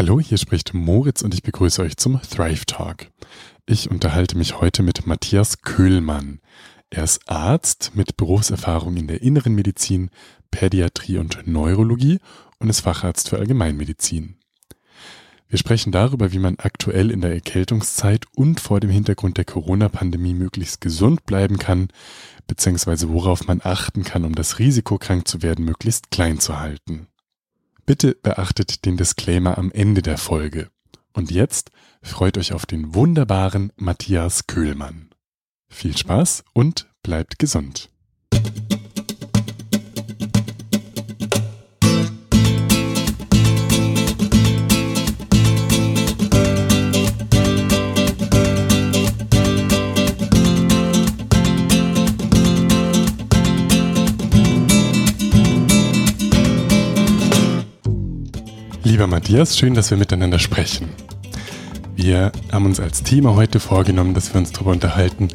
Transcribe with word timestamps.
Hallo, 0.00 0.18
hier 0.18 0.38
spricht 0.38 0.72
Moritz 0.72 1.20
und 1.20 1.34
ich 1.34 1.42
begrüße 1.42 1.82
euch 1.82 1.98
zum 1.98 2.22
Thrive 2.22 2.64
Talk. 2.64 3.08
Ich 3.66 3.90
unterhalte 3.90 4.38
mich 4.38 4.58
heute 4.58 4.82
mit 4.82 5.06
Matthias 5.06 5.60
Köhlmann. 5.60 6.40
Er 6.88 7.04
ist 7.04 7.28
Arzt 7.28 7.90
mit 7.92 8.16
Berufserfahrung 8.16 8.96
in 8.96 9.08
der 9.08 9.20
inneren 9.20 9.54
Medizin, 9.54 10.08
Pädiatrie 10.50 11.18
und 11.18 11.46
Neurologie 11.46 12.18
und 12.58 12.70
ist 12.70 12.80
Facharzt 12.80 13.28
für 13.28 13.36
Allgemeinmedizin. 13.36 14.36
Wir 15.48 15.58
sprechen 15.58 15.92
darüber, 15.92 16.32
wie 16.32 16.38
man 16.38 16.56
aktuell 16.56 17.10
in 17.10 17.20
der 17.20 17.34
Erkältungszeit 17.34 18.24
und 18.34 18.58
vor 18.58 18.80
dem 18.80 18.88
Hintergrund 18.88 19.36
der 19.36 19.44
Corona-Pandemie 19.44 20.32
möglichst 20.32 20.80
gesund 20.80 21.26
bleiben 21.26 21.58
kann, 21.58 21.88
beziehungsweise 22.46 23.10
worauf 23.10 23.46
man 23.46 23.60
achten 23.62 24.02
kann, 24.02 24.24
um 24.24 24.34
das 24.34 24.58
Risiko, 24.58 24.96
krank 24.96 25.28
zu 25.28 25.42
werden, 25.42 25.66
möglichst 25.66 26.10
klein 26.10 26.40
zu 26.40 26.58
halten. 26.58 27.08
Bitte 27.90 28.14
beachtet 28.14 28.84
den 28.84 28.96
Disclaimer 28.96 29.58
am 29.58 29.72
Ende 29.72 30.00
der 30.00 30.16
Folge. 30.16 30.70
Und 31.12 31.32
jetzt 31.32 31.72
freut 32.02 32.38
euch 32.38 32.52
auf 32.52 32.64
den 32.64 32.94
wunderbaren 32.94 33.72
Matthias 33.74 34.46
Köhlmann. 34.46 35.10
Viel 35.68 35.96
Spaß 35.96 36.44
und 36.52 36.88
bleibt 37.02 37.40
gesund. 37.40 37.90
Lieber 58.82 59.06
Matthias, 59.06 59.58
schön, 59.58 59.74
dass 59.74 59.90
wir 59.90 59.98
miteinander 59.98 60.38
sprechen. 60.38 60.88
Wir 61.96 62.32
haben 62.50 62.64
uns 62.64 62.80
als 62.80 63.02
Thema 63.02 63.34
heute 63.34 63.60
vorgenommen, 63.60 64.14
dass 64.14 64.32
wir 64.32 64.40
uns 64.40 64.52
darüber 64.52 64.70
unterhalten, 64.70 65.28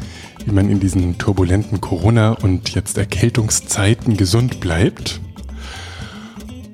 wie 0.44 0.52
man 0.52 0.68
in 0.68 0.80
diesen 0.80 1.20
turbulenten 1.20 1.80
Corona- 1.80 2.32
und 2.32 2.74
jetzt 2.74 2.98
Erkältungszeiten 2.98 4.18
gesund 4.18 4.60
bleibt. 4.62 5.22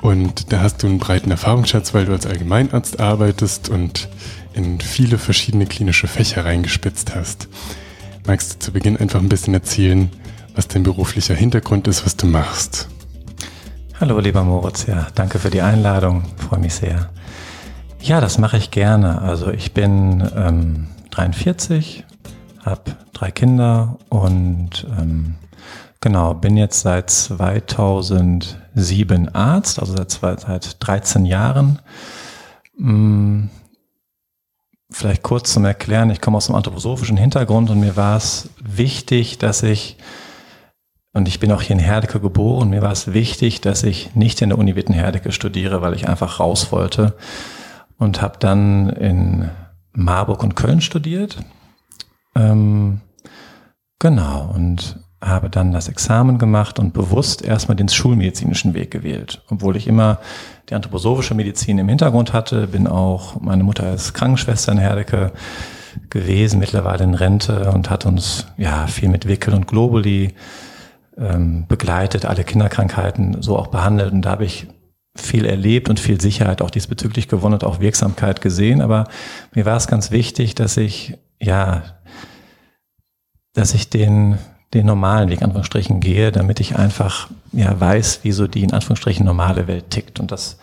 Und 0.01 0.53
da 0.53 0.61
hast 0.61 0.81
du 0.81 0.87
einen 0.87 0.97
breiten 0.97 1.29
Erfahrungsschatz, 1.29 1.93
weil 1.93 2.05
du 2.05 2.13
als 2.13 2.25
Allgemeinarzt 2.25 3.01
arbeitest 3.01 3.67
und 3.67 4.07
in 4.53 4.79
viele 4.79 5.17
verschiedene 5.17 5.65
klinische 5.65 6.07
Fächer 6.07 6.45
reingespitzt 6.45 7.13
hast. 7.13 7.49
Magst 8.25 8.53
du 8.53 8.59
zu 8.59 8.71
Beginn 8.71 8.95
einfach 8.95 9.19
ein 9.19 9.29
bisschen 9.29 9.53
erzählen, 9.53 10.09
was 10.55 10.69
dein 10.69 10.83
beruflicher 10.83 11.35
Hintergrund 11.35 11.89
ist, 11.89 12.05
was 12.05 12.15
du 12.15 12.27
machst? 12.27 12.87
Hallo, 14.01 14.17
lieber 14.17 14.43
Moritz. 14.43 14.87
Ja, 14.87 15.07
danke 15.13 15.37
für 15.37 15.51
die 15.51 15.61
Einladung. 15.61 16.23
Freue 16.37 16.59
mich 16.59 16.73
sehr. 16.73 17.11
Ja, 17.99 18.19
das 18.19 18.39
mache 18.39 18.57
ich 18.57 18.71
gerne. 18.71 19.21
Also 19.21 19.51
ich 19.51 19.75
bin 19.75 20.27
ähm, 20.35 20.87
43, 21.11 22.03
habe 22.65 22.95
drei 23.13 23.29
Kinder 23.29 23.99
und 24.09 24.87
ähm, 24.99 25.35
genau 25.99 26.33
bin 26.33 26.57
jetzt 26.57 26.81
seit 26.81 27.11
2007 27.11 29.35
Arzt, 29.35 29.77
also 29.77 29.95
seit, 29.95 30.09
seit 30.09 30.77
13 30.79 31.27
Jahren. 31.27 31.77
Hm, 32.77 33.51
vielleicht 34.89 35.21
kurz 35.21 35.53
zum 35.53 35.63
Erklären, 35.63 36.09
ich 36.09 36.21
komme 36.21 36.37
aus 36.37 36.49
einem 36.49 36.55
anthroposophischen 36.55 37.17
Hintergrund 37.17 37.69
und 37.69 37.79
mir 37.79 37.95
war 37.95 38.17
es 38.17 38.49
wichtig, 38.59 39.37
dass 39.37 39.61
ich 39.61 39.97
und 41.13 41.27
ich 41.27 41.39
bin 41.39 41.51
auch 41.51 41.61
hier 41.61 41.75
in 41.75 41.81
Herdecke 41.81 42.19
geboren. 42.19 42.69
Mir 42.69 42.81
war 42.81 42.91
es 42.91 43.13
wichtig, 43.13 43.59
dass 43.61 43.83
ich 43.83 44.15
nicht 44.15 44.41
in 44.41 44.49
der 44.49 44.57
Uni 44.57 44.75
Witten-Herdecke 44.75 45.31
studiere, 45.31 45.81
weil 45.81 45.93
ich 45.93 46.07
einfach 46.07 46.39
raus 46.39 46.71
wollte. 46.71 47.15
Und 47.97 48.21
habe 48.21 48.37
dann 48.39 48.89
in 48.89 49.49
Marburg 49.93 50.41
und 50.41 50.55
Köln 50.55 50.79
studiert. 50.79 51.37
Ähm, 52.35 53.01
genau. 53.99 54.53
Und 54.55 54.99
habe 55.21 55.49
dann 55.49 55.71
das 55.71 55.89
Examen 55.89 56.39
gemacht 56.39 56.79
und 56.79 56.93
bewusst 56.93 57.43
erstmal 57.43 57.75
den 57.75 57.89
schulmedizinischen 57.89 58.73
Weg 58.73 58.89
gewählt. 58.89 59.43
Obwohl 59.49 59.75
ich 59.75 59.87
immer 59.87 60.19
die 60.69 60.75
anthroposophische 60.75 61.35
Medizin 61.35 61.77
im 61.77 61.89
Hintergrund 61.89 62.33
hatte, 62.33 62.67
bin 62.67 62.87
auch, 62.87 63.39
meine 63.39 63.63
Mutter 63.63 63.93
ist 63.93 64.13
Krankenschwester 64.13 64.71
in 64.71 64.79
Herdecke 64.79 65.31
gewesen, 66.09 66.59
mittlerweile 66.59 67.03
in 67.03 67.13
Rente 67.13 67.69
und 67.71 67.89
hat 67.89 68.05
uns 68.05 68.47
ja 68.57 68.87
viel 68.87 69.09
mit 69.09 69.27
Wickel 69.27 69.53
und 69.53 69.67
Globuli 69.67 70.33
ähm, 71.21 71.65
begleitet, 71.67 72.25
alle 72.25 72.43
Kinderkrankheiten 72.43 73.41
so 73.41 73.57
auch 73.57 73.67
behandelt. 73.67 74.11
Und 74.11 74.23
da 74.23 74.31
habe 74.31 74.45
ich 74.45 74.67
viel 75.15 75.45
erlebt 75.45 75.89
und 75.89 75.99
viel 75.99 76.19
Sicherheit 76.19 76.61
auch 76.61 76.69
diesbezüglich 76.71 77.27
gewonnen 77.27 77.55
und 77.55 77.63
auch 77.63 77.79
Wirksamkeit 77.79 78.41
gesehen. 78.41 78.81
Aber 78.81 79.07
mir 79.53 79.65
war 79.65 79.77
es 79.77 79.87
ganz 79.87 80.11
wichtig, 80.11 80.55
dass 80.55 80.77
ich, 80.77 81.17
ja, 81.39 81.83
dass 83.53 83.73
ich 83.73 83.89
den, 83.89 84.37
den 84.73 84.85
normalen 84.85 85.29
Weg, 85.29 85.41
Anführungsstrichen, 85.41 85.99
gehe, 85.99 86.31
damit 86.31 86.59
ich 86.59 86.77
einfach, 86.77 87.29
ja, 87.51 87.77
weiß, 87.77 88.21
wie 88.23 88.31
so 88.31 88.47
die, 88.47 88.63
in 88.63 88.73
Anführungsstrichen, 88.73 89.25
normale 89.25 89.67
Welt 89.67 89.89
tickt. 89.89 90.19
Und 90.19 90.31
das 90.31 90.57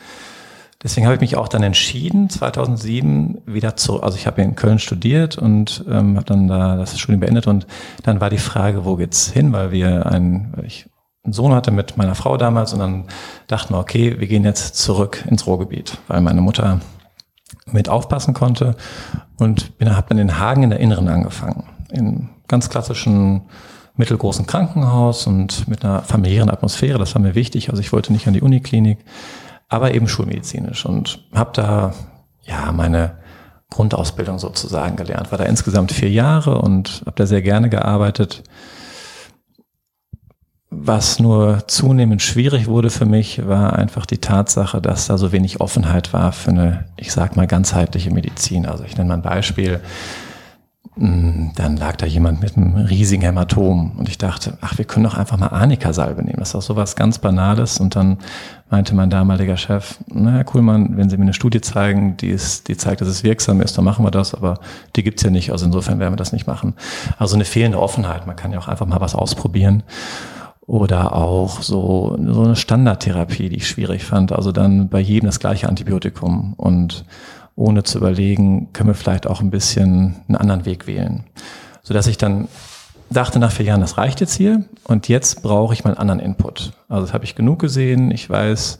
Deswegen 0.82 1.06
habe 1.06 1.16
ich 1.16 1.20
mich 1.20 1.36
auch 1.36 1.48
dann 1.48 1.64
entschieden, 1.64 2.30
2007 2.30 3.42
wieder 3.46 3.74
zu, 3.74 4.00
also 4.00 4.16
ich 4.16 4.28
habe 4.28 4.42
in 4.42 4.54
Köln 4.54 4.78
studiert 4.78 5.36
und 5.36 5.84
ähm, 5.88 6.16
habe 6.16 6.26
dann 6.26 6.46
da 6.46 6.76
das 6.76 6.96
Studium 6.98 7.20
beendet 7.20 7.48
und 7.48 7.66
dann 8.04 8.20
war 8.20 8.30
die 8.30 8.38
Frage, 8.38 8.84
wo 8.84 8.94
geht's 8.94 9.28
hin, 9.28 9.52
weil 9.52 9.72
wir 9.72 10.06
einen, 10.06 10.54
ich 10.64 10.88
einen 11.24 11.32
Sohn 11.32 11.52
hatte 11.52 11.72
mit 11.72 11.96
meiner 11.96 12.14
Frau 12.14 12.36
damals 12.36 12.72
und 12.72 12.78
dann 12.78 13.04
dachten 13.48 13.74
wir, 13.74 13.78
okay, 13.78 14.20
wir 14.20 14.28
gehen 14.28 14.44
jetzt 14.44 14.76
zurück 14.76 15.24
ins 15.28 15.48
Ruhrgebiet, 15.48 15.98
weil 16.06 16.20
meine 16.20 16.40
Mutter 16.40 16.80
mit 17.66 17.88
aufpassen 17.88 18.32
konnte 18.32 18.76
und 19.36 19.78
bin, 19.78 19.94
habe 19.94 20.08
dann 20.10 20.18
in 20.18 20.38
Hagen 20.38 20.62
in 20.62 20.70
der 20.70 20.78
Inneren 20.78 21.08
angefangen, 21.08 21.64
in 21.90 22.28
ganz 22.46 22.70
klassischen 22.70 23.42
mittelgroßen 23.96 24.46
Krankenhaus 24.46 25.26
und 25.26 25.66
mit 25.66 25.84
einer 25.84 26.02
familiären 26.02 26.50
Atmosphäre, 26.50 26.98
das 26.98 27.16
war 27.16 27.20
mir 27.20 27.34
wichtig, 27.34 27.70
also 27.70 27.80
ich 27.80 27.92
wollte 27.92 28.12
nicht 28.12 28.28
an 28.28 28.32
die 28.32 28.42
Uniklinik 28.42 28.98
aber 29.68 29.94
eben 29.94 30.08
schulmedizinisch 30.08 30.86
und 30.86 31.24
habe 31.34 31.50
da 31.54 31.94
ja 32.42 32.72
meine 32.72 33.18
Grundausbildung 33.70 34.38
sozusagen 34.38 34.96
gelernt. 34.96 35.30
War 35.30 35.38
da 35.38 35.44
insgesamt 35.44 35.92
vier 35.92 36.10
Jahre 36.10 36.58
und 36.58 37.02
habe 37.06 37.16
da 37.16 37.26
sehr 37.26 37.42
gerne 37.42 37.68
gearbeitet. 37.68 38.42
Was 40.70 41.18
nur 41.18 41.66
zunehmend 41.66 42.22
schwierig 42.22 42.66
wurde 42.66 42.90
für 42.90 43.06
mich, 43.06 43.46
war 43.46 43.74
einfach 43.74 44.04
die 44.04 44.18
Tatsache, 44.18 44.80
dass 44.82 45.06
da 45.06 45.16
so 45.16 45.32
wenig 45.32 45.60
Offenheit 45.60 46.12
war 46.12 46.32
für 46.32 46.50
eine, 46.50 46.84
ich 46.96 47.12
sag 47.12 47.36
mal, 47.36 47.46
ganzheitliche 47.46 48.10
Medizin. 48.10 48.66
Also 48.66 48.84
ich 48.84 48.96
nenne 48.96 49.08
mal 49.08 49.14
ein 49.14 49.22
Beispiel. 49.22 49.80
Mm, 50.96 51.50
dann 51.54 51.76
lag 51.76 51.96
da 51.96 52.06
jemand 52.06 52.40
mit 52.40 52.56
einem 52.56 52.74
riesigen 52.74 53.22
Hämatom 53.22 53.92
und 53.98 54.08
ich 54.08 54.18
dachte, 54.18 54.58
ach, 54.60 54.78
wir 54.78 54.84
können 54.84 55.04
doch 55.04 55.16
einfach 55.16 55.36
mal 55.36 55.48
Arnika-Salbe 55.48 56.22
nehmen. 56.22 56.38
Das 56.38 56.48
ist 56.48 56.54
doch 56.54 56.62
sowas 56.62 56.96
ganz 56.96 57.18
Banales. 57.18 57.78
Und 57.78 57.94
dann 57.94 58.18
meinte 58.70 58.94
mein 58.94 59.10
damaliger 59.10 59.56
Chef, 59.56 59.98
na 60.08 60.32
Herr 60.32 60.44
Kuhlmann, 60.44 60.96
wenn 60.96 61.08
Sie 61.08 61.16
mir 61.16 61.22
eine 61.22 61.34
Studie 61.34 61.60
zeigen, 61.60 62.16
die, 62.16 62.30
ist, 62.30 62.68
die 62.68 62.76
zeigt, 62.76 63.00
dass 63.00 63.08
es 63.08 63.22
wirksam 63.22 63.60
ist, 63.60 63.78
dann 63.78 63.84
machen 63.84 64.04
wir 64.04 64.10
das, 64.10 64.34
aber 64.34 64.58
die 64.96 65.02
gibt's 65.02 65.22
ja 65.22 65.30
nicht. 65.30 65.52
Also 65.52 65.66
insofern 65.66 65.98
werden 66.00 66.12
wir 66.12 66.18
das 66.18 66.32
nicht 66.32 66.46
machen. 66.46 66.74
Also 67.18 67.36
eine 67.36 67.44
fehlende 67.44 67.80
Offenheit. 67.80 68.26
Man 68.26 68.36
kann 68.36 68.52
ja 68.52 68.58
auch 68.58 68.68
einfach 68.68 68.86
mal 68.86 69.00
was 69.00 69.14
ausprobieren. 69.14 69.84
Oder 70.66 71.14
auch 71.14 71.62
so, 71.62 72.18
so 72.26 72.42
eine 72.42 72.54
Standardtherapie, 72.54 73.48
die 73.48 73.56
ich 73.56 73.68
schwierig 73.68 74.04
fand. 74.04 74.32
Also 74.32 74.52
dann 74.52 74.90
bei 74.90 75.00
jedem 75.00 75.26
das 75.26 75.40
gleiche 75.40 75.66
Antibiotikum 75.66 76.52
und 76.58 77.06
ohne 77.58 77.82
zu 77.82 77.98
überlegen, 77.98 78.72
können 78.72 78.88
wir 78.88 78.94
vielleicht 78.94 79.26
auch 79.26 79.40
ein 79.40 79.50
bisschen 79.50 80.16
einen 80.28 80.36
anderen 80.36 80.64
Weg 80.64 80.86
wählen. 80.86 81.24
Sodass 81.82 82.06
ich 82.06 82.16
dann 82.16 82.48
dachte 83.10 83.38
nach 83.38 83.50
vier 83.50 83.66
Jahren, 83.66 83.80
das 83.80 83.98
reicht 83.98 84.20
jetzt 84.20 84.34
hier 84.34 84.64
und 84.84 85.08
jetzt 85.08 85.42
brauche 85.42 85.74
ich 85.74 85.82
mal 85.82 85.90
einen 85.90 85.98
anderen 85.98 86.20
Input. 86.20 86.72
Also 86.88 87.06
das 87.06 87.12
habe 87.12 87.24
ich 87.24 87.34
genug 87.34 87.58
gesehen. 87.58 88.10
Ich 88.10 88.30
weiß, 88.30 88.78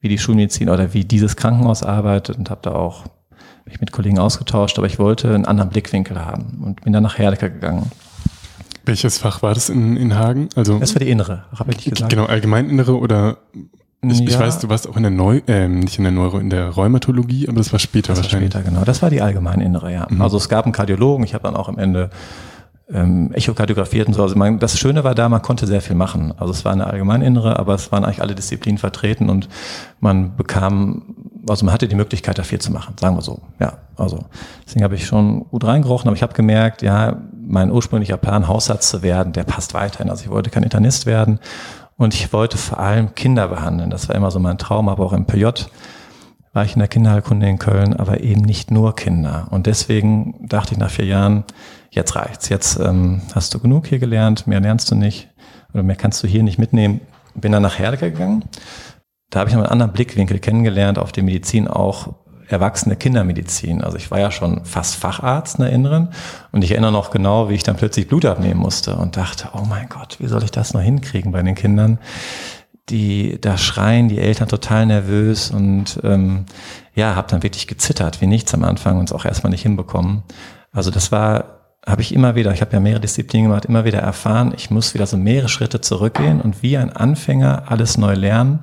wie 0.00 0.08
die 0.08 0.18
Schulmedizin 0.18 0.68
oder 0.68 0.94
wie 0.94 1.04
dieses 1.04 1.36
Krankenhaus 1.36 1.82
arbeitet 1.82 2.38
und 2.38 2.48
habe 2.48 2.60
da 2.62 2.72
auch 2.72 3.04
mich 3.64 3.80
mit 3.80 3.92
Kollegen 3.92 4.18
ausgetauscht, 4.18 4.78
aber 4.78 4.86
ich 4.86 4.98
wollte 4.98 5.34
einen 5.34 5.46
anderen 5.46 5.70
Blickwinkel 5.70 6.24
haben 6.24 6.62
und 6.64 6.82
bin 6.82 6.92
dann 6.92 7.02
nach 7.02 7.18
Herdecke 7.18 7.50
gegangen. 7.50 7.90
Welches 8.84 9.18
Fach 9.18 9.42
war 9.42 9.54
das 9.54 9.68
in, 9.68 9.96
in 9.96 10.16
Hagen? 10.16 10.48
Also 10.54 10.78
das 10.78 10.94
war 10.94 11.00
die 11.00 11.10
Innere, 11.10 11.44
habe 11.56 11.72
ich 11.72 11.84
gesagt. 11.84 12.10
Genau, 12.10 12.26
Allgemeininnere 12.26 12.98
oder 12.98 13.38
ich, 14.04 14.18
ja. 14.20 14.26
ich, 14.26 14.38
weiß, 14.38 14.58
du 14.58 14.68
warst 14.68 14.88
auch 14.88 14.96
in 14.96 15.02
der 15.02 15.12
Neu, 15.12 15.42
äh, 15.46 15.68
nicht 15.68 15.98
in 15.98 16.04
der 16.04 16.12
Neuro, 16.12 16.38
in 16.38 16.50
der 16.50 16.70
Rheumatologie, 16.70 17.48
aber 17.48 17.58
das 17.58 17.72
war 17.72 17.78
später 17.78 18.08
das 18.14 18.22
wahrscheinlich. 18.22 18.52
War 18.52 18.60
später, 18.60 18.70
genau. 18.74 18.84
Das 18.84 19.00
war 19.00 19.10
die 19.10 19.22
Allgemeininnere, 19.22 19.92
ja. 19.92 20.06
Mhm. 20.10 20.20
Also 20.20 20.36
es 20.38 20.48
gab 20.48 20.64
einen 20.64 20.72
Kardiologen, 20.72 21.24
ich 21.24 21.34
habe 21.34 21.44
dann 21.44 21.54
auch 21.54 21.68
am 21.68 21.78
Ende 21.78 22.10
ähm, 22.92 23.32
echokardiografiert 23.32 24.08
und 24.08 24.14
so. 24.14 24.22
Also 24.22 24.36
man, 24.36 24.58
das 24.58 24.78
Schöne 24.78 25.04
war 25.04 25.14
da, 25.14 25.28
man 25.28 25.40
konnte 25.40 25.66
sehr 25.66 25.80
viel 25.80 25.94
machen. 25.94 26.34
Also 26.36 26.52
es 26.52 26.64
war 26.64 26.72
eine 26.72 26.86
Allgemeininnere, 26.86 27.58
aber 27.58 27.74
es 27.74 27.92
waren 27.92 28.04
eigentlich 28.04 28.20
alle 28.20 28.34
Disziplinen 28.34 28.78
vertreten 28.78 29.30
und 29.30 29.48
man 30.00 30.36
bekam, 30.36 31.14
also 31.48 31.64
man 31.64 31.72
hatte 31.72 31.88
die 31.88 31.94
Möglichkeit, 31.94 32.38
da 32.38 32.42
viel 32.42 32.60
zu 32.60 32.72
machen, 32.72 32.94
sagen 33.00 33.16
wir 33.16 33.22
so. 33.22 33.40
Ja, 33.60 33.74
also 33.96 34.24
deswegen 34.66 34.84
habe 34.84 34.94
ich 34.96 35.06
schon 35.06 35.48
gut 35.50 35.64
reingerochen, 35.64 36.08
aber 36.08 36.16
ich 36.16 36.22
habe 36.22 36.34
gemerkt, 36.34 36.82
ja, 36.82 37.18
mein 37.44 37.70
ursprünglicher 37.70 38.16
Plan, 38.16 38.48
Hausarzt 38.48 38.88
zu 38.88 39.02
werden, 39.02 39.32
der 39.32 39.44
passt 39.44 39.74
weiterhin. 39.74 40.10
Also 40.10 40.24
ich 40.24 40.30
wollte 40.30 40.50
kein 40.50 40.62
Internist 40.62 41.06
werden 41.06 41.38
und 42.02 42.14
ich 42.14 42.32
wollte 42.32 42.58
vor 42.58 42.78
allem 42.78 43.14
Kinder 43.14 43.48
behandeln. 43.48 43.90
Das 43.90 44.08
war 44.08 44.16
immer 44.16 44.30
so 44.30 44.38
mein 44.38 44.58
Traum, 44.58 44.88
aber 44.88 45.04
auch 45.04 45.12
im 45.12 45.26
PJ 45.26 45.46
war 46.52 46.64
ich 46.64 46.74
in 46.74 46.80
der 46.80 46.88
Kinderheilkunde 46.88 47.48
in 47.48 47.58
Köln, 47.58 47.94
aber 47.94 48.20
eben 48.20 48.42
nicht 48.42 48.70
nur 48.70 48.94
Kinder. 48.94 49.48
Und 49.50 49.66
deswegen 49.66 50.46
dachte 50.46 50.74
ich 50.74 50.78
nach 50.78 50.90
vier 50.90 51.06
Jahren, 51.06 51.44
jetzt 51.90 52.14
reicht's. 52.14 52.48
Jetzt 52.48 52.78
ähm, 52.78 53.22
hast 53.34 53.54
du 53.54 53.58
genug 53.58 53.86
hier 53.86 53.98
gelernt, 53.98 54.46
mehr 54.46 54.60
lernst 54.60 54.90
du 54.90 54.94
nicht 54.94 55.30
oder 55.72 55.82
mehr 55.82 55.96
kannst 55.96 56.22
du 56.22 56.28
hier 56.28 56.42
nicht 56.42 56.58
mitnehmen. 56.58 57.00
Bin 57.34 57.52
dann 57.52 57.62
nach 57.62 57.78
Herdecke 57.78 58.12
gegangen. 58.12 58.44
Da 59.30 59.40
habe 59.40 59.48
ich 59.48 59.56
noch 59.56 59.62
einen 59.62 59.72
anderen 59.72 59.92
Blickwinkel 59.92 60.38
kennengelernt 60.38 60.98
auf 60.98 61.12
die 61.12 61.22
Medizin, 61.22 61.68
auch 61.68 62.14
erwachsene 62.48 62.96
Kindermedizin. 62.96 63.82
Also 63.82 63.96
ich 63.96 64.10
war 64.10 64.20
ja 64.20 64.30
schon 64.30 64.64
fast 64.64 64.96
Facharzt 64.96 65.58
in 65.58 65.64
der 65.64 65.72
Inneren 65.72 66.08
und 66.50 66.62
ich 66.62 66.72
erinnere 66.72 66.92
noch 66.92 67.10
genau, 67.10 67.48
wie 67.48 67.54
ich 67.54 67.62
dann 67.62 67.76
plötzlich 67.76 68.08
Blut 68.08 68.24
abnehmen 68.24 68.60
musste 68.60 68.96
und 68.96 69.16
dachte, 69.16 69.50
oh 69.54 69.64
mein 69.68 69.88
Gott, 69.88 70.16
wie 70.20 70.26
soll 70.26 70.42
ich 70.42 70.50
das 70.50 70.74
noch 70.74 70.80
hinkriegen 70.80 71.32
bei 71.32 71.42
den 71.42 71.54
Kindern? 71.54 71.98
die 72.88 73.40
da 73.40 73.56
schreien, 73.56 74.08
die 74.08 74.18
Eltern 74.18 74.48
total 74.48 74.86
nervös 74.86 75.50
und 75.50 76.00
ähm, 76.02 76.46
ja, 76.94 77.14
habe 77.14 77.28
dann 77.30 77.42
wirklich 77.42 77.66
gezittert 77.66 78.20
wie 78.20 78.26
nichts 78.26 78.52
am 78.54 78.64
Anfang 78.64 78.98
und 78.98 79.08
es 79.08 79.12
auch 79.12 79.24
erstmal 79.24 79.50
nicht 79.50 79.62
hinbekommen. 79.62 80.24
Also 80.72 80.90
das 80.90 81.12
war, 81.12 81.76
habe 81.86 82.02
ich 82.02 82.14
immer 82.14 82.34
wieder, 82.34 82.52
ich 82.52 82.60
habe 82.60 82.72
ja 82.72 82.80
mehrere 82.80 83.00
Disziplinen 83.00 83.48
gemacht, 83.48 83.66
immer 83.66 83.84
wieder 83.84 84.00
erfahren, 84.00 84.52
ich 84.56 84.70
muss 84.70 84.94
wieder 84.94 85.06
so 85.06 85.16
mehrere 85.16 85.48
Schritte 85.48 85.80
zurückgehen 85.80 86.40
und 86.40 86.62
wie 86.62 86.76
ein 86.76 86.94
Anfänger 86.94 87.64
alles 87.68 87.98
neu 87.98 88.14
lernen. 88.14 88.60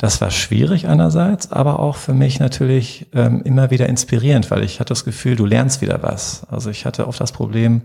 Das 0.00 0.22
war 0.22 0.30
schwierig 0.30 0.88
einerseits, 0.88 1.52
aber 1.52 1.78
auch 1.78 1.96
für 1.96 2.14
mich 2.14 2.40
natürlich 2.40 3.06
ähm, 3.12 3.42
immer 3.42 3.70
wieder 3.70 3.86
inspirierend, 3.86 4.50
weil 4.50 4.64
ich 4.64 4.80
hatte 4.80 4.88
das 4.88 5.04
Gefühl, 5.04 5.36
du 5.36 5.44
lernst 5.44 5.82
wieder 5.82 6.02
was. 6.02 6.46
Also 6.50 6.70
ich 6.70 6.86
hatte 6.86 7.06
oft 7.06 7.20
das 7.20 7.32
Problem, 7.32 7.82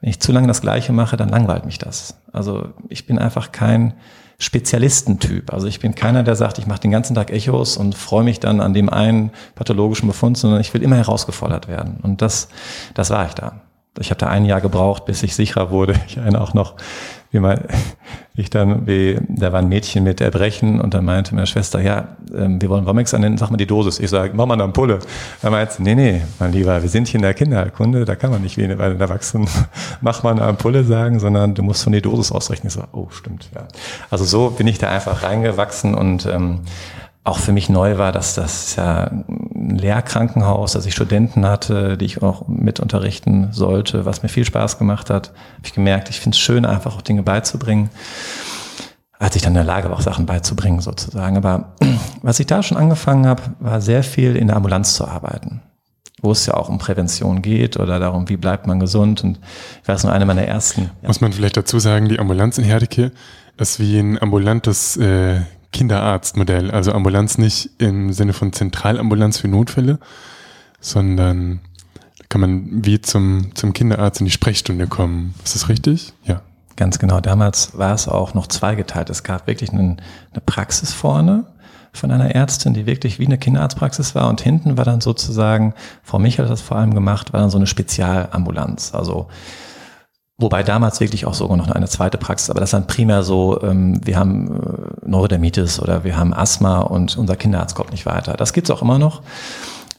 wenn 0.00 0.08
ich 0.08 0.18
zu 0.18 0.32
lange 0.32 0.48
das 0.48 0.62
Gleiche 0.62 0.94
mache, 0.94 1.18
dann 1.18 1.28
langweilt 1.28 1.66
mich 1.66 1.76
das. 1.76 2.16
Also 2.32 2.70
ich 2.88 3.04
bin 3.04 3.18
einfach 3.18 3.52
kein 3.52 3.92
Spezialistentyp. 4.38 5.52
Also 5.52 5.66
ich 5.66 5.78
bin 5.78 5.94
keiner, 5.94 6.22
der 6.22 6.36
sagt, 6.36 6.58
ich 6.58 6.66
mache 6.66 6.80
den 6.80 6.90
ganzen 6.90 7.14
Tag 7.14 7.30
Echos 7.30 7.76
und 7.76 7.94
freue 7.96 8.24
mich 8.24 8.40
dann 8.40 8.62
an 8.62 8.72
dem 8.72 8.88
einen 8.88 9.30
pathologischen 9.54 10.08
Befund, 10.08 10.38
sondern 10.38 10.58
ich 10.62 10.72
will 10.72 10.82
immer 10.82 10.96
herausgefordert 10.96 11.68
werden. 11.68 11.98
Und 12.02 12.22
das, 12.22 12.48
das 12.94 13.10
war 13.10 13.26
ich 13.26 13.34
da. 13.34 13.60
Ich 13.98 14.08
habe 14.08 14.18
da 14.18 14.28
ein 14.28 14.46
Jahr 14.46 14.62
gebraucht, 14.62 15.04
bis 15.04 15.22
ich 15.22 15.36
sicherer 15.36 15.70
wurde. 15.70 15.96
Ich 16.06 16.16
erinnere 16.16 16.40
auch 16.40 16.54
noch, 16.54 16.76
wie 17.32 17.40
mal 17.40 17.66
ich 18.34 18.48
dann, 18.48 18.86
wie, 18.86 19.18
da 19.28 19.52
war 19.52 19.58
ein 19.58 19.68
Mädchen 19.68 20.04
mit 20.04 20.20
Erbrechen 20.22 20.80
und 20.80 20.94
dann 20.94 21.04
meinte 21.04 21.34
meine 21.34 21.46
Schwester, 21.46 21.80
ja, 21.80 22.16
ähm, 22.34 22.62
wir 22.62 22.70
wollen 22.70 22.86
Womex 22.86 23.12
annehmen, 23.12 23.36
sag 23.36 23.50
mal 23.50 23.58
die 23.58 23.66
Dosis. 23.66 23.98
Ich 23.98 24.08
sage, 24.08 24.32
mach 24.34 24.46
mal 24.46 24.54
eine 24.54 24.62
Ampulle. 24.62 25.00
Er 25.42 25.50
meint, 25.50 25.78
nee, 25.80 25.94
nee, 25.94 26.22
mein 26.38 26.52
Lieber, 26.52 26.80
wir 26.80 26.88
sind 26.88 27.08
hier 27.08 27.18
in 27.18 27.22
der 27.22 27.34
Kinderkunde, 27.34 28.06
da 28.06 28.14
kann 28.14 28.30
man 28.30 28.40
nicht 28.40 28.56
wie 28.56 28.66
bei 28.68 28.88
den 28.88 29.00
Erwachsenen, 29.00 29.48
mach 30.00 30.22
mal 30.22 30.30
eine 30.30 30.42
Ampulle 30.42 30.84
sagen, 30.84 31.20
sondern 31.20 31.54
du 31.54 31.62
musst 31.62 31.84
von 31.84 31.92
die 31.92 32.00
Dosis 32.00 32.32
ausrechnen. 32.32 32.68
Ich 32.68 32.74
sage, 32.74 32.88
oh, 32.92 33.08
stimmt, 33.10 33.50
ja. 33.54 33.66
Also 34.10 34.24
so 34.24 34.50
bin 34.50 34.66
ich 34.66 34.78
da 34.78 34.88
einfach 34.88 35.22
reingewachsen 35.22 35.94
und 35.94 36.24
ähm, 36.26 36.60
auch 37.24 37.38
für 37.38 37.52
mich 37.52 37.68
neu 37.68 37.98
war, 37.98 38.10
dass 38.10 38.34
das 38.34 38.74
ja 38.76 39.04
ein 39.04 39.78
Lehrkrankenhaus, 39.78 40.72
dass 40.72 40.86
ich 40.86 40.94
Studenten 40.94 41.46
hatte, 41.46 41.96
die 41.96 42.04
ich 42.04 42.22
auch 42.22 42.48
mit 42.48 42.80
unterrichten 42.80 43.52
sollte, 43.52 44.04
was 44.04 44.22
mir 44.22 44.28
viel 44.28 44.44
Spaß 44.44 44.78
gemacht 44.78 45.08
hat. 45.08 45.28
Habe 45.28 45.66
ich 45.66 45.72
gemerkt, 45.72 46.10
ich 46.10 46.20
finde 46.20 46.34
es 46.34 46.40
schön, 46.40 46.64
einfach 46.64 46.96
auch 46.96 47.02
Dinge 47.02 47.22
beizubringen. 47.22 47.90
Als 49.20 49.36
ich 49.36 49.42
dann 49.42 49.52
in 49.52 49.56
der 49.56 49.64
Lage 49.64 49.88
war, 49.88 49.98
auch 49.98 50.02
Sachen 50.02 50.26
beizubringen 50.26 50.80
sozusagen. 50.80 51.36
Aber 51.36 51.74
was 52.22 52.40
ich 52.40 52.46
da 52.46 52.60
schon 52.62 52.76
angefangen 52.76 53.26
habe, 53.26 53.42
war 53.60 53.80
sehr 53.80 54.02
viel 54.02 54.34
in 54.34 54.48
der 54.48 54.56
Ambulanz 54.56 54.94
zu 54.94 55.06
arbeiten 55.06 55.62
wo 56.24 56.30
es 56.30 56.46
ja 56.46 56.54
auch 56.54 56.68
um 56.68 56.78
Prävention 56.78 57.42
geht 57.42 57.78
oder 57.78 57.98
darum, 57.98 58.28
wie 58.28 58.36
bleibt 58.36 58.66
man 58.68 58.78
gesund. 58.78 59.24
Und 59.24 59.40
ich 59.82 59.88
weiß 59.88 60.04
nur, 60.04 60.12
eine 60.12 60.24
meiner 60.24 60.44
ersten. 60.44 60.82
Ja. 61.02 61.08
Muss 61.08 61.20
man 61.20 61.32
vielleicht 61.32 61.56
dazu 61.56 61.80
sagen, 61.80 62.08
die 62.08 62.20
Ambulanz 62.20 62.58
in 62.58 62.64
Herdecke 62.64 63.10
ist 63.58 63.80
wie 63.80 63.98
ein 63.98 64.22
ambulantes 64.22 64.96
äh, 64.96 65.40
Kinderarztmodell. 65.72 66.70
Also 66.70 66.92
Ambulanz 66.92 67.38
nicht 67.38 67.70
im 67.78 68.12
Sinne 68.12 68.32
von 68.32 68.52
Zentralambulanz 68.52 69.38
für 69.38 69.48
Notfälle, 69.48 69.98
sondern 70.80 71.60
da 72.18 72.24
kann 72.28 72.40
man 72.40 72.84
wie 72.84 73.00
zum, 73.00 73.54
zum 73.54 73.72
Kinderarzt 73.72 74.20
in 74.20 74.26
die 74.26 74.32
Sprechstunde 74.32 74.86
kommen. 74.86 75.34
Ist 75.44 75.54
das 75.54 75.68
richtig? 75.68 76.12
Ja. 76.24 76.42
Ganz 76.76 76.98
genau. 76.98 77.20
Damals 77.20 77.76
war 77.76 77.94
es 77.94 78.08
auch 78.08 78.34
noch 78.34 78.46
zweigeteilt. 78.46 79.10
Es 79.10 79.22
gab 79.22 79.46
wirklich 79.46 79.72
einen, 79.72 80.00
eine 80.32 80.40
Praxis 80.44 80.92
vorne 80.92 81.44
von 81.92 82.10
einer 82.10 82.34
Ärztin, 82.34 82.72
die 82.72 82.86
wirklich 82.86 83.18
wie 83.18 83.26
eine 83.26 83.36
Kinderarztpraxis 83.36 84.14
war 84.14 84.28
und 84.28 84.40
hinten 84.40 84.78
war 84.78 84.84
dann 84.84 85.02
sozusagen, 85.02 85.74
Frau 86.02 86.18
Michael 86.18 86.46
hat 86.46 86.52
das 86.52 86.62
vor 86.62 86.78
allem 86.78 86.94
gemacht, 86.94 87.34
war 87.34 87.40
dann 87.40 87.50
so 87.50 87.58
eine 87.58 87.66
Spezialambulanz. 87.66 88.94
Also 88.94 89.28
Wobei 90.42 90.64
damals 90.64 90.98
wirklich 90.98 91.24
auch 91.24 91.34
sogar 91.34 91.56
noch 91.56 91.70
eine 91.70 91.86
zweite 91.86 92.18
Praxis, 92.18 92.50
aber 92.50 92.58
das 92.58 92.72
dann 92.72 92.88
primär 92.88 93.22
so, 93.22 93.62
ähm, 93.62 94.00
wir 94.04 94.16
haben 94.18 94.50
äh, 94.50 95.08
Neurodermitis 95.08 95.80
oder 95.80 96.02
wir 96.02 96.16
haben 96.16 96.34
Asthma 96.34 96.80
und 96.80 97.16
unser 97.16 97.36
Kinderarzt 97.36 97.76
kommt 97.76 97.92
nicht 97.92 98.06
weiter. 98.06 98.34
Das 98.34 98.52
gibt's 98.52 98.70
auch 98.70 98.82
immer 98.82 98.98
noch. 98.98 99.22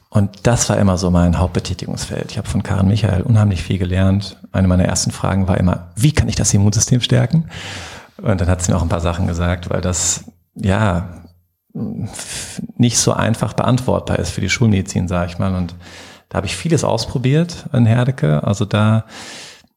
Und 0.10 0.46
das 0.46 0.70
war 0.70 0.78
immer 0.78 0.98
so 0.98 1.10
mein 1.10 1.40
Hauptbetätigungsfeld. 1.40 2.32
Ich 2.32 2.38
habe 2.38 2.48
von 2.48 2.62
Karin 2.62 2.88
Michael 2.88 3.22
unheimlich 3.22 3.64
viel 3.64 3.80
gelernt. 3.80 4.38
Eine 4.52 4.68
meiner 4.68 4.84
ersten 4.84 5.12
Fragen 5.12 5.48
war 5.48 5.58
immer, 5.58 5.88
wie 5.96 6.12
kann 6.12 6.28
ich 6.28 6.36
das 6.36 6.54
Immunsystem 6.54 7.00
stärken? 7.00 7.46
Und 8.22 8.42
dann 8.42 8.50
hat 8.50 8.62
sie 8.62 8.72
mir 8.72 8.78
auch 8.78 8.84
ein 8.84 8.90
paar 8.90 9.00
Sachen 9.00 9.26
gesagt, 9.26 9.70
weil 9.70 9.82
das, 9.82 10.26
ja, 10.56 11.24
nicht 12.78 12.98
so 12.98 13.14
einfach 13.14 13.54
beantwortbar 13.54 14.20
ist 14.20 14.32
für 14.32 14.42
die 14.42 14.50
Schulmedizin, 14.50 15.08
sage 15.08 15.32
ich 15.32 15.40
mal. 15.40 15.56
Und 15.56 15.74
da 16.28 16.36
habe 16.38 16.48
ich 16.48 16.56
vieles 16.56 16.84
ausprobiert 16.84 17.66
in 17.72 17.86
Herdecke. 17.86 18.44
Also 18.44 18.66
da 18.66 19.06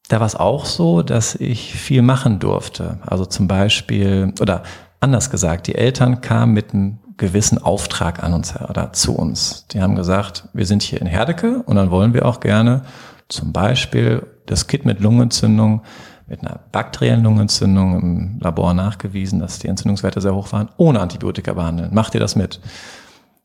da 0.07 0.19
war 0.19 0.27
es 0.27 0.35
auch 0.35 0.65
so, 0.65 1.01
dass 1.01 1.35
ich 1.35 1.73
viel 1.73 2.01
machen 2.01 2.39
durfte. 2.39 2.99
Also 3.05 3.25
zum 3.25 3.47
Beispiel, 3.47 4.33
oder 4.39 4.63
anders 4.99 5.29
gesagt, 5.29 5.67
die 5.67 5.75
Eltern 5.75 6.21
kamen 6.21 6.53
mit 6.53 6.73
einem 6.73 6.99
gewissen 7.17 7.57
Auftrag 7.57 8.23
an 8.23 8.33
uns 8.33 8.55
oder 8.55 8.93
zu 8.93 9.15
uns. 9.15 9.65
Die 9.71 9.81
haben 9.81 9.95
gesagt, 9.95 10.47
wir 10.53 10.65
sind 10.65 10.83
hier 10.83 11.01
in 11.01 11.07
Herdecke 11.07 11.63
und 11.65 11.75
dann 11.75 11.91
wollen 11.91 12.13
wir 12.13 12.25
auch 12.25 12.39
gerne 12.39 12.83
zum 13.27 13.51
Beispiel 13.51 14.25
das 14.45 14.67
Kit 14.67 14.85
mit 14.85 14.99
Lungenentzündung, 14.99 15.81
mit 16.27 16.41
einer 16.41 16.59
bakteriellen 16.71 17.23
Lungenentzündung 17.23 17.99
im 17.99 18.39
Labor 18.39 18.73
nachgewiesen, 18.73 19.39
dass 19.39 19.59
die 19.59 19.67
Entzündungswerte 19.67 20.21
sehr 20.21 20.35
hoch 20.35 20.51
waren, 20.51 20.69
ohne 20.77 20.99
Antibiotika 20.99 21.53
behandeln. 21.53 21.93
Macht 21.93 22.13
ihr 22.13 22.19
das 22.19 22.35
mit? 22.35 22.59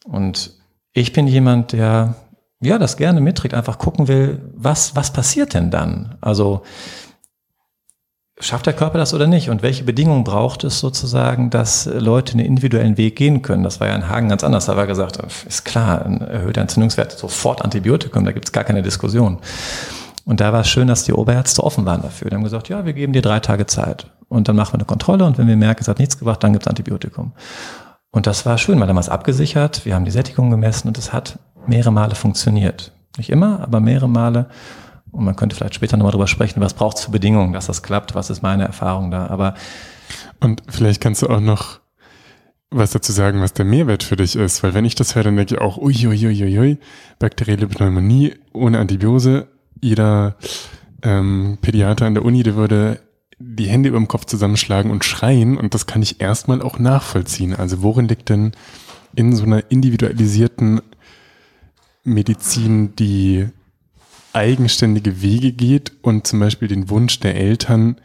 Und 0.04 0.52
ich 0.92 1.12
bin 1.12 1.26
jemand, 1.26 1.72
der 1.72 2.14
ja, 2.62 2.78
das 2.78 2.96
gerne 2.96 3.20
mitträgt, 3.20 3.54
einfach 3.54 3.78
gucken 3.78 4.08
will, 4.08 4.40
was, 4.54 4.96
was 4.96 5.12
passiert 5.12 5.54
denn 5.54 5.70
dann? 5.70 6.16
Also, 6.20 6.62
schafft 8.38 8.66
der 8.66 8.72
Körper 8.72 8.98
das 8.98 9.14
oder 9.14 9.26
nicht? 9.26 9.50
Und 9.50 9.62
welche 9.62 9.84
Bedingungen 9.84 10.24
braucht 10.24 10.64
es 10.64 10.80
sozusagen, 10.80 11.50
dass 11.50 11.86
Leute 11.86 12.34
einen 12.34 12.46
individuellen 12.46 12.96
Weg 12.96 13.16
gehen 13.16 13.42
können? 13.42 13.62
Das 13.62 13.80
war 13.80 13.88
ja 13.88 13.94
in 13.94 14.08
Hagen 14.08 14.28
ganz 14.28 14.44
anders. 14.44 14.66
Da 14.66 14.76
war 14.76 14.86
gesagt, 14.86 15.18
ist 15.46 15.64
klar, 15.64 16.04
ein 16.04 16.20
erhöhter 16.20 16.60
Entzündungswert, 16.60 17.12
sofort 17.12 17.62
Antibiotikum, 17.62 18.24
da 18.24 18.32
gibt's 18.32 18.52
gar 18.52 18.64
keine 18.64 18.82
Diskussion. 18.82 19.38
Und 20.24 20.40
da 20.40 20.52
war 20.52 20.60
es 20.60 20.68
schön, 20.68 20.86
dass 20.86 21.04
die 21.04 21.12
Oberärzte 21.12 21.64
offen 21.64 21.84
waren 21.84 22.02
dafür. 22.02 22.30
Die 22.30 22.36
haben 22.36 22.44
gesagt, 22.44 22.68
ja, 22.68 22.84
wir 22.84 22.92
geben 22.92 23.12
dir 23.12 23.22
drei 23.22 23.40
Tage 23.40 23.66
Zeit. 23.66 24.06
Und 24.28 24.48
dann 24.48 24.56
machen 24.56 24.74
wir 24.74 24.78
eine 24.78 24.84
Kontrolle 24.84 25.24
und 25.24 25.36
wenn 25.36 25.48
wir 25.48 25.56
merken, 25.56 25.82
es 25.82 25.88
hat 25.88 25.98
nichts 25.98 26.18
gebracht, 26.18 26.42
dann 26.42 26.52
gibt's 26.52 26.68
Antibiotikum. 26.68 27.32
Und 28.12 28.26
das 28.26 28.46
war 28.46 28.58
schön, 28.58 28.78
weil 28.78 28.86
damals 28.86 29.08
abgesichert, 29.08 29.84
wir 29.84 29.94
haben 29.94 30.04
die 30.04 30.10
Sättigung 30.10 30.50
gemessen 30.50 30.88
und 30.88 30.98
es 30.98 31.12
hat 31.12 31.38
mehrere 31.66 31.92
Male 31.92 32.14
funktioniert. 32.14 32.92
Nicht 33.16 33.30
immer, 33.30 33.60
aber 33.60 33.80
mehrere 33.80 34.08
Male. 34.08 34.48
Und 35.10 35.24
man 35.24 35.36
könnte 35.36 35.54
vielleicht 35.54 35.74
später 35.74 35.96
nochmal 35.96 36.12
drüber 36.12 36.26
sprechen, 36.26 36.60
was 36.60 36.74
braucht 36.74 36.96
es 36.96 37.04
für 37.04 37.10
Bedingungen, 37.10 37.52
dass 37.52 37.66
das 37.66 37.82
klappt, 37.82 38.14
was 38.14 38.30
ist 38.30 38.42
meine 38.42 38.64
Erfahrung 38.64 39.10
da. 39.10 39.26
Aber 39.26 39.54
und 40.40 40.62
vielleicht 40.68 41.00
kannst 41.00 41.22
du 41.22 41.28
auch 41.28 41.40
noch 41.40 41.80
was 42.70 42.92
dazu 42.92 43.12
sagen, 43.12 43.40
was 43.40 43.52
der 43.52 43.66
Mehrwert 43.66 44.02
für 44.02 44.16
dich 44.16 44.34
ist, 44.34 44.62
weil 44.62 44.72
wenn 44.72 44.86
ich 44.86 44.94
das 44.94 45.14
höre, 45.14 45.24
dann 45.24 45.36
denke 45.36 45.54
ich 45.54 45.60
auch, 45.60 45.76
uiuiuiui, 45.76 46.78
bakterielle 47.18 47.66
Pneumonie 47.66 48.34
ohne 48.52 48.78
Antibiose. 48.78 49.48
Jeder 49.80 50.36
ähm, 51.02 51.58
Pädiater 51.60 52.06
an 52.06 52.14
der 52.14 52.24
Uni, 52.24 52.42
der 52.42 52.56
würde 52.56 53.00
die 53.38 53.66
Hände 53.66 53.90
über 53.90 53.98
dem 53.98 54.08
Kopf 54.08 54.24
zusammenschlagen 54.24 54.90
und 54.90 55.04
schreien 55.04 55.58
und 55.58 55.74
das 55.74 55.86
kann 55.86 56.02
ich 56.02 56.20
erstmal 56.20 56.62
auch 56.62 56.78
nachvollziehen. 56.78 57.54
Also 57.54 57.82
worin 57.82 58.08
liegt 58.08 58.28
denn 58.28 58.52
in 59.14 59.34
so 59.34 59.44
einer 59.44 59.70
individualisierten 59.70 60.80
Medizin, 62.04 62.96
die 62.96 63.46
eigenständige 64.32 65.22
Wege 65.22 65.52
geht 65.52 65.92
und 66.02 66.26
zum 66.26 66.40
Beispiel 66.40 66.68
den 66.68 66.88
Wunsch 66.88 67.20
der 67.20 67.36
Eltern, 67.36 67.96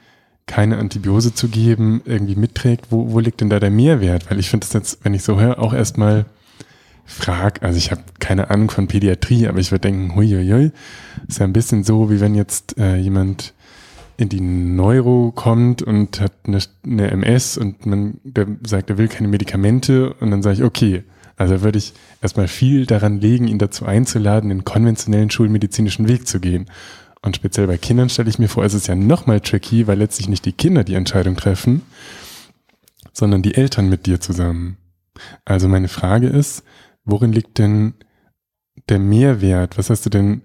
keine 0.45 0.77
Antibiose 0.77 1.33
zu 1.33 1.49
geben, 1.49 2.01
irgendwie 2.05 2.35
mitträgt, 2.35 2.87
wo, 2.89 3.11
wo 3.11 3.19
liegt 3.19 3.41
denn 3.41 3.49
da 3.49 3.59
der 3.59 3.69
Mehrwert? 3.69 4.29
Weil 4.29 4.39
ich 4.39 4.49
finde 4.49 4.65
das 4.65 4.73
jetzt, 4.73 4.99
wenn 5.03 5.13
ich 5.13 5.23
so 5.23 5.39
höre, 5.39 5.59
auch 5.59 5.73
erstmal 5.73 6.25
frag, 7.05 7.63
also 7.63 7.77
ich 7.77 7.91
habe 7.91 8.03
keine 8.19 8.49
Ahnung 8.49 8.69
von 8.69 8.87
Pädiatrie, 8.87 9.47
aber 9.47 9.59
ich 9.59 9.71
würde 9.71 9.89
denken, 9.89 10.15
huiuiui, 10.15 10.71
ist 11.27 11.39
ja 11.39 11.45
ein 11.45 11.53
bisschen 11.53 11.83
so, 11.83 12.09
wie 12.09 12.19
wenn 12.19 12.35
jetzt 12.35 12.77
äh, 12.77 12.97
jemand 12.97 13.53
in 14.17 14.29
die 14.29 14.41
Neuro 14.41 15.31
kommt 15.31 15.81
und 15.81 16.19
hat 16.19 16.33
eine, 16.45 16.59
eine 16.83 17.11
MS 17.11 17.57
und 17.57 17.85
man 17.85 18.19
der 18.23 18.47
sagt, 18.65 18.89
er 18.89 18.97
will 18.97 19.07
keine 19.07 19.27
Medikamente 19.27 20.13
und 20.15 20.31
dann 20.31 20.41
sage 20.41 20.57
ich, 20.57 20.63
okay, 20.63 21.03
also 21.37 21.61
würde 21.61 21.77
ich 21.77 21.93
erstmal 22.21 22.47
viel 22.47 22.87
daran 22.87 23.21
legen, 23.21 23.47
ihn 23.47 23.59
dazu 23.59 23.85
einzuladen, 23.85 24.49
den 24.49 24.65
konventionellen 24.65 25.29
schulmedizinischen 25.29 26.07
Weg 26.09 26.27
zu 26.27 26.39
gehen. 26.39 26.65
Und 27.21 27.35
speziell 27.35 27.67
bei 27.67 27.77
Kindern 27.77 28.09
stelle 28.09 28.29
ich 28.29 28.39
mir 28.39 28.49
vor, 28.49 28.65
ist 28.65 28.73
es 28.73 28.87
ja 28.87 28.95
nochmal 28.95 29.39
tricky, 29.39 29.87
weil 29.87 29.99
letztlich 29.99 30.27
nicht 30.27 30.45
die 30.45 30.51
Kinder 30.51 30.83
die 30.83 30.95
Entscheidung 30.95 31.35
treffen, 31.35 31.83
sondern 33.13 33.43
die 33.43 33.55
Eltern 33.55 33.87
mit 33.87 34.07
dir 34.07 34.19
zusammen. 34.19 34.77
Also 35.45 35.67
meine 35.67 35.87
Frage 35.87 36.27
ist, 36.27 36.63
worin 37.05 37.31
liegt 37.31 37.59
denn 37.59 37.93
der 38.89 38.99
Mehrwert? 38.99 39.77
Was 39.77 39.89
hast 39.89 40.05
du 40.05 40.09
denn 40.09 40.41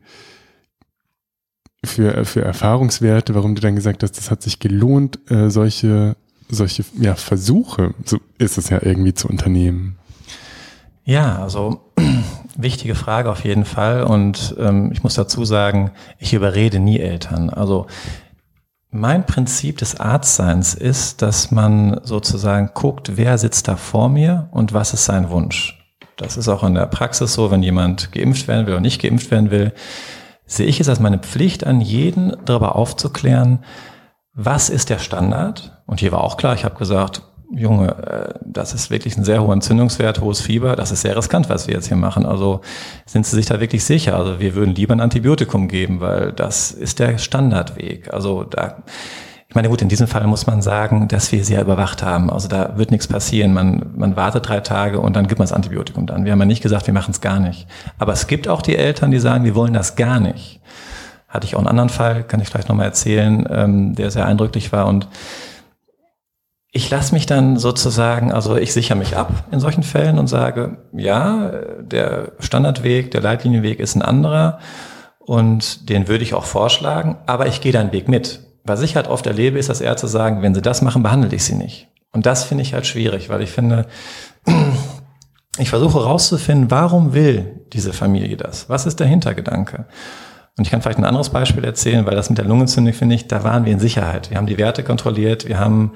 für, 1.85 2.25
für 2.25 2.43
Erfahrungswerte, 2.43 3.35
warum 3.35 3.55
du 3.55 3.63
dann 3.63 3.77
gesagt 3.77 4.03
hast, 4.03 4.13
das 4.13 4.31
hat 4.31 4.43
sich 4.43 4.59
gelohnt, 4.59 5.19
äh, 5.31 5.51
solche, 5.51 6.17
solche 6.49 6.85
ja, 6.99 7.15
Versuche, 7.15 7.95
so 8.05 8.21
ist 8.39 8.59
es 8.59 8.69
ja 8.69 8.81
irgendwie 8.83 9.15
zu 9.15 9.29
unternehmen? 9.29 9.99
Ja, 11.05 11.43
also 11.43 11.81
wichtige 12.57 12.95
Frage 12.95 13.31
auf 13.31 13.45
jeden 13.45 13.65
Fall. 13.65 14.05
Und 14.05 14.55
ähm, 14.59 14.91
ich 14.93 15.03
muss 15.03 15.15
dazu 15.15 15.45
sagen, 15.45 15.91
ich 16.19 16.33
überrede 16.33 16.79
nie 16.79 16.99
Eltern. 16.99 17.51
Also 17.51 17.87
mein 18.91 19.25
Prinzip 19.25 19.79
des 19.79 19.99
Arztseins 19.99 20.75
ist, 20.75 21.23
dass 21.23 21.51
man 21.51 22.01
sozusagen 22.05 22.71
guckt, 22.75 23.17
wer 23.17 23.39
sitzt 23.39 23.69
da 23.69 23.77
vor 23.77 24.09
mir 24.09 24.49
und 24.53 24.75
was 24.75 24.93
ist 24.93 25.07
sein 25.07 25.31
Wunsch. 25.31 25.79
Das 26.17 26.37
ist 26.37 26.49
auch 26.49 26.63
in 26.63 26.75
der 26.75 26.87
Praxis 26.87 27.33
so, 27.33 27.51
wenn 27.51 27.63
jemand 27.63 28.13
geimpft 28.13 28.49
werden 28.49 28.67
will 28.67 28.75
oder 28.75 28.83
nicht 28.83 29.01
geimpft 29.01 29.31
werden 29.31 29.51
will, 29.51 29.73
sehe 30.45 30.67
ich 30.67 30.79
es 30.79 30.89
als 30.89 31.01
meine 31.01 31.19
Pflicht 31.19 31.67
an 31.67 31.81
jeden 31.81 32.37
darüber 32.45 32.77
aufzuklären, 32.77 33.61
was 34.35 34.71
ist 34.71 34.91
der 34.91 34.99
Standard? 34.99 35.83
Und 35.87 36.01
hier 36.01 36.13
war 36.13 36.23
auch 36.23 36.37
klar, 36.37 36.55
ich 36.55 36.65
habe 36.65 36.79
gesagt, 36.79 37.23
Junge, 37.55 37.89
äh, 37.89 38.39
das 38.45 38.73
ist 38.73 38.91
wirklich 38.91 39.17
ein 39.17 39.25
sehr 39.25 39.43
hoher 39.43 39.53
Entzündungswert, 39.53 40.21
hohes 40.21 40.41
Fieber, 40.41 40.77
das 40.77 40.91
ist 40.91 41.03
sehr 41.03 41.17
riskant, 41.17 41.49
was 41.49 41.67
wir 41.67 41.75
jetzt 41.75 41.89
hier 41.89 41.97
machen. 41.97 42.25
Also 42.25 42.61
sind 43.07 43.27
Sie 43.27 43.37
sich 43.37 43.47
da 43.47 43.61
wirklich 43.61 43.85
sicher? 43.85 44.17
Also 44.17 44.41
wir 44.41 44.55
würden 44.55 44.75
lieber 44.75 44.95
ein 44.95 45.01
Antibiotikum 45.01 45.69
geben, 45.69 46.01
weil 46.01 46.33
das 46.33 46.73
ist 46.73 46.99
der 46.99 47.19
Standardweg. 47.19 48.13
Also 48.13 48.45
da, 48.45 48.83
ich 49.49 49.55
meine, 49.55 49.69
gut, 49.69 49.83
in 49.83 49.91
diesem 49.91 50.07
Fall 50.07 50.27
muss 50.27 50.47
man 50.47 50.63
sagen, 50.63 51.09
dass 51.09 51.31
wir 51.31 51.45
sehr 51.45 51.61
überwacht 51.61 52.03
haben. 52.03 52.31
Also 52.31 52.49
da 52.49 52.79
wird 52.79 52.91
nichts 52.91 53.07
passieren. 53.07 53.53
Man, 53.53 53.93
man 53.95 54.17
wartet 54.17 54.49
drei 54.49 54.61
Tage 54.61 54.99
und 54.99 55.15
dann 55.15 55.27
gibt 55.27 55.39
man 55.39 55.47
das 55.47 55.53
Antibiotikum 55.53 56.07
dann. 56.07 56.25
Wir 56.25 56.33
haben 56.33 56.39
ja 56.39 56.47
nicht 56.47 56.63
gesagt, 56.63 56.87
wir 56.87 56.95
machen 56.95 57.11
es 57.11 57.21
gar 57.21 57.39
nicht. 57.39 57.67
Aber 57.99 58.15
es 58.15 58.27
gibt 58.27 58.49
auch 58.49 58.63
die 58.63 58.77
Eltern, 58.77 59.11
die 59.11 59.19
sagen, 59.19 59.45
wir 59.45 59.55
wollen 59.55 59.75
das 59.75 59.95
gar 59.95 60.21
nicht. 60.21 60.63
Hatte 61.29 61.47
ich 61.47 61.55
auch 61.55 61.59
einen 61.59 61.69
anderen 61.69 61.91
Fall, 61.91 62.25
kann 62.25 62.41
ich 62.41 62.49
vielleicht 62.49 62.71
nochmal 62.71 62.87
erzählen, 62.87 63.47
ähm, 63.51 63.95
der 63.95 64.11
sehr 64.11 64.25
eindrücklich 64.25 64.73
war 64.73 64.87
und 64.87 65.07
ich 66.75 66.89
lasse 66.89 67.15
mich 67.15 67.27
dann 67.27 67.59
sozusagen, 67.59 68.33
also 68.33 68.57
ich 68.57 68.73
sichere 68.73 68.97
mich 68.97 69.15
ab 69.15 69.45
in 69.53 69.61
solchen 69.61 69.83
Fällen 69.83 70.19
und 70.19 70.27
sage, 70.27 70.79
ja, 70.95 71.53
der 71.81 72.33
Standardweg, 72.39 73.11
der 73.11 73.21
Leitlinienweg 73.21 73.79
ist 73.79 73.95
ein 73.95 74.01
anderer 74.01 74.59
und 75.19 75.91
den 75.91 76.09
würde 76.09 76.25
ich 76.25 76.33
auch 76.33 76.47
vorschlagen, 76.47 77.19
aber 77.27 77.47
ich 77.47 77.61
gehe 77.61 77.73
deinen 77.73 77.93
Weg 77.93 78.09
mit. 78.09 78.41
Was 78.65 78.81
ich 78.81 78.97
halt 78.97 79.07
oft 79.07 79.27
erlebe, 79.27 79.59
ist, 79.59 79.69
dass 79.69 79.83
Ärzte 79.83 80.09
sagen, 80.09 80.41
wenn 80.41 80.55
sie 80.55 80.63
das 80.63 80.81
machen, 80.81 81.03
behandle 81.03 81.35
ich 81.35 81.45
sie 81.45 81.57
nicht. 81.57 81.89
Und 82.11 82.25
das 82.25 82.45
finde 82.45 82.63
ich 82.63 82.73
halt 82.73 82.87
schwierig, 82.87 83.29
weil 83.29 83.43
ich 83.43 83.51
finde, 83.51 83.87
ich 85.59 85.69
versuche 85.69 85.99
herauszufinden, 85.99 86.71
warum 86.71 87.13
will 87.13 87.61
diese 87.75 87.93
Familie 87.93 88.39
das? 88.39 88.71
Was 88.71 88.87
ist 88.87 88.99
der 88.99 89.07
Hintergedanke? 89.07 89.85
Und 90.59 90.65
ich 90.65 90.71
kann 90.71 90.83
vielleicht 90.83 90.99
ein 90.99 91.07
anderes 91.07 91.31
Beispiel 91.31 91.65
erzählen, 91.65 92.05
weil 92.05 92.15
das 92.15 92.29
mit 92.29 92.37
der 92.37 92.45
Lungenentzündung 92.45 92.93
finde 92.93 93.15
ich, 93.15 93.27
da 93.27 93.43
waren 93.43 93.65
wir 93.65 93.73
in 93.73 93.81
Sicherheit. 93.81 94.29
Wir 94.29 94.37
haben 94.37 94.47
die 94.47 94.59
Werte 94.59 94.85
kontrolliert, 94.85 95.49
wir 95.49 95.59
haben 95.59 95.93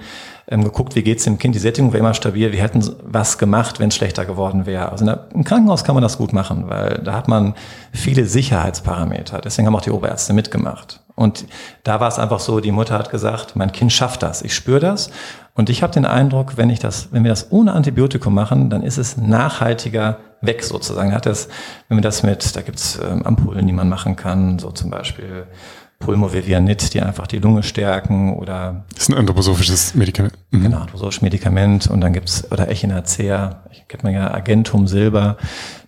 ähm, 0.49 0.65
geguckt, 0.65 0.97
wie 0.97 1.03
geht's 1.03 1.25
dem 1.25 1.39
Kind, 1.39 1.55
die 1.55 1.59
Sättigung 1.59 1.93
war 1.93 2.01
immer 2.01 2.15
stabil, 2.15 2.53
wir 2.53 2.63
hätten 2.63 2.83
was 3.03 3.37
gemacht, 3.37 3.81
wenn 3.81 3.89
es 3.89 3.97
schlechter 3.97 4.25
geworden 4.25 4.65
wäre. 4.65 4.91
Also 4.91 5.05
der, 5.05 5.29
im 5.35 5.45
Krankenhaus 5.45 5.85
kann 5.85 5.95
man 5.95 6.03
das 6.03 6.17
gut 6.17 6.33
machen, 6.33 6.71
weil 6.71 7.03
da 7.05 7.13
hat 7.13 7.29
man 7.29 7.55
viele 7.93 8.25
Sicherheitsparameter. 8.25 9.43
Deswegen 9.43 9.67
haben 9.67 9.77
auch 9.77 9.83
die 9.83 9.91
Oberärzte 9.91 10.33
mitgemacht. 10.33 11.01
Und 11.17 11.45
da 11.85 12.01
war 12.01 12.09
es 12.09 12.19
einfach 12.19 12.41
so, 12.41 12.61
die 12.61 12.73
Mutter 12.73 12.99
hat 12.99 13.11
gesagt, 13.11 13.57
mein 13.57 13.73
Kind 13.73 13.93
schafft 13.93 14.23
das, 14.23 14.41
ich 14.41 14.55
spüre 14.55 14.81
das. 14.81 15.11
Und 15.57 15.71
ich 15.71 15.83
habe 15.83 15.93
den 15.93 16.05
Eindruck, 16.05 16.59
wenn 16.59 16.69
ich 16.69 16.79
das, 16.79 17.09
wenn 17.13 17.25
wir 17.25 17.31
das 17.31 17.51
ohne 17.51 17.73
Antibiotikum 17.73 18.35
machen, 18.35 18.69
dann 18.69 18.83
ist 18.83 18.99
es 18.99 19.17
nachhaltiger 19.17 20.19
weg 20.43 20.63
sozusagen. 20.63 21.13
Hat 21.13 21.25
das, 21.25 21.49
wenn 21.89 21.97
wir 21.97 22.03
das 22.03 22.23
mit, 22.23 22.55
da 22.55 22.61
gibt's 22.61 23.01
ähm, 23.03 23.25
Ampullen, 23.25 23.67
die 23.67 23.73
man 23.73 23.89
machen 23.89 24.17
kann, 24.17 24.59
so 24.59 24.71
zum 24.71 24.91
Beispiel 24.91 25.47
Pulmovivianit, 25.99 26.93
die 26.93 27.01
einfach 27.01 27.27
die 27.27 27.39
Lunge 27.39 27.63
stärken 27.63 28.37
oder. 28.37 28.85
Das 28.93 29.05
ist 29.05 29.09
ein 29.09 29.15
anthroposophisches 29.15 29.95
Medikament. 29.95 30.35
Mhm. 30.51 30.65
Genau, 30.65 30.81
anthroposophisches 30.81 31.23
Medikament 31.23 31.87
und 31.87 32.03
dann 32.03 32.13
gibt's 32.13 32.53
oder 32.53 32.69
Echinacea, 32.69 33.63
kennt 33.89 34.05
man 34.05 34.13
ja 34.13 34.35
Agentum 34.35 34.87
Silber, 34.87 35.39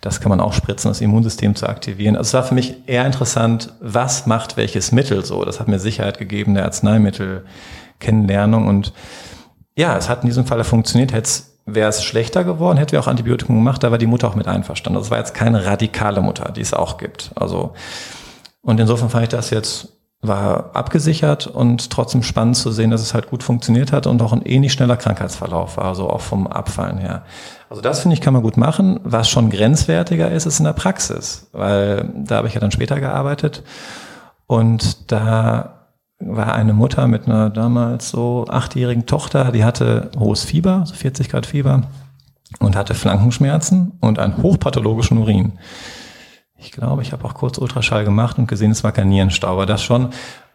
das 0.01 0.19
kann 0.19 0.29
man 0.29 0.39
auch 0.39 0.53
spritzen, 0.53 0.89
das 0.89 0.99
Immunsystem 0.99 1.53
zu 1.53 1.69
aktivieren. 1.69 2.15
Also 2.15 2.29
es 2.29 2.33
war 2.33 2.43
für 2.43 2.55
mich 2.55 2.87
eher 2.87 3.05
interessant, 3.05 3.71
was 3.81 4.25
macht 4.25 4.57
welches 4.57 4.91
Mittel 4.91 5.23
so. 5.23 5.45
Das 5.45 5.59
hat 5.59 5.67
mir 5.67 5.77
Sicherheit 5.77 6.17
gegeben, 6.17 6.55
der 6.55 6.65
Arzneimittelkennenlernung 6.65 8.67
und 8.67 8.93
ja, 9.79 9.95
es 9.95 10.09
hat 10.09 10.23
in 10.23 10.27
diesem 10.27 10.45
Fall 10.45 10.63
funktioniert. 10.65 11.13
Hätte 11.13 11.29
wäre 11.65 11.89
es 11.89 12.03
schlechter 12.03 12.43
geworden, 12.43 12.77
hätten 12.77 12.91
wir 12.91 12.99
auch 12.99 13.07
Antibiotikum 13.07 13.55
gemacht, 13.55 13.81
da 13.83 13.91
war 13.91 13.97
die 13.97 14.07
Mutter 14.07 14.27
auch 14.27 14.35
mit 14.35 14.47
einverstanden. 14.47 14.99
Das 14.99 15.09
war 15.09 15.19
jetzt 15.19 15.33
keine 15.33 15.65
radikale 15.65 16.21
Mutter, 16.21 16.51
die 16.51 16.61
es 16.61 16.73
auch 16.73 16.97
gibt. 16.97 17.31
Also, 17.35 17.73
und 18.61 18.79
insofern 18.79 19.09
fand 19.09 19.23
ich 19.23 19.29
das 19.29 19.51
jetzt, 19.51 19.89
war 20.21 20.71
abgesichert 20.73 21.47
und 21.47 21.91
trotzdem 21.91 22.23
spannend 22.23 22.57
zu 22.57 22.71
sehen, 22.71 22.89
dass 22.89 23.01
es 23.01 23.13
halt 23.13 23.29
gut 23.29 23.41
funktioniert 23.41 23.93
hat 23.93 24.05
und 24.05 24.21
auch 24.21 24.33
ein 24.33 24.41
ähnlich 24.41 24.73
schneller 24.73 24.97
Krankheitsverlauf 24.97 25.77
war, 25.77 25.85
also 25.85 26.09
auch 26.09 26.21
vom 26.21 26.45
Abfallen 26.47 26.97
her. 26.97 27.23
Also 27.69 27.81
das 27.81 28.01
finde 28.01 28.15
ich 28.15 28.21
kann 28.21 28.33
man 28.33 28.43
gut 28.43 28.57
machen. 28.57 28.99
Was 29.03 29.29
schon 29.29 29.49
grenzwertiger 29.49 30.29
ist, 30.29 30.45
ist 30.45 30.59
in 30.59 30.65
der 30.65 30.73
Praxis, 30.73 31.47
weil 31.53 32.09
da 32.15 32.37
habe 32.37 32.49
ich 32.49 32.53
ja 32.53 32.59
dann 32.59 32.71
später 32.71 32.99
gearbeitet 32.99 33.63
und 34.45 35.09
da 35.11 35.78
war 36.19 36.53
eine 36.53 36.73
Mutter 36.73 37.07
mit 37.07 37.25
einer 37.25 37.49
damals 37.49 38.09
so 38.09 38.45
achtjährigen 38.49 39.05
Tochter, 39.05 39.51
die 39.51 39.63
hatte 39.63 40.11
hohes 40.17 40.43
Fieber, 40.43 40.83
so 40.85 40.93
40 40.93 41.29
Grad 41.29 41.45
Fieber 41.45 41.83
und 42.59 42.75
hatte 42.75 42.93
Flankenschmerzen 42.93 43.93
und 44.01 44.19
einen 44.19 44.37
hochpathologischen 44.37 45.17
Urin. 45.17 45.53
Ich 46.57 46.71
glaube, 46.71 47.01
ich 47.01 47.13
habe 47.13 47.23
auch 47.23 47.33
kurz 47.33 47.57
Ultraschall 47.57 48.03
gemacht 48.03 48.37
und 48.37 48.47
gesehen, 48.47 48.71
es 48.71 48.83
war 48.83 48.91
kein 48.91 49.07
Nierenstauber, 49.09 49.65
das 49.65 49.81
schon. 49.81 50.09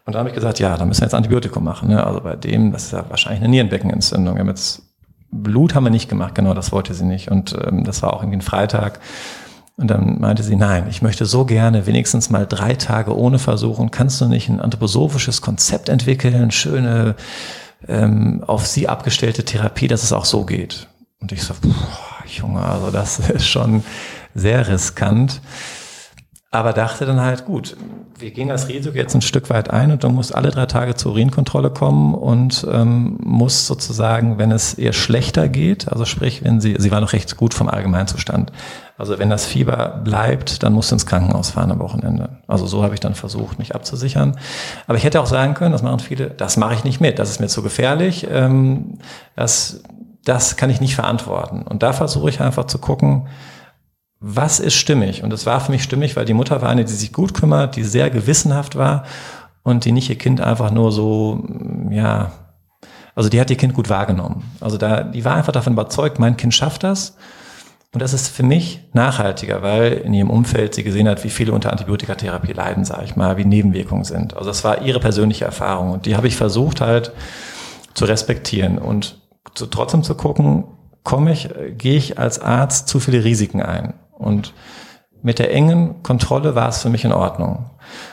Und 0.05 0.13
da 0.13 0.19
habe 0.19 0.29
ich 0.29 0.35
gesagt, 0.35 0.59
ja, 0.59 0.77
da 0.77 0.85
müssen 0.85 1.01
wir 1.01 1.07
jetzt 1.07 1.15
Antibiotikum 1.15 1.63
machen. 1.63 1.89
Ne? 1.89 2.05
Also 2.05 2.21
bei 2.21 2.35
dem, 2.35 2.71
das 2.71 2.85
ist 2.85 2.91
ja 2.91 3.05
wahrscheinlich 3.09 3.41
eine 3.41 3.49
Nierenbeckenentzündung. 3.49 4.35
Wir 4.35 4.41
haben 4.41 4.49
jetzt 4.49 4.83
Blut 5.31 5.75
haben 5.75 5.83
wir 5.83 5.89
nicht 5.89 6.07
gemacht, 6.07 6.35
genau, 6.35 6.53
das 6.53 6.71
wollte 6.71 6.93
sie 6.93 7.05
nicht. 7.05 7.29
Und 7.29 7.57
ähm, 7.65 7.83
das 7.83 8.03
war 8.03 8.13
auch 8.13 8.21
irgendwie 8.21 8.37
ein 8.37 8.41
Freitag. 8.41 8.99
Und 9.77 9.87
dann 9.87 10.21
meinte 10.21 10.41
sie, 10.41 10.55
nein, 10.55 10.87
ich 10.89 11.01
möchte 11.01 11.25
so 11.25 11.43
gerne 11.45 11.85
wenigstens 11.85 12.29
mal 12.29 12.45
drei 12.45 12.75
Tage 12.75 13.15
ohne 13.15 13.39
versuchen. 13.39 13.91
Kannst 13.91 14.21
du 14.21 14.25
nicht 14.25 14.47
ein 14.47 14.61
anthroposophisches 14.61 15.41
Konzept 15.41 15.89
entwickeln, 15.89 16.51
schöne, 16.51 17.15
ähm, 17.87 18.43
auf 18.47 18.65
sie 18.65 18.87
abgestellte 18.87 19.43
Therapie, 19.43 19.89
dass 19.89 20.03
es 20.03 20.13
auch 20.13 20.25
so 20.25 20.45
geht? 20.45 20.87
Und 21.19 21.33
ich 21.33 21.43
so, 21.43 21.53
boah, 21.61 21.73
Junge, 22.25 22.61
also 22.61 22.89
das 22.89 23.19
ist 23.29 23.47
schon 23.47 23.83
sehr 24.33 24.67
riskant. 24.67 25.41
Aber 26.55 26.71
dachte 26.71 27.05
dann 27.05 27.19
halt, 27.19 27.43
gut, 27.43 27.75
wir 28.17 28.31
gehen 28.31 28.47
das 28.47 28.69
Risiko 28.69 28.95
jetzt 28.95 29.13
ein 29.13 29.21
Stück 29.21 29.49
weit 29.49 29.71
ein 29.71 29.91
und 29.91 30.05
du 30.05 30.09
musst 30.09 30.33
alle 30.33 30.51
drei 30.51 30.65
Tage 30.67 30.95
zur 30.95 31.11
Urinkontrolle 31.11 31.69
kommen 31.69 32.15
und 32.15 32.65
ähm, 32.71 33.17
muss 33.21 33.67
sozusagen, 33.67 34.37
wenn 34.37 34.51
es 34.51 34.77
ihr 34.77 34.93
schlechter 34.93 35.49
geht, 35.49 35.91
also 35.91 36.05
sprich, 36.05 36.45
wenn 36.45 36.61
sie, 36.61 36.77
sie 36.79 36.91
war 36.91 37.01
noch 37.01 37.11
recht 37.11 37.35
gut 37.35 37.53
vom 37.53 37.67
Allgemeinzustand, 37.67 38.53
also 38.97 39.19
wenn 39.19 39.29
das 39.29 39.45
Fieber 39.45 39.99
bleibt, 40.01 40.63
dann 40.63 40.71
musst 40.71 40.91
du 40.91 40.95
ins 40.95 41.05
Krankenhaus 41.05 41.49
fahren 41.49 41.73
am 41.73 41.79
Wochenende. 41.79 42.37
Also 42.47 42.67
so 42.67 42.83
habe 42.83 42.93
ich 42.93 43.01
dann 43.01 43.15
versucht, 43.15 43.59
mich 43.59 43.75
abzusichern. 43.75 44.39
Aber 44.87 44.97
ich 44.97 45.03
hätte 45.03 45.19
auch 45.19 45.25
sagen 45.25 45.55
können, 45.55 45.73
das 45.73 45.83
machen 45.83 45.99
viele, 45.99 46.29
das 46.29 46.55
mache 46.55 46.75
ich 46.75 46.85
nicht 46.85 47.01
mit, 47.01 47.19
das 47.19 47.31
ist 47.31 47.41
mir 47.41 47.47
zu 47.49 47.63
gefährlich, 47.63 48.27
ähm, 48.31 48.99
das, 49.35 49.83
das 50.23 50.55
kann 50.55 50.69
ich 50.69 50.79
nicht 50.79 50.95
verantworten. 50.95 51.63
Und 51.63 51.83
da 51.83 51.91
versuche 51.91 52.29
ich 52.29 52.39
einfach 52.39 52.67
zu 52.67 52.77
gucken, 52.77 53.27
was 54.27 54.59
ist 54.59 54.73
stimmig? 54.73 55.23
Und 55.23 55.31
es 55.33 55.45
war 55.45 55.61
für 55.61 55.71
mich 55.71 55.83
stimmig, 55.83 56.15
weil 56.15 56.25
die 56.25 56.33
Mutter 56.33 56.59
war 56.59 56.69
eine, 56.69 56.83
die 56.83 56.93
sich 56.93 57.13
gut 57.13 57.35
kümmert, 57.35 57.75
die 57.75 57.83
sehr 57.83 58.09
gewissenhaft 58.09 58.75
war 58.75 59.03
und 59.61 59.85
die 59.85 59.91
nicht 59.91 60.09
ihr 60.09 60.17
Kind 60.17 60.41
einfach 60.41 60.71
nur 60.71 60.91
so, 60.91 61.43
ja, 61.91 62.31
also 63.13 63.29
die 63.29 63.39
hat 63.39 63.51
ihr 63.51 63.55
Kind 63.55 63.75
gut 63.75 63.87
wahrgenommen. 63.87 64.43
Also 64.59 64.79
da, 64.79 65.03
die 65.03 65.23
war 65.23 65.35
einfach 65.35 65.51
davon 65.51 65.73
überzeugt, 65.73 66.17
mein 66.17 66.37
Kind 66.37 66.55
schafft 66.55 66.83
das 66.83 67.17
und 67.93 68.01
das 68.01 68.13
ist 68.13 68.29
für 68.29 68.41
mich 68.41 68.81
nachhaltiger, 68.93 69.61
weil 69.61 69.93
in 69.93 70.15
ihrem 70.15 70.31
Umfeld 70.31 70.73
sie 70.73 70.83
gesehen 70.83 71.07
hat, 71.07 71.23
wie 71.23 71.29
viele 71.29 71.51
unter 71.51 71.71
Antibiotikatherapie 71.71 72.53
leiden, 72.53 72.83
sage 72.83 73.05
ich 73.05 73.15
mal, 73.15 73.37
wie 73.37 73.45
Nebenwirkungen 73.45 74.05
sind. 74.05 74.35
Also 74.35 74.49
das 74.49 74.63
war 74.63 74.81
ihre 74.81 74.99
persönliche 74.99 75.45
Erfahrung 75.45 75.91
und 75.91 76.07
die 76.07 76.15
habe 76.15 76.27
ich 76.27 76.35
versucht 76.35 76.81
halt 76.81 77.11
zu 77.93 78.05
respektieren 78.05 78.79
und 78.79 79.21
zu, 79.53 79.67
trotzdem 79.67 80.01
zu 80.01 80.15
gucken, 80.15 80.63
komme 81.03 81.31
ich, 81.31 81.49
gehe 81.77 81.95
ich 81.95 82.17
als 82.17 82.39
Arzt 82.39 82.87
zu 82.87 82.99
viele 82.99 83.23
Risiken 83.23 83.61
ein. 83.61 83.93
Und 84.17 84.53
mit 85.21 85.39
der 85.39 85.53
engen 85.53 86.03
Kontrolle 86.03 86.55
war 86.55 86.69
es 86.69 86.81
für 86.81 86.89
mich 86.89 87.05
in 87.05 87.11
Ordnung, 87.11 87.69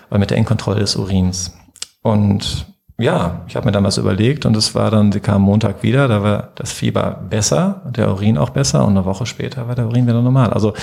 weil 0.08 0.18
mit 0.18 0.30
der 0.30 0.36
engen 0.36 0.46
Kontrolle 0.46 0.80
des 0.80 0.96
Urins. 0.96 1.54
Und 2.02 2.66
ja, 2.98 3.42
ich 3.48 3.56
habe 3.56 3.66
mir 3.66 3.72
damals 3.72 3.98
überlegt 3.98 4.46
und 4.46 4.56
es 4.56 4.74
war 4.74 4.90
dann, 4.90 5.12
sie 5.12 5.20
kam 5.20 5.42
Montag 5.42 5.82
wieder, 5.82 6.08
da 6.08 6.22
war 6.22 6.50
das 6.54 6.72
Fieber 6.72 7.22
besser, 7.28 7.82
der 7.90 8.10
Urin 8.10 8.38
auch 8.38 8.50
besser 8.50 8.84
und 8.84 8.96
eine 8.96 9.04
Woche 9.04 9.26
später 9.26 9.66
war 9.66 9.74
der 9.74 9.86
Urin 9.86 10.06
wieder 10.06 10.22
normal. 10.22 10.52
Also 10.52 10.74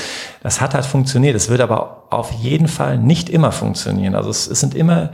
das 0.42 0.60
hat 0.60 0.74
halt 0.74 0.86
funktioniert. 0.86 1.36
Es 1.36 1.50
wird 1.50 1.62
aber 1.62 2.08
auf 2.10 2.32
jeden 2.32 2.68
Fall 2.68 2.98
nicht 2.98 3.30
immer 3.30 3.52
funktionieren. 3.52 4.16
Also 4.16 4.30
es, 4.30 4.48
es 4.48 4.60
sind 4.60 4.76
immer, 4.76 5.12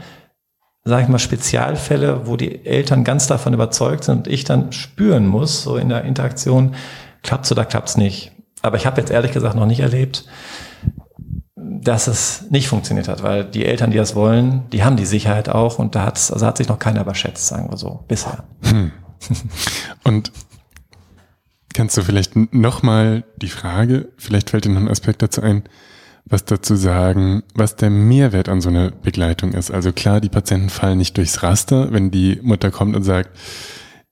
sage 0.84 1.02
ich 1.02 1.08
mal, 1.08 1.18
Spezialfälle, 1.18 2.26
wo 2.26 2.36
die 2.36 2.64
Eltern 2.64 3.04
ganz 3.04 3.26
davon 3.26 3.54
überzeugt 3.54 4.04
sind 4.04 4.18
und 4.18 4.28
ich 4.28 4.44
dann 4.44 4.72
spüren 4.72 5.26
muss, 5.26 5.62
so 5.62 5.76
in 5.76 5.90
der 5.90 6.04
Interaktion, 6.04 6.74
klappt's 7.22 7.52
oder 7.52 7.64
klappt's 7.64 7.96
nicht. 7.96 8.32
Aber 8.62 8.76
ich 8.76 8.86
habe 8.86 9.00
jetzt 9.00 9.10
ehrlich 9.10 9.32
gesagt 9.32 9.54
noch 9.54 9.66
nicht 9.66 9.80
erlebt, 9.80 10.24
dass 11.56 12.06
es 12.06 12.46
nicht 12.50 12.68
funktioniert 12.68 13.08
hat, 13.08 13.22
weil 13.22 13.44
die 13.44 13.64
Eltern, 13.64 13.90
die 13.90 13.98
das 13.98 14.14
wollen, 14.14 14.68
die 14.70 14.84
haben 14.84 14.96
die 14.96 15.06
Sicherheit 15.06 15.48
auch 15.48 15.78
und 15.78 15.94
da 15.94 16.04
hat's, 16.04 16.30
also 16.30 16.46
hat 16.46 16.56
sich 16.56 16.68
noch 16.68 16.78
keiner 16.78 17.02
überschätzt, 17.02 17.46
sagen 17.46 17.70
wir 17.70 17.76
so, 17.76 18.04
bisher. 18.08 18.44
Hm. 18.62 18.92
Und 20.04 20.32
kannst 21.74 21.96
du 21.96 22.02
vielleicht 22.02 22.34
nochmal 22.54 23.24
die 23.36 23.48
Frage, 23.48 24.08
vielleicht 24.16 24.50
fällt 24.50 24.64
dir 24.64 24.70
noch 24.70 24.80
ein 24.80 24.88
Aspekt 24.88 25.22
dazu 25.22 25.42
ein, 25.42 25.64
was 26.24 26.44
dazu 26.44 26.74
sagen, 26.74 27.42
was 27.54 27.76
der 27.76 27.90
Mehrwert 27.90 28.48
an 28.48 28.60
so 28.60 28.68
einer 28.68 28.90
Begleitung 28.90 29.52
ist. 29.52 29.70
Also 29.70 29.92
klar, 29.92 30.20
die 30.20 30.28
Patienten 30.28 30.70
fallen 30.70 30.98
nicht 30.98 31.16
durchs 31.16 31.42
Raster, 31.42 31.92
wenn 31.92 32.10
die 32.10 32.40
Mutter 32.42 32.70
kommt 32.70 32.96
und 32.96 33.04
sagt, 33.04 33.30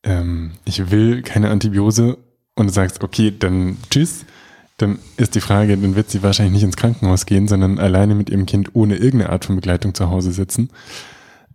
ähm, 0.05 0.53
ich 0.65 0.91
will 0.91 1.23
keine 1.23 1.51
Antibiose 1.51 2.19
und 2.55 2.69
du 2.69 2.73
sagst, 2.73 3.03
okay, 3.03 3.33
dann 3.37 3.79
tschüss, 3.91 4.25
dann 4.77 4.99
ist 5.17 5.35
die 5.35 5.41
Frage, 5.41 5.77
dann 5.77 5.95
wird 5.95 6.11
sie 6.11 6.23
wahrscheinlich 6.23 6.55
nicht 6.55 6.65
ins 6.65 6.77
Krankenhaus 6.77 7.27
gehen, 7.27 7.47
sondern 7.47 7.79
alleine 7.79 8.15
mit 8.15 8.31
ihrem 8.31 8.47
Kind 8.47 8.75
ohne 8.75 8.97
irgendeine 8.97 9.31
Art 9.31 9.45
von 9.45 9.57
Begleitung 9.57 9.95
zu 9.95 10.11
Hause 10.11 10.33
sitzen. 10.33 10.71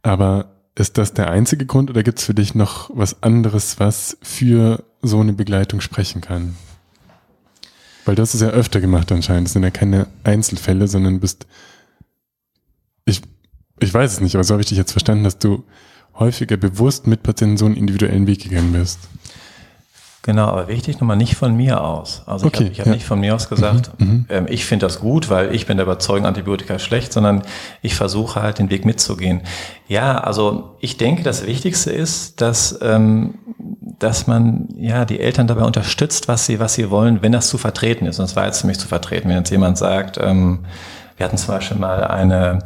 Aber 0.02 0.56
ist 0.76 0.98
das 0.98 1.14
der 1.14 1.30
einzige 1.30 1.66
Grund 1.66 1.90
oder 1.90 2.04
gibt 2.04 2.20
es 2.20 2.26
für 2.26 2.34
dich 2.34 2.56
noch 2.56 2.90
was 2.94 3.22
anderes, 3.22 3.80
was 3.80 4.18
für 4.22 4.84
so 5.02 5.20
eine 5.20 5.34
Begleitung 5.34 5.82
sprechen 5.82 6.22
kann? 6.22 6.56
Weil 8.06 8.16
das 8.16 8.34
ist 8.34 8.42
ja 8.42 8.50
öfter 8.50 8.80
gemacht 8.80 9.12
anscheinend. 9.12 9.48
Das 9.48 9.54
sind 9.54 9.64
ja 9.64 9.72
keine 9.72 10.08
Einzelfälle, 10.24 10.88
sondern 10.88 11.20
bist. 11.20 11.46
Ich, 13.04 13.22
ich 13.80 13.94
weiß 13.94 14.14
es 14.14 14.22
nicht, 14.22 14.36
aber 14.36 14.46
so 14.46 14.54
habe 14.54 14.62
ich 14.62 14.70
dich 14.70 14.78
jetzt 14.78 14.94
verstanden, 14.94 15.26
dass 15.26 15.38
du 15.38 15.66
häufiger 16.16 16.58
bewusst 16.58 17.08
mit 17.08 17.24
Patienten 17.24 17.58
so 17.58 17.66
einen 17.66 17.76
individuellen 17.76 18.28
Weg 18.28 18.44
gegangen 18.44 18.72
bist. 18.72 19.00
Genau, 20.30 20.46
aber 20.46 20.68
wichtig 20.68 21.00
nochmal 21.00 21.18
nicht 21.18 21.34
von 21.34 21.56
mir 21.56 21.82
aus. 21.82 22.22
Also 22.28 22.46
okay, 22.46 22.70
ich 22.72 22.82
habe 22.82 22.82
hab 22.82 22.86
ja. 22.86 22.94
nicht 22.94 23.06
von 23.08 23.20
mir 23.20 23.34
aus 23.34 23.50
gesagt, 23.50 24.00
mhm, 24.00 24.06
mhm. 24.06 24.26
ähm, 24.30 24.46
ich 24.48 24.64
finde 24.64 24.86
das 24.86 25.00
gut, 25.00 25.32
weil 25.32 25.56
ich 25.56 25.66
bin 25.66 25.78
der 25.78 25.88
Überzeugung, 25.88 26.28
Antibiotika 26.28 26.76
ist 26.76 26.84
schlecht, 26.84 27.12
sondern 27.12 27.42
ich 27.82 27.96
versuche 27.96 28.40
halt 28.40 28.60
den 28.60 28.70
Weg 28.70 28.86
mitzugehen. 28.86 29.42
Ja, 29.88 30.20
also 30.20 30.76
ich 30.82 30.98
denke, 30.98 31.24
das 31.24 31.48
Wichtigste 31.48 31.90
ist, 31.90 32.42
dass, 32.42 32.78
ähm, 32.84 33.40
dass 33.98 34.28
man 34.28 34.68
ja 34.78 35.04
die 35.04 35.20
Eltern 35.20 35.48
dabei 35.48 35.64
unterstützt, 35.64 36.28
was 36.28 36.46
sie, 36.46 36.60
was 36.60 36.76
sie 36.76 36.92
wollen, 36.92 37.24
wenn 37.24 37.32
das 37.32 37.48
zu 37.48 37.58
vertreten 37.58 38.06
ist. 38.06 38.20
Und 38.20 38.26
es 38.26 38.36
war 38.36 38.46
jetzt 38.46 38.62
für 38.62 38.68
mich 38.68 38.78
zu 38.78 38.88
vertreten, 38.88 39.30
wenn 39.30 39.38
jetzt 39.38 39.50
jemand 39.50 39.80
sagt, 39.80 40.20
ähm, 40.22 40.60
wir 41.18 41.26
hatten 41.26 41.38
zum 41.38 41.56
Beispiel 41.56 41.80
mal 41.80 42.04
eine 42.04 42.60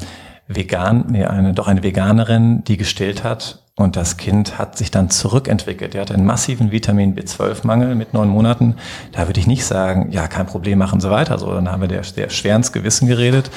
vegan, 0.50 1.06
nee, 1.12 1.24
eine, 1.24 1.54
doch 1.54 1.70
eine 1.70 1.82
Veganerin, 1.82 2.66
die 2.66 2.76
gestillt 2.76 3.24
hat 3.24 3.63
und 3.76 3.96
das 3.96 4.18
Kind 4.18 4.60
hat 4.60 4.78
sich 4.78 4.92
dann 4.92 5.10
zurückentwickelt. 5.10 5.96
Er 5.96 6.02
hat 6.02 6.12
einen 6.12 6.26
massiven 6.26 6.72
Vitamin 6.72 7.16
B12-Mangel 7.16 7.96
mit 7.96 8.14
neun 8.14 8.30
Monaten. 8.30 8.76
Da 9.12 9.28
würde 9.28 9.40
ich 9.40 9.48
nicht 9.48 9.66
sagen, 9.66 10.12
ja, 10.12 10.28
kein 10.28 10.46
Problem, 10.46 10.78
machen 10.78 11.00
Sie 11.00 11.10
weiter. 11.10 11.40
So, 11.40 11.52
dann 11.52 11.72
haben 11.72 11.82
wir 11.82 11.88
der, 11.88 12.02
der 12.02 12.30
schwer 12.30 12.56
ins 12.56 12.72
Gewissen 12.72 13.08
geredet. 13.08 13.50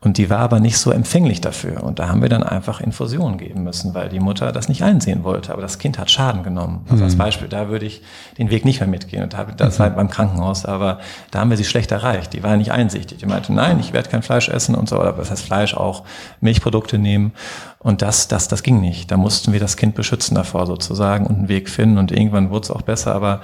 Und 0.00 0.16
die 0.16 0.30
war 0.30 0.38
aber 0.38 0.60
nicht 0.60 0.78
so 0.78 0.92
empfänglich 0.92 1.40
dafür. 1.40 1.82
Und 1.82 1.98
da 1.98 2.08
haben 2.08 2.22
wir 2.22 2.28
dann 2.28 2.44
einfach 2.44 2.80
Infusionen 2.80 3.36
geben 3.36 3.64
müssen, 3.64 3.94
weil 3.94 4.08
die 4.08 4.20
Mutter 4.20 4.52
das 4.52 4.68
nicht 4.68 4.84
einsehen 4.84 5.24
wollte. 5.24 5.52
Aber 5.52 5.60
das 5.60 5.80
Kind 5.80 5.98
hat 5.98 6.08
Schaden 6.08 6.44
genommen. 6.44 6.86
Also 6.88 7.02
als 7.02 7.14
mhm. 7.14 7.18
Beispiel, 7.18 7.48
da 7.48 7.68
würde 7.68 7.86
ich 7.86 8.02
den 8.38 8.48
Weg 8.50 8.64
nicht 8.64 8.78
mehr 8.78 8.88
mitgehen. 8.88 9.24
Und 9.24 9.34
das 9.56 9.80
war 9.80 9.90
mhm. 9.90 9.96
beim 9.96 10.08
Krankenhaus, 10.08 10.64
aber 10.64 11.00
da 11.32 11.40
haben 11.40 11.50
wir 11.50 11.56
sie 11.56 11.64
schlecht 11.64 11.90
erreicht. 11.90 12.32
Die 12.32 12.44
war 12.44 12.56
nicht 12.56 12.70
einsichtig. 12.70 13.18
Die 13.18 13.26
meinte, 13.26 13.52
nein, 13.52 13.80
ich 13.80 13.92
werde 13.92 14.08
kein 14.08 14.22
Fleisch 14.22 14.48
essen 14.48 14.76
und 14.76 14.88
so. 14.88 15.00
Oder 15.00 15.14
das 15.14 15.32
heißt 15.32 15.44
Fleisch 15.44 15.74
auch 15.74 16.04
Milchprodukte 16.40 16.96
nehmen. 16.96 17.32
Und 17.80 18.00
das, 18.00 18.28
das, 18.28 18.46
das 18.46 18.62
ging 18.62 18.80
nicht. 18.80 19.10
Da 19.10 19.16
mussten 19.16 19.52
wir 19.52 19.58
das 19.58 19.76
Kind 19.76 19.96
beschützen 19.96 20.36
davor 20.36 20.66
sozusagen 20.66 21.26
und 21.26 21.38
einen 21.38 21.48
Weg 21.48 21.68
finden. 21.68 21.98
Und 21.98 22.12
irgendwann 22.12 22.50
wurde 22.50 22.66
es 22.66 22.70
auch 22.70 22.82
besser. 22.82 23.16
Aber 23.16 23.40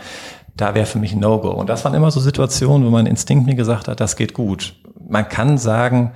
da 0.56 0.76
wäre 0.76 0.86
für 0.86 1.00
mich 1.00 1.14
ein 1.14 1.20
No-Go. 1.20 1.50
Und 1.50 1.68
das 1.68 1.84
waren 1.84 1.94
immer 1.94 2.12
so 2.12 2.20
Situationen, 2.20 2.86
wo 2.86 2.90
mein 2.90 3.06
Instinkt 3.06 3.44
mir 3.44 3.56
gesagt 3.56 3.88
hat, 3.88 3.98
das 3.98 4.14
geht 4.14 4.34
gut. 4.34 4.76
Man 5.08 5.28
kann 5.28 5.58
sagen, 5.58 6.12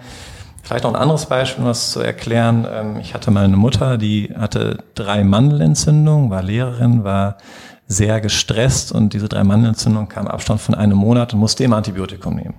vielleicht 0.63 0.85
noch 0.85 0.95
ein 0.95 1.01
anderes 1.01 1.27
Beispiel, 1.27 1.63
um 1.63 1.69
das 1.69 1.91
zu 1.91 2.01
erklären. 2.01 2.67
Ähm, 2.71 2.97
ich 3.01 3.15
hatte 3.15 3.31
mal 3.31 3.45
eine 3.45 3.57
Mutter, 3.57 3.99
die 3.99 4.35
hatte 4.37 4.85
drei 4.95 5.25
Mandelentzündungen, 5.25 6.31
war 6.31 6.43
Lehrerin, 6.43 7.05
war 7.05 7.39
sehr 7.87 8.21
gestresst 8.21 8.93
und 8.93 9.15
diese 9.15 9.29
drei 9.29 9.45
Mandelentzündungen 9.45 10.09
kam 10.09 10.27
Abstand 10.27 10.61
von 10.61 10.75
einem 10.75 10.99
Monat 10.99 11.33
und 11.33 11.41
musste 11.41 11.65
immer 11.65 11.77
Antibiotikum 11.77 12.35
nehmen. 12.35 12.55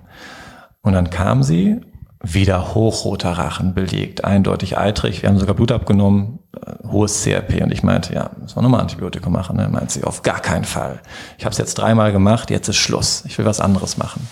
Und 0.81 0.93
dann 0.93 1.09
kam 1.09 1.43
sie, 1.43 1.81
wieder 2.21 2.73
hochroter 2.73 3.31
Rachen 3.31 3.73
belegt, 3.73 4.25
eindeutig 4.25 4.77
eitrig. 4.77 5.21
Wir 5.21 5.29
haben 5.29 5.39
sogar 5.39 5.55
Blut 5.55 5.71
abgenommen, 5.71 6.39
äh, 6.53 6.87
hohes 6.87 7.23
CRP. 7.23 7.63
Und 7.63 7.71
ich 7.71 7.81
meinte, 7.81 8.13
ja, 8.13 8.31
müssen 8.37 8.57
wir 8.57 8.61
nochmal 8.61 8.81
Antibiotikum 8.81 9.31
machen. 9.31 9.55
Ne? 9.55 9.69
Meint 9.69 9.91
sie, 9.91 10.03
auf 10.03 10.21
gar 10.21 10.41
keinen 10.41 10.65
Fall. 10.65 10.99
Ich 11.37 11.45
habe 11.45 11.53
es 11.53 11.57
jetzt 11.57 11.75
dreimal 11.75 12.11
gemacht, 12.11 12.49
jetzt 12.49 12.67
ist 12.67 12.75
Schluss. 12.75 13.23
Ich 13.25 13.37
will 13.37 13.45
was 13.45 13.61
anderes 13.61 13.97
machen. 13.97 14.27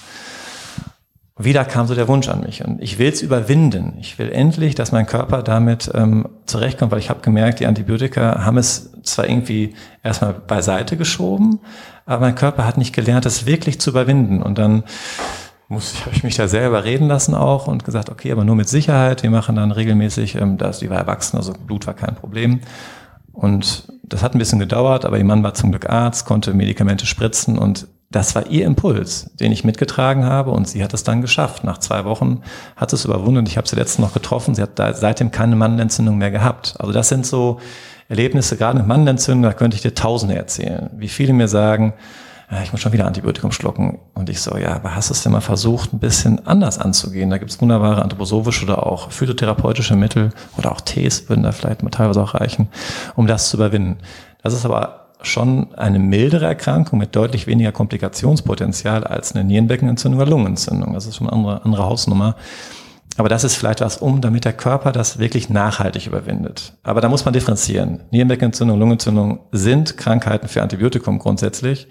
Wieder 1.39 1.65
kam 1.65 1.85
so 1.85 1.93
der 1.93 2.07
Wunsch 2.07 2.29
an 2.29 2.41
mich 2.41 2.65
und 2.65 2.81
ich 2.81 2.97
will 2.97 3.09
es 3.09 3.21
überwinden. 3.21 3.95
Ich 3.99 4.17
will 4.17 4.31
endlich, 4.31 4.73
dass 4.73 4.91
mein 4.91 5.05
Körper 5.05 5.43
damit 5.43 5.91
ähm, 5.93 6.27
zurechtkommt, 6.47 6.91
weil 6.91 6.99
ich 6.99 7.11
habe 7.11 7.21
gemerkt, 7.21 7.59
die 7.59 7.67
Antibiotika 7.67 8.43
haben 8.43 8.57
es 8.57 8.91
zwar 9.03 9.29
irgendwie 9.29 9.75
erstmal 10.03 10.33
beiseite 10.33 10.97
geschoben, 10.97 11.59
aber 12.07 12.21
mein 12.21 12.35
Körper 12.35 12.65
hat 12.65 12.77
nicht 12.77 12.95
gelernt, 12.95 13.27
es 13.27 13.45
wirklich 13.45 13.79
zu 13.79 13.91
überwinden. 13.91 14.41
Und 14.41 14.57
dann 14.57 14.83
muss 15.67 15.93
ich, 15.93 16.05
habe 16.05 16.15
ich 16.15 16.23
mich 16.23 16.35
da 16.35 16.47
selber 16.47 16.83
reden 16.85 17.07
lassen 17.07 17.35
auch 17.35 17.67
und 17.67 17.85
gesagt, 17.85 18.09
okay, 18.09 18.31
aber 18.31 18.43
nur 18.43 18.55
mit 18.55 18.67
Sicherheit. 18.67 19.21
Wir 19.21 19.29
machen 19.29 19.55
dann 19.55 19.71
regelmäßig, 19.71 20.35
ähm, 20.35 20.57
das, 20.57 20.79
die 20.79 20.89
war 20.89 20.97
erwachsen, 20.97 21.37
also 21.37 21.53
Blut 21.53 21.85
war 21.85 21.93
kein 21.93 22.15
Problem. 22.15 22.61
Und 23.31 23.87
das 24.01 24.23
hat 24.23 24.33
ein 24.33 24.39
bisschen 24.39 24.57
gedauert, 24.57 25.05
aber 25.05 25.19
ihr 25.19 25.25
Mann 25.25 25.43
war 25.43 25.53
zum 25.53 25.69
Glück 25.69 25.87
Arzt, 25.87 26.25
konnte 26.25 26.55
Medikamente 26.55 27.05
spritzen 27.05 27.59
und 27.59 27.87
das 28.09 28.35
war 28.35 28.47
ihr 28.47 28.65
Impuls, 28.65 29.31
den 29.35 29.51
ich 29.51 29.65
mitgetragen 29.65 30.25
habe 30.25 30.51
und 30.51 30.67
sie 30.67 30.83
hat 30.83 30.93
es 30.93 31.03
dann 31.03 31.21
geschafft. 31.21 31.63
Nach 31.65 31.77
zwei 31.77 32.05
Wochen 32.05 32.41
hat 32.77 32.93
es 32.93 33.03
überwunden 33.03 33.39
und 33.39 33.49
ich 33.49 33.57
habe 33.57 33.67
sie 33.67 33.75
letztens 33.75 34.05
noch 34.05 34.13
getroffen. 34.13 34.55
Sie 34.55 34.61
hat 34.61 34.79
da 34.79 34.93
seitdem 34.93 35.31
keine 35.31 35.57
Mandelentzündung 35.57 36.17
mehr 36.17 36.31
gehabt. 36.31 36.75
Also 36.79 36.93
das 36.93 37.09
sind 37.09 37.25
so 37.25 37.59
Erlebnisse, 38.07 38.55
gerade 38.55 38.77
mit 38.77 38.87
Mandelentzündung, 38.87 39.43
da 39.43 39.53
könnte 39.53 39.75
ich 39.75 39.81
dir 39.81 39.93
Tausende 39.93 40.35
erzählen. 40.35 40.89
Wie 40.95 41.09
viele 41.09 41.33
mir 41.33 41.49
sagen, 41.49 41.93
ja, 42.49 42.61
ich 42.63 42.71
muss 42.71 42.79
schon 42.79 42.93
wieder 42.93 43.05
Antibiotikum 43.05 43.51
schlucken. 43.51 43.99
Und 44.13 44.29
ich 44.29 44.39
so, 44.39 44.55
ja, 44.55 44.75
aber 44.75 44.95
hast 44.95 45.09
du 45.09 45.13
es 45.13 45.21
denn 45.21 45.33
mal 45.33 45.41
versucht, 45.41 45.91
ein 45.91 45.99
bisschen 45.99 46.47
anders 46.47 46.79
anzugehen? 46.79 47.29
Da 47.29 47.39
gibt 47.39 47.51
es 47.51 47.59
wunderbare 47.59 48.01
anthroposophische 48.01 48.63
oder 48.63 48.87
auch 48.87 49.11
phytotherapeutische 49.11 49.97
Mittel 49.97 50.29
oder 50.57 50.71
auch 50.71 50.79
Tees 50.79 51.27
würden 51.27 51.43
da 51.43 51.51
vielleicht 51.51 51.83
mal 51.83 51.89
teilweise 51.89 52.21
auch 52.21 52.35
reichen, 52.35 52.69
um 53.17 53.27
das 53.27 53.49
zu 53.49 53.57
überwinden. 53.57 53.97
Das 54.43 54.53
ist 54.53 54.63
aber 54.63 55.06
schon 55.21 55.73
eine 55.75 55.99
mildere 55.99 56.45
Erkrankung 56.45 56.99
mit 56.99 57.15
deutlich 57.15 57.47
weniger 57.47 57.71
Komplikationspotenzial 57.71 59.03
als 59.03 59.33
eine 59.33 59.43
Nierenbeckenentzündung 59.43 60.21
oder 60.21 60.29
Lungenentzündung. 60.29 60.93
Das 60.93 61.05
ist 61.05 61.17
schon 61.17 61.27
eine 61.27 61.35
andere, 61.35 61.65
andere 61.65 61.83
Hausnummer. 61.83 62.35
Aber 63.17 63.29
das 63.29 63.43
ist 63.43 63.55
vielleicht 63.55 63.81
was 63.81 63.97
um, 63.97 64.21
damit 64.21 64.45
der 64.45 64.53
Körper 64.53 64.91
das 64.91 65.17
wirklich 65.17 65.49
nachhaltig 65.49 66.05
überwindet. 66.05 66.73
Aber 66.83 67.01
da 67.01 67.09
muss 67.09 67.25
man 67.25 67.33
differenzieren. 67.33 68.03
Nierenbeckenentzündung, 68.11 68.77
Lungenentzündung 68.77 69.39
sind 69.51 69.97
Krankheiten 69.97 70.47
für 70.47 70.61
Antibiotikum 70.61 71.17
grundsätzlich. 71.17 71.87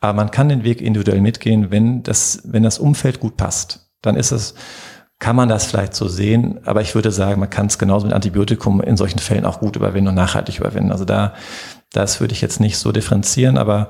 Aber 0.00 0.12
man 0.14 0.30
kann 0.32 0.48
den 0.48 0.64
Weg 0.64 0.80
individuell 0.80 1.20
mitgehen, 1.20 1.70
wenn 1.70 2.02
das, 2.02 2.42
wenn 2.44 2.64
das 2.64 2.78
Umfeld 2.78 3.20
gut 3.20 3.36
passt. 3.36 3.88
Dann 4.02 4.16
ist 4.16 4.32
es, 4.32 4.54
kann 5.20 5.36
man 5.36 5.48
das 5.48 5.64
vielleicht 5.64 5.94
so 5.94 6.08
sehen. 6.08 6.58
Aber 6.64 6.80
ich 6.82 6.94
würde 6.96 7.12
sagen, 7.12 7.38
man 7.38 7.50
kann 7.50 7.66
es 7.66 7.78
genauso 7.78 8.06
mit 8.06 8.14
Antibiotikum 8.14 8.80
in 8.80 8.96
solchen 8.96 9.20
Fällen 9.20 9.46
auch 9.46 9.60
gut 9.60 9.76
überwinden 9.76 10.08
und 10.08 10.16
nachhaltig 10.16 10.58
überwinden. 10.58 10.90
Also 10.90 11.04
da, 11.04 11.34
das 11.94 12.20
würde 12.20 12.32
ich 12.32 12.40
jetzt 12.40 12.60
nicht 12.60 12.78
so 12.78 12.92
differenzieren, 12.92 13.56
aber 13.56 13.88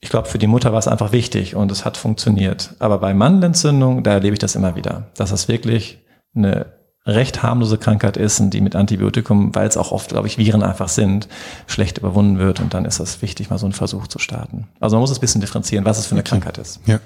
ich 0.00 0.10
glaube, 0.10 0.28
für 0.28 0.38
die 0.38 0.48
Mutter 0.48 0.72
war 0.72 0.78
es 0.78 0.88
einfach 0.88 1.12
wichtig 1.12 1.54
und 1.54 1.70
es 1.70 1.84
hat 1.84 1.96
funktioniert. 1.96 2.74
Aber 2.80 2.98
bei 2.98 3.14
Mandelentzündung, 3.14 4.02
da 4.02 4.12
erlebe 4.12 4.34
ich 4.34 4.40
das 4.40 4.56
immer 4.56 4.74
wieder, 4.74 5.10
dass 5.16 5.30
das 5.30 5.46
wirklich 5.48 6.00
eine 6.34 6.66
recht 7.06 7.42
harmlose 7.42 7.78
Krankheit 7.78 8.16
ist 8.16 8.38
und 8.40 8.50
die 8.50 8.60
mit 8.60 8.76
Antibiotikum, 8.76 9.54
weil 9.54 9.66
es 9.66 9.76
auch 9.76 9.90
oft, 9.90 10.10
glaube 10.10 10.28
ich, 10.28 10.38
Viren 10.38 10.62
einfach 10.62 10.88
sind, 10.88 11.28
schlecht 11.66 11.98
überwunden 11.98 12.38
wird. 12.38 12.60
Und 12.60 12.74
dann 12.74 12.84
ist 12.84 13.00
es 13.00 13.22
wichtig, 13.22 13.50
mal 13.50 13.58
so 13.58 13.66
einen 13.66 13.72
Versuch 13.72 14.06
zu 14.06 14.18
starten. 14.18 14.68
Also 14.78 14.96
man 14.96 15.00
muss 15.00 15.10
es 15.10 15.18
ein 15.18 15.20
bisschen 15.20 15.40
differenzieren, 15.40 15.84
was 15.84 15.98
es 15.98 16.06
für 16.06 16.12
eine 16.12 16.20
okay. 16.20 16.30
Krankheit 16.30 16.58
ist. 16.58 16.80
Ja. 16.86 17.00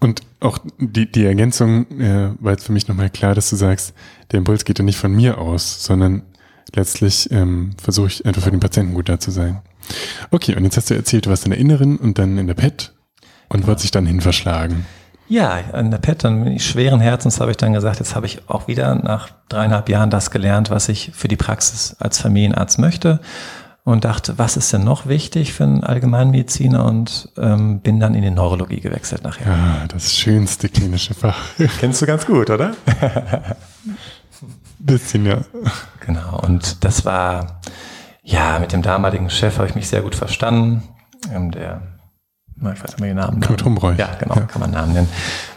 Und 0.00 0.22
auch 0.40 0.58
die, 0.78 1.10
die 1.10 1.24
Ergänzung 1.24 1.86
äh, 2.00 2.30
war 2.40 2.52
jetzt 2.52 2.64
für 2.64 2.72
mich 2.72 2.88
nochmal 2.88 3.10
klar, 3.10 3.34
dass 3.34 3.50
du 3.50 3.56
sagst, 3.56 3.94
der 4.32 4.38
Impuls 4.38 4.64
geht 4.64 4.78
ja 4.78 4.84
nicht 4.84 4.98
von 4.98 5.12
mir 5.12 5.38
aus, 5.38 5.84
sondern 5.84 6.22
letztlich 6.76 7.30
ähm, 7.30 7.70
versuche 7.82 8.08
ich 8.08 8.26
einfach 8.26 8.42
für 8.42 8.50
den 8.50 8.60
Patienten 8.60 8.94
gut 8.94 9.08
da 9.08 9.18
zu 9.18 9.30
sein. 9.30 9.62
Okay, 10.30 10.56
und 10.56 10.64
jetzt 10.64 10.76
hast 10.76 10.90
du 10.90 10.94
erzählt, 10.94 11.26
du 11.26 11.30
warst 11.30 11.44
in 11.44 11.50
der 11.50 11.60
Inneren 11.60 11.96
und 11.96 12.18
dann 12.18 12.38
in 12.38 12.46
der 12.46 12.54
PET 12.54 12.92
und 13.48 13.58
genau. 13.58 13.68
wird 13.68 13.80
sich 13.80 13.90
dann 13.90 14.06
hin 14.06 14.20
verschlagen. 14.20 14.86
Ja, 15.28 15.58
an 15.72 15.90
der 15.90 15.98
PET, 15.98 16.24
dann 16.24 16.44
bin 16.44 16.52
ich 16.54 16.66
schweren 16.66 17.00
Herzens, 17.00 17.40
habe 17.40 17.50
ich 17.50 17.56
dann 17.56 17.72
gesagt, 17.72 17.98
jetzt 17.98 18.14
habe 18.14 18.26
ich 18.26 18.48
auch 18.48 18.68
wieder 18.68 18.94
nach 18.94 19.30
dreieinhalb 19.48 19.88
Jahren 19.88 20.10
das 20.10 20.30
gelernt, 20.30 20.70
was 20.70 20.88
ich 20.88 21.12
für 21.14 21.28
die 21.28 21.36
Praxis 21.36 21.96
als 21.98 22.18
Familienarzt 22.18 22.78
möchte 22.78 23.20
und 23.84 24.04
dachte, 24.04 24.38
was 24.38 24.56
ist 24.56 24.72
denn 24.72 24.84
noch 24.84 25.06
wichtig 25.06 25.52
für 25.52 25.64
einen 25.64 25.84
Allgemeinmediziner 25.84 26.84
und 26.84 27.30
ähm, 27.38 27.80
bin 27.80 28.00
dann 28.00 28.14
in 28.14 28.22
die 28.22 28.30
Neurologie 28.30 28.80
gewechselt 28.80 29.24
nachher. 29.24 29.46
Ja, 29.46 29.86
das 29.88 30.14
schönste 30.14 30.68
klinische 30.68 31.14
Fach. 31.14 31.38
Kennst 31.80 32.02
du 32.02 32.06
ganz 32.06 32.26
gut, 32.26 32.50
oder? 32.50 32.74
Bisschen, 34.84 35.24
ja. 35.24 35.38
Genau, 36.00 36.40
und 36.40 36.84
das 36.84 37.06
war, 37.06 37.60
ja, 38.22 38.58
mit 38.58 38.72
dem 38.72 38.82
damaligen 38.82 39.30
Chef 39.30 39.56
habe 39.56 39.66
ich 39.68 39.74
mich 39.74 39.88
sehr 39.88 40.02
gut 40.02 40.14
verstanden. 40.14 40.82
Ähm, 41.32 41.50
der 41.50 41.80
ich 42.56 42.82
weiß 42.82 42.82
nicht 42.82 43.00
mehr 43.00 43.10
den 43.10 43.16
Namen. 43.16 43.40
Knut 43.40 43.64
Humreuch. 43.64 43.98
Ja, 43.98 44.10
genau, 44.18 44.36
ja. 44.36 44.42
kann 44.42 44.60
man 44.60 44.70
Namen 44.70 44.92
nennen. 44.92 45.08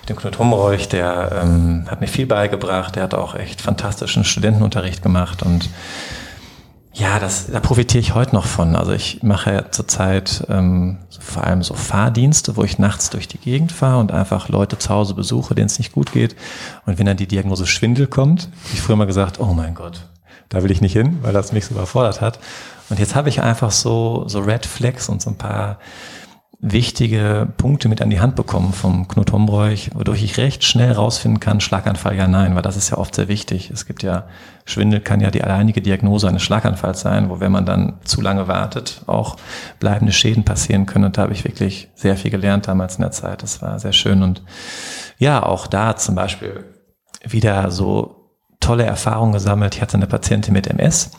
Mit 0.02 0.10
dem 0.10 0.16
Knut 0.16 0.40
Humreuch, 0.40 0.88
der 0.88 1.42
ähm, 1.44 1.86
hat 1.90 2.02
mir 2.02 2.08
viel 2.08 2.26
beigebracht, 2.26 2.96
der 2.96 3.04
hat 3.04 3.14
auch 3.14 3.36
echt 3.36 3.62
fantastischen 3.62 4.24
Studentenunterricht 4.24 5.04
gemacht 5.04 5.44
und 5.44 5.70
ja, 6.98 7.20
das, 7.20 7.46
da 7.52 7.60
profitiere 7.60 8.02
ich 8.02 8.16
heute 8.16 8.34
noch 8.34 8.48
von. 8.48 8.76
Also 8.76 8.92
ich 8.92 9.22
mache 9.22 9.54
ja 9.54 9.72
zurzeit 9.72 10.44
ähm, 10.50 10.98
vor 11.20 11.44
allem 11.44 11.62
so 11.62 11.76
Fahrdienste, 11.76 12.58
wo 12.58 12.64
ich 12.64 12.80
nachts 12.80 13.12
durch 13.12 13.28
die 13.28 13.38
Gegend 13.38 13.72
fahre 13.72 14.00
und 14.00 14.12
einfach 14.12 14.50
Leute 14.50 14.80
zu 14.80 14.90
Hause 14.90 15.14
besuche, 15.14 15.54
denen 15.54 15.68
es 15.68 15.78
nicht 15.78 15.92
gut 15.92 16.12
geht. 16.12 16.36
Und 16.88 16.98
wenn 16.98 17.06
dann 17.06 17.18
die 17.18 17.28
Diagnose 17.28 17.68
Schwindel 17.68 18.08
kommt, 18.08 18.44
habe 18.44 18.74
ich 18.74 18.82
früher 18.82 18.96
mal 18.96 19.06
gesagt, 19.06 19.40
oh 19.40 19.54
mein 19.54 19.76
Gott, 19.76 20.08
da 20.50 20.64
will 20.64 20.72
ich 20.72 20.82
nicht 20.82 20.94
hin, 20.94 21.20
weil 21.22 21.34
das 21.34 21.52
mich 21.52 21.66
so 21.66 21.76
überfordert 21.76 22.20
hat. 22.20 22.40
Und 22.90 22.98
jetzt 22.98 23.14
habe 23.14 23.30
ich 23.30 23.44
einfach 23.44 23.70
so, 23.70 24.24
so 24.28 24.40
Red 24.40 24.66
Flags 24.66 25.08
und 25.08 25.22
so 25.22 25.30
ein 25.30 25.38
paar 25.38 25.78
wichtige 26.60 27.48
Punkte 27.58 27.88
mit 27.88 28.02
an 28.02 28.10
die 28.10 28.20
Hand 28.20 28.36
bekommen 28.36 28.74
vom 28.74 29.08
Knut 29.08 29.32
Hombräuch, 29.32 29.92
wodurch 29.94 30.24
ich 30.24 30.38
recht 30.38 30.64
schnell 30.64 30.92
rausfinden 30.92 31.40
kann, 31.40 31.62
Schlaganfall 31.62 32.16
ja 32.16 32.28
nein, 32.28 32.56
weil 32.56 32.64
das 32.64 32.76
ist 32.76 32.90
ja 32.90 32.98
oft 32.98 33.14
sehr 33.14 33.28
wichtig. 33.28 33.70
Es 33.70 33.86
gibt 33.86 34.02
ja, 34.02 34.28
Schwindel 34.66 35.00
kann 35.02 35.22
ja 35.22 35.30
die 35.30 35.44
alleinige 35.44 35.82
Diagnose 35.82 36.28
eines 36.28 36.42
Schlaganfalls 36.42 37.02
sein, 37.02 37.30
wo 37.30 37.40
wenn 37.40 37.52
man 37.52 37.68
dann 37.68 38.00
zu 38.06 38.22
lange 38.22 38.48
wartet, 38.48 39.04
auch 39.06 39.38
bleibende 39.80 40.14
Schäden 40.14 40.46
passieren 40.46 40.88
können. 40.88 41.06
Und 41.06 41.18
da 41.18 41.24
habe 41.24 41.34
ich 41.34 41.44
wirklich 41.44 41.90
sehr 41.94 42.18
viel 42.18 42.32
gelernt 42.32 42.68
damals 42.68 42.96
in 42.96 43.02
der 43.02 43.12
Zeit. 43.12 43.44
Das 43.44 43.62
war 43.62 43.78
sehr 43.80 43.94
schön. 43.94 44.24
Und 44.24 44.42
ja, 45.20 45.44
auch 45.44 45.68
da 45.68 45.96
zum 45.96 46.16
Beispiel 46.16 46.66
wieder 47.24 47.70
so 47.70 48.32
tolle 48.60 48.84
Erfahrungen 48.84 49.34
gesammelt. 49.34 49.76
Ich 49.76 49.82
hatte 49.82 49.98
eine 49.98 50.08
Patientin 50.08 50.54
mit 50.54 50.66
MS 50.66 51.12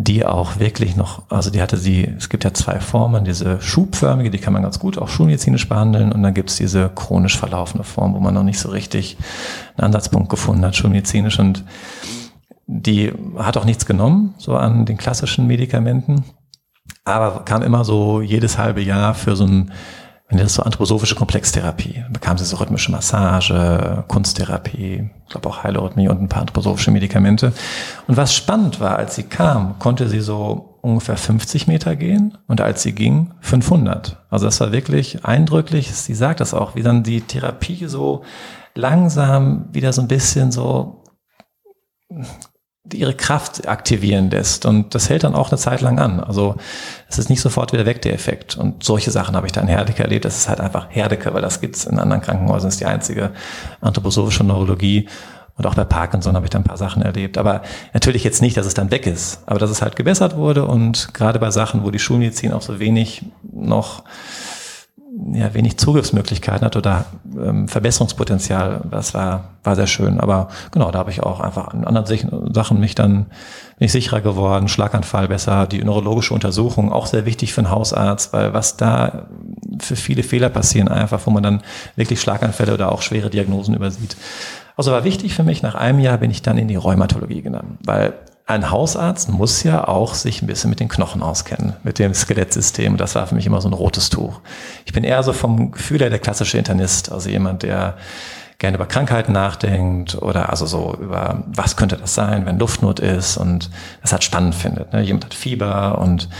die 0.00 0.24
auch 0.24 0.60
wirklich 0.60 0.94
noch, 0.94 1.28
also 1.28 1.50
die 1.50 1.60
hatte 1.60 1.76
sie, 1.76 2.04
es 2.04 2.28
gibt 2.28 2.44
ja 2.44 2.54
zwei 2.54 2.78
Formen, 2.78 3.24
diese 3.24 3.60
schubförmige, 3.60 4.30
die 4.30 4.38
kann 4.38 4.52
man 4.52 4.62
ganz 4.62 4.78
gut 4.78 4.96
auch 4.96 5.08
schulmedizinisch 5.08 5.68
behandeln 5.68 6.12
und 6.12 6.22
dann 6.22 6.34
gibt 6.34 6.50
es 6.50 6.56
diese 6.56 6.88
chronisch 6.88 7.36
verlaufende 7.36 7.82
Form, 7.82 8.14
wo 8.14 8.20
man 8.20 8.32
noch 8.32 8.44
nicht 8.44 8.60
so 8.60 8.68
richtig 8.68 9.16
einen 9.76 9.86
Ansatzpunkt 9.86 10.28
gefunden 10.28 10.64
hat, 10.64 10.76
schulmedizinisch. 10.76 11.40
Und 11.40 11.64
die 12.68 13.12
hat 13.38 13.56
auch 13.56 13.64
nichts 13.64 13.86
genommen, 13.86 14.34
so 14.38 14.54
an 14.54 14.86
den 14.86 14.98
klassischen 14.98 15.48
Medikamenten, 15.48 16.24
aber 17.04 17.44
kam 17.44 17.62
immer 17.62 17.84
so 17.84 18.20
jedes 18.20 18.56
halbe 18.56 18.80
Jahr 18.80 19.14
für 19.14 19.34
so 19.34 19.46
ein 19.46 19.72
wenn 20.28 20.38
das 20.38 20.54
so 20.54 20.62
anthroposophische 20.62 21.14
Komplextherapie, 21.14 22.04
bekam 22.10 22.36
sie 22.36 22.44
so 22.44 22.56
rhythmische 22.56 22.92
Massage, 22.92 24.04
Kunsttherapie, 24.08 25.10
ich 25.24 25.30
glaube 25.30 25.48
auch 25.48 25.62
Heilorhythmie 25.62 26.08
und 26.08 26.20
ein 26.20 26.28
paar 26.28 26.42
anthroposophische 26.42 26.90
Medikamente. 26.90 27.52
Und 28.06 28.18
was 28.18 28.34
spannend 28.34 28.78
war, 28.78 28.96
als 28.96 29.14
sie 29.14 29.22
kam, 29.22 29.78
konnte 29.78 30.06
sie 30.08 30.20
so 30.20 30.78
ungefähr 30.82 31.16
50 31.16 31.66
Meter 31.66 31.96
gehen 31.96 32.36
und 32.46 32.60
als 32.60 32.82
sie 32.82 32.92
ging, 32.92 33.32
500. 33.40 34.18
Also 34.28 34.44
das 34.44 34.60
war 34.60 34.70
wirklich 34.70 35.24
eindrücklich. 35.24 35.94
Sie 35.94 36.14
sagt 36.14 36.40
das 36.40 36.52
auch, 36.52 36.74
wie 36.74 36.82
dann 36.82 37.02
die 37.02 37.22
Therapie 37.22 37.86
so 37.86 38.22
langsam 38.74 39.68
wieder 39.72 39.94
so 39.94 40.02
ein 40.02 40.08
bisschen 40.08 40.52
so 40.52 41.04
ihre 42.92 43.14
Kraft 43.14 43.68
aktivieren 43.68 44.30
lässt. 44.30 44.66
Und 44.66 44.94
das 44.94 45.08
hält 45.08 45.24
dann 45.24 45.34
auch 45.34 45.50
eine 45.50 45.58
Zeit 45.58 45.80
lang 45.80 45.98
an. 45.98 46.20
Also 46.20 46.56
es 47.08 47.18
ist 47.18 47.30
nicht 47.30 47.40
sofort 47.40 47.72
wieder 47.72 47.86
weg, 47.86 48.02
der 48.02 48.14
Effekt. 48.14 48.56
Und 48.56 48.84
solche 48.84 49.10
Sachen 49.10 49.36
habe 49.36 49.46
ich 49.46 49.52
da 49.52 49.60
in 49.60 49.68
Herdecke 49.68 50.02
erlebt. 50.02 50.24
Das 50.24 50.36
ist 50.36 50.48
halt 50.48 50.60
einfach 50.60 50.86
Herdecke, 50.90 51.32
weil 51.34 51.42
das 51.42 51.60
gibt's 51.60 51.84
in 51.84 51.98
anderen 51.98 52.22
Krankenhäusern. 52.22 52.68
Das 52.68 52.74
ist 52.74 52.80
die 52.80 52.86
einzige 52.86 53.30
anthroposophische 53.80 54.44
Neurologie. 54.44 55.08
Und 55.56 55.66
auch 55.66 55.74
bei 55.74 55.84
Parkinson 55.84 56.36
habe 56.36 56.46
ich 56.46 56.50
da 56.50 56.58
ein 56.58 56.64
paar 56.64 56.76
Sachen 56.76 57.02
erlebt. 57.02 57.36
Aber 57.36 57.62
natürlich 57.92 58.22
jetzt 58.22 58.40
nicht, 58.40 58.56
dass 58.56 58.66
es 58.66 58.74
dann 58.74 58.90
weg 58.90 59.06
ist. 59.06 59.42
Aber 59.46 59.58
dass 59.58 59.70
es 59.70 59.82
halt 59.82 59.96
gebessert 59.96 60.36
wurde. 60.36 60.64
Und 60.64 61.12
gerade 61.14 61.38
bei 61.38 61.50
Sachen, 61.50 61.84
wo 61.84 61.90
die 61.90 61.98
Schulmedizin 61.98 62.52
auch 62.52 62.62
so 62.62 62.78
wenig 62.78 63.24
noch 63.42 64.04
ja, 65.32 65.54
wenig 65.54 65.78
Zugriffsmöglichkeiten 65.78 66.64
hat 66.64 66.76
oder 66.76 67.06
ähm, 67.36 67.68
Verbesserungspotenzial. 67.68 68.82
Das 68.90 69.14
war, 69.14 69.50
war 69.64 69.76
sehr 69.76 69.86
schön. 69.86 70.20
Aber 70.20 70.48
genau, 70.70 70.90
da 70.90 70.98
habe 70.98 71.10
ich 71.10 71.22
auch 71.22 71.40
einfach 71.40 71.68
an 71.68 71.84
anderen 71.84 72.52
Sachen 72.54 72.80
mich 72.80 72.94
dann 72.94 73.26
bin 73.78 73.86
ich 73.86 73.92
sicherer 73.92 74.20
geworden, 74.20 74.68
Schlaganfall 74.68 75.28
besser, 75.28 75.66
die 75.66 75.82
neurologische 75.84 76.34
Untersuchung 76.34 76.92
auch 76.92 77.06
sehr 77.06 77.26
wichtig 77.26 77.52
für 77.52 77.60
einen 77.60 77.70
Hausarzt, 77.70 78.32
weil 78.32 78.52
was 78.52 78.76
da 78.76 79.28
für 79.78 79.96
viele 79.96 80.22
Fehler 80.22 80.48
passieren 80.48 80.88
einfach, 80.88 81.20
wo 81.24 81.30
man 81.30 81.42
dann 81.42 81.62
wirklich 81.94 82.20
Schlaganfälle 82.20 82.74
oder 82.74 82.90
auch 82.90 83.02
schwere 83.02 83.30
Diagnosen 83.30 83.74
übersieht. 83.74 84.16
Also 84.76 84.92
war 84.92 85.04
wichtig 85.04 85.34
für 85.34 85.42
mich, 85.42 85.62
nach 85.62 85.74
einem 85.74 86.00
Jahr 86.00 86.18
bin 86.18 86.30
ich 86.30 86.42
dann 86.42 86.58
in 86.58 86.68
die 86.68 86.76
Rheumatologie 86.76 87.42
gegangen, 87.42 87.78
weil 87.84 88.14
ein 88.48 88.70
Hausarzt 88.70 89.28
muss 89.28 89.62
ja 89.62 89.86
auch 89.86 90.14
sich 90.14 90.40
ein 90.40 90.46
bisschen 90.46 90.70
mit 90.70 90.80
den 90.80 90.88
Knochen 90.88 91.22
auskennen, 91.22 91.74
mit 91.82 91.98
dem 91.98 92.14
Skelettsystem. 92.14 92.96
Das 92.96 93.14
war 93.14 93.26
für 93.26 93.34
mich 93.34 93.44
immer 93.44 93.60
so 93.60 93.68
ein 93.68 93.74
rotes 93.74 94.08
Tuch. 94.08 94.40
Ich 94.86 94.94
bin 94.94 95.04
eher 95.04 95.22
so 95.22 95.34
vom 95.34 95.70
Gefühl 95.72 96.00
her 96.00 96.08
der 96.08 96.18
klassische 96.18 96.56
Internist, 96.56 97.12
also 97.12 97.28
jemand, 97.28 97.62
der 97.62 97.98
gerne 98.58 98.76
über 98.76 98.86
Krankheiten 98.86 99.32
nachdenkt 99.32 100.14
oder 100.14 100.48
also 100.48 100.64
so 100.64 100.96
über, 100.98 101.42
was 101.46 101.76
könnte 101.76 101.98
das 101.98 102.14
sein, 102.14 102.46
wenn 102.46 102.58
Luftnot 102.58 103.00
ist 103.00 103.36
und 103.36 103.68
das 104.00 104.12
halt 104.12 104.24
spannend 104.24 104.54
findet. 104.54 104.94
Ne? 104.94 105.02
Jemand 105.02 105.26
hat 105.26 105.34
Fieber 105.34 105.98
und 105.98 106.30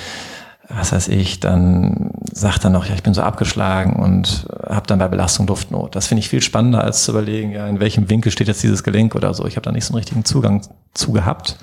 was 0.68 0.92
weiß 0.92 1.08
ich, 1.08 1.40
dann 1.40 2.10
sagt 2.30 2.64
er 2.64 2.70
noch, 2.70 2.84
ja, 2.84 2.94
ich 2.94 3.02
bin 3.02 3.14
so 3.14 3.22
abgeschlagen 3.22 3.94
und 3.94 4.46
habe 4.68 4.86
dann 4.86 4.98
bei 4.98 5.08
Belastung 5.08 5.46
Luftnot. 5.46 5.96
Das 5.96 6.06
finde 6.06 6.20
ich 6.20 6.28
viel 6.28 6.42
spannender, 6.42 6.84
als 6.84 7.04
zu 7.04 7.12
überlegen, 7.12 7.52
ja, 7.52 7.66
in 7.66 7.80
welchem 7.80 8.10
Winkel 8.10 8.30
steht 8.30 8.48
jetzt 8.48 8.62
dieses 8.62 8.82
Gelenk 8.82 9.14
oder 9.14 9.32
so. 9.32 9.46
Ich 9.46 9.56
habe 9.56 9.64
da 9.64 9.72
nicht 9.72 9.84
so 9.84 9.92
einen 9.92 9.98
richtigen 9.98 10.24
Zugang 10.24 10.62
zu 10.92 11.12
gehabt. 11.12 11.56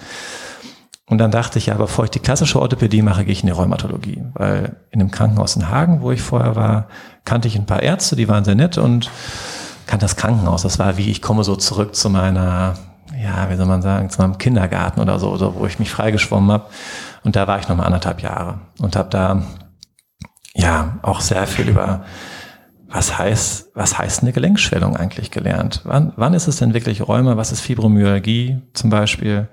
Und 1.07 1.19
dann 1.19 1.29
dachte 1.29 1.59
ich, 1.59 1.67
ja, 1.67 1.75
bevor 1.75 2.05
ich 2.05 2.11
die 2.11 2.19
klassische 2.19 2.59
Orthopädie 2.59 3.03
mache, 3.03 3.25
gehe 3.25 3.33
ich 3.33 3.41
in 3.41 3.47
die 3.47 3.53
Rheumatologie. 3.53 4.23
Weil 4.33 4.75
in 4.89 4.97
dem 4.97 5.11
Krankenhaus 5.11 5.55
in 5.55 5.69
Hagen, 5.69 6.01
wo 6.01 6.11
ich 6.11 6.21
vorher 6.21 6.55
war, 6.55 6.87
kannte 7.25 7.47
ich 7.47 7.55
ein 7.55 7.67
paar 7.67 7.83
Ärzte, 7.83 8.15
die 8.15 8.27
waren 8.27 8.43
sehr 8.43 8.55
nett 8.55 8.79
und 8.79 9.11
kannte 9.85 10.05
das 10.05 10.15
Krankenhaus. 10.15 10.63
Das 10.63 10.79
war 10.79 10.97
wie, 10.97 11.11
ich 11.11 11.21
komme 11.21 11.43
so 11.43 11.55
zurück 11.55 11.95
zu 11.95 12.09
meiner, 12.09 12.73
ja, 13.21 13.51
wie 13.51 13.55
soll 13.55 13.67
man 13.67 13.83
sagen, 13.83 14.09
zu 14.09 14.19
meinem 14.19 14.39
Kindergarten 14.39 14.99
oder 14.99 15.19
so, 15.19 15.37
so 15.37 15.53
wo 15.53 15.67
ich 15.67 15.77
mich 15.77 15.91
freigeschwommen 15.91 16.51
habe. 16.51 16.65
Und 17.25 17.35
da 17.35 17.47
war 17.47 17.59
ich 17.59 17.67
noch 17.67 17.75
mal 17.75 17.83
anderthalb 17.83 18.21
Jahre 18.21 18.59
und 18.79 18.95
habe 18.95 19.09
da 19.09 19.41
ja 20.53 20.99
auch 21.01 21.19
sehr 21.21 21.47
viel 21.47 21.67
über 21.67 22.05
was 22.87 23.17
heißt, 23.17 23.71
was 23.73 23.97
heißt 23.97 24.21
eine 24.21 24.31
Gelenkschwellung 24.31 24.95
eigentlich 24.95 25.31
gelernt? 25.31 25.81
Wann, 25.83 26.13
wann 26.15 26.35
ist 26.35 26.47
es 26.47 26.57
denn 26.57 26.75
wirklich 26.75 27.05
Räume? 27.05 27.35
Was 27.35 27.51
ist 27.51 27.61
Fibromyalgie 27.61 28.61
zum 28.73 28.91
Beispiel? 28.91 29.49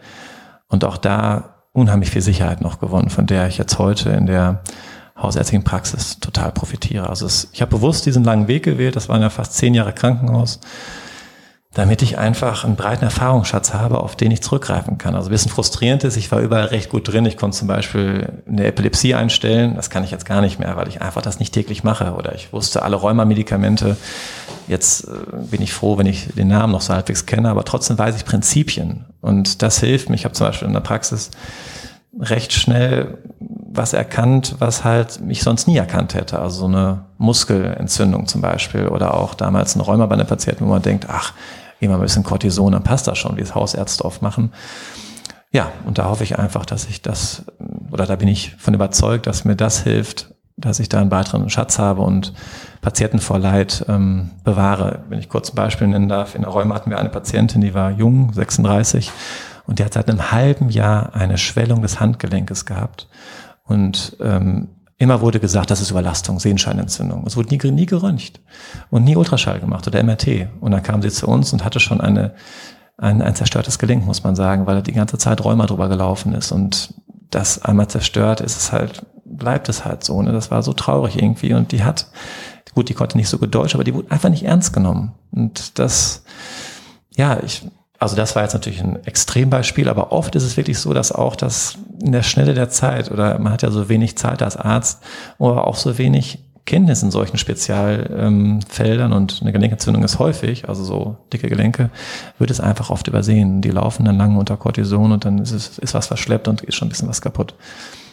Und 0.68 0.84
auch 0.84 0.98
da 0.98 1.64
unheimlich 1.72 2.10
viel 2.10 2.20
Sicherheit 2.20 2.60
noch 2.60 2.78
gewonnen, 2.78 3.08
von 3.08 3.26
der 3.26 3.48
ich 3.48 3.56
jetzt 3.56 3.78
heute 3.78 4.10
in 4.10 4.26
der 4.26 4.62
hausärztlichen 5.16 5.64
Praxis 5.64 6.20
total 6.20 6.52
profitiere. 6.52 7.08
Also 7.08 7.24
es, 7.24 7.48
ich 7.52 7.62
habe 7.62 7.70
bewusst 7.70 8.04
diesen 8.04 8.22
langen 8.22 8.48
Weg 8.48 8.64
gewählt, 8.64 8.96
das 8.96 9.08
waren 9.08 9.22
ja 9.22 9.30
fast 9.30 9.54
zehn 9.54 9.72
Jahre 9.72 9.94
Krankenhaus, 9.94 10.60
damit 11.74 12.02
ich 12.02 12.18
einfach 12.18 12.64
einen 12.64 12.76
breiten 12.76 13.04
Erfahrungsschatz 13.04 13.72
habe, 13.72 14.00
auf 14.00 14.14
den 14.14 14.30
ich 14.30 14.42
zurückgreifen 14.42 14.98
kann. 14.98 15.14
Also 15.14 15.30
ein 15.30 15.32
bisschen 15.32 15.50
frustrierend 15.50 16.04
ist, 16.04 16.16
ich 16.16 16.30
war 16.30 16.40
überall 16.40 16.66
recht 16.66 16.90
gut 16.90 17.10
drin. 17.10 17.24
Ich 17.24 17.38
konnte 17.38 17.56
zum 17.56 17.66
Beispiel 17.66 18.42
eine 18.46 18.66
Epilepsie 18.66 19.14
einstellen. 19.14 19.74
Das 19.74 19.88
kann 19.88 20.04
ich 20.04 20.10
jetzt 20.10 20.26
gar 20.26 20.42
nicht 20.42 20.58
mehr, 20.58 20.76
weil 20.76 20.88
ich 20.88 21.00
einfach 21.00 21.22
das 21.22 21.38
nicht 21.38 21.54
täglich 21.54 21.82
mache. 21.82 22.12
Oder 22.12 22.34
ich 22.34 22.52
wusste 22.52 22.82
alle 22.82 22.96
Rheumamedikamente. 22.96 23.96
Jetzt 24.68 25.08
äh, 25.08 25.10
bin 25.50 25.62
ich 25.62 25.72
froh, 25.72 25.96
wenn 25.96 26.06
ich 26.06 26.28
den 26.34 26.48
Namen 26.48 26.72
noch 26.72 26.82
so 26.82 26.92
halbwegs 26.92 27.24
kenne, 27.24 27.48
aber 27.48 27.64
trotzdem 27.64 27.96
weiß 27.96 28.16
ich 28.16 28.26
Prinzipien. 28.26 29.06
Und 29.22 29.62
das 29.62 29.80
hilft 29.80 30.10
mir. 30.10 30.16
Ich 30.16 30.26
habe 30.26 30.34
zum 30.34 30.48
Beispiel 30.48 30.68
in 30.68 30.74
der 30.74 30.80
Praxis 30.80 31.30
recht 32.20 32.52
schnell 32.52 33.16
was 33.40 33.94
erkannt, 33.94 34.56
was 34.58 34.84
halt 34.84 35.22
mich 35.22 35.42
sonst 35.42 35.66
nie 35.66 35.78
erkannt 35.78 36.12
hätte. 36.12 36.38
Also 36.38 36.60
so 36.60 36.66
eine 36.66 37.06
Muskelentzündung 37.16 38.26
zum 38.26 38.42
Beispiel 38.42 38.88
oder 38.88 39.14
auch 39.14 39.32
damals 39.32 39.74
ein 39.74 39.80
Rheuma 39.80 40.04
bei 40.04 40.16
einem 40.16 40.26
Patienten, 40.26 40.66
wo 40.66 40.68
man 40.68 40.82
denkt, 40.82 41.06
ach, 41.08 41.32
immer 41.82 41.94
ein 41.94 42.00
bisschen 42.00 42.22
Cortison, 42.22 42.72
dann 42.72 42.84
passt 42.84 43.06
das 43.06 43.18
schon, 43.18 43.36
wie 43.36 43.42
es 43.42 43.54
Hausärzte 43.54 44.04
oft 44.04 44.22
machen. 44.22 44.52
Ja, 45.52 45.70
und 45.84 45.98
da 45.98 46.08
hoffe 46.08 46.24
ich 46.24 46.38
einfach, 46.38 46.64
dass 46.64 46.86
ich 46.86 47.02
das, 47.02 47.44
oder 47.90 48.06
da 48.06 48.16
bin 48.16 48.28
ich 48.28 48.54
von 48.56 48.72
überzeugt, 48.72 49.26
dass 49.26 49.44
mir 49.44 49.56
das 49.56 49.82
hilft, 49.82 50.34
dass 50.56 50.80
ich 50.80 50.88
da 50.88 51.00
einen 51.00 51.10
weiteren 51.10 51.48
Schatz 51.50 51.78
habe 51.78 52.02
und 52.02 52.32
Patienten 52.80 53.18
vor 53.18 53.38
Leid 53.38 53.84
ähm, 53.88 54.30
bewahre. 54.44 55.04
Wenn 55.08 55.18
ich 55.18 55.28
kurz 55.28 55.50
ein 55.50 55.56
Beispiel 55.56 55.88
nennen 55.88 56.08
darf, 56.08 56.34
in 56.34 56.42
der 56.42 56.50
Räume 56.50 56.74
hatten 56.74 56.90
wir 56.90 56.98
eine 56.98 57.08
Patientin, 57.08 57.60
die 57.60 57.74
war 57.74 57.90
jung, 57.90 58.32
36, 58.32 59.10
und 59.66 59.78
die 59.78 59.84
hat 59.84 59.94
seit 59.94 60.08
einem 60.08 60.32
halben 60.32 60.70
Jahr 60.70 61.14
eine 61.14 61.38
Schwellung 61.38 61.82
des 61.82 62.00
Handgelenkes 62.00 62.66
gehabt. 62.66 63.08
Und 63.64 64.16
ähm, 64.20 64.68
Immer 65.02 65.20
wurde 65.20 65.40
gesagt, 65.40 65.72
das 65.72 65.80
ist 65.80 65.90
Überlastung, 65.90 66.38
Sehenscheinentzündung. 66.38 67.26
Es 67.26 67.36
wurde 67.36 67.48
nie, 67.48 67.70
nie 67.72 67.86
geröntgt 67.86 68.40
und 68.88 69.02
nie 69.02 69.16
Ultraschall 69.16 69.58
gemacht 69.58 69.84
oder 69.88 70.00
MRT. 70.00 70.46
Und 70.60 70.70
dann 70.70 70.84
kam 70.84 71.02
sie 71.02 71.10
zu 71.10 71.26
uns 71.26 71.52
und 71.52 71.64
hatte 71.64 71.80
schon 71.80 72.00
eine, 72.00 72.36
ein, 72.98 73.20
ein 73.20 73.34
zerstörtes 73.34 73.80
Gelenk, 73.80 74.06
muss 74.06 74.22
man 74.22 74.36
sagen, 74.36 74.64
weil 74.64 74.76
er 74.76 74.82
die 74.82 74.92
ganze 74.92 75.18
Zeit 75.18 75.44
Rheuma 75.44 75.66
drüber 75.66 75.88
gelaufen 75.88 76.34
ist. 76.34 76.52
Und 76.52 76.94
das 77.30 77.64
einmal 77.64 77.88
zerstört 77.88 78.40
ist 78.40 78.56
es 78.56 78.70
halt, 78.70 79.04
bleibt 79.24 79.68
es 79.68 79.84
halt 79.84 80.04
so. 80.04 80.22
Ne? 80.22 80.30
Das 80.30 80.52
war 80.52 80.62
so 80.62 80.72
traurig 80.72 81.20
irgendwie. 81.20 81.52
Und 81.52 81.72
die 81.72 81.82
hat, 81.82 82.06
gut, 82.72 82.88
die 82.88 82.94
konnte 82.94 83.16
nicht 83.16 83.28
so 83.28 83.38
gut 83.38 83.52
Deutsch, 83.52 83.74
aber 83.74 83.82
die 83.82 83.94
wurde 83.94 84.12
einfach 84.12 84.28
nicht 84.28 84.44
ernst 84.44 84.72
genommen. 84.72 85.14
Und 85.32 85.80
das, 85.80 86.22
ja, 87.16 87.42
ich, 87.42 87.66
also 88.02 88.16
das 88.16 88.34
war 88.34 88.42
jetzt 88.42 88.52
natürlich 88.52 88.82
ein 88.82 89.04
Extrembeispiel, 89.04 89.88
aber 89.88 90.12
oft 90.12 90.34
ist 90.34 90.42
es 90.42 90.56
wirklich 90.56 90.78
so, 90.78 90.92
dass 90.92 91.12
auch 91.12 91.36
das 91.36 91.78
in 92.02 92.12
der 92.12 92.22
Schnelle 92.22 92.54
der 92.54 92.68
Zeit 92.68 93.10
oder 93.10 93.38
man 93.38 93.52
hat 93.52 93.62
ja 93.62 93.70
so 93.70 93.88
wenig 93.88 94.16
Zeit 94.16 94.42
als 94.42 94.56
Arzt 94.56 95.02
oder 95.38 95.66
auch 95.66 95.76
so 95.76 95.98
wenig 95.98 96.40
Kenntnis 96.64 97.02
in 97.02 97.10
solchen 97.10 97.38
Spezialfeldern 97.38 99.12
ähm, 99.12 99.16
und 99.16 99.38
eine 99.40 99.52
Gelenkentzündung 99.52 100.04
ist 100.04 100.18
häufig, 100.18 100.68
also 100.68 100.84
so 100.84 101.16
dicke 101.32 101.48
Gelenke, 101.48 101.90
wird 102.38 102.50
es 102.50 102.60
einfach 102.60 102.90
oft 102.90 103.08
übersehen. 103.08 103.62
Die 103.62 103.70
laufen 103.70 104.04
dann 104.04 104.16
lange 104.16 104.38
unter 104.38 104.56
Cortison 104.56 105.10
und 105.10 105.24
dann 105.24 105.38
ist, 105.38 105.50
es, 105.50 105.78
ist 105.78 105.94
was 105.94 106.06
verschleppt 106.06 106.46
und 106.46 106.62
ist 106.62 106.76
schon 106.76 106.86
ein 106.86 106.90
bisschen 106.90 107.08
was 107.08 107.20
kaputt. 107.20 107.54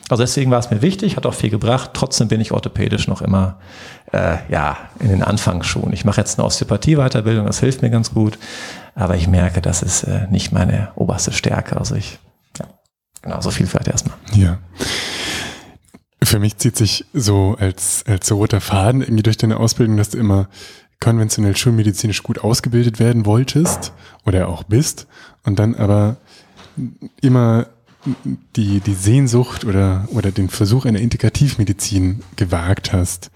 Also 0.09 0.23
deswegen 0.23 0.49
war 0.49 0.57
es 0.57 0.71
mir 0.71 0.81
wichtig, 0.81 1.15
hat 1.15 1.27
auch 1.27 1.35
viel 1.35 1.51
gebracht. 1.51 1.91
Trotzdem 1.93 2.27
bin 2.27 2.41
ich 2.41 2.51
orthopädisch 2.51 3.07
noch 3.07 3.21
immer 3.21 3.57
äh, 4.11 4.37
ja 4.49 4.77
in 4.99 5.09
den 5.09 5.21
Anfangsschuhen. 5.21 5.93
Ich 5.93 6.03
mache 6.03 6.19
jetzt 6.19 6.39
eine 6.39 6.47
Osteopathie-Weiterbildung, 6.47 7.45
das 7.45 7.59
hilft 7.59 7.83
mir 7.83 7.91
ganz 7.91 8.15
gut, 8.15 8.39
aber 8.99 9.15
ich 9.15 9.27
merke, 9.27 9.61
das 9.61 9.81
ist 9.81 10.03
äh, 10.03 10.27
nicht 10.29 10.51
meine 10.51 10.91
oberste 10.95 11.31
Stärke. 11.31 11.77
Also 11.77 11.95
ich, 11.95 12.19
ja, 12.59 12.67
genau, 13.21 13.39
so 13.39 13.49
viel 13.49 13.65
vielleicht 13.65 13.87
erstmal. 13.87 14.17
Ja. 14.33 14.59
Für 16.21 16.39
mich 16.39 16.57
zieht 16.57 16.75
sich 16.75 17.05
so 17.13 17.55
als, 17.57 18.03
als 18.05 18.29
roter 18.31 18.59
Faden 18.59 19.01
irgendwie 19.01 19.23
durch 19.23 19.37
deine 19.37 19.57
Ausbildung, 19.57 19.95
dass 19.95 20.09
du 20.09 20.17
immer 20.17 20.49
konventionell 20.99 21.55
schulmedizinisch 21.55 22.23
gut 22.23 22.39
ausgebildet 22.39 22.99
werden 22.99 23.25
wolltest 23.25 23.93
oder 24.25 24.49
auch 24.49 24.63
bist 24.63 25.07
und 25.45 25.59
dann 25.59 25.75
aber 25.75 26.17
immer 27.21 27.67
die, 28.57 28.81
die 28.81 28.93
Sehnsucht 28.93 29.63
oder, 29.63 30.09
oder 30.11 30.31
den 30.31 30.49
Versuch 30.49 30.85
einer 30.85 30.99
Integrativmedizin 30.99 32.21
gewagt 32.35 32.91
hast. 32.91 33.31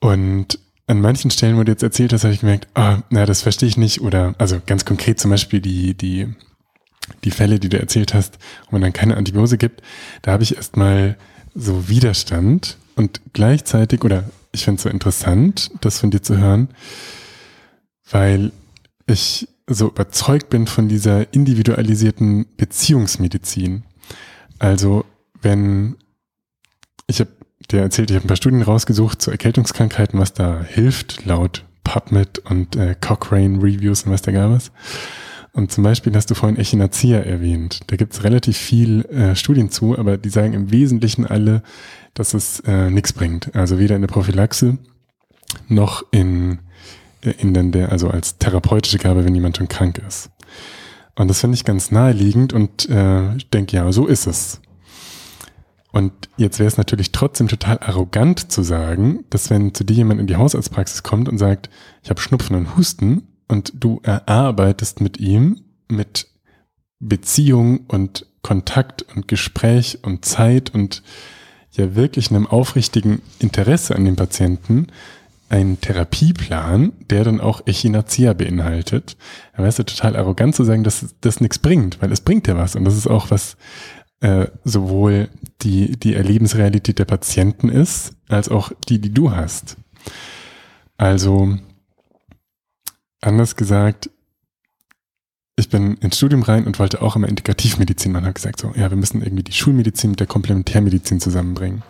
Und 0.00 0.58
an 0.86 1.00
manchen 1.00 1.30
Stellen, 1.30 1.56
wo 1.56 1.64
du 1.64 1.72
jetzt 1.72 1.82
erzählt 1.82 2.12
hast, 2.12 2.24
habe 2.24 2.34
ich 2.34 2.40
gemerkt, 2.40 2.68
ah, 2.74 2.98
na, 3.10 3.26
das 3.26 3.42
verstehe 3.42 3.68
ich 3.68 3.76
nicht. 3.76 4.00
Oder, 4.00 4.34
also 4.38 4.60
ganz 4.64 4.84
konkret 4.84 5.20
zum 5.20 5.30
Beispiel 5.30 5.60
die, 5.60 5.94
die, 5.94 6.28
die 7.24 7.30
Fälle, 7.30 7.58
die 7.58 7.68
du 7.68 7.78
erzählt 7.78 8.14
hast, 8.14 8.38
wo 8.66 8.72
man 8.72 8.82
dann 8.82 8.92
keine 8.92 9.16
Antibiose 9.16 9.58
gibt, 9.58 9.82
da 10.22 10.32
habe 10.32 10.42
ich 10.42 10.56
erstmal 10.56 11.16
so 11.54 11.88
Widerstand 11.88 12.78
und 12.96 13.20
gleichzeitig, 13.32 14.04
oder 14.04 14.24
ich 14.52 14.64
finde 14.64 14.78
es 14.78 14.82
so 14.82 14.88
interessant, 14.88 15.70
das 15.80 15.98
von 15.98 16.10
dir 16.10 16.22
zu 16.22 16.38
hören, 16.38 16.68
weil 18.10 18.52
ich 19.06 19.48
so 19.66 19.88
überzeugt 19.88 20.50
bin 20.50 20.66
von 20.66 20.88
dieser 20.88 21.32
individualisierten 21.32 22.46
Beziehungsmedizin. 22.56 23.84
Also 24.58 25.04
wenn 25.40 25.96
ich 27.06 27.20
habe 27.20 27.30
dir 27.72 27.80
erzählt, 27.80 28.10
ich 28.10 28.16
habe 28.16 28.24
ein 28.24 28.28
paar 28.28 28.36
Studien 28.36 28.62
rausgesucht 28.62 29.20
zu 29.20 29.30
Erkältungskrankheiten, 29.30 30.18
was 30.18 30.32
da 30.32 30.62
hilft, 30.62 31.24
laut 31.24 31.64
PubMed 31.84 32.38
und 32.40 32.76
äh, 32.76 32.94
Cochrane 33.00 33.62
Reviews 33.62 34.04
und 34.04 34.12
was 34.12 34.22
da 34.22 34.32
gab 34.32 34.52
es. 34.52 34.70
Und 35.52 35.70
zum 35.70 35.84
Beispiel 35.84 36.14
hast 36.14 36.30
du 36.30 36.34
vorhin 36.34 36.58
Echinacea 36.58 37.18
erwähnt. 37.18 37.80
Da 37.88 37.96
gibt 37.96 38.14
es 38.14 38.24
relativ 38.24 38.56
viel 38.56 39.04
äh, 39.06 39.36
Studien 39.36 39.70
zu, 39.70 39.98
aber 39.98 40.16
die 40.16 40.30
sagen 40.30 40.54
im 40.54 40.70
Wesentlichen 40.70 41.26
alle, 41.26 41.62
dass 42.14 42.32
es 42.32 42.60
äh, 42.60 42.90
nichts 42.90 43.12
bringt. 43.12 43.54
Also 43.54 43.78
weder 43.78 43.96
in 43.96 44.02
der 44.02 44.08
Prophylaxe 44.08 44.78
noch 45.68 46.04
in 46.10 46.60
in 47.22 47.54
den 47.54 47.72
der, 47.72 47.92
also 47.92 48.08
als 48.08 48.38
therapeutische 48.38 48.98
Gabe, 48.98 49.24
wenn 49.24 49.34
jemand 49.34 49.56
schon 49.56 49.68
krank 49.68 50.02
ist. 50.06 50.30
Und 51.14 51.28
das 51.28 51.40
finde 51.40 51.54
ich 51.54 51.64
ganz 51.64 51.90
naheliegend 51.90 52.52
und 52.52 52.88
äh, 52.88 53.36
ich 53.36 53.48
denke, 53.50 53.76
ja, 53.76 53.90
so 53.92 54.06
ist 54.06 54.26
es. 54.26 54.60
Und 55.92 56.12
jetzt 56.38 56.58
wäre 56.58 56.68
es 56.68 56.78
natürlich 56.78 57.12
trotzdem 57.12 57.48
total 57.48 57.78
arrogant 57.78 58.50
zu 58.50 58.62
sagen, 58.62 59.24
dass 59.30 59.50
wenn 59.50 59.74
zu 59.74 59.84
dir 59.84 59.96
jemand 59.96 60.20
in 60.20 60.26
die 60.26 60.36
Hausarztpraxis 60.36 61.02
kommt 61.02 61.28
und 61.28 61.38
sagt, 61.38 61.68
ich 62.02 62.10
habe 62.10 62.20
Schnupfen 62.20 62.56
und 62.56 62.76
Husten 62.76 63.28
und 63.46 63.72
du 63.74 64.00
erarbeitest 64.02 65.02
mit 65.02 65.20
ihm 65.20 65.60
mit 65.88 66.28
Beziehung 66.98 67.80
und 67.88 68.26
Kontakt 68.42 69.04
und 69.14 69.28
Gespräch 69.28 69.98
und 70.02 70.24
Zeit 70.24 70.74
und 70.74 71.02
ja 71.72 71.94
wirklich 71.94 72.30
einem 72.30 72.46
aufrichtigen 72.46 73.22
Interesse 73.38 73.94
an 73.94 74.04
dem 74.04 74.16
Patienten, 74.16 74.88
einen 75.48 75.80
Therapieplan, 75.80 76.92
der 77.10 77.24
dann 77.24 77.40
auch 77.40 77.66
Echinacea 77.66 78.32
beinhaltet. 78.32 79.16
Da 79.54 79.62
wärst 79.62 79.78
du 79.78 79.84
total 79.84 80.16
arrogant 80.16 80.54
zu 80.54 80.64
sagen, 80.64 80.82
dass 80.82 81.14
das 81.20 81.40
nichts 81.40 81.58
bringt, 81.58 82.00
weil 82.00 82.10
es 82.10 82.22
bringt 82.22 82.48
ja 82.48 82.56
was. 82.56 82.74
Und 82.74 82.84
das 82.84 82.96
ist 82.96 83.06
auch 83.06 83.30
was 83.30 83.56
äh, 84.22 84.46
sowohl 84.62 85.28
die, 85.62 85.98
die 85.98 86.14
Erlebensrealität 86.14 86.98
der 86.98 87.04
Patienten 87.04 87.68
ist, 87.68 88.12
als 88.28 88.48
auch 88.48 88.72
die, 88.88 89.00
die 89.00 89.12
du 89.12 89.32
hast. 89.32 89.76
Also, 90.96 91.58
anders 93.20 93.56
gesagt, 93.56 94.10
ich 95.56 95.68
bin 95.68 95.96
ins 95.96 96.16
Studium 96.16 96.42
rein 96.42 96.66
und 96.66 96.78
wollte 96.78 97.02
auch 97.02 97.16
immer 97.16 97.28
Integrativmedizin. 97.28 98.12
Man 98.12 98.24
hat 98.24 98.36
gesagt 98.36 98.60
so, 98.60 98.72
ja, 98.76 98.88
wir 98.90 98.96
müssen 98.96 99.22
irgendwie 99.22 99.42
die 99.42 99.52
Schulmedizin 99.52 100.10
mit 100.10 100.20
der 100.20 100.28
Komplementärmedizin 100.28 101.20
zusammenbringen. 101.20 101.82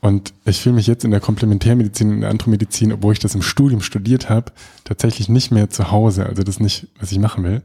Und 0.00 0.32
ich 0.46 0.60
fühle 0.60 0.76
mich 0.76 0.86
jetzt 0.86 1.04
in 1.04 1.10
der 1.10 1.20
Komplementärmedizin, 1.20 2.10
in 2.10 2.20
der 2.22 2.30
Andromedizin, 2.30 2.92
obwohl 2.92 3.12
ich 3.12 3.20
das 3.20 3.34
im 3.34 3.42
Studium 3.42 3.82
studiert 3.82 4.30
habe, 4.30 4.52
tatsächlich 4.84 5.28
nicht 5.28 5.50
mehr 5.50 5.68
zu 5.70 5.90
Hause. 5.90 6.26
Also 6.26 6.42
das 6.42 6.56
ist 6.56 6.60
nicht, 6.60 6.88
was 6.98 7.12
ich 7.12 7.18
machen 7.18 7.44
will. 7.44 7.62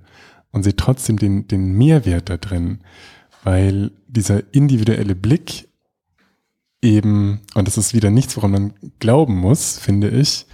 Und 0.51 0.63
sehe 0.63 0.75
trotzdem 0.75 1.17
den, 1.17 1.47
den 1.47 1.77
Mehrwert 1.77 2.29
da 2.29 2.37
drin, 2.37 2.79
weil 3.43 3.91
dieser 4.07 4.53
individuelle 4.53 5.15
Blick 5.15 5.69
eben, 6.81 7.41
und 7.55 7.67
das 7.67 7.77
ist 7.77 7.93
wieder 7.93 8.09
nichts, 8.09 8.35
woran 8.37 8.51
man 8.51 8.73
glauben 8.99 9.35
muss, 9.35 9.77
finde 9.77 10.09
ich, 10.09 10.45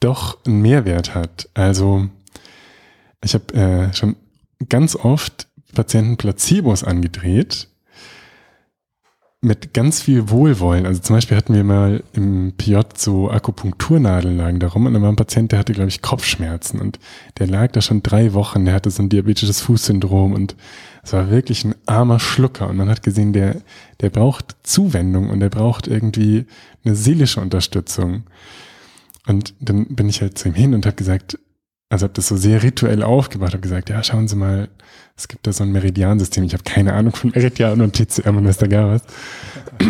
doch 0.00 0.44
einen 0.46 0.62
Mehrwert 0.62 1.14
hat. 1.14 1.48
Also 1.54 2.08
ich 3.22 3.34
habe 3.34 3.54
äh, 3.54 3.92
schon 3.94 4.16
ganz 4.68 4.96
oft 4.96 5.48
Patienten 5.74 6.16
Placebos 6.16 6.84
angedreht, 6.84 7.67
mit 9.40 9.72
ganz 9.72 10.02
viel 10.02 10.30
Wohlwollen. 10.30 10.84
Also 10.84 11.00
zum 11.00 11.14
Beispiel 11.14 11.36
hatten 11.36 11.54
wir 11.54 11.62
mal 11.62 12.02
im 12.12 12.54
PJ 12.56 12.78
so 12.96 13.30
Akupunkturnadeln 13.30 14.36
lagen 14.36 14.58
darum 14.58 14.86
und 14.86 14.94
dann 14.94 15.02
war 15.02 15.12
ein 15.12 15.16
Patient, 15.16 15.52
der 15.52 15.60
hatte, 15.60 15.72
glaube 15.72 15.90
ich, 15.90 16.02
Kopfschmerzen 16.02 16.80
und 16.80 16.98
der 17.38 17.46
lag 17.46 17.70
da 17.70 17.80
schon 17.80 18.02
drei 18.02 18.32
Wochen, 18.34 18.64
der 18.64 18.74
hatte 18.74 18.90
so 18.90 19.02
ein 19.02 19.08
diabetisches 19.08 19.60
Fußsyndrom 19.60 20.32
und 20.32 20.56
es 21.04 21.12
war 21.12 21.30
wirklich 21.30 21.64
ein 21.64 21.76
armer 21.86 22.18
Schlucker 22.18 22.68
und 22.68 22.76
man 22.76 22.88
hat 22.88 23.04
gesehen, 23.04 23.32
der, 23.32 23.62
der 24.00 24.10
braucht 24.10 24.56
Zuwendung 24.64 25.30
und 25.30 25.38
der 25.38 25.50
braucht 25.50 25.86
irgendwie 25.86 26.46
eine 26.84 26.96
seelische 26.96 27.40
Unterstützung. 27.40 28.24
Und 29.26 29.54
dann 29.60 29.86
bin 29.86 30.08
ich 30.08 30.20
halt 30.20 30.36
zu 30.36 30.48
ihm 30.48 30.54
hin 30.54 30.74
und 30.74 30.84
habe 30.84 30.96
gesagt, 30.96 31.38
also 31.88 32.04
habe 32.04 32.14
das 32.14 32.28
so 32.28 32.36
sehr 32.36 32.62
rituell 32.62 33.02
aufgebaut, 33.02 33.52
habe 33.52 33.60
gesagt, 33.60 33.88
ja, 33.88 34.02
schauen 34.02 34.28
Sie 34.28 34.36
mal, 34.36 34.68
es 35.16 35.26
gibt 35.26 35.46
da 35.46 35.52
so 35.52 35.64
ein 35.64 35.72
Meridiansystem. 35.72 36.44
Ich 36.44 36.52
habe 36.52 36.62
keine 36.62 36.92
Ahnung 36.92 37.14
von 37.14 37.30
Meridian 37.30 37.80
und 37.80 37.94
TCM 37.94 38.36
und 38.36 38.46
was 38.46 38.58
da 38.58 38.66
gab 38.66 38.92
es. 38.92 39.02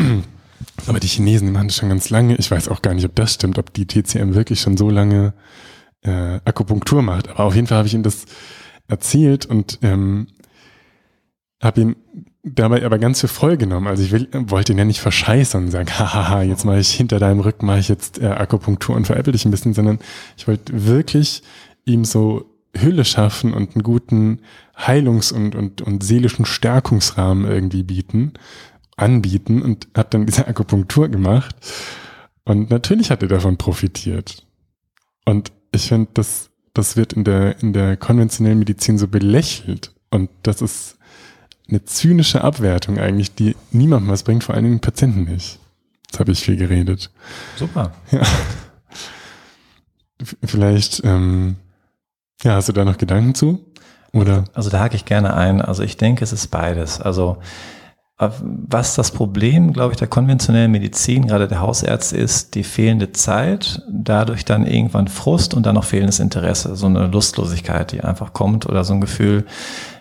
Aber 0.87 1.01
die 1.01 1.09
Chinesen, 1.09 1.49
die 1.49 1.53
machen 1.53 1.69
das 1.69 1.77
schon 1.77 1.89
ganz 1.89 2.09
lange. 2.09 2.37
Ich 2.37 2.51
weiß 2.51 2.69
auch 2.69 2.83
gar 2.83 2.95
nicht, 2.95 3.05
ob 3.05 3.15
das 3.17 3.35
stimmt, 3.35 3.59
ob 3.59 3.73
die 3.75 3.87
TCM 3.87 4.35
wirklich 4.35 4.61
schon 4.61 4.77
so 4.77 4.91
lange 4.91 5.35
äh, 6.03 6.41
Akupunktur 6.45 7.03
macht. 7.03 7.29
Aber 7.29 7.45
auf 7.45 7.55
jeden 7.55 7.67
Fall 7.67 7.79
habe 7.79 7.89
ich 7.89 7.95
ihm 7.95 8.05
das 8.05 8.27
erzählt 8.87 9.45
und 9.47 9.81
ähm, 9.83 10.29
habe 11.61 11.81
ihn 11.81 11.97
dabei 12.43 12.85
aber 12.85 12.99
ganz 12.99 13.21
für 13.21 13.29
voll 13.29 13.57
genommen. 13.57 13.87
Also 13.87 14.03
ich 14.03 14.13
will, 14.13 14.29
wollte 14.33 14.73
ihn 14.73 14.79
ja 14.79 14.85
nicht 14.85 15.01
verscheißern 15.01 15.65
und 15.65 15.71
sagen, 15.71 15.89
hahaha, 15.99 16.43
jetzt 16.43 16.65
mache 16.65 16.79
ich 16.79 16.91
hinter 16.91 17.19
deinem 17.19 17.41
Rücken 17.41 17.67
mache 17.67 17.81
ich 17.81 17.89
jetzt 17.89 18.21
äh, 18.21 18.27
Akupunktur 18.27 18.97
und 18.97 19.07
veräpple 19.07 19.33
dich 19.33 19.45
ein 19.45 19.51
bisschen, 19.51 19.75
sondern 19.75 19.99
ich 20.37 20.47
wollte 20.49 20.87
wirklich 20.87 21.43
ihm 21.89 22.05
so 22.05 22.45
Hülle 22.75 23.05
schaffen 23.05 23.55
und 23.55 23.75
einen 23.75 23.83
guten 23.83 24.41
Heilungs- 24.77 25.33
und, 25.33 25.55
und, 25.55 25.83
und 25.83 26.05
seelischen 26.05 26.45
Stärkungsrahmen 26.45 27.51
irgendwie 27.51 27.83
bieten, 27.83 28.35
anbieten 28.97 29.63
und 29.63 29.89
hat 29.97 30.15
dann 30.15 30.27
diese 30.27 30.47
Akupunktur 30.47 31.09
gemacht. 31.09 31.57
Und 32.45 32.71
natürlich 32.71 33.11
hat 33.11 33.23
er 33.23 33.29
davon 33.29 33.57
profitiert. 33.57 34.47
Und 35.25 35.53
ich 35.73 35.89
finde, 35.89 36.11
das, 36.15 36.51
das 36.75 36.97
wird 36.97 37.13
in 37.13 37.25
der, 37.25 37.61
in 37.61 37.73
der 37.73 37.97
konventionellen 37.97 38.59
Medizin 38.59 38.99
so 38.99 39.09
belächelt. 39.09 39.93
Und 40.11 40.31
das 40.43 40.63
ist 40.63 40.97
eine 41.69 41.85
zynische 41.85 42.43
Abwertung 42.43 42.99
eigentlich, 42.99 43.35
die 43.35 43.55
niemandem 43.71 44.11
was 44.11 44.23
bringt, 44.23 44.45
vor 44.45 44.55
allen 44.55 44.65
Dingen 44.65 44.81
Patienten 44.81 45.25
nicht. 45.25 45.59
Jetzt 46.07 46.21
habe 46.21 46.33
ich 46.33 46.41
viel 46.41 46.57
geredet. 46.57 47.11
Super. 47.57 47.93
Ja. 48.11 48.23
Vielleicht, 50.43 51.03
ähm, 51.05 51.57
ja, 52.43 52.55
hast 52.55 52.69
du 52.69 52.73
da 52.73 52.85
noch 52.85 52.99
Gedanken 52.99 53.35
zu? 53.35 53.65
Oder? 54.13 54.45
Also 54.55 54.71
da 54.71 54.81
hake 54.81 54.97
ich 54.97 55.05
gerne 55.05 55.35
ein. 55.35 55.61
Also 55.61 55.83
ich 55.83 55.97
denke, 55.97 56.25
es 56.25 56.33
ist 56.33 56.49
beides. 56.49 57.01
Also 57.01 57.39
äh, 58.19 58.31
was 58.41 58.95
das 58.95 59.11
Problem, 59.11 59.73
glaube 59.73 59.93
ich, 59.93 59.99
der 59.99 60.09
konventionellen 60.09 60.71
Medizin, 60.71 61.27
gerade 61.27 61.49
der 61.49 61.61
Hausärzte 61.61 62.17
ist, 62.17 62.55
die 62.55 62.65
fehlende 62.65 63.13
Zeit, 63.13 63.83
dadurch 63.91 64.45
dann 64.45 64.67
irgendwann 64.67 65.09
Frust 65.09 65.55
und 65.55 65.67
dann 65.67 65.75
noch 65.75 65.85
fehlendes 65.85 66.21
Interesse, 66.21 66.75
so 66.77 66.87
eine 66.87 67.07
Lustlosigkeit, 67.07 67.93
die 67.93 68.03
einfach 68.03 68.33
kommt 68.33 68.67
oder 68.67 68.85
so 68.85 68.95
ein 68.95 69.01
Gefühl, 69.01 69.47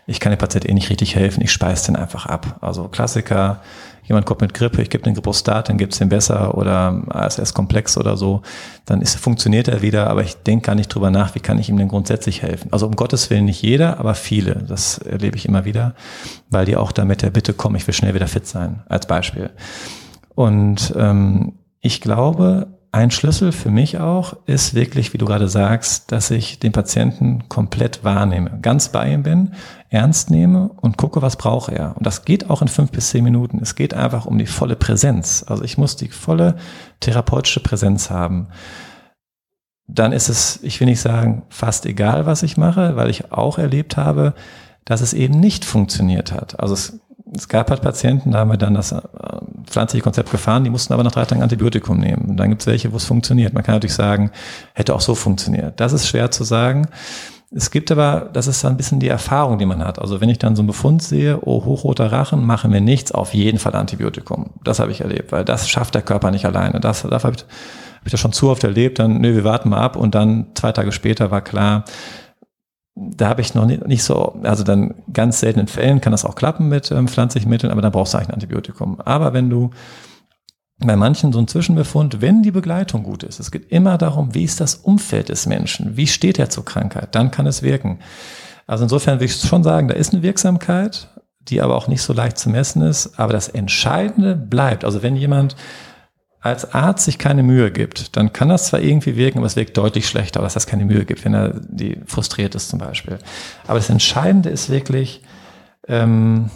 ich 0.06 0.20
kann 0.22 0.32
dem 0.32 0.40
Patienten 0.40 0.70
eh 0.70 0.74
nicht 0.74 0.90
richtig 0.90 1.16
helfen, 1.16 1.44
ich 1.44 1.52
speise 1.52 1.88
den 1.88 1.98
einfach 1.98 2.26
ab. 2.26 2.58
Also 2.62 2.88
Klassiker, 2.88 3.62
jemand 4.08 4.26
kommt 4.26 4.42
mit 4.42 4.54
Grippe, 4.54 4.82
ich 4.82 4.90
gebe 4.90 5.04
den 5.04 5.14
Grippostat, 5.14 5.70
dann 5.70 5.78
gibt's 5.78 5.98
den 5.98 6.10
besser 6.10 6.58
oder 6.58 7.04
ASS-Komplex 7.10 7.98
oder 7.98 8.18
so, 8.18 8.42
dann 8.86 9.02
ist, 9.02 9.18
funktioniert 9.18 9.68
er 9.68 9.82
wieder, 9.82 10.10
aber 10.10 10.24
ich 10.24 10.36
denke 10.36 10.68
gar 10.68 10.76
nicht 10.76 10.88
drüber 10.88 11.12
nach, 11.12 11.36
wie 11.36 11.40
kann 11.40 11.60
ich 11.60 11.70
ihm 11.70 11.78
denn 11.78 11.90
grundsätzlich 11.90 12.42
helfen. 12.42 12.72
Also 12.72 12.88
um 12.88 12.96
Gottes 12.96 13.30
Willen 13.30 13.46
nicht 13.46 13.62
jeder, 13.62 14.00
aber 14.00 14.16
viele, 14.16 14.64
das 14.68 14.98
erlebe 14.98 15.38
ich 15.38 15.46
immer 15.46 15.66
wieder, 15.66 15.94
weil 16.50 16.66
die 16.66 16.78
auch 16.78 16.92
da 16.92 17.06
mit 17.06 17.22
der 17.22 17.30
Bitte 17.30 17.54
kommen, 17.54 17.76
ich 17.76 17.86
will 17.86 17.94
schnell 17.94 18.14
wieder 18.14 18.28
fit 18.28 18.48
sein, 18.48 18.84
als 18.88 19.08
Beispiel. 19.08 19.50
Und 20.36 20.94
ähm, 20.98 21.54
ich 21.82 22.02
glaube, 22.02 22.77
ein 22.92 23.12
Schlüssel 23.12 23.52
für 23.52 23.70
mich 23.70 24.00
auch 24.00 24.36
ist 24.46 24.74
wirklich, 24.74 25.14
wie 25.14 25.18
du 25.18 25.26
gerade 25.26 25.50
sagst, 25.50 26.12
dass 26.12 26.32
ich 26.32 26.60
den 26.60 26.72
Patienten 26.72 27.48
komplett 27.50 28.04
wahrnehme, 28.04 28.60
ganz 28.62 28.90
bei 28.90 29.12
ihm 29.12 29.24
bin, 29.24 29.54
ernst 29.90 30.30
nehme 30.30 30.70
und 30.70 30.98
gucke, 30.98 31.22
was 31.22 31.36
braucht 31.36 31.72
er. 31.72 31.96
Und 31.98 32.06
das 32.06 32.26
geht 32.26 32.50
auch 32.50 32.62
in 32.62 32.68
fünf 32.68 32.92
bis 32.92 33.10
zehn 33.10 33.24
Minuten. 33.24 33.60
Es 33.62 33.76
geht 33.76 33.94
einfach 33.94 34.26
um 34.26 34.38
die 34.38 34.46
volle 34.46 34.76
Präsenz. 34.76 35.44
Also 35.48 35.64
ich 35.64 35.78
muss 35.78 35.96
die 35.96 36.10
volle 36.10 36.56
therapeutische 37.00 37.60
Präsenz 37.60 38.10
haben. 38.10 38.48
Dann 39.88 40.12
ist 40.12 40.30
es, 40.30 40.60
ich 40.64 40.80
will 40.80 40.88
nicht 40.88 41.02
sagen, 41.02 41.44
fast 41.50 41.86
egal, 41.86 42.26
was 42.26 42.44
ich 42.44 42.58
mache, 42.58 42.96
weil 42.96 43.10
ich 43.10 43.32
auch 43.32 43.58
erlebt 43.58 43.98
habe, 43.98 44.34
dass 44.86 45.02
es 45.02 45.14
eben 45.14 45.40
nicht 45.40 45.66
funktioniert 45.66 46.32
hat. 46.32 46.60
Also 46.60 46.74
es 46.74 47.00
es 47.36 47.48
gab 47.48 47.70
halt 47.70 47.82
Patienten, 47.82 48.32
da 48.32 48.40
haben 48.40 48.52
wir 48.52 48.58
dann 48.58 48.74
das 48.74 48.92
äh, 48.92 49.02
pflanzliche 49.66 50.04
Konzept 50.04 50.32
gefahren, 50.32 50.64
die 50.64 50.70
mussten 50.70 50.94
aber 50.94 51.04
nach 51.04 51.12
drei 51.12 51.26
Tagen 51.26 51.44
Antibiotikum 51.44 52.00
nehmen. 52.00 52.26
Und 52.30 52.38
dann 52.38 52.50
gibt 52.50 52.62
es 52.62 52.68
welche, 52.68 52.92
wo 52.92 52.98
es 52.98 53.06
funktioniert. 53.06 53.54
Man 53.54 53.64
kann 53.64 53.76
natürlich 53.76 53.96
sagen, 53.96 54.32
hätte 54.74 54.96
auch 54.96 55.02
so 55.02 55.16
funktioniert. 55.16 55.80
Das 55.80 55.94
ist 55.94 56.08
schwer 56.08 56.32
zu 56.32 56.44
sagen. 56.44 56.88
Es 57.50 57.72
gibt 57.72 57.92
aber, 57.92 58.30
das 58.34 58.48
ist 58.48 58.64
dann 58.64 58.74
ein 58.74 58.78
bisschen 58.78 59.00
die 59.00 59.08
Erfahrung, 59.08 59.58
die 59.58 59.66
man 59.66 59.84
hat. 59.84 60.00
Also 60.00 60.20
wenn 60.20 60.28
ich 60.28 60.38
dann 60.38 60.56
so 60.56 60.62
einen 60.62 60.68
Befund 60.68 61.02
sehe, 61.02 61.40
oh, 61.42 61.64
hochroter 61.64 62.12
Rachen, 62.12 62.46
machen 62.46 62.74
wir 62.74 62.82
nichts, 62.82 63.14
auf 63.14 63.34
jeden 63.34 63.58
Fall 63.58 63.74
Antibiotikum. 63.76 64.52
Das 64.64 64.80
habe 64.80 64.92
ich 64.92 65.02
erlebt, 65.02 65.32
weil 65.32 65.46
das 65.46 65.70
schafft 65.70 65.96
der 65.96 66.02
Körper 66.02 66.32
nicht 66.32 66.46
alleine. 66.46 66.82
Das, 66.82 67.04
dafür 67.04 67.30
habe 67.30 67.36
ich, 67.38 67.44
hab 67.44 68.06
ich 68.06 68.12
das 68.12 68.20
schon 68.20 68.34
zu 68.34 68.50
oft 68.50 68.64
erlebt. 68.66 69.00
Dann, 69.00 69.22
nö, 69.22 69.34
wir 69.34 69.46
warten 69.46 69.70
mal 69.70 69.80
ab. 69.80 69.96
Und 69.96 70.14
dann 70.14 70.48
zwei 70.56 70.74
Tage 70.74 70.92
später 70.92 71.32
war 71.32 71.42
klar, 71.42 71.86
da 73.00 73.30
habe 73.30 73.42
ich 73.42 73.54
noch 73.54 73.66
nicht, 73.66 74.04
so, 74.04 74.40
also 74.44 74.64
dann 74.64 74.96
ganz 75.14 75.40
seltenen 75.40 75.68
Fällen 75.68 76.02
kann 76.02 76.12
das 76.12 76.26
auch 76.26 76.36
klappen 76.36 76.68
mit 76.68 76.92
ähm, 76.92 77.08
pflanzlichen 77.08 77.50
Mitteln, 77.50 77.72
aber 77.72 77.82
dann 77.82 77.92
brauchst 77.92 78.14
du 78.14 78.18
eigentlich 78.18 78.30
ein 78.30 78.36
Antibiotikum. 78.36 79.00
Aber 79.02 79.34
wenn 79.34 79.50
du 79.50 79.70
bei 80.80 80.96
manchen 80.96 81.32
so 81.32 81.40
ein 81.40 81.48
Zwischenbefund, 81.48 82.22
wenn 82.22 82.44
die 82.44 82.52
Begleitung 82.52 83.04
gut 83.04 83.24
ist, 83.24 83.40
es 83.40 83.52
geht 83.52 83.72
immer 83.72 83.98
darum, 83.98 84.34
wie 84.34 84.44
ist 84.44 84.62
das 84.62 84.76
Umfeld 84.76 85.30
des 85.30 85.46
Menschen, 85.46 85.98
wie 85.98 86.08
steht 86.08 86.40
er 86.40 86.50
zur 86.50 86.66
Krankheit, 86.66 87.14
dann 87.14 87.32
kann 87.32 87.48
es 87.48 87.62
wirken. 87.62 88.00
Also 88.66 88.84
insofern 88.84 89.16
würde 89.16 89.26
ich 89.26 89.36
schon 89.36 89.64
sagen, 89.64 89.88
da 89.88 89.96
ist 89.96 90.14
eine 90.14 90.24
Wirksamkeit, 90.24 91.10
die 91.40 91.62
aber 91.62 91.76
auch 91.76 91.88
nicht 91.88 92.02
so 92.02 92.14
leicht 92.14 92.38
zu 92.38 92.50
messen 92.50 92.82
ist, 92.82 93.20
aber 93.20 93.34
das 93.34 93.48
Entscheidende 93.48 94.36
bleibt. 94.36 94.86
Also 94.86 95.02
wenn 95.02 95.16
jemand 95.16 95.56
als 96.42 96.74
Arzt 96.74 97.06
sich 97.06 97.18
keine 97.18 97.44
Mühe 97.44 97.72
gibt, 97.72 98.16
dann 98.16 98.32
kann 98.32 98.50
das 98.50 98.68
zwar 98.68 98.80
irgendwie 98.80 99.16
wirken, 99.16 99.40
aber 99.40 99.48
es 99.48 99.56
wirkt 99.56 99.76
deutlich 99.76 100.08
schlechter, 100.08 100.42
dass 100.42 100.54
das 100.54 100.68
keine 100.68 100.86
Mühe 100.86 101.06
gibt, 101.06 101.26
wenn 101.26 101.34
er 101.34 101.60
die 101.68 102.00
frustriert 102.06 102.56
ist 102.56 102.70
zum 102.70 102.80
Beispiel. 102.80 103.18
Aber 103.66 103.80
das 103.80 103.90
Entscheidende 103.90 104.50
ist 104.50 104.70
wirklich, 104.70 105.24
ähm, 105.88 106.50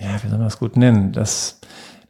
ja, 0.00 0.22
wie 0.22 0.28
soll 0.28 0.38
man 0.38 0.48
das 0.48 0.58
gut 0.58 0.76
nennen? 0.76 1.12
Das, 1.12 1.60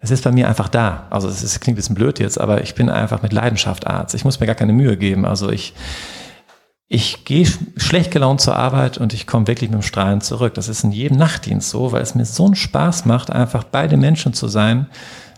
das 0.00 0.11
ist 0.11 0.24
bei 0.24 0.32
mir 0.32 0.48
einfach 0.48 0.68
da. 0.68 1.06
Also 1.11 1.28
das 1.28 1.42
ist, 1.42 1.61
klingt 1.61 1.74
ein 1.74 1.76
bisschen 1.76 1.94
blöd 1.94 2.18
jetzt, 2.18 2.40
aber 2.40 2.62
ich 2.62 2.74
bin 2.74 2.88
einfach 2.88 3.22
mit 3.22 3.32
Leidenschaft 3.32 3.87
Arzt. 3.87 4.14
Ich 4.14 4.24
muss 4.24 4.40
mir 4.40 4.46
gar 4.46 4.54
keine 4.54 4.72
Mühe 4.72 4.96
geben. 4.96 5.26
Also 5.26 5.50
ich, 5.50 5.74
ich 6.88 7.24
gehe 7.24 7.46
schlecht 7.76 8.11
gelaunt 8.11 8.40
zur 8.40 8.56
Arbeit 8.56 8.98
und 8.98 9.12
ich 9.12 9.26
komme 9.26 9.46
wirklich 9.46 9.70
mit 9.70 9.80
dem 9.80 9.82
Strahlen 9.82 10.20
zurück. 10.22 10.54
Das 10.54 10.68
ist 10.68 10.85
in 10.85 10.92
jedem 10.92 11.18
Nachtdienst 11.18 11.68
so, 11.68 11.92
weil 11.92 12.02
es 12.02 12.14
mir 12.14 12.24
so 12.24 12.46
einen 12.46 12.54
Spaß 12.54 13.04
macht, 13.04 13.30
einfach 13.30 13.64
bei 13.64 13.88
den 13.88 14.00
Menschen 14.00 14.32
zu 14.32 14.48
sein, 14.48 14.87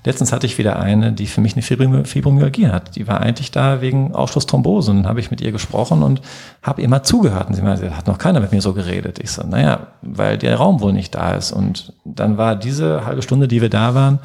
Letztens 0.04 0.32
hatte 0.32 0.46
ich 0.46 0.58
wieder 0.58 0.78
eine, 0.78 1.12
die 1.12 1.26
für 1.26 1.40
mich 1.40 1.54
eine 1.54 1.62
Fibromyalgie 1.62 2.68
hat. 2.68 2.96
Die 2.96 3.08
war 3.08 3.20
eigentlich 3.20 3.50
da 3.50 3.80
wegen 3.80 4.14
Ausschlussthrombose. 4.14 4.90
Und 4.90 4.98
dann 4.98 5.06
habe 5.08 5.20
ich 5.20 5.30
mit 5.30 5.40
ihr 5.40 5.50
gesprochen 5.50 6.02
und 6.02 6.20
habe 6.62 6.82
ihr 6.82 6.88
mal 6.88 7.02
zugehört. 7.02 7.48
Und 7.48 7.54
sie 7.54 7.62
meinte, 7.62 7.96
hat 7.96 8.06
noch 8.06 8.18
keiner 8.18 8.40
mit 8.40 8.52
mir 8.52 8.60
so 8.60 8.74
geredet. 8.74 9.18
Ich 9.22 9.30
so, 9.30 9.46
naja, 9.46 9.86
weil 10.02 10.36
der 10.36 10.56
Raum 10.56 10.80
wohl 10.80 10.92
nicht 10.92 11.14
da 11.14 11.32
ist. 11.34 11.52
Und 11.52 11.94
dann 12.04 12.36
war 12.36 12.54
diese 12.54 13.06
halbe 13.06 13.22
Stunde, 13.22 13.48
die 13.48 13.62
wir 13.62 13.70
da 13.70 13.94
waren, 13.94 14.18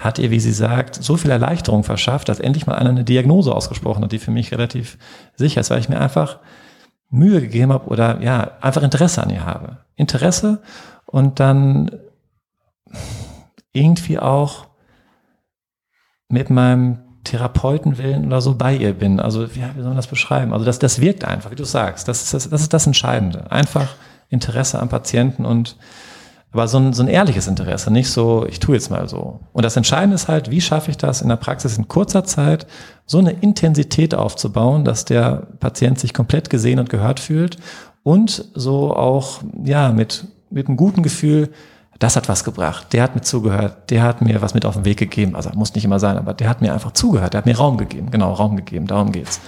hat 0.00 0.18
ihr, 0.18 0.30
wie 0.30 0.40
sie 0.40 0.52
sagt, 0.52 0.94
so 0.94 1.18
viel 1.18 1.30
Erleichterung 1.30 1.84
verschafft, 1.84 2.30
dass 2.30 2.40
endlich 2.40 2.66
mal 2.66 2.76
einer 2.76 2.90
eine 2.90 3.04
Diagnose 3.04 3.54
ausgesprochen 3.54 4.02
hat, 4.02 4.12
die 4.12 4.18
für 4.18 4.30
mich 4.30 4.50
relativ 4.50 4.96
sicher 5.36 5.60
ist, 5.60 5.70
weil 5.70 5.80
ich 5.80 5.90
mir 5.90 6.00
einfach 6.00 6.38
Mühe 7.10 7.42
gegeben 7.42 7.72
habe 7.72 7.88
oder 7.88 8.22
ja, 8.22 8.52
einfach 8.62 8.82
Interesse 8.82 9.22
an 9.22 9.28
ihr 9.28 9.44
habe. 9.44 9.76
Interesse 9.94 10.62
und 11.04 11.38
dann 11.38 11.90
irgendwie 13.74 14.18
auch 14.18 14.71
mit 16.32 16.50
meinem 16.50 16.98
Therapeutenwillen 17.24 18.26
oder 18.26 18.40
so 18.40 18.56
bei 18.56 18.74
ihr 18.74 18.94
bin. 18.94 19.20
Also, 19.20 19.44
ja, 19.44 19.70
wie 19.74 19.80
soll 19.80 19.90
man 19.90 19.96
das 19.96 20.08
beschreiben? 20.08 20.52
Also, 20.52 20.64
das, 20.64 20.78
das 20.78 21.00
wirkt 21.00 21.24
einfach, 21.24 21.50
wie 21.50 21.56
du 21.56 21.64
sagst. 21.64 22.08
Das 22.08 22.22
ist 22.22 22.34
das, 22.34 22.50
das 22.50 22.62
ist 22.62 22.72
das 22.72 22.86
Entscheidende. 22.86 23.52
Einfach 23.52 23.94
Interesse 24.28 24.80
am 24.80 24.88
Patienten 24.88 25.44
und, 25.44 25.76
aber 26.50 26.66
so 26.68 26.78
ein, 26.78 26.94
so 26.94 27.02
ein 27.02 27.08
ehrliches 27.08 27.46
Interesse, 27.46 27.92
nicht 27.92 28.10
so, 28.10 28.46
ich 28.48 28.60
tue 28.60 28.74
jetzt 28.74 28.90
mal 28.90 29.08
so. 29.08 29.40
Und 29.52 29.64
das 29.64 29.76
Entscheidende 29.76 30.14
ist 30.14 30.28
halt, 30.28 30.50
wie 30.50 30.60
schaffe 30.60 30.90
ich 30.90 30.96
das 30.96 31.20
in 31.20 31.28
der 31.28 31.36
Praxis 31.36 31.76
in 31.76 31.86
kurzer 31.86 32.24
Zeit, 32.24 32.66
so 33.04 33.18
eine 33.18 33.32
Intensität 33.32 34.14
aufzubauen, 34.14 34.84
dass 34.84 35.04
der 35.04 35.48
Patient 35.60 35.98
sich 35.98 36.14
komplett 36.14 36.50
gesehen 36.50 36.78
und 36.78 36.88
gehört 36.88 37.20
fühlt 37.20 37.58
und 38.02 38.46
so 38.54 38.96
auch, 38.96 39.42
ja, 39.64 39.92
mit, 39.92 40.26
mit 40.50 40.66
einem 40.66 40.76
guten 40.78 41.02
Gefühl 41.02 41.50
das 41.98 42.16
hat 42.16 42.28
was 42.28 42.44
gebracht, 42.44 42.92
der 42.92 43.02
hat 43.02 43.14
mir 43.14 43.22
zugehört, 43.22 43.90
der 43.90 44.02
hat 44.02 44.22
mir 44.22 44.42
was 44.42 44.54
mit 44.54 44.64
auf 44.64 44.74
den 44.74 44.84
Weg 44.84 44.98
gegeben, 44.98 45.36
also 45.36 45.50
muss 45.54 45.74
nicht 45.74 45.84
immer 45.84 46.00
sein, 46.00 46.16
aber 46.16 46.34
der 46.34 46.48
hat 46.48 46.60
mir 46.60 46.72
einfach 46.72 46.92
zugehört, 46.92 47.34
der 47.34 47.38
hat 47.38 47.46
mir 47.46 47.56
Raum 47.56 47.76
gegeben, 47.76 48.10
genau, 48.10 48.32
Raum 48.32 48.56
gegeben, 48.56 48.86
darum 48.86 49.12
geht's. 49.12 49.40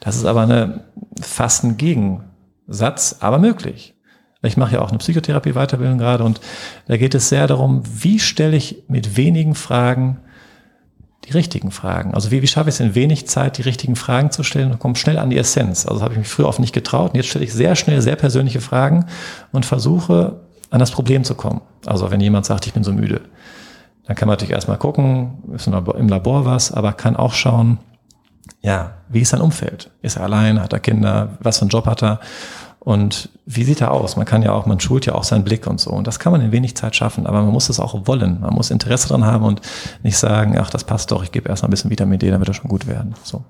Das 0.00 0.16
ist 0.16 0.24
aber 0.24 0.42
eine, 0.42 0.84
fast 1.20 1.64
ein 1.64 1.76
Gegensatz, 1.76 3.16
aber 3.20 3.38
möglich. 3.38 3.94
Ich 4.42 4.56
mache 4.56 4.74
ja 4.74 4.80
auch 4.80 4.90
eine 4.90 4.98
Psychotherapie-Weiterbildung 4.98 5.98
gerade 5.98 6.22
und 6.22 6.40
da 6.86 6.96
geht 6.96 7.14
es 7.14 7.28
sehr 7.28 7.48
darum, 7.48 7.82
wie 7.84 8.20
stelle 8.20 8.56
ich 8.56 8.84
mit 8.86 9.16
wenigen 9.16 9.56
Fragen 9.56 10.18
die 11.24 11.32
richtigen 11.32 11.72
Fragen. 11.72 12.14
Also 12.14 12.30
wie, 12.30 12.40
wie 12.40 12.46
schaffe 12.46 12.68
ich 12.68 12.76
es 12.76 12.80
in 12.80 12.94
wenig 12.94 13.26
Zeit, 13.26 13.58
die 13.58 13.62
richtigen 13.62 13.96
Fragen 13.96 14.30
zu 14.30 14.44
stellen 14.44 14.70
und 14.70 14.78
komme 14.78 14.94
schnell 14.94 15.18
an 15.18 15.30
die 15.30 15.36
Essenz. 15.36 15.86
Also 15.86 16.02
habe 16.02 16.14
ich 16.14 16.18
mich 16.18 16.28
früher 16.28 16.46
oft 16.46 16.60
nicht 16.60 16.72
getraut 16.72 17.10
und 17.10 17.16
jetzt 17.16 17.28
stelle 17.28 17.44
ich 17.44 17.52
sehr 17.52 17.74
schnell 17.74 18.00
sehr 18.00 18.16
persönliche 18.16 18.60
Fragen 18.60 19.06
und 19.52 19.66
versuche 19.66 20.40
an 20.70 20.80
das 20.80 20.90
Problem 20.90 21.24
zu 21.24 21.34
kommen. 21.34 21.60
Also 21.86 22.10
wenn 22.10 22.20
jemand 22.20 22.46
sagt, 22.46 22.66
ich 22.66 22.72
bin 22.72 22.84
so 22.84 22.92
müde, 22.92 23.22
dann 24.06 24.16
kann 24.16 24.26
man 24.26 24.34
natürlich 24.34 24.54
erstmal 24.54 24.78
gucken, 24.78 25.38
ist 25.54 25.66
im 25.66 26.08
Labor 26.08 26.44
was, 26.44 26.72
aber 26.72 26.92
kann 26.92 27.16
auch 27.16 27.34
schauen, 27.34 27.78
ja, 28.62 28.94
wie 29.08 29.20
ist 29.20 29.30
sein 29.30 29.40
Umfeld? 29.40 29.90
Ist 30.02 30.16
er 30.16 30.24
allein? 30.24 30.60
Hat 30.60 30.72
er 30.72 30.80
Kinder? 30.80 31.38
Was 31.40 31.58
für 31.58 31.62
einen 31.62 31.70
Job 31.70 31.86
hat 31.86 32.02
er? 32.02 32.20
Und 32.80 33.28
wie 33.44 33.64
sieht 33.64 33.82
er 33.82 33.90
aus? 33.90 34.16
Man 34.16 34.24
kann 34.24 34.42
ja 34.42 34.52
auch, 34.52 34.64
man 34.64 34.80
schult 34.80 35.04
ja 35.04 35.14
auch 35.14 35.24
seinen 35.24 35.44
Blick 35.44 35.66
und 35.66 35.78
so. 35.78 35.90
Und 35.90 36.06
das 36.06 36.18
kann 36.18 36.32
man 36.32 36.40
in 36.40 36.52
wenig 36.52 36.74
Zeit 36.74 36.96
schaffen, 36.96 37.26
aber 37.26 37.42
man 37.42 37.52
muss 37.52 37.68
es 37.68 37.80
auch 37.80 38.06
wollen. 38.06 38.40
Man 38.40 38.54
muss 38.54 38.70
Interesse 38.70 39.08
dran 39.08 39.24
haben 39.24 39.44
und 39.44 39.60
nicht 40.02 40.16
sagen, 40.16 40.56
ach, 40.58 40.70
das 40.70 40.84
passt 40.84 41.10
doch, 41.10 41.22
ich 41.22 41.30
gebe 41.30 41.48
erst 41.48 41.62
mal 41.62 41.68
ein 41.68 41.70
bisschen 41.70 41.90
Vitamin 41.90 42.18
D, 42.18 42.30
dann 42.30 42.40
wird 42.40 42.48
er 42.48 42.54
schon 42.54 42.70
gut 42.70 42.86
werden. 42.86 43.14
So. 43.24 43.44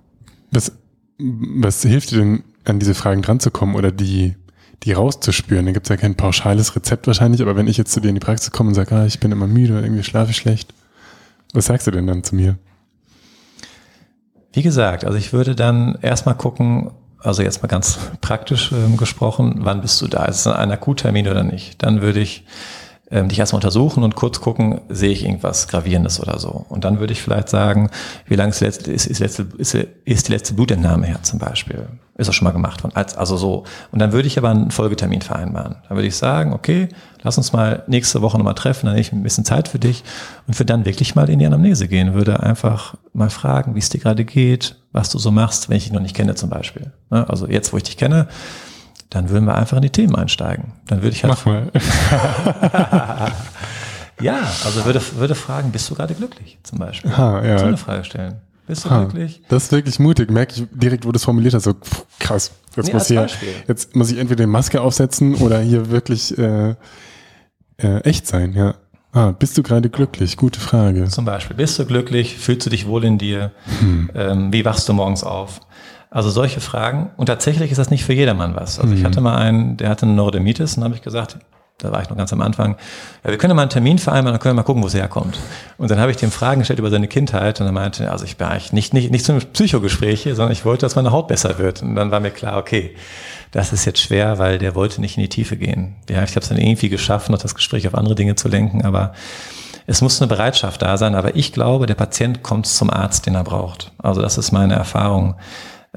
Was, 0.51 0.73
was 1.19 1.83
hilft 1.83 2.11
dir 2.11 2.19
denn, 2.19 2.45
an 2.65 2.79
diese 2.81 2.95
Fragen 2.95 3.23
dran 3.23 3.39
zu 3.41 3.51
kommen 3.51 3.77
oder 3.77 3.93
die 3.93 4.37
die 4.85 4.93
rauszuspüren. 4.93 5.67
Da 5.67 5.73
gibt 5.73 5.87
es 5.87 5.91
ja 5.91 5.97
kein 5.97 6.15
pauschales 6.15 6.75
Rezept 6.77 7.07
wahrscheinlich, 7.07 7.43
aber 7.43 7.57
wenn 7.57 7.67
ich 7.67 7.77
jetzt 7.77 7.93
zu 7.93 8.01
dir 8.01 8.09
in 8.09 8.15
die 8.15 8.21
Praxis 8.21 8.51
komme 8.51 8.69
und 8.69 8.75
sage, 8.75 8.95
ah, 8.95 9.07
ich 9.07 9.21
bin 9.21 9.33
immer 9.33 9.47
müde 9.47 9.75
oder 9.75 9.83
irgendwie 9.83 10.05
schlafe 10.05 10.31
ich 10.31 10.37
schlecht, 10.37 10.73
was 11.53 11.67
sagst 11.67 11.87
du 11.87 11.91
denn 11.91 12.07
dann 12.07 12.25
zu 12.25 12.35
mir? 12.35 12.59
Wie 14.53 14.63
gesagt, 14.63 15.05
also 15.05 15.19
ich 15.19 15.33
würde 15.33 15.55
dann 15.55 15.99
erstmal 16.03 16.35
gucken, 16.37 16.91
also 17.21 17.43
jetzt 17.43 17.63
mal 17.63 17.69
ganz 17.69 17.99
praktisch 18.21 18.73
ähm, 18.73 18.97
gesprochen, 18.97 19.57
wann 19.59 19.81
bist 19.81 20.01
du 20.01 20.07
da? 20.07 20.25
Ist 20.25 20.41
es 20.41 20.47
ein 20.47 20.71
Akuttermin 20.71 21.29
oder 21.29 21.43
nicht? 21.43 21.83
Dann 21.83 22.01
würde 22.01 22.21
ich 22.21 22.45
ähm, 23.11 23.29
dich 23.29 23.39
erstmal 23.39 23.59
untersuchen 23.59 24.03
und 24.03 24.15
kurz 24.17 24.41
gucken, 24.41 24.83
sehe 24.89 25.11
ich 25.11 25.25
irgendwas 25.25 25.69
Gravierendes 25.69 26.21
oder 26.21 26.39
so. 26.39 26.67
Und 26.69 26.85
dann 26.85 27.01
würde 27.01 27.13
ich 27.13 27.23
vielleicht 27.23 27.49
sagen, 27.49 27.91
wie 28.27 28.35
lange 28.35 28.51
ist, 28.51 28.63
ist, 28.63 28.87
ist, 28.87 29.19
letzte, 29.19 29.47
ist, 29.57 29.75
ist 29.75 30.29
die 30.29 30.33
letzte 30.33 30.55
Blutentnahme 30.55 31.07
her 31.07 31.19
zum 31.23 31.39
Beispiel? 31.39 31.87
Ist 32.17 32.27
das 32.27 32.35
schon 32.35 32.45
mal 32.45 32.53
gemacht 32.53 32.83
worden? 32.83 32.95
Also 32.97 33.37
so. 33.37 33.65
Und 33.93 34.01
dann 34.01 34.13
würde 34.13 34.27
ich 34.27 34.37
aber 34.39 34.51
einen 34.51 34.71
Folgetermin 34.71 35.23
vereinbaren. 35.23 35.77
Dann 35.89 35.97
würde 35.97 36.09
ich 36.09 36.17
sagen, 36.17 36.53
okay, 36.53 36.89
lass 37.23 37.39
uns 37.39 37.53
mal 37.53 37.85
nächste 37.87 38.21
Woche 38.23 38.37
nochmal 38.37 38.55
treffen, 38.55 38.87
dann 38.87 38.95
nehme 38.95 39.03
ich 39.03 39.13
ein 39.13 39.23
bisschen 39.23 39.45
Zeit 39.45 39.69
für 39.69 39.79
dich 39.79 40.03
und 40.47 40.55
für 40.55 40.65
dann 40.65 40.85
wirklich 40.85 41.15
mal 41.15 41.31
in 41.31 41.39
die 41.39 41.47
Anamnese 41.47 41.89
gehen. 41.89 42.15
Würde 42.15 42.41
einfach 42.41 42.97
mal 43.13 43.31
fragen, 43.31 43.75
wie 43.75 43.79
es 43.79 43.89
dir 43.89 44.01
gerade 44.01 44.25
geht, 44.25 44.77
was 44.93 45.11
du 45.11 45.19
so 45.19 45.31
machst, 45.31 45.69
wenn 45.69 45.77
ich 45.77 45.85
dich 45.85 45.93
noch 45.93 46.01
nicht 46.01 46.17
kenne 46.17 46.35
zum 46.35 46.51
Beispiel. 46.51 46.93
Ne? 47.11 47.29
Also 47.29 47.47
jetzt, 47.47 47.73
wo 47.73 47.77
ich 47.77 47.85
dich 47.85 47.97
kenne, 47.97 48.27
dann 49.11 49.31
würden 49.31 49.47
wir 49.47 49.55
einfach 49.55 49.77
in 49.77 49.83
die 49.83 49.91
Themen 49.91 50.15
einsteigen. 50.17 50.73
Dann 50.87 51.03
würde 51.03 51.17
ich 51.17 51.25
halt. 51.25 51.35
Mach 51.35 51.47
mal. 51.47 51.71
ja, 54.21 54.41
also 54.65 54.85
würde, 54.85 55.01
würde 55.17 55.35
fragen, 55.35 55.73
bist 55.73 55.89
du 55.91 55.95
gerade 55.95 56.15
glücklich 56.15 56.59
zum 56.63 56.79
Beispiel? 56.79 57.17
Ha, 57.17 57.45
ja. 57.45 57.59
So 57.59 57.67
eine 57.67 57.77
Frage 57.77 58.05
stellen. 58.05 58.37
Bist 58.67 58.85
du 58.85 58.91
ha, 58.91 59.05
glücklich? 59.05 59.41
Das 59.49 59.65
ist 59.65 59.73
wirklich 59.73 59.99
mutig. 59.99 60.31
Merke 60.31 60.55
ich 60.55 60.67
direkt, 60.73 61.07
wo 61.07 61.13
du 61.13 61.17
es 61.17 61.25
formuliert 61.25 61.55
hast. 61.55 61.65
So 61.65 61.73
pff, 61.73 62.05
krass. 62.19 62.53
Jetzt 62.77 62.87
nee, 62.87 62.93
muss 62.93 63.07
hier, 63.09 63.27
jetzt 63.67 63.97
muss 63.97 64.11
ich 64.11 64.19
entweder 64.19 64.45
die 64.45 64.51
Maske 64.51 64.81
aufsetzen 64.81 65.35
oder 65.37 65.59
hier 65.61 65.91
wirklich 65.91 66.37
äh, 66.39 66.75
äh, 67.79 68.01
echt 68.03 68.27
sein. 68.27 68.53
Ja. 68.53 68.75
Ah, 69.13 69.33
bist 69.33 69.57
du 69.57 69.63
gerade 69.63 69.89
glücklich? 69.89 70.37
Gute 70.37 70.61
Frage. 70.61 71.07
Zum 71.07 71.25
Beispiel, 71.25 71.57
bist 71.57 71.79
du 71.79 71.87
glücklich? 71.87 72.37
Fühlst 72.37 72.67
du 72.67 72.71
dich 72.71 72.87
wohl 72.87 73.05
in 73.05 73.17
dir? 73.17 73.53
Hm. 73.81 74.11
Ähm, 74.15 74.53
wie 74.53 74.65
wachst 74.65 74.89
du 74.89 74.93
morgens 74.93 75.25
auf? 75.25 75.61
Also 76.11 76.31
solche 76.31 76.61
Fragen. 76.61 77.11
Und 77.17 77.27
tatsächlich 77.27 77.71
ist 77.71 77.79
das 77.79 77.91
nicht 77.91 78.05
für 78.05 78.15
jedermann 78.15 78.57
was. 78.57 78.79
Also 78.79 78.93
mhm. 78.93 78.99
ich 78.99 79.05
hatte 79.05 79.21
mal 79.21 79.37
einen, 79.37 79.77
der 79.77 79.91
hatte 79.91 80.07
eine 80.07 80.15
Neurodermitis 80.15 80.77
und 80.77 80.85
habe 80.85 80.95
ich 80.95 81.03
gesagt, 81.03 81.39
da 81.79 81.93
war 81.93 82.03
ich 82.03 82.11
noch 82.11 82.17
ganz 82.17 82.33
am 82.33 82.41
Anfang, 82.41 82.77
ja, 83.25 83.31
wir 83.31 83.39
können 83.39 83.55
mal 83.55 83.63
einen 83.63 83.71
Termin 83.71 83.99
vereinbaren, 83.99 84.35
dann 84.35 84.41
können 84.41 84.57
wir 84.57 84.63
mal 84.63 84.65
gucken, 84.65 84.83
wo 84.83 84.89
es 84.89 84.95
herkommt. 84.95 85.39
Und 85.77 85.91
dann 85.91 86.01
habe 86.01 86.11
ich 86.11 86.17
dem 86.17 86.33
Fragen 86.33 86.61
gestellt 86.61 86.81
über 86.81 86.91
seine 86.91 87.07
Kindheit 87.07 87.61
und 87.61 87.67
er 87.67 87.73
meinte, 87.73 88.11
also 88.11 88.25
ich 88.25 88.37
bin 88.37 88.49
eigentlich 88.49 88.73
nicht, 88.73 88.93
nicht, 88.93 89.13
nicht 89.13 89.25
zum 89.25 89.39
Psychogespräch 89.39 90.23
hier, 90.23 90.35
sondern 90.35 90.53
ich 90.53 90.65
wollte, 90.65 90.87
dass 90.87 90.97
meine 90.97 91.13
Haut 91.13 91.29
besser 91.29 91.59
wird. 91.59 91.83
Und 91.83 91.95
dann 91.95 92.11
war 92.11 92.19
mir 92.19 92.33
klar, 92.33 92.59
okay, 92.59 92.97
das 93.53 93.73
ist 93.73 93.85
jetzt 93.85 94.01
schwer, 94.01 94.39
weil 94.39 94.59
der 94.59 94.75
wollte 94.75 95.01
nicht 95.01 95.17
in 95.17 95.23
die 95.23 95.29
Tiefe 95.29 95.57
gehen. 95.57 95.95
Ja, 96.11 96.25
ich 96.25 96.31
habe 96.31 96.41
es 96.41 96.49
dann 96.49 96.59
irgendwie 96.59 96.89
geschafft, 96.89 97.31
noch 97.31 97.39
das 97.39 97.55
Gespräch 97.55 97.87
auf 97.87 97.95
andere 97.95 98.17
Dinge 98.17 98.35
zu 98.35 98.49
lenken, 98.49 98.85
aber 98.85 99.13
es 99.87 100.03
muss 100.03 100.21
eine 100.21 100.29
Bereitschaft 100.29 100.83
da 100.83 100.97
sein. 100.97 101.15
Aber 101.15 101.37
ich 101.37 101.53
glaube, 101.53 101.87
der 101.87 101.95
Patient 101.95 102.43
kommt 102.43 102.67
zum 102.67 102.91
Arzt, 102.91 103.25
den 103.27 103.37
er 103.37 103.45
braucht. 103.45 103.93
Also 103.99 104.21
das 104.21 104.37
ist 104.37 104.51
meine 104.51 104.75
Erfahrung. 104.75 105.37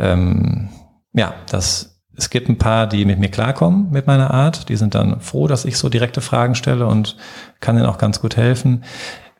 Ähm, 0.02 0.70
ja, 1.14 1.34
das 1.50 1.92
es 2.18 2.30
gibt 2.30 2.50
ein 2.50 2.58
paar, 2.58 2.88
die 2.88 3.06
mit 3.06 3.20
mir 3.20 3.30
klarkommen 3.30 3.90
mit 3.90 4.06
meiner 4.06 4.32
Art. 4.32 4.70
Die 4.70 4.76
sind 4.76 4.96
dann 4.96 5.22
froh, 5.22 5.48
dass 5.48 5.66
ich 5.66 5.78
so 5.78 5.90
direkte 5.90 6.22
Fragen 6.22 6.56
stelle 6.56 6.86
und 6.86 7.18
kann 7.60 7.78
ihnen 7.78 7.86
auch 7.86 7.98
ganz 7.98 8.22
gut 8.22 8.38
helfen. 8.38 8.84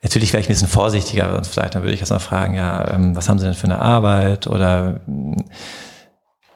Natürlich 0.02 0.34
wäre 0.34 0.42
ich 0.42 0.48
ein 0.48 0.54
bisschen 0.54 0.68
vorsichtiger, 0.68 1.32
sonst 1.32 1.50
vielleicht 1.50 1.76
dann 1.76 1.84
würde 1.84 1.94
ich 1.94 2.00
erst 2.00 2.12
mal 2.12 2.20
fragen, 2.20 2.56
ja, 2.56 2.90
ähm, 2.92 3.16
was 3.16 3.30
haben 3.30 3.38
Sie 3.38 3.46
denn 3.46 3.54
für 3.54 3.66
eine 3.66 3.80
Arbeit 3.80 4.48
oder 4.48 5.02
ähm, 5.08 5.44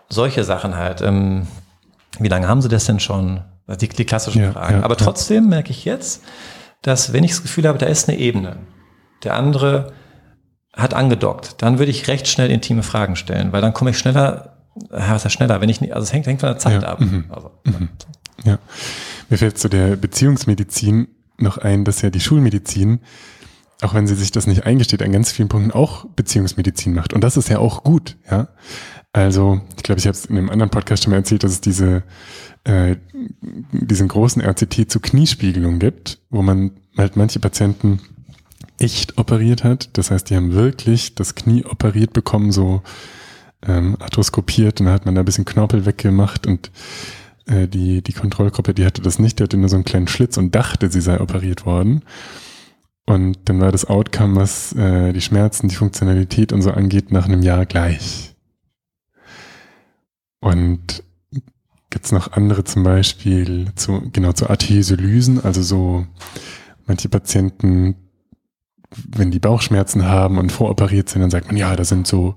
solche 0.09 0.43
Sachen 0.43 0.75
halt. 0.75 1.01
Ähm, 1.01 1.47
wie 2.17 2.27
lange 2.27 2.47
haben 2.47 2.61
Sie 2.61 2.69
das 2.69 2.85
denn 2.85 2.99
schon? 2.99 3.41
Die, 3.67 3.89
die 3.89 4.05
klassischen 4.05 4.43
ja, 4.43 4.51
Fragen. 4.51 4.77
Ja, 4.77 4.83
Aber 4.83 4.95
trotzdem 4.95 5.45
ja. 5.45 5.49
merke 5.49 5.71
ich 5.71 5.85
jetzt, 5.85 6.23
dass 6.81 7.13
wenn 7.13 7.23
ich 7.23 7.31
das 7.31 7.41
Gefühl 7.41 7.67
habe, 7.67 7.79
da 7.79 7.87
ist 7.87 8.07
eine 8.07 8.17
Ebene, 8.17 8.57
der 9.23 9.33
andere 9.33 9.91
hat 10.75 10.93
angedockt, 10.93 11.55
dann 11.59 11.79
würde 11.79 11.91
ich 11.91 12.07
recht 12.07 12.27
schnell 12.27 12.51
intime 12.51 12.83
Fragen 12.83 13.15
stellen, 13.15 13.51
weil 13.51 13.61
dann 13.61 13.73
komme 13.73 13.91
ich 13.91 13.97
schneller 13.97 14.55
was 14.89 15.25
ist 15.25 15.33
schneller? 15.33 15.61
Wenn 15.61 15.69
ich 15.69 15.81
nicht, 15.81 15.93
also 15.93 16.03
es 16.03 16.13
hängt, 16.13 16.27
hängt 16.27 16.41
von 16.41 16.49
der 16.49 16.57
Zeit 16.57 16.83
ja, 16.83 16.89
ab. 16.89 17.01
Mhm. 17.01 17.25
Also, 17.29 17.51
mhm. 17.63 17.89
Ja. 18.43 18.59
Mir 19.29 19.37
fällt 19.37 19.57
zu 19.57 19.69
der 19.69 19.95
Beziehungsmedizin 19.95 21.07
noch 21.37 21.57
ein, 21.57 21.85
dass 21.85 22.01
ja 22.01 22.09
die 22.09 22.19
Schulmedizin, 22.19 22.99
auch 23.81 23.93
wenn 23.93 24.07
sie 24.07 24.15
sich 24.15 24.31
das 24.31 24.47
nicht 24.47 24.65
eingesteht, 24.65 25.01
an 25.01 25.11
ganz 25.11 25.31
vielen 25.31 25.49
Punkten 25.49 25.71
auch 25.71 26.05
Beziehungsmedizin 26.15 26.93
macht. 26.93 27.13
Und 27.13 27.23
das 27.23 27.37
ist 27.37 27.49
ja 27.49 27.59
auch 27.59 27.83
gut, 27.83 28.17
ja. 28.29 28.49
Also, 29.13 29.61
ich 29.77 29.83
glaube, 29.83 29.99
ich 29.99 30.07
habe 30.07 30.17
es 30.17 30.25
in 30.25 30.37
einem 30.37 30.49
anderen 30.49 30.69
Podcast 30.69 31.03
schon 31.03 31.11
mal 31.11 31.17
erzählt, 31.17 31.45
dass 31.45 31.51
es 31.51 31.61
diese, 31.61 32.03
äh, 32.65 32.97
diesen 33.71 34.09
großen 34.09 34.41
RCT 34.41 34.91
zu 34.91 34.99
Kniespiegelung 34.99 35.79
gibt, 35.79 36.19
wo 36.29 36.41
man 36.41 36.71
halt 36.97 37.15
manche 37.15 37.39
Patienten 37.39 38.01
echt 38.79 39.17
operiert 39.17 39.63
hat. 39.63 39.89
Das 39.93 40.11
heißt, 40.11 40.29
die 40.29 40.35
haben 40.35 40.53
wirklich 40.53 41.15
das 41.15 41.35
Knie 41.35 41.65
operiert 41.65 42.13
bekommen, 42.13 42.51
so 42.51 42.81
ähm, 43.65 43.97
arthroskopiert 43.99 44.79
und 44.79 44.87
dann 44.87 44.95
hat 44.95 45.05
man 45.05 45.15
da 45.15 45.21
ein 45.21 45.25
bisschen 45.25 45.45
Knorpel 45.45 45.85
weggemacht 45.85 46.47
und 46.47 46.71
äh, 47.47 47.67
die, 47.67 48.01
die 48.01 48.13
Kontrollgruppe, 48.13 48.73
die 48.73 48.85
hatte 48.85 49.01
das 49.01 49.19
nicht, 49.19 49.39
die 49.39 49.43
hatte 49.43 49.57
nur 49.57 49.69
so 49.69 49.75
einen 49.75 49.85
kleinen 49.85 50.07
Schlitz 50.07 50.37
und 50.37 50.53
dachte, 50.53 50.91
sie 50.91 51.01
sei 51.01 51.19
operiert 51.19 51.65
worden. 51.65 52.03
Und 53.07 53.37
dann 53.45 53.61
war 53.61 53.71
das 53.71 53.85
Outcome, 53.85 54.35
was 54.35 54.73
äh, 54.73 55.13
die 55.13 55.21
Schmerzen, 55.21 55.67
die 55.67 55.75
Funktionalität 55.75 56.51
und 56.51 56.63
so 56.63 56.71
angeht, 56.71 57.11
nach 57.11 57.25
einem 57.25 57.43
Jahr 57.43 57.65
gleich. 57.65 58.35
Und 60.39 61.03
gibt's 61.91 62.11
noch 62.11 62.33
andere 62.33 62.63
zum 62.63 62.83
Beispiel 62.83 63.67
zu, 63.75 64.09
genau 64.11 64.33
zu 64.33 64.49
Arteriolysen, 64.49 65.43
also 65.43 65.61
so 65.61 66.05
manche 66.87 67.09
Patienten, 67.09 67.95
wenn 68.95 69.31
die 69.31 69.39
Bauchschmerzen 69.39 70.05
haben 70.05 70.37
und 70.37 70.51
voroperiert 70.51 71.09
sind, 71.09 71.21
dann 71.21 71.31
sagt 71.31 71.47
man, 71.47 71.57
ja, 71.57 71.75
da 71.75 71.83
sind 71.83 72.07
so 72.07 72.35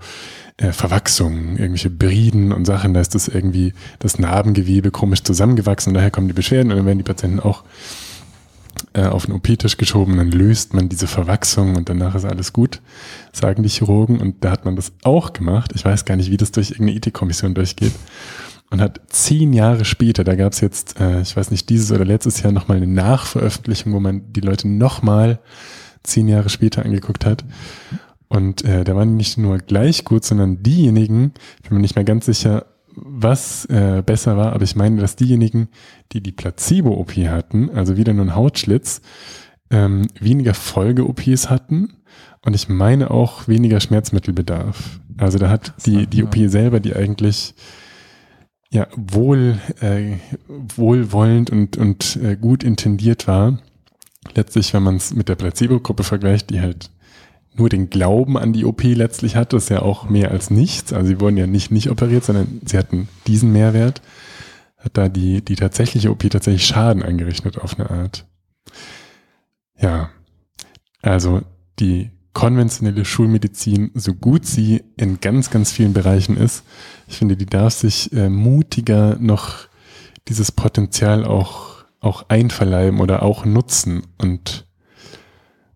äh, 0.57 0.73
Verwachsungen, 0.73 1.57
irgendwelche 1.57 1.91
Briden 1.91 2.53
und 2.53 2.65
Sachen, 2.65 2.95
da 2.95 3.01
ist 3.01 3.15
das 3.15 3.29
irgendwie 3.29 3.73
das 3.99 4.19
Narbengewebe 4.19 4.91
komisch 4.91 5.23
zusammengewachsen 5.23 5.91
und 5.91 5.95
daher 5.95 6.11
kommen 6.11 6.29
die 6.29 6.35
Beschwerden 6.35 6.73
und 6.73 6.79
dann 6.79 6.87
werden 6.87 6.99
die 6.99 7.05
Patienten 7.05 7.41
auch 7.41 7.65
äh, 8.93 9.07
auf 9.07 9.27
den 9.27 9.35
OP-Tisch 9.35 9.77
geschoben 9.77 10.17
dann 10.17 10.31
löst 10.31 10.75
man 10.75 10.89
diese 10.89 11.07
Verwachsung 11.07 11.77
und 11.77 11.89
danach 11.89 12.15
ist 12.15 12.25
alles 12.25 12.53
gut, 12.53 12.81
sagen 13.33 13.63
die 13.63 13.69
Chirurgen 13.69 14.21
und 14.21 14.45
da 14.45 14.51
hat 14.51 14.65
man 14.65 14.77
das 14.77 14.93
auch 15.03 15.33
gemacht. 15.33 15.73
Ich 15.75 15.85
weiß 15.85 16.05
gar 16.05 16.17
nicht, 16.17 16.31
wie 16.31 16.37
das 16.37 16.53
durch 16.53 16.71
irgendeine 16.71 16.99
Ethikkommission 16.99 17.55
durchgeht 17.55 17.93
und 18.71 18.81
hat 18.81 19.01
zehn 19.09 19.53
Jahre 19.53 19.85
später, 19.85 20.25
da 20.25 20.35
gab 20.35 20.53
es 20.53 20.61
jetzt, 20.61 21.01
äh, 21.01 21.21
ich 21.21 21.37
weiß 21.37 21.51
nicht, 21.51 21.69
dieses 21.69 21.93
oder 21.93 22.05
letztes 22.05 22.43
Jahr 22.43 22.53
nochmal 22.53 22.79
eine 22.79 22.87
Nachveröffentlichung, 22.87 23.93
wo 23.93 24.01
man 24.01 24.33
die 24.33 24.41
Leute 24.41 24.69
nochmal 24.69 25.39
zehn 26.09 26.29
Jahre 26.29 26.49
später 26.49 26.85
angeguckt 26.85 27.25
hat 27.25 27.45
und 28.29 28.65
äh, 28.65 28.85
da 28.85 28.95
waren 28.95 29.17
nicht 29.17 29.39
nur 29.39 29.59
gleich 29.59 30.05
gut, 30.05 30.25
sondern 30.25 30.63
diejenigen, 30.63 31.33
ich 31.63 31.69
bin 31.69 31.79
mir 31.79 31.83
nicht 31.83 31.97
mehr 31.97 32.05
ganz 32.05 32.27
sicher, 32.27 32.67
was 32.95 33.65
äh, 33.67 34.03
besser 34.05 34.37
war, 34.37 34.53
aber 34.53 34.65
ich 34.65 34.77
meine, 34.77 35.01
dass 35.01 35.17
diejenigen, 35.17 35.69
die 36.13 36.21
die 36.21 36.33
Placebo-OP 36.33 37.13
hatten, 37.17 37.71
also 37.71 37.97
wieder 37.97 38.13
nur 38.13 38.27
ein 38.27 38.35
Hautschlitz, 38.35 39.01
ähm, 39.71 40.09
weniger 40.19 40.55
Folge-OPs 40.55 41.49
hatten 41.49 41.95
und 42.45 42.55
ich 42.55 42.69
meine 42.69 43.11
auch 43.11 43.49
weniger 43.49 43.81
Schmerzmittelbedarf. 43.81 45.01
Also 45.17 45.39
da 45.39 45.49
hat 45.49 45.75
die, 45.87 46.07
die 46.07 46.23
OP 46.23 46.37
selber, 46.47 46.81
die 46.81 46.95
eigentlich 46.95 47.55
ja 48.71 48.87
wohl 48.97 49.59
äh, 49.81 50.17
wohlwollend 50.49 51.51
und, 51.51 51.77
und 51.77 52.17
äh, 52.23 52.37
gut 52.37 52.63
intendiert 52.63 53.27
war, 53.27 53.59
letztlich, 54.35 54.75
wenn 54.75 54.83
man 54.83 54.97
es 54.97 55.15
mit 55.15 55.29
der 55.29 55.37
Placebo-Gruppe 55.37 56.05
vergleicht, 56.05 56.51
die 56.51 56.61
halt 56.61 56.91
nur 57.55 57.69
den 57.69 57.91
Glauben 57.91 58.39
an 58.39 58.53
die 58.53 58.65
OP 58.65 58.83
letztlich 58.85 59.37
hatte, 59.37 59.57
ist 59.57 59.71
ja 59.71 59.83
auch 59.83 60.09
mehr 60.09 60.31
als 60.31 60.51
nichts. 60.51 60.93
Also 60.93 61.09
sie 61.09 61.21
wurden 61.21 61.37
ja 61.37 61.47
nicht 61.47 61.71
nicht 61.71 61.91
operiert, 61.91 62.25
sondern 62.25 62.61
sie 62.65 62.79
hatten 62.79 63.09
diesen 63.27 63.53
Mehrwert. 63.53 64.01
Hat 64.77 64.97
da 64.97 65.09
die, 65.09 65.45
die 65.45 65.57
tatsächliche 65.57 66.11
OP 66.11 66.31
tatsächlich 66.31 66.67
Schaden 66.67 67.03
angerichtet 67.03 67.59
auf 67.59 67.79
eine 67.79 67.91
Art. 67.91 68.27
Ja, 69.81 70.11
also 71.03 71.43
die 71.81 72.11
konventionelle 72.33 73.05
Schulmedizin, 73.05 73.91
so 73.95 74.15
gut 74.15 74.47
sie 74.47 74.85
in 74.97 75.21
ganz, 75.21 75.51
ganz 75.51 75.73
vielen 75.73 75.93
Bereichen 75.93 76.37
ist, 76.37 76.63
ich 77.09 77.19
finde, 77.19 77.37
die 77.37 77.47
darf 77.47 77.75
sich 77.75 78.13
äh, 78.13 78.29
mutiger 78.29 79.17
noch 79.19 79.67
dieses 80.29 80.53
Potenzial 80.53 81.25
auch, 81.25 81.68
auch 82.01 82.27
einverleiben 82.29 83.01
oder 83.01 83.23
auch 83.23 83.45
nutzen 83.45 84.07
und 84.19 84.67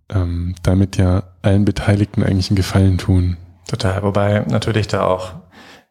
ähm, 0.08 0.54
damit 0.62 0.96
ja 0.96 1.24
allen 1.42 1.64
Beteiligten 1.64 2.22
eigentlich 2.22 2.50
einen 2.50 2.56
Gefallen 2.56 2.98
tun. 2.98 3.36
Total, 3.68 4.02
wobei 4.02 4.40
natürlich 4.48 4.86
da 4.86 5.04
auch 5.04 5.32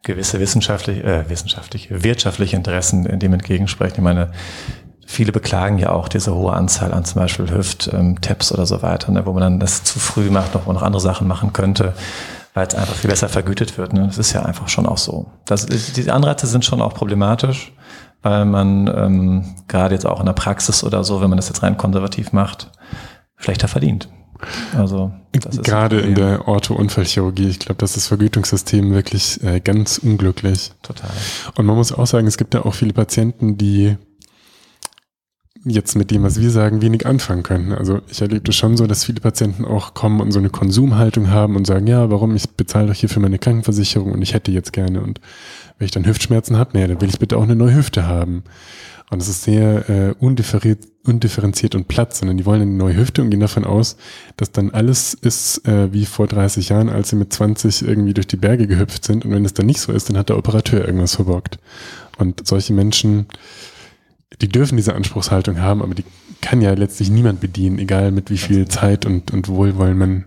gewisse 0.02 0.40
wissenschaftliche, 0.40 1.02
äh, 1.02 1.28
wissenschaftliche, 1.28 2.02
wirtschaftliche 2.02 2.56
Interessen 2.56 3.18
dem 3.18 3.32
entgegensprechen. 3.32 3.96
Ich 3.96 4.02
meine, 4.02 4.32
viele 5.06 5.32
beklagen 5.32 5.78
ja 5.78 5.90
auch 5.90 6.08
diese 6.08 6.34
hohe 6.34 6.52
Anzahl 6.52 6.92
an 6.92 7.04
zum 7.04 7.20
Beispiel 7.20 7.50
Hüft-Tabs 7.50 8.50
ähm, 8.50 8.54
oder 8.54 8.66
so 8.66 8.82
weiter, 8.82 9.12
ne, 9.12 9.26
wo 9.26 9.32
man 9.32 9.42
dann 9.42 9.60
das 9.60 9.84
zu 9.84 9.98
früh 9.98 10.30
macht, 10.30 10.54
noch, 10.54 10.66
wo 10.66 10.72
noch 10.72 10.82
andere 10.82 11.00
Sachen 11.00 11.28
machen 11.28 11.52
könnte, 11.52 11.94
weil 12.54 12.66
es 12.66 12.74
einfach 12.74 12.94
viel 12.94 13.10
besser 13.10 13.28
vergütet 13.28 13.78
wird. 13.78 13.92
Ne. 13.92 14.06
Das 14.06 14.18
ist 14.18 14.32
ja 14.32 14.42
einfach 14.42 14.68
schon 14.68 14.86
auch 14.86 14.98
so. 14.98 15.30
Das, 15.44 15.66
die 15.66 16.10
Anreize 16.10 16.46
sind 16.46 16.64
schon 16.64 16.80
auch 16.80 16.94
problematisch, 16.94 17.72
weil 18.22 18.44
man 18.44 18.88
ähm, 18.88 19.44
gerade 19.68 19.94
jetzt 19.94 20.06
auch 20.06 20.20
in 20.20 20.26
der 20.26 20.32
Praxis 20.32 20.84
oder 20.84 21.04
so, 21.04 21.20
wenn 21.20 21.28
man 21.28 21.36
das 21.36 21.48
jetzt 21.48 21.62
rein 21.62 21.76
konservativ 21.76 22.32
macht, 22.32 22.70
schlechter 23.36 23.68
verdient. 23.68 24.08
Also 24.76 25.12
gerade 25.62 26.00
in 26.00 26.14
der 26.14 26.48
Ortho-Unfallchirurgie, 26.48 27.48
ich 27.48 27.58
glaube, 27.60 27.76
das 27.78 27.90
ist 27.90 27.96
das 27.96 28.06
Vergütungssystem 28.08 28.92
wirklich 28.92 29.42
äh, 29.44 29.60
ganz 29.60 29.98
unglücklich. 29.98 30.72
Total. 30.82 31.10
Und 31.56 31.66
man 31.66 31.76
muss 31.76 31.92
auch 31.92 32.06
sagen, 32.06 32.26
es 32.26 32.38
gibt 32.38 32.54
ja 32.54 32.64
auch 32.64 32.74
viele 32.74 32.92
Patienten, 32.92 33.56
die 33.56 33.96
jetzt 35.64 35.94
mit 35.94 36.10
dem, 36.10 36.24
was 36.24 36.40
wir 36.40 36.50
sagen, 36.50 36.82
wenig 36.82 37.06
anfangen 37.06 37.44
können. 37.44 37.72
Also 37.72 38.00
ich 38.08 38.20
erlebe 38.20 38.40
das 38.40 38.56
schon 38.56 38.76
so, 38.76 38.86
dass 38.86 39.04
viele 39.04 39.20
Patienten 39.20 39.64
auch 39.64 39.94
kommen 39.94 40.20
und 40.20 40.32
so 40.32 40.40
eine 40.40 40.50
Konsumhaltung 40.50 41.30
haben 41.30 41.54
und 41.54 41.66
sagen, 41.66 41.86
ja, 41.86 42.10
warum, 42.10 42.34
ich 42.34 42.50
bezahle 42.50 42.88
doch 42.88 42.94
hier 42.94 43.08
für 43.08 43.20
meine 43.20 43.38
Krankenversicherung 43.38 44.10
und 44.10 44.22
ich 44.22 44.34
hätte 44.34 44.50
jetzt 44.50 44.72
gerne 44.72 45.02
und 45.02 45.20
wenn 45.78 45.84
ich 45.86 45.90
dann 45.90 46.06
Hüftschmerzen 46.06 46.56
habe, 46.56 46.70
naja, 46.74 46.88
dann 46.88 47.00
will 47.00 47.08
ich 47.08 47.18
bitte 47.18 47.36
auch 47.36 47.42
eine 47.42 47.56
neue 47.56 47.74
Hüfte 47.74 48.06
haben. 48.06 48.44
Und 49.10 49.20
es 49.20 49.28
ist 49.28 49.42
sehr 49.42 49.90
äh, 49.90 50.14
undifferenziert, 50.18 50.88
undifferenziert 51.04 51.74
und 51.74 51.86
platt, 51.88 52.14
sondern 52.14 52.38
die 52.38 52.46
wollen 52.46 52.62
eine 52.62 52.70
neue 52.70 52.96
Hüfte 52.96 53.20
und 53.20 53.30
gehen 53.30 53.40
davon 53.40 53.64
aus, 53.64 53.96
dass 54.36 54.52
dann 54.52 54.70
alles 54.70 55.12
ist 55.12 55.66
äh, 55.68 55.92
wie 55.92 56.06
vor 56.06 56.26
30 56.26 56.70
Jahren, 56.70 56.88
als 56.88 57.10
sie 57.10 57.16
mit 57.16 57.32
20 57.32 57.82
irgendwie 57.86 58.14
durch 58.14 58.26
die 58.26 58.36
Berge 58.36 58.66
gehüpft 58.66 59.04
sind. 59.04 59.24
Und 59.24 59.32
wenn 59.32 59.44
es 59.44 59.52
dann 59.52 59.66
nicht 59.66 59.80
so 59.80 59.92
ist, 59.92 60.08
dann 60.08 60.16
hat 60.16 60.30
der 60.30 60.38
Operateur 60.38 60.86
irgendwas 60.86 61.16
verbockt. 61.16 61.58
Und 62.16 62.46
solche 62.46 62.72
Menschen, 62.72 63.26
die 64.40 64.48
dürfen 64.48 64.76
diese 64.76 64.94
Anspruchshaltung 64.94 65.60
haben, 65.60 65.82
aber 65.82 65.94
die 65.94 66.04
kann 66.40 66.62
ja 66.62 66.72
letztlich 66.72 67.10
niemand 67.10 67.40
bedienen, 67.40 67.78
egal 67.78 68.12
mit 68.12 68.30
wie 68.30 68.38
viel 68.38 68.66
Zeit 68.68 69.04
und, 69.04 69.30
und 69.30 69.48
Wohlwollen 69.48 69.98
man 69.98 70.24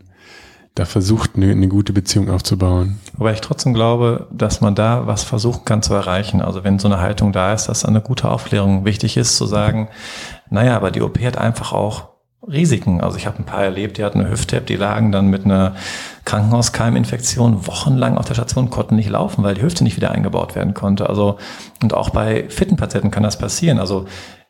da 0.76 0.84
versucht, 0.84 1.32
eine, 1.36 1.52
eine 1.52 1.70
gute 1.70 1.94
Beziehung 1.94 2.30
aufzubauen. 2.30 3.00
Wobei 3.18 3.34
ich 3.34 3.42
trotzdem 3.42 3.74
glaube, 3.74 4.28
dass 4.32 4.60
man 4.60 4.76
da 4.76 5.08
was 5.08 5.24
versuchen 5.24 5.64
kann 5.64 5.82
zu 5.82 5.94
erreichen. 5.94 6.42
Also 6.42 6.66
wenn 6.66 6.80
so 6.80 6.90
eine 6.90 7.00
Haltung 7.00 7.32
da 7.32 7.54
ist, 7.54 7.68
dass 7.68 7.86
eine 7.86 8.02
gute 8.02 8.30
Aufklärung 8.30 8.84
wichtig 8.84 9.16
ist, 9.16 9.38
zu 9.38 9.46
sagen, 9.46 9.88
naja, 10.50 10.76
aber 10.76 10.92
die 10.92 11.02
OP 11.02 11.18
hat 11.20 11.38
einfach 11.38 11.72
auch 11.72 12.10
Risiken. 12.46 13.02
Also 13.02 13.18
ich 13.18 13.26
habe 13.26 13.40
ein 13.40 13.46
paar 13.46 13.64
erlebt, 13.64 13.98
die 13.98 14.04
hatten 14.04 14.20
eine 14.20 14.30
Hüft-Tap, 14.30 14.66
die 14.68 14.76
lagen 14.76 15.12
dann 15.12 15.30
mit 15.30 15.46
einer 15.46 15.76
Krankenhauskeiminfektion 16.26 17.66
wochenlang 17.66 18.18
auf 18.18 18.26
der 18.26 18.36
Station, 18.36 18.70
konnten 18.70 18.98
nicht 18.98 19.10
laufen, 19.10 19.44
weil 19.44 19.56
die 19.56 19.62
Hüfte 19.62 19.84
nicht 19.84 19.96
wieder 19.96 20.12
eingebaut 20.12 20.56
werden 20.56 20.74
konnte. 20.74 21.10
Also 21.10 21.38
und 21.82 21.94
auch 21.94 22.10
bei 22.10 22.50
fitten 22.50 22.76
Patienten 22.76 23.12
kann 23.12 23.24
das 23.24 23.38
passieren. 23.38 23.80
Also 23.80 24.06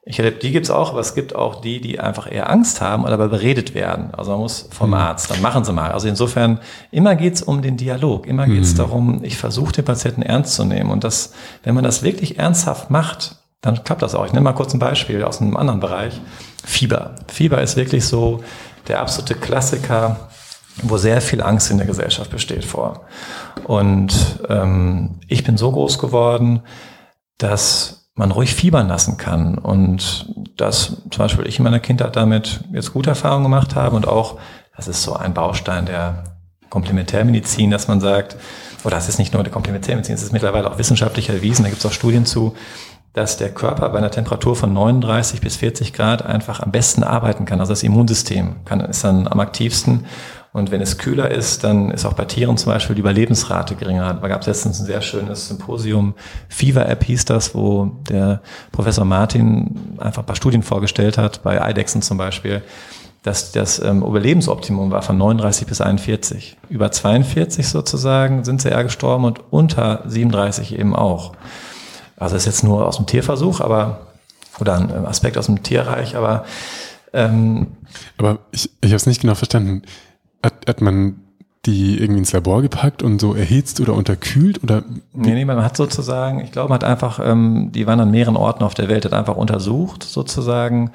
Ich 0.08 0.20
erlebe, 0.20 0.38
die 0.38 0.52
gibt's 0.52 0.70
auch, 0.70 0.92
aber 0.92 1.00
es 1.00 1.16
gibt 1.16 1.34
auch 1.34 1.62
die, 1.62 1.82
die 1.82 2.00
einfach 2.00 2.32
eher 2.32 2.52
Angst 2.52 2.80
haben 2.80 3.06
oder 3.06 3.14
aber 3.14 3.28
beredet 3.28 3.74
werden. 3.74 4.14
Also 4.14 4.32
man 4.32 4.42
muss 4.42 4.70
vom 4.72 4.90
mhm. 4.90 4.94
Arzt, 4.94 5.32
dann 5.32 5.42
machen 5.42 5.64
sie 5.64 5.74
mal. 5.74 5.92
Also 5.92 6.08
insofern, 6.08 6.60
immer 6.92 7.16
geht's 7.16 7.42
um 7.42 7.64
den 7.64 7.76
Dialog. 7.76 8.28
Immer 8.28 8.46
geht's 8.46 8.74
mhm. 8.74 8.78
darum, 8.78 9.24
ich 9.24 9.36
versuche 9.36 9.72
den 9.72 9.86
Patienten 9.86 10.22
ernst 10.22 10.54
zu 10.54 10.64
nehmen. 10.64 10.92
Und 10.92 11.04
das, 11.04 11.34
wenn 11.64 11.74
man 11.74 11.84
das 11.84 12.04
wirklich 12.04 12.38
ernsthaft 12.38 12.92
macht, 12.92 13.38
dann 13.62 13.84
klappt 13.84 14.04
das 14.04 14.14
auch. 14.14 14.28
Ich 14.28 14.34
nehme 14.34 14.44
mal 14.44 14.54
kurz 14.54 14.76
ein 14.76 14.80
Beispiel 14.80 15.24
aus 15.24 15.42
einem 15.42 15.58
anderen 15.58 15.80
Bereich. 15.80 16.22
Fieber. 16.64 17.16
Fieber 17.28 17.64
ist 17.64 17.76
wirklich 17.76 18.06
so 18.06 18.44
der 18.88 19.00
absolute 19.00 19.34
Klassiker, 19.34 20.30
wo 20.84 20.98
sehr 20.98 21.20
viel 21.20 21.42
Angst 21.42 21.72
in 21.72 21.80
der 21.80 21.88
Gesellschaft 21.88 22.30
besteht 22.30 22.64
vor. 22.64 23.08
Und 23.64 24.40
ähm, 24.50 25.20
ich 25.28 25.44
bin 25.44 25.58
so 25.58 25.72
groß 25.72 25.98
geworden, 25.98 26.62
dass 27.40 28.05
man 28.16 28.32
ruhig 28.32 28.56
fiebern 28.56 28.88
lassen 28.88 29.18
kann. 29.18 29.58
Und 29.58 30.34
dass 30.58 31.02
zum 31.10 31.20
Beispiel 31.20 31.48
ich 31.48 31.60
in 31.60 31.64
meiner 31.64 31.80
Kindheit 31.80 32.16
damit 32.16 32.62
jetzt 32.72 32.94
gute 32.94 33.12
Erfahrungen 33.12 33.44
gemacht 33.44 33.76
habe 33.76 33.96
und 33.96 34.08
auch, 34.08 34.40
das 34.76 34.88
ist 34.88 35.04
so 35.04 35.14
ein 35.14 35.34
Baustein 35.34 35.86
der 35.86 36.24
Komplementärmedizin, 36.70 37.72
dass 37.72 37.88
man 37.88 38.02
sagt, 38.02 38.36
oder 38.84 38.96
das 38.96 39.10
ist 39.10 39.20
nicht 39.20 39.34
nur 39.34 39.44
der 39.44 39.52
Komplementärmedizin, 39.52 40.16
es 40.16 40.24
ist 40.24 40.34
mittlerweile 40.34 40.70
auch 40.70 40.78
wissenschaftlich 40.78 41.30
erwiesen, 41.30 41.64
da 41.64 41.70
gibt 41.70 41.80
es 41.80 41.86
auch 41.86 41.92
Studien 41.92 42.26
zu, 42.26 42.56
dass 43.14 43.38
der 43.38 43.54
Körper 43.54 43.90
bei 43.90 43.98
einer 43.98 44.12
Temperatur 44.12 44.56
von 44.56 44.74
39 44.74 45.40
bis 45.40 45.56
40 45.56 45.94
Grad 45.94 46.26
einfach 46.26 46.60
am 46.60 46.72
besten 46.72 47.02
arbeiten 47.02 47.46
kann. 47.46 47.62
Also 47.62 47.72
das 47.72 47.84
Immunsystem 47.84 48.58
kann, 48.66 48.82
ist 48.82 49.06
dann 49.06 49.28
am 49.30 49.40
aktivsten 49.40 50.06
und 50.56 50.72
wenn 50.72 50.80
es 50.80 50.98
kühler 50.98 51.32
ist, 51.32 51.66
dann 51.66 51.92
ist 51.92 52.06
auch 52.06 52.14
bei 52.14 52.24
Tieren 52.24 52.56
zum 52.56 52.72
Beispiel 52.72 52.96
die 52.96 53.02
Überlebensrate 53.02 53.76
geringer. 53.76 54.14
Da 54.14 54.28
gab 54.30 54.40
es 54.40 54.48
letztens 54.48 54.80
ein 54.80 54.86
sehr 54.86 55.02
schönes 55.02 55.50
Symposium, 55.50 56.14
Fever 56.48 56.88
App 56.88 57.04
hieß 57.04 57.26
das, 57.26 57.54
wo 57.54 57.92
der 58.10 58.40
Professor 58.72 59.04
Martin 59.04 59.98
einfach 59.98 60.24
ein 60.24 60.26
paar 60.26 60.38
Studien 60.38 60.64
vorgestellt 60.64 61.18
hat, 61.18 61.44
bei 61.44 61.62
Eidechsen 61.62 62.02
zum 62.02 62.18
Beispiel, 62.18 62.62
dass 63.22 63.52
das 63.52 63.80
ähm, 63.80 64.02
Überlebensoptimum 64.02 64.92
war 64.92 65.02
von 65.02 65.18
39 65.18 65.68
bis 65.68 65.82
41. 65.82 66.56
Über 66.70 66.90
42 66.90 67.68
sozusagen 67.68 68.46
sind 68.46 68.62
sie 68.62 68.70
eher 68.70 68.86
gestorben 68.86 69.26
und 69.26 69.42
unter 69.50 70.04
37 70.06 70.80
eben 70.80 70.96
auch. 70.96 71.34
Also 72.16 72.38
ist 72.38 72.46
jetzt 72.46 72.64
nur 72.64 72.88
aus 72.88 72.96
dem 72.96 73.08
Tierversuch, 73.08 73.60
aber 73.60 74.08
oder 74.62 74.78
ein 74.78 75.06
Aspekt 75.06 75.38
aus 75.38 75.48
dem 75.48 75.64
Tierreich, 75.64 76.16
aber 76.16 76.46
ähm, 77.12 77.76
aber 78.18 78.40
ich, 78.52 78.70
ich 78.80 78.88
habe 78.88 78.96
es 78.96 79.06
nicht 79.06 79.20
genau 79.20 79.36
verstanden. 79.36 79.82
Hat, 80.46 80.68
hat 80.68 80.82
man 80.82 81.16
die 81.66 82.00
irgendwie 82.00 82.20
ins 82.20 82.32
Labor 82.32 82.62
gepackt 82.62 83.02
und 83.02 83.20
so 83.20 83.34
erhitzt 83.34 83.80
oder 83.80 83.94
unterkühlt 83.94 84.64
oder? 84.64 84.84
Nee, 85.14 85.34
nee, 85.34 85.46
man 85.46 85.64
hat 85.64 85.76
sozusagen, 85.76 86.40
ich 86.42 86.52
glaube, 86.52 86.70
man 86.70 86.76
hat 86.76 86.84
einfach, 86.84 87.20
ähm, 87.24 87.72
die 87.74 87.88
waren 87.88 88.00
an 88.00 88.12
mehreren 88.12 88.38
Orten 88.38 88.64
auf 88.64 88.76
der 88.76 88.88
Welt, 88.88 89.06
hat 89.06 89.14
einfach 89.14 89.36
untersucht 89.36 90.04
sozusagen, 90.04 90.92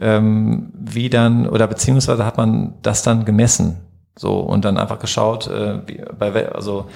ähm, 0.00 0.72
wie 0.74 1.08
dann, 1.08 1.48
oder 1.48 1.66
beziehungsweise 1.66 2.24
hat 2.24 2.36
man 2.36 2.74
das 2.82 3.02
dann 3.02 3.24
gemessen. 3.24 3.76
So, 4.16 4.40
und 4.40 4.64
dann 4.64 4.76
einfach 4.76 4.98
geschaut, 4.98 5.46
äh, 5.46 5.86
wie, 5.86 6.02
bei, 6.18 6.50
also 6.52 6.86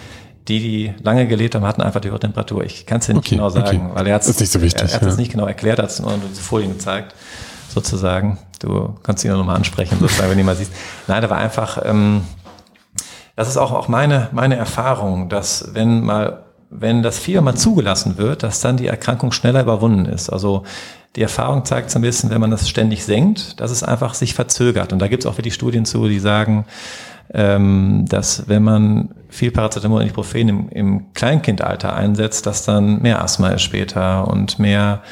die, 0.49 0.59
die 0.59 0.95
lange 1.05 1.29
gelebt 1.29 1.55
haben, 1.55 1.65
hatten 1.65 1.83
einfach 1.83 2.01
die 2.01 2.11
hohe 2.11 2.19
Temperatur. 2.19 2.65
Ich 2.65 2.87
kann 2.87 2.99
es 2.99 3.07
dir 3.07 3.15
nicht 3.15 3.27
okay, 3.27 3.37
genau 3.37 3.49
sagen, 3.49 3.87
okay. 3.87 3.91
weil 3.95 4.07
er 4.09 4.15
hat 4.17 4.23
es 4.27 4.37
so 4.37 4.59
er, 4.59 4.65
er 4.65 5.09
ja. 5.09 5.15
nicht 5.15 5.31
genau 5.31 5.47
erklärt, 5.47 5.79
hat 5.79 6.01
nur 6.01 6.13
diese 6.29 6.43
Folien 6.43 6.73
gezeigt 6.73 7.15
sozusagen. 7.73 8.39
Du 8.61 8.95
kannst 9.03 9.25
ihn 9.25 9.33
auch 9.33 9.39
nochmal 9.39 9.57
ansprechen, 9.57 9.99
sozusagen, 10.01 10.31
wenn 10.31 10.37
du 10.37 10.43
ihn 10.43 10.47
mal 10.47 10.57
siehst. 10.57 10.73
Nein, 11.09 11.23
da 11.23 11.31
war 11.31 11.39
einfach, 11.39 11.79
ähm, 11.85 12.23
das 13.37 13.49
ist 13.49 13.57
auch, 13.57 13.73
auch 13.73 13.89
meine, 13.89 14.29
meine 14.33 14.57
Erfahrung, 14.57 15.29
dass 15.29 15.71
wenn 15.75 16.05
mal, 16.05 16.45
wenn 16.71 17.03
das 17.03 17.19
Fieber 17.19 17.41
mal 17.41 17.55
zugelassen 17.55 18.19
wird, 18.19 18.43
dass 18.43 18.61
dann 18.61 18.77
die 18.77 18.87
Erkrankung 18.87 19.33
schneller 19.33 19.63
überwunden 19.63 20.07
ist. 20.07 20.31
Also 20.31 20.65
die 21.17 21.23
Erfahrung 21.23 21.65
zeigt 21.65 21.91
so 21.91 21.99
ein 21.99 22.03
bisschen, 22.03 22.31
wenn 22.31 22.41
man 22.41 22.51
das 22.51 22.69
ständig 22.69 23.05
senkt, 23.05 23.61
dass 23.61 23.71
es 23.71 23.83
einfach 23.83 24.15
sich 24.15 24.35
verzögert. 24.35 24.93
Und 24.93 24.99
da 24.99 25.09
gibt 25.09 25.25
es 25.25 25.31
auch 25.31 25.37
wirklich 25.37 25.55
Studien 25.55 25.85
zu, 25.85 26.09
die 26.09 26.19
sagen, 26.19 26.65
ähm, 27.35 28.05
dass 28.09 28.49
wenn 28.49 28.63
man 28.63 29.15
viel 29.29 29.51
Paracetamol 29.51 30.01
und 30.01 30.07
Ibuprofen 30.07 30.49
im, 30.49 30.69
im 30.71 31.13
Kleinkindalter 31.15 31.95
einsetzt, 31.95 32.47
dass 32.47 32.65
dann 32.65 33.01
mehr 33.03 33.23
Asthma 33.23 33.49
ist 33.49 33.63
später 33.63 34.29
und 34.29 34.59
mehr 34.59 35.03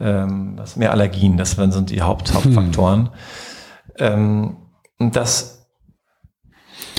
ähm, 0.00 0.54
was 0.56 0.76
mehr 0.76 0.92
Allergien, 0.92 1.36
das 1.36 1.52
sind 1.52 1.90
die 1.90 2.02
Haupt, 2.02 2.32
Hauptfaktoren. 2.32 3.10
Hm. 3.10 3.12
Ähm, 3.98 4.56
und 4.98 5.16
das 5.16 5.58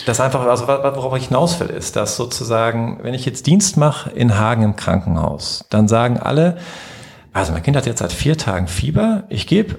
das 0.06 0.20
einfach, 0.20 0.42
also 0.46 0.68
worauf 0.68 1.18
ich 1.18 1.28
hinaus 1.28 1.60
will, 1.60 1.68
ist, 1.68 1.96
dass 1.96 2.16
sozusagen, 2.16 3.00
wenn 3.04 3.14
ich 3.14 3.26
jetzt 3.26 3.48
Dienst 3.48 3.78
mache 3.78 4.10
in 4.10 4.38
Hagen 4.38 4.64
im 4.64 4.76
Krankenhaus, 4.76 5.66
dann 5.70 5.88
sagen 5.88 6.18
alle, 6.18 6.58
also 7.34 7.52
mein 7.52 7.64
Kind 7.64 7.78
hat 7.78 7.86
jetzt 7.86 8.00
seit 8.00 8.12
vier 8.12 8.38
Tagen 8.38 8.68
Fieber, 8.68 9.24
ich 9.30 9.46
gebe 9.48 9.78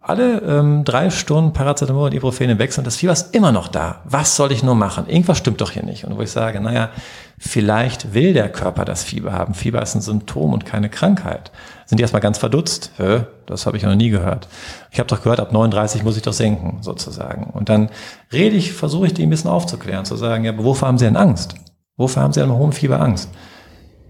alle 0.00 0.40
ähm, 0.40 0.84
drei 0.84 1.10
Stunden 1.10 1.52
Paracetamol 1.52 2.06
und 2.06 2.14
Ibuprofen 2.14 2.58
wechseln, 2.58 2.84
das 2.84 2.96
Fieber 2.96 3.12
ist 3.12 3.34
immer 3.34 3.52
noch 3.52 3.68
da. 3.68 4.02
Was 4.04 4.36
soll 4.36 4.52
ich 4.52 4.62
nur 4.62 4.74
machen? 4.74 5.06
Irgendwas 5.06 5.38
stimmt 5.38 5.60
doch 5.60 5.70
hier 5.70 5.84
nicht. 5.84 6.04
Und 6.04 6.16
wo 6.16 6.22
ich 6.22 6.30
sage, 6.30 6.60
naja, 6.60 6.90
vielleicht 7.38 8.14
will 8.14 8.32
der 8.32 8.50
Körper 8.50 8.84
das 8.84 9.04
Fieber 9.04 9.32
haben. 9.32 9.54
Fieber 9.54 9.82
ist 9.82 9.94
ein 9.94 10.00
Symptom 10.00 10.54
und 10.54 10.64
keine 10.64 10.88
Krankheit 10.88 11.52
sind 11.88 11.96
die 11.98 12.02
erstmal 12.02 12.20
ganz 12.20 12.36
verdutzt. 12.36 12.92
Hä? 12.98 13.22
Das 13.46 13.64
habe 13.64 13.78
ich 13.78 13.82
noch 13.82 13.94
nie 13.94 14.10
gehört. 14.10 14.46
Ich 14.90 14.98
habe 14.98 15.08
doch 15.08 15.22
gehört, 15.22 15.40
ab 15.40 15.52
39 15.52 16.04
muss 16.04 16.18
ich 16.18 16.22
doch 16.22 16.34
senken, 16.34 16.82
sozusagen. 16.82 17.44
Und 17.44 17.70
dann 17.70 17.88
rede 18.30 18.56
ich, 18.56 18.74
versuche 18.74 19.06
ich 19.06 19.14
die 19.14 19.22
ein 19.22 19.30
bisschen 19.30 19.50
aufzuklären, 19.50 20.04
zu 20.04 20.14
sagen, 20.14 20.44
ja, 20.44 20.52
aber 20.52 20.64
wovor 20.64 20.86
haben 20.86 20.98
Sie 20.98 21.06
denn 21.06 21.16
Angst? 21.16 21.54
Wofür 21.96 22.22
haben 22.22 22.34
Sie 22.34 22.40
denn 22.40 22.52
hohem 22.52 22.72
Fieber 22.72 23.00
Angst? 23.00 23.30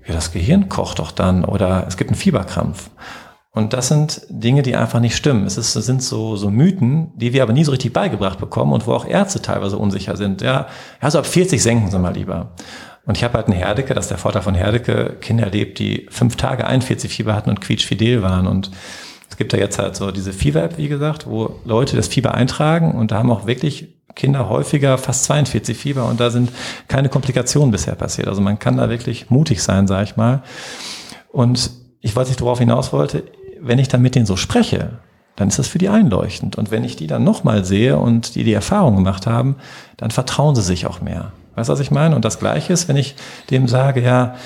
Ja, 0.04 0.14
das 0.14 0.32
Gehirn 0.32 0.68
kocht 0.68 0.98
doch 0.98 1.12
dann 1.12 1.44
oder 1.44 1.84
es 1.86 1.96
gibt 1.96 2.10
einen 2.10 2.18
Fieberkrampf. 2.18 2.90
Und 3.52 3.72
das 3.72 3.88
sind 3.88 4.22
Dinge, 4.28 4.62
die 4.62 4.74
einfach 4.74 4.98
nicht 4.98 5.16
stimmen. 5.16 5.46
Es 5.46 5.56
ist, 5.56 5.72
sind 5.72 6.02
so, 6.02 6.34
so 6.34 6.50
Mythen, 6.50 7.12
die 7.16 7.32
wir 7.32 7.44
aber 7.44 7.52
nie 7.52 7.64
so 7.64 7.70
richtig 7.70 7.92
beigebracht 7.92 8.40
bekommen 8.40 8.72
und 8.72 8.88
wo 8.88 8.92
auch 8.92 9.06
Ärzte 9.06 9.40
teilweise 9.40 9.78
unsicher 9.78 10.16
sind. 10.16 10.42
Ja, 10.42 10.66
also 11.00 11.20
ab 11.20 11.26
40 11.26 11.62
senken 11.62 11.90
Sie 11.90 11.98
mal 11.98 12.14
lieber. 12.14 12.50
Und 13.08 13.16
ich 13.16 13.24
habe 13.24 13.38
halt 13.38 13.46
einen 13.46 13.56
Herdecke, 13.56 13.94
das 13.94 14.04
ist 14.04 14.10
der 14.10 14.18
Vorteil 14.18 14.42
von 14.42 14.54
Herdecke, 14.54 15.16
Kinder 15.22 15.44
erlebt, 15.44 15.78
die 15.78 16.06
fünf 16.10 16.36
Tage 16.36 16.66
41 16.66 17.10
Fieber 17.10 17.34
hatten 17.34 17.48
und 17.48 17.62
quietschfidel 17.62 18.20
waren. 18.20 18.46
Und 18.46 18.70
es 19.30 19.38
gibt 19.38 19.54
ja 19.54 19.58
jetzt 19.58 19.78
halt 19.78 19.96
so 19.96 20.10
diese 20.10 20.34
Fieber-App, 20.34 20.76
wie 20.76 20.88
gesagt, 20.88 21.26
wo 21.26 21.58
Leute 21.64 21.96
das 21.96 22.08
Fieber 22.08 22.34
eintragen 22.34 22.92
und 22.92 23.10
da 23.10 23.16
haben 23.16 23.30
auch 23.30 23.46
wirklich 23.46 23.94
Kinder 24.14 24.50
häufiger 24.50 24.98
fast 24.98 25.24
42 25.24 25.74
Fieber 25.74 26.04
und 26.04 26.20
da 26.20 26.28
sind 26.28 26.52
keine 26.86 27.08
Komplikationen 27.08 27.70
bisher 27.70 27.94
passiert. 27.94 28.28
Also 28.28 28.42
man 28.42 28.58
kann 28.58 28.76
da 28.76 28.90
wirklich 28.90 29.30
mutig 29.30 29.62
sein, 29.62 29.86
sage 29.86 30.04
ich 30.04 30.16
mal. 30.16 30.42
Und 31.32 31.70
ich 32.02 32.14
weiß 32.14 32.28
nicht, 32.28 32.42
worauf 32.42 32.58
hinaus 32.58 32.92
wollte, 32.92 33.24
wenn 33.58 33.78
ich 33.78 33.88
dann 33.88 34.02
mit 34.02 34.16
denen 34.16 34.26
so 34.26 34.36
spreche, 34.36 34.98
dann 35.34 35.48
ist 35.48 35.58
das 35.58 35.68
für 35.68 35.78
die 35.78 35.88
einleuchtend. 35.88 36.56
Und 36.56 36.70
wenn 36.70 36.84
ich 36.84 36.96
die 36.96 37.06
dann 37.06 37.24
nochmal 37.24 37.64
sehe 37.64 37.96
und 37.96 38.34
die 38.34 38.44
die 38.44 38.52
Erfahrung 38.52 38.96
gemacht 38.96 39.26
haben, 39.26 39.56
dann 39.96 40.10
vertrauen 40.10 40.54
sie 40.54 40.62
sich 40.62 40.84
auch 40.84 41.00
mehr. 41.00 41.32
Weißt 41.58 41.68
du, 41.68 41.72
was 41.72 41.80
ich 41.80 41.90
meine? 41.90 42.14
Und 42.14 42.24
das 42.24 42.38
Gleiche 42.38 42.72
ist, 42.72 42.86
wenn 42.86 42.96
ich 42.96 43.16
dem 43.50 43.66
sage, 43.66 44.00
ja, 44.00 44.36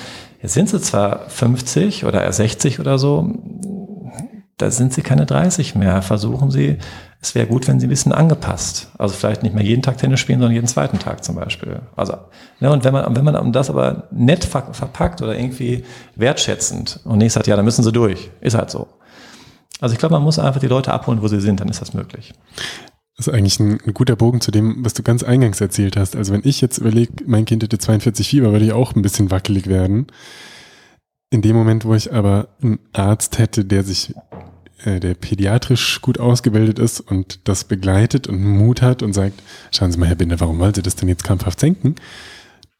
jetzt 0.41 0.55
sind 0.55 0.67
sie 0.67 0.81
zwar 0.81 1.29
50 1.29 2.05
oder 2.05 2.31
60 2.31 2.79
oder 2.79 2.97
so, 2.97 3.35
da 4.57 4.71
sind 4.71 4.93
sie 4.93 5.03
keine 5.03 5.27
30 5.27 5.75
mehr. 5.75 6.01
Versuchen 6.01 6.49
sie, 6.49 6.79
es 7.21 7.35
wäre 7.35 7.45
gut, 7.45 7.67
wenn 7.67 7.79
sie 7.79 7.85
ein 7.85 7.91
bisschen 7.91 8.13
angepasst. 8.13 8.89
Also 8.97 9.13
vielleicht 9.13 9.43
nicht 9.43 9.53
mehr 9.53 9.63
jeden 9.63 9.83
Tag 9.83 9.99
Tennis 9.99 10.21
spielen, 10.21 10.39
sondern 10.39 10.55
jeden 10.55 10.67
zweiten 10.67 10.97
Tag 10.97 11.23
zum 11.23 11.35
Beispiel. 11.35 11.81
Also, 11.95 12.15
ne, 12.59 12.71
und 12.71 12.83
wenn 12.83 12.93
man, 12.93 13.15
wenn 13.15 13.23
man 13.23 13.51
das 13.53 13.69
aber 13.69 14.07
nett 14.09 14.43
verpackt 14.43 15.21
oder 15.21 15.37
irgendwie 15.37 15.85
wertschätzend 16.15 16.99
und 17.03 17.19
nicht 17.19 17.33
sagt, 17.33 17.45
ja, 17.45 17.55
dann 17.55 17.65
müssen 17.65 17.83
sie 17.83 17.91
durch. 17.91 18.31
Ist 18.41 18.57
halt 18.57 18.71
so. 18.71 18.87
Also 19.79 19.93
ich 19.93 19.99
glaube, 19.99 20.13
man 20.13 20.23
muss 20.23 20.39
einfach 20.39 20.61
die 20.61 20.67
Leute 20.67 20.91
abholen, 20.91 21.21
wo 21.21 21.27
sie 21.27 21.41
sind, 21.41 21.59
dann 21.59 21.69
ist 21.69 21.79
das 21.79 21.93
möglich. 21.93 22.33
Das 23.15 23.27
ist 23.27 23.33
eigentlich 23.33 23.59
ein, 23.59 23.79
ein, 23.85 23.93
guter 23.93 24.15
Bogen 24.15 24.41
zu 24.41 24.49
dem, 24.49 24.83
was 24.83 24.95
du 24.95 25.03
ganz 25.03 25.23
eingangs 25.23 25.61
erzählt 25.61 25.97
hast. 25.97 26.15
Also 26.15 26.33
wenn 26.33 26.41
ich 26.43 26.61
jetzt 26.61 26.79
überlege, 26.79 27.13
mein 27.27 27.45
Kind 27.45 27.61
hätte 27.61 27.77
42 27.77 28.27
Fieber, 28.27 28.51
würde 28.51 28.65
ich 28.65 28.73
auch 28.73 28.95
ein 28.95 29.03
bisschen 29.03 29.29
wackelig 29.29 29.67
werden. 29.67 30.07
In 31.29 31.41
dem 31.41 31.55
Moment, 31.55 31.85
wo 31.85 31.93
ich 31.93 32.11
aber 32.11 32.49
einen 32.61 32.79
Arzt 32.91 33.37
hätte, 33.37 33.65
der 33.65 33.83
sich, 33.83 34.15
äh, 34.83 34.99
der 34.99 35.13
pädiatrisch 35.13 36.01
gut 36.01 36.19
ausgebildet 36.19 36.79
ist 36.79 37.01
und 37.01 37.47
das 37.47 37.65
begleitet 37.65 38.27
und 38.27 38.43
Mut 38.43 38.81
hat 38.81 39.03
und 39.03 39.13
sagt, 39.13 39.43
schauen 39.71 39.91
Sie 39.91 39.99
mal, 39.99 40.07
Herr 40.07 40.15
Binder, 40.15 40.39
warum 40.39 40.57
wollen 40.57 40.73
Sie 40.73 40.81
das 40.81 40.95
denn 40.95 41.09
jetzt 41.09 41.23
krampfhaft 41.23 41.59
senken? 41.59 41.95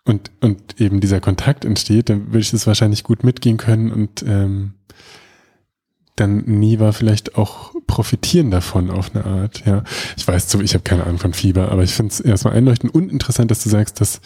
Und, 0.05 0.31
und 0.41 0.81
eben 0.81 0.99
dieser 0.99 1.21
Kontakt 1.21 1.63
entsteht, 1.63 2.09
dann 2.09 2.27
würde 2.27 2.39
ich 2.39 2.51
das 2.51 2.67
wahrscheinlich 2.67 3.03
gut 3.03 3.23
mitgehen 3.23 3.57
können 3.57 3.91
und 3.91 4.23
ähm, 4.27 4.73
dann 6.15 6.43
Niva 6.45 6.91
vielleicht 6.91 7.37
auch 7.37 7.71
profitieren 7.87 8.51
davon 8.51 8.91
auf 8.91 9.15
eine 9.15 9.25
Art. 9.25 9.63
Ja, 9.65 9.83
ich 10.15 10.27
weiß 10.27 10.49
so, 10.49 10.61
ich 10.61 10.73
habe 10.73 10.83
keine 10.83 11.03
Ahnung 11.03 11.17
von 11.17 11.33
Fieber, 11.33 11.71
aber 11.71 11.83
ich 11.83 11.93
finde 11.93 12.11
es 12.11 12.19
erstmal 12.19 12.53
einleuchtend 12.53 12.93
und 12.93 13.11
interessant, 13.11 13.49
dass 13.49 13.63
du 13.63 13.69
sagst, 13.69 13.99
dass 13.99 14.21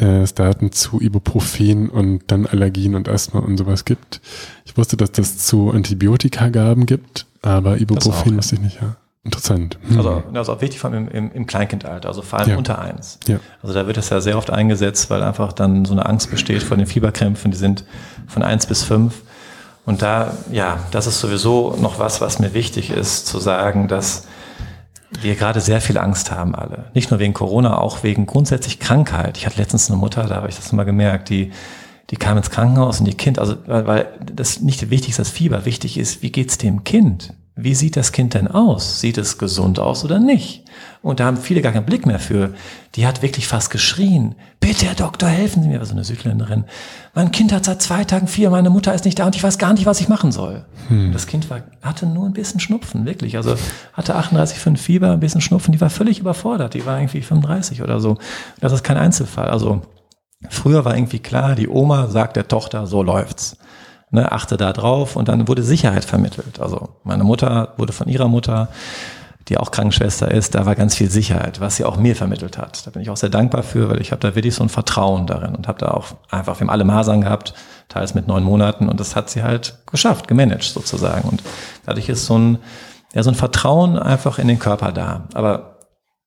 äh, 0.00 0.20
es 0.20 0.34
Daten 0.34 0.72
zu 0.72 1.00
Ibuprofen 1.00 1.88
und 1.88 2.22
dann 2.28 2.46
Allergien 2.46 2.94
und 2.94 3.08
Asthma 3.08 3.40
und 3.40 3.56
sowas 3.56 3.84
gibt. 3.84 4.20
Ich 4.64 4.76
wusste, 4.76 4.96
dass 4.96 5.12
das 5.12 5.38
zu 5.38 5.70
Antibiotikagaben 5.70 6.86
gibt, 6.86 7.26
aber 7.42 7.80
Ibuprofen 7.80 8.36
wusste 8.36 8.56
ich 8.56 8.60
nicht, 8.60 8.80
ja. 8.80 8.96
Interessant. 9.22 9.78
Hm. 9.86 9.98
Also 9.98 10.22
das 10.32 10.48
ist 10.48 10.54
auch 10.54 10.62
wichtig 10.62 10.80
vor 10.80 10.90
allem 10.90 11.08
im, 11.08 11.26
im, 11.26 11.32
im 11.32 11.46
Kleinkindalter, 11.46 12.08
also 12.08 12.22
vor 12.22 12.38
allem 12.38 12.50
ja. 12.50 12.56
unter 12.56 12.78
eins. 12.78 13.18
Ja. 13.28 13.38
Also 13.62 13.74
da 13.74 13.86
wird 13.86 13.98
es 13.98 14.08
ja 14.08 14.22
sehr 14.22 14.38
oft 14.38 14.48
eingesetzt, 14.48 15.10
weil 15.10 15.22
einfach 15.22 15.52
dann 15.52 15.84
so 15.84 15.92
eine 15.92 16.06
Angst 16.06 16.30
besteht 16.30 16.62
vor 16.62 16.78
den 16.78 16.86
Fieberkrämpfen, 16.86 17.50
die 17.50 17.58
sind 17.58 17.84
von 18.28 18.42
eins 18.42 18.64
bis 18.64 18.82
fünf 18.82 19.20
Und 19.86 20.02
da, 20.02 20.34
ja, 20.50 20.80
das 20.90 21.06
ist 21.06 21.20
sowieso 21.20 21.76
noch 21.80 21.98
was, 21.98 22.20
was 22.20 22.38
mir 22.38 22.54
wichtig 22.54 22.90
ist, 22.90 23.26
zu 23.26 23.38
sagen, 23.38 23.88
dass 23.88 24.26
wir 25.20 25.34
gerade 25.34 25.60
sehr 25.60 25.80
viel 25.80 25.98
Angst 25.98 26.30
haben 26.30 26.54
alle. 26.54 26.90
Nicht 26.94 27.10
nur 27.10 27.18
wegen 27.18 27.34
Corona, 27.34 27.78
auch 27.78 28.02
wegen 28.02 28.26
grundsätzlich 28.26 28.78
Krankheit. 28.78 29.36
Ich 29.36 29.46
hatte 29.46 29.58
letztens 29.58 29.90
eine 29.90 29.98
Mutter, 29.98 30.24
da 30.24 30.36
habe 30.36 30.48
ich 30.48 30.56
das 30.56 30.72
mal 30.72 30.84
gemerkt, 30.84 31.28
die, 31.28 31.50
die 32.10 32.16
kam 32.16 32.36
ins 32.36 32.50
Krankenhaus 32.50 33.00
und 33.00 33.06
die 33.06 33.16
Kind, 33.16 33.38
also 33.38 33.56
weil 33.66 34.08
das 34.32 34.60
nicht 34.60 34.90
wichtig 34.90 35.10
ist, 35.10 35.18
das 35.18 35.30
Fieber, 35.30 35.64
wichtig 35.64 35.98
ist, 35.98 36.22
wie 36.22 36.30
geht's 36.30 36.58
dem 36.58 36.84
Kind? 36.84 37.34
Wie 37.62 37.74
sieht 37.74 37.96
das 37.96 38.12
Kind 38.12 38.34
denn 38.34 38.48
aus? 38.48 39.00
Sieht 39.00 39.18
es 39.18 39.36
gesund 39.36 39.78
aus 39.78 40.04
oder 40.04 40.18
nicht? 40.18 40.64
Und 41.02 41.20
da 41.20 41.26
haben 41.26 41.36
viele 41.36 41.60
gar 41.60 41.72
keinen 41.72 41.84
Blick 41.84 42.06
mehr 42.06 42.18
für. 42.18 42.54
Die 42.94 43.06
hat 43.06 43.22
wirklich 43.22 43.46
fast 43.46 43.70
geschrien. 43.70 44.34
Bitte, 44.60 44.86
Herr 44.86 44.94
Doktor, 44.94 45.28
helfen 45.28 45.62
Sie 45.62 45.68
mir. 45.68 45.78
War 45.78 45.86
so 45.86 45.92
eine 45.92 46.04
Südländerin. 46.04 46.64
Mein 47.14 47.32
Kind 47.32 47.52
hat 47.52 47.64
seit 47.64 47.82
zwei 47.82 48.04
Tagen 48.04 48.28
vier, 48.28 48.50
meine 48.50 48.70
Mutter 48.70 48.94
ist 48.94 49.04
nicht 49.04 49.18
da 49.18 49.26
und 49.26 49.36
ich 49.36 49.42
weiß 49.42 49.58
gar 49.58 49.72
nicht, 49.74 49.86
was 49.86 50.00
ich 50.00 50.08
machen 50.08 50.32
soll. 50.32 50.64
Hm. 50.88 51.12
Das 51.12 51.26
Kind 51.26 51.50
war, 51.50 51.62
hatte 51.82 52.06
nur 52.06 52.26
ein 52.26 52.32
bisschen 52.32 52.60
Schnupfen, 52.60 53.04
wirklich. 53.04 53.36
Also 53.36 53.56
hatte 53.92 54.16
38,5 54.16 54.76
Fieber, 54.78 55.12
ein 55.12 55.20
bisschen 55.20 55.40
Schnupfen. 55.40 55.72
Die 55.72 55.80
war 55.80 55.90
völlig 55.90 56.18
überfordert. 56.18 56.74
Die 56.74 56.86
war 56.86 56.98
irgendwie 56.98 57.20
35 57.20 57.82
oder 57.82 58.00
so. 58.00 58.16
Das 58.60 58.72
ist 58.72 58.84
kein 58.84 58.96
Einzelfall. 58.96 59.50
Also 59.50 59.82
früher 60.48 60.84
war 60.84 60.96
irgendwie 60.96 61.18
klar, 61.18 61.54
die 61.54 61.68
Oma 61.68 62.08
sagt 62.08 62.36
der 62.36 62.48
Tochter, 62.48 62.86
so 62.86 63.02
läuft's 63.02 63.58
ne, 64.10 64.30
achte 64.30 64.56
da 64.56 64.72
drauf 64.72 65.16
und 65.16 65.28
dann 65.28 65.48
wurde 65.48 65.62
Sicherheit 65.62 66.04
vermittelt. 66.04 66.60
Also 66.60 66.90
meine 67.04 67.24
Mutter 67.24 67.74
wurde 67.76 67.92
von 67.92 68.08
ihrer 68.08 68.28
Mutter, 68.28 68.68
die 69.48 69.58
auch 69.58 69.70
Krankenschwester 69.70 70.30
ist, 70.30 70.54
da 70.54 70.64
war 70.66 70.76
ganz 70.76 70.94
viel 70.94 71.10
Sicherheit, 71.10 71.60
was 71.60 71.76
sie 71.76 71.84
auch 71.84 71.96
mir 71.96 72.14
vermittelt 72.14 72.58
hat. 72.58 72.86
Da 72.86 72.90
bin 72.90 73.02
ich 73.02 73.10
auch 73.10 73.16
sehr 73.16 73.30
dankbar 73.30 73.62
für, 73.62 73.90
weil 73.90 74.00
ich 74.00 74.12
habe 74.12 74.20
da 74.20 74.34
wirklich 74.34 74.54
so 74.54 74.62
ein 74.62 74.68
Vertrauen 74.68 75.26
darin 75.26 75.56
und 75.56 75.66
habe 75.66 75.78
da 75.78 75.90
auch 75.90 76.06
einfach, 76.30 76.56
wir 76.56 76.60
haben 76.60 76.70
alle 76.70 76.84
Masern 76.84 77.20
gehabt, 77.22 77.54
teils 77.88 78.14
mit 78.14 78.28
neun 78.28 78.44
Monaten 78.44 78.88
und 78.88 79.00
das 79.00 79.16
hat 79.16 79.30
sie 79.30 79.42
halt 79.42 79.78
geschafft, 79.90 80.28
gemanagt 80.28 80.62
sozusagen. 80.62 81.28
Und 81.28 81.42
dadurch 81.84 82.08
ist 82.08 82.26
so 82.26 82.38
ein, 82.38 82.58
ja, 83.12 83.22
so 83.24 83.30
ein 83.30 83.34
Vertrauen 83.34 83.98
einfach 83.98 84.38
in 84.38 84.46
den 84.46 84.60
Körper 84.60 84.92
da. 84.92 85.24
Aber 85.34 85.79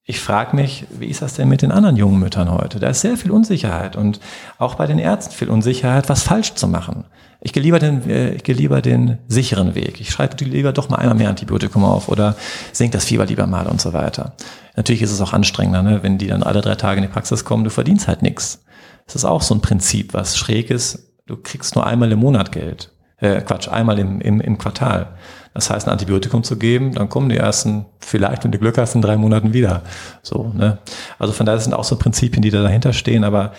ich 0.05 0.19
frage 0.19 0.55
mich, 0.55 0.85
wie 0.89 1.07
ist 1.07 1.21
das 1.21 1.35
denn 1.35 1.47
mit 1.47 1.61
den 1.61 1.71
anderen 1.71 1.95
jungen 1.95 2.19
Müttern 2.19 2.51
heute? 2.51 2.79
Da 2.79 2.89
ist 2.89 3.01
sehr 3.01 3.15
viel 3.15 3.31
Unsicherheit 3.31 3.95
und 3.95 4.19
auch 4.57 4.75
bei 4.75 4.85
den 4.85 4.99
Ärzten 4.99 5.33
viel 5.33 5.49
Unsicherheit, 5.49 6.09
was 6.09 6.23
falsch 6.23 6.55
zu 6.55 6.67
machen. 6.67 7.05
Ich 7.39 7.53
gehe 7.53 7.63
lieber 7.63 7.79
den, 7.79 8.09
äh, 8.09 8.31
ich 8.31 8.43
gehe 8.43 8.55
lieber 8.55 8.81
den 8.81 9.19
sicheren 9.27 9.75
Weg. 9.75 10.01
Ich 10.01 10.09
schreibe 10.09 10.43
lieber 10.43 10.73
doch 10.73 10.89
mal 10.89 10.97
einmal 10.97 11.15
mehr 11.15 11.29
Antibiotikum 11.29 11.85
auf 11.85 12.09
oder 12.09 12.35
senke 12.73 12.97
das 12.97 13.05
Fieber 13.05 13.25
lieber 13.25 13.47
mal 13.47 13.67
und 13.67 13.79
so 13.79 13.93
weiter. 13.93 14.33
Natürlich 14.75 15.01
ist 15.01 15.11
es 15.11 15.21
auch 15.21 15.31
anstrengender, 15.31 15.83
ne? 15.83 16.03
wenn 16.03 16.17
die 16.17 16.27
dann 16.27 16.43
alle 16.43 16.61
drei 16.61 16.75
Tage 16.75 16.99
in 16.99 17.07
die 17.07 17.11
Praxis 17.11 17.45
kommen, 17.45 17.63
du 17.63 17.69
verdienst 17.69 18.07
halt 18.09 18.21
nichts. 18.21 18.63
Das 19.05 19.15
ist 19.15 19.25
auch 19.25 19.41
so 19.41 19.55
ein 19.55 19.61
Prinzip, 19.61 20.13
was 20.13 20.37
schräg 20.37 20.69
ist. 20.69 21.13
Du 21.27 21.37
kriegst 21.37 21.75
nur 21.75 21.87
einmal 21.87 22.11
im 22.11 22.19
Monat 22.19 22.51
Geld. 22.51 22.91
Äh, 23.17 23.41
Quatsch, 23.41 23.69
einmal 23.69 23.99
im, 23.99 24.19
im, 24.19 24.41
im 24.41 24.57
Quartal. 24.57 25.15
Das 25.53 25.69
heißt, 25.69 25.87
ein 25.87 25.91
Antibiotikum 25.91 26.43
zu 26.43 26.57
geben, 26.57 26.93
dann 26.93 27.09
kommen 27.09 27.29
die 27.29 27.37
ersten, 27.37 27.85
vielleicht, 27.99 28.43
wenn 28.43 28.51
du 28.51 28.57
Glück 28.57 28.77
hast, 28.77 28.95
in 28.95 29.01
drei 29.01 29.17
Monaten 29.17 29.53
wieder. 29.53 29.83
So, 30.21 30.51
ne? 30.53 30.79
Also 31.19 31.33
von 31.33 31.45
daher 31.45 31.59
sind 31.59 31.73
auch 31.73 31.83
so 31.83 31.95
Prinzipien, 31.97 32.41
die 32.41 32.49
da 32.49 32.63
dahinter 32.63 32.93
stehen, 32.93 33.23
aber 33.23 33.53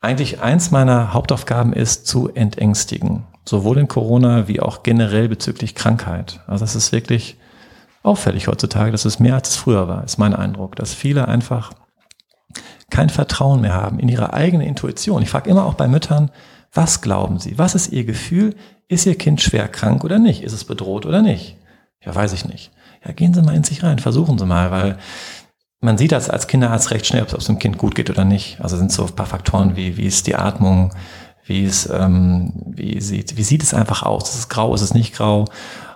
eigentlich 0.00 0.40
eins 0.40 0.70
meiner 0.70 1.12
Hauptaufgaben 1.12 1.72
ist, 1.72 2.06
zu 2.06 2.28
entängstigen. 2.28 3.24
Sowohl 3.44 3.78
in 3.78 3.88
Corona 3.88 4.48
wie 4.48 4.60
auch 4.60 4.82
generell 4.82 5.28
bezüglich 5.28 5.74
Krankheit. 5.74 6.40
Also 6.46 6.64
es 6.64 6.74
ist 6.74 6.92
wirklich 6.92 7.36
auffällig 8.02 8.48
heutzutage, 8.48 8.90
dass 8.90 9.04
es 9.04 9.20
mehr 9.20 9.34
als 9.34 9.50
es 9.50 9.56
früher 9.56 9.88
war, 9.88 10.04
ist 10.04 10.18
mein 10.18 10.34
Eindruck, 10.34 10.76
dass 10.76 10.94
viele 10.94 11.28
einfach 11.28 11.72
kein 12.90 13.08
Vertrauen 13.08 13.60
mehr 13.60 13.74
haben 13.74 13.98
in 13.98 14.08
ihre 14.08 14.32
eigene 14.32 14.66
Intuition. 14.66 15.22
Ich 15.22 15.30
frage 15.30 15.48
immer 15.48 15.64
auch 15.64 15.74
bei 15.74 15.88
Müttern, 15.88 16.30
was 16.72 17.00
glauben 17.00 17.38
sie? 17.38 17.58
Was 17.58 17.74
ist 17.74 17.92
ihr 17.92 18.04
Gefühl? 18.04 18.54
Ist 18.88 19.06
ihr 19.06 19.16
Kind 19.16 19.40
schwer 19.40 19.68
krank 19.68 20.04
oder 20.04 20.18
nicht? 20.18 20.42
Ist 20.42 20.52
es 20.52 20.64
bedroht 20.64 21.06
oder 21.06 21.22
nicht? 21.22 21.56
Ja, 22.04 22.14
weiß 22.14 22.32
ich 22.32 22.44
nicht. 22.44 22.70
Ja, 23.04 23.12
gehen 23.12 23.34
Sie 23.34 23.42
mal 23.42 23.54
in 23.54 23.64
sich 23.64 23.82
rein, 23.82 23.98
versuchen 23.98 24.38
Sie 24.38 24.46
mal, 24.46 24.70
weil 24.70 24.98
man 25.80 25.98
sieht 25.98 26.12
das 26.12 26.30
als 26.30 26.46
Kinderarzt 26.46 26.90
recht 26.92 27.06
schnell, 27.06 27.22
ob 27.22 27.32
es 27.32 27.46
dem 27.46 27.58
Kind 27.58 27.76
gut 27.76 27.94
geht 27.94 28.10
oder 28.10 28.24
nicht. 28.24 28.60
Also 28.60 28.76
sind 28.76 28.92
so 28.92 29.06
ein 29.06 29.16
paar 29.16 29.26
Faktoren 29.26 29.76
wie, 29.76 29.96
wie 29.96 30.06
ist 30.06 30.26
die 30.26 30.36
Atmung, 30.36 30.94
wie 31.44 31.64
ist, 31.64 31.90
ähm, 31.92 32.52
wie 32.66 33.00
sieht, 33.00 33.36
wie 33.36 33.42
sieht 33.42 33.62
es 33.62 33.74
einfach 33.74 34.04
aus? 34.04 34.30
Ist 34.30 34.38
es 34.38 34.48
grau, 34.48 34.74
ist 34.74 34.82
es 34.82 34.94
nicht 34.94 35.14
grau? 35.14 35.46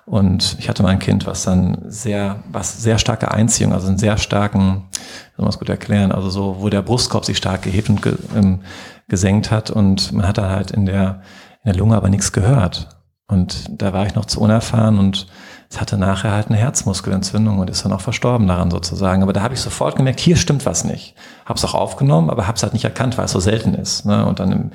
Und 0.04 0.56
ich 0.60 0.68
hatte 0.68 0.82
mal 0.82 0.90
ein 0.90 1.00
Kind, 1.00 1.26
was 1.26 1.42
dann 1.42 1.78
sehr, 1.88 2.42
was 2.50 2.80
sehr 2.82 2.98
starke 2.98 3.32
Einziehung, 3.32 3.72
also 3.72 3.88
einen 3.88 3.98
sehr 3.98 4.18
starken, 4.18 4.84
soll 5.36 5.44
man 5.44 5.48
es 5.48 5.58
gut 5.58 5.68
erklären, 5.68 6.12
also 6.12 6.30
so, 6.30 6.56
wo 6.60 6.68
der 6.68 6.82
Brustkorb 6.82 7.24
sich 7.24 7.36
stark 7.36 7.62
gehebt 7.62 7.88
und 7.88 8.02
ge, 8.02 8.14
ähm, 8.36 8.60
gesenkt 9.08 9.50
hat 9.50 9.70
und 9.70 10.12
man 10.12 10.26
hat 10.26 10.38
da 10.38 10.50
halt 10.50 10.70
in 10.70 10.86
der, 10.86 11.22
in 11.66 11.72
der 11.72 11.80
Lunge 11.80 11.96
aber 11.96 12.08
nichts 12.08 12.30
gehört. 12.30 12.88
Und 13.26 13.66
da 13.82 13.92
war 13.92 14.06
ich 14.06 14.14
noch 14.14 14.26
zu 14.26 14.40
unerfahren 14.40 15.00
und 15.00 15.26
es 15.68 15.80
hatte 15.80 15.98
nachher 15.98 16.30
halt 16.30 16.46
eine 16.46 16.58
Herzmuskelentzündung 16.58 17.58
und 17.58 17.68
ist 17.68 17.84
dann 17.84 17.92
auch 17.92 18.00
verstorben 18.00 18.46
daran 18.46 18.70
sozusagen. 18.70 19.24
Aber 19.24 19.32
da 19.32 19.42
habe 19.42 19.54
ich 19.54 19.60
sofort 19.60 19.96
gemerkt, 19.96 20.20
hier 20.20 20.36
stimmt 20.36 20.64
was 20.64 20.84
nicht. 20.84 21.16
Habe 21.44 21.58
es 21.58 21.64
auch 21.64 21.74
aufgenommen, 21.74 22.30
aber 22.30 22.46
habe 22.46 22.54
es 22.54 22.62
halt 22.62 22.72
nicht 22.72 22.84
erkannt, 22.84 23.18
weil 23.18 23.24
es 23.24 23.32
so 23.32 23.40
selten 23.40 23.74
ist. 23.74 24.06
Ne? 24.06 24.24
Und 24.24 24.38
dann 24.38 24.52
im, 24.52 24.70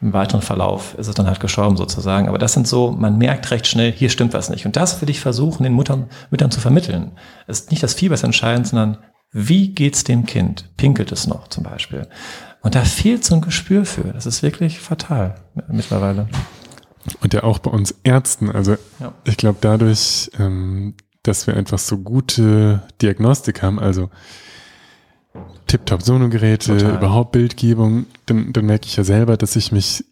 im 0.00 0.14
weiteren 0.14 0.40
Verlauf 0.40 0.94
ist 0.94 1.08
es 1.08 1.14
dann 1.14 1.26
halt 1.26 1.40
gestorben 1.40 1.76
sozusagen. 1.76 2.26
Aber 2.26 2.38
das 2.38 2.54
sind 2.54 2.66
so, 2.66 2.90
man 2.90 3.18
merkt 3.18 3.50
recht 3.50 3.66
schnell, 3.66 3.92
hier 3.92 4.08
stimmt 4.08 4.32
was 4.32 4.48
nicht. 4.48 4.64
Und 4.64 4.76
das 4.76 5.02
will 5.02 5.10
ich 5.10 5.20
versuchen, 5.20 5.64
den 5.64 5.74
Muttern, 5.74 6.08
Müttern 6.30 6.50
zu 6.50 6.60
vermitteln. 6.60 7.12
Es 7.46 7.60
ist 7.60 7.70
nicht 7.70 7.82
das 7.82 7.92
Fieber 7.92 8.16
entscheidend, 8.24 8.66
sondern 8.66 8.96
wie 9.30 9.74
geht's 9.74 10.04
dem 10.04 10.24
Kind? 10.24 10.74
Pinkelt 10.78 11.12
es 11.12 11.26
noch 11.26 11.48
zum 11.48 11.64
Beispiel? 11.64 12.08
Und 12.62 12.74
da 12.74 12.84
fehlt 12.84 13.24
so 13.24 13.34
ein 13.34 13.40
Gespür 13.40 13.84
für. 13.84 14.12
Das 14.12 14.26
ist 14.26 14.42
wirklich 14.42 14.80
fatal 14.80 15.36
mittlerweile. 15.68 16.28
Und 17.22 17.32
ja 17.32 17.42
auch 17.42 17.58
bei 17.58 17.70
uns 17.70 17.94
Ärzten. 18.04 18.50
Also 18.50 18.76
ja. 18.98 19.14
ich 19.24 19.36
glaube 19.36 19.58
dadurch, 19.60 20.30
ähm, 20.38 20.94
dass 21.22 21.46
wir 21.46 21.56
einfach 21.56 21.78
so 21.78 21.98
gute 21.98 22.82
Diagnostik 23.00 23.62
haben, 23.62 23.78
also 23.78 24.10
Tip-Top 25.66 26.02
Sonogeräte, 26.02 26.76
überhaupt 26.76 27.32
Bildgebung, 27.32 28.06
dann, 28.26 28.52
dann 28.52 28.66
merke 28.66 28.86
ich 28.86 28.96
ja 28.96 29.04
selber, 29.04 29.36
dass 29.36 29.56
ich 29.56 29.72
mich, 29.72 30.04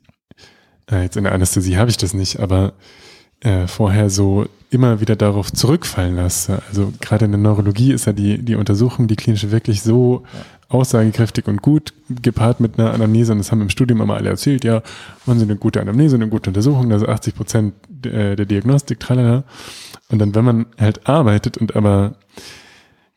äh, 0.90 1.02
jetzt 1.02 1.16
in 1.16 1.24
der 1.24 1.32
Anästhesie 1.32 1.76
habe 1.76 1.90
ich 1.90 1.96
das 1.96 2.14
nicht, 2.14 2.38
aber 2.38 2.74
äh, 3.40 3.66
vorher 3.66 4.10
so 4.10 4.46
immer 4.70 5.00
wieder 5.00 5.16
darauf 5.16 5.52
zurückfallen 5.52 6.16
lasse. 6.16 6.62
Also 6.68 6.92
gerade 7.00 7.24
in 7.24 7.32
der 7.32 7.40
Neurologie 7.40 7.92
ist 7.92 8.06
ja 8.06 8.12
die, 8.12 8.42
die 8.44 8.54
Untersuchung, 8.54 9.08
die 9.08 9.16
klinische 9.16 9.50
wirklich 9.50 9.82
so 9.82 10.24
ja 10.32 10.57
aussagekräftig 10.68 11.46
und 11.46 11.62
gut, 11.62 11.94
gepaart 12.08 12.60
mit 12.60 12.78
einer 12.78 12.92
Anamnese. 12.92 13.32
Und 13.32 13.38
das 13.38 13.50
haben 13.50 13.62
im 13.62 13.70
Studium 13.70 14.00
immer 14.02 14.16
alle 14.16 14.28
erzählt, 14.28 14.64
ja, 14.64 14.82
machen 15.24 15.38
Sie 15.38 15.44
eine 15.44 15.56
gute 15.56 15.80
Anamnese, 15.80 16.16
eine 16.16 16.28
gute 16.28 16.50
Untersuchung, 16.50 16.92
also 16.92 17.06
80 17.06 17.34
Prozent 17.34 17.74
der, 17.88 18.36
der 18.36 18.46
Diagnostik, 18.46 19.00
tralala. 19.00 19.44
Und 20.10 20.18
dann, 20.18 20.34
wenn 20.34 20.44
man 20.44 20.66
halt 20.78 21.08
arbeitet 21.08 21.56
und 21.56 21.74
aber 21.74 22.16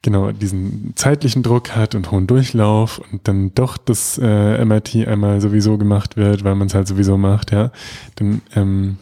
genau 0.02 0.32
diesen 0.32 0.93
zeitlichen 0.95 1.43
Druck 1.43 1.76
hat 1.76 1.93
und 1.93 2.10
hohen 2.12 2.26
Durchlauf 2.26 2.99
und 3.12 3.28
dann 3.28 3.54
doch 3.54 3.78
das 3.78 4.20
äh, 4.22 4.64
MRT 4.66 5.08
einmal 5.08 5.41
sowieso 5.41 5.78
gemacht 5.78 6.18
wird, 6.18 6.43
weil 6.43 6.56
man 6.56 6.68
es 6.68 6.74
halt 6.74 6.88
sowieso 6.88 7.18
macht, 7.18 7.52
ja, 7.52 7.72
dann 8.16 8.41
ähm, 8.56 8.97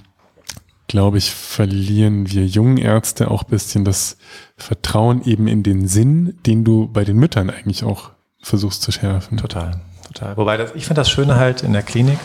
glaube 0.88 1.20
ich, 1.20 1.32
verlieren 1.32 2.30
wir 2.30 2.46
jungen 2.46 2.78
Ärzte 2.78 3.32
auch 3.32 3.44
bisschen 3.44 3.86
das 3.86 4.18
Vertrauen 4.58 5.24
eben 5.24 5.48
in 5.48 5.64
den 5.64 5.88
Sinn, 5.88 6.34
den 6.46 6.64
du 6.64 6.90
bei 6.92 7.06
den 7.06 7.18
Müttern 7.18 7.50
eigentlich 7.50 7.84
auch 7.84 8.12
versuchst 8.42 8.82
zu 8.82 8.92
schärfen. 8.92 9.38
Total, 9.38 9.80
total. 10.08 10.38
Wobei 10.38 10.58
das, 10.58 10.72
ich 10.76 10.86
finde 10.86 11.02
das 11.02 11.10
Schöne 11.10 11.36
halt 11.36 11.64
in 11.64 11.74
der 11.74 11.84
Klinik, 11.84 12.20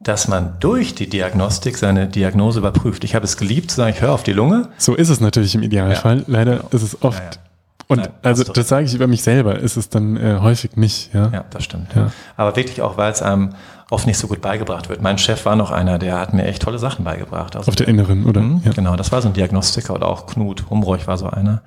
dass 0.00 0.28
man 0.28 0.56
durch 0.60 0.94
die 0.94 1.08
Diagnostik 1.08 1.78
seine 1.78 2.06
Diagnose 2.06 2.58
überprüft. 2.58 3.04
Ich 3.04 3.14
habe 3.14 3.24
es 3.24 3.36
geliebt 3.36 3.70
zu 3.70 3.76
sagen, 3.76 3.94
ich 3.94 4.02
höre 4.02 4.12
auf 4.12 4.22
die 4.22 4.32
Lunge. 4.32 4.68
So 4.76 4.94
ist 4.94 5.08
es 5.08 5.20
natürlich 5.20 5.54
im 5.54 5.62
Idealfall. 5.62 6.18
Ja, 6.18 6.24
Leider 6.26 6.56
genau. 6.56 6.68
ist 6.72 6.82
es 6.82 7.02
oft. 7.02 7.18
Ja, 7.18 7.24
ja. 7.24 7.44
Und 7.86 7.98
Nein, 7.98 8.08
also 8.22 8.44
das 8.44 8.68
sage 8.68 8.86
ich 8.86 8.94
über 8.94 9.06
mich 9.06 9.22
selber, 9.22 9.58
ist 9.58 9.76
es 9.76 9.90
dann 9.90 10.16
äh, 10.16 10.38
häufig 10.40 10.76
nicht. 10.76 11.12
Ja, 11.12 11.28
ja 11.32 11.44
das 11.50 11.64
stimmt. 11.64 11.94
Ja. 11.94 12.10
Aber 12.36 12.56
wirklich 12.56 12.80
auch, 12.80 12.96
weil 12.96 13.12
es 13.12 13.20
einem 13.20 13.54
oft 13.90 14.06
nicht 14.06 14.18
so 14.18 14.26
gut 14.26 14.40
beigebracht 14.40 14.88
wird. 14.88 15.02
Mein 15.02 15.18
Chef 15.18 15.44
war 15.44 15.54
noch 15.54 15.70
einer, 15.70 15.98
der 15.98 16.18
hat 16.18 16.32
mir 16.32 16.44
echt 16.44 16.62
tolle 16.62 16.78
Sachen 16.78 17.04
beigebracht. 17.04 17.56
Also, 17.56 17.68
Auf 17.68 17.76
der 17.76 17.88
inneren, 17.88 18.24
oder? 18.24 18.40
Mh, 18.40 18.70
genau, 18.74 18.96
das 18.96 19.12
war 19.12 19.20
so 19.20 19.28
ein 19.28 19.34
Diagnostiker 19.34 19.94
oder 19.94 20.08
auch 20.08 20.26
Knut 20.26 20.64
Humroch 20.70 21.06
war 21.06 21.18
so 21.18 21.28
einer. 21.28 21.62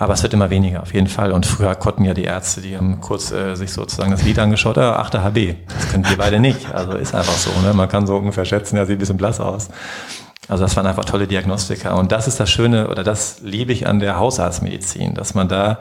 Aber 0.00 0.14
es 0.14 0.22
wird 0.22 0.32
immer 0.32 0.48
weniger, 0.48 0.82
auf 0.82 0.94
jeden 0.94 1.08
Fall. 1.08 1.32
Und 1.32 1.44
früher 1.44 1.74
konnten 1.74 2.04
ja 2.04 2.14
die 2.14 2.22
Ärzte, 2.22 2.60
die 2.60 2.76
haben 2.76 3.00
kurz 3.00 3.32
äh, 3.32 3.56
sich 3.56 3.72
sozusagen 3.72 4.12
das 4.12 4.22
Lied 4.22 4.38
angeschaut, 4.38 4.76
ja, 4.76 4.96
8. 4.96 5.14
HB. 5.14 5.56
Das 5.66 5.88
können 5.90 6.08
wir 6.08 6.16
beide 6.16 6.38
nicht. 6.38 6.72
Also 6.72 6.92
ist 6.92 7.14
einfach 7.14 7.32
so. 7.32 7.50
Ne? 7.66 7.74
Man 7.74 7.88
kann 7.88 8.06
so 8.06 8.16
ungefähr 8.16 8.44
schätzen, 8.44 8.76
ja, 8.76 8.86
sieht 8.86 8.96
ein 8.96 9.00
bisschen 9.00 9.16
blass 9.16 9.40
aus. 9.40 9.70
Also 10.48 10.62
das 10.62 10.76
waren 10.76 10.86
einfach 10.86 11.04
tolle 11.04 11.26
Diagnostiker. 11.26 11.96
Und 11.96 12.12
das 12.12 12.28
ist 12.28 12.38
das 12.38 12.48
Schöne, 12.48 12.88
oder 12.88 13.02
das 13.02 13.40
liebe 13.42 13.72
ich 13.72 13.86
an 13.86 13.98
der 13.98 14.18
Hausarztmedizin, 14.18 15.14
dass 15.14 15.34
man 15.34 15.48
da, 15.48 15.78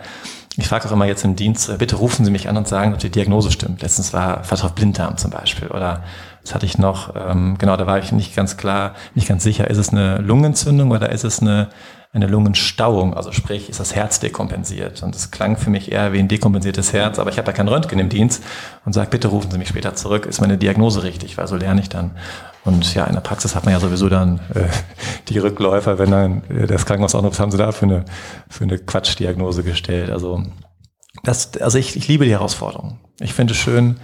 ich 0.58 0.68
frage 0.68 0.88
auch 0.88 0.92
immer 0.92 1.06
jetzt 1.06 1.24
im 1.24 1.36
Dienst, 1.36 1.78
bitte 1.78 1.96
rufen 1.96 2.26
Sie 2.26 2.32
mich 2.32 2.50
an 2.50 2.58
und 2.58 2.68
sagen, 2.68 2.94
ob 2.94 3.00
die 3.00 3.12
Diagnose 3.12 3.52
stimmt. 3.52 3.84
Letztens 3.84 4.14
war 4.14 4.44
Vertrag 4.44 4.76
Blinddarm 4.76 5.18
zum 5.18 5.32
Beispiel 5.32 5.68
oder 5.68 6.04
das 6.44 6.56
hatte 6.56 6.66
ich 6.66 6.78
noch, 6.78 7.14
ähm, 7.16 7.58
genau, 7.60 7.78
da 7.78 7.86
war 7.86 8.00
ich 8.00 8.12
nicht 8.12 8.36
ganz 8.36 8.58
klar, 8.58 8.94
nicht 9.16 9.28
ganz 9.28 9.44
sicher, 9.44 9.70
ist 9.70 9.78
es 9.78 9.90
eine 9.90 10.18
Lungenentzündung 10.20 10.92
oder 10.92 11.12
ist 11.12 11.24
es 11.24 11.42
eine, 11.42 11.68
eine 12.14 12.28
Lungenstauung, 12.28 13.14
also 13.14 13.32
sprich, 13.32 13.70
ist 13.70 13.80
das 13.80 13.94
Herz 13.94 14.20
dekompensiert. 14.20 15.04
Und 15.04 15.14
das 15.14 15.30
klang 15.30 15.58
für 15.58 15.70
mich 15.70 15.92
eher 15.92 16.14
wie 16.14 16.20
ein 16.20 16.28
dekompensiertes 16.28 16.94
Herz, 16.94 17.20
aber 17.20 17.30
ich 17.30 17.38
habe 17.38 17.46
da 17.46 17.52
kein 17.52 17.68
Röntgen 17.68 18.00
im 18.00 18.10
Dienst 18.10 18.44
und 18.86 18.94
sage, 18.94 19.10
bitte 19.10 19.28
rufen 19.28 19.52
Sie 19.52 19.58
mich 19.58 19.68
später 19.68 19.94
zurück, 19.96 20.26
ist 20.26 20.42
meine 20.42 20.58
Diagnose 20.58 21.04
richtig, 21.04 21.38
weil 21.38 21.48
so 21.48 21.56
lerne 21.56 21.82
ich 21.82 21.90
dann. 21.90 22.12
Und 22.64 22.94
ja, 22.96 23.06
in 23.06 23.14
der 23.14 23.22
Praxis 23.22 23.56
hat 23.56 23.66
man 23.66 23.74
ja 23.74 23.80
sowieso 23.80 24.10
dann 24.10 24.40
äh, 24.54 24.66
die 25.30 25.38
Rückläufer, 25.38 26.00
wenn 26.00 26.12
dann 26.12 26.44
äh, 26.50 26.68
das 26.68 26.86
Krankenhaus 26.86 27.16
auch 27.16 27.22
noch, 27.22 27.32
was 27.32 27.40
haben 27.40 27.52
sie 27.52 27.58
da 27.58 27.72
für 27.72 27.86
eine, 27.86 28.06
für 28.50 28.64
eine 28.64 28.78
Quatschdiagnose 28.78 29.64
gestellt. 29.64 30.10
Also 30.10 30.44
das, 31.24 31.56
also 31.58 31.78
ich, 31.78 31.96
ich 31.96 32.08
liebe 32.08 32.26
die 32.26 32.32
Herausforderung. 32.32 33.00
Ich 33.20 33.34
finde 33.34 33.54
es 33.54 33.58
schön, 33.60 33.98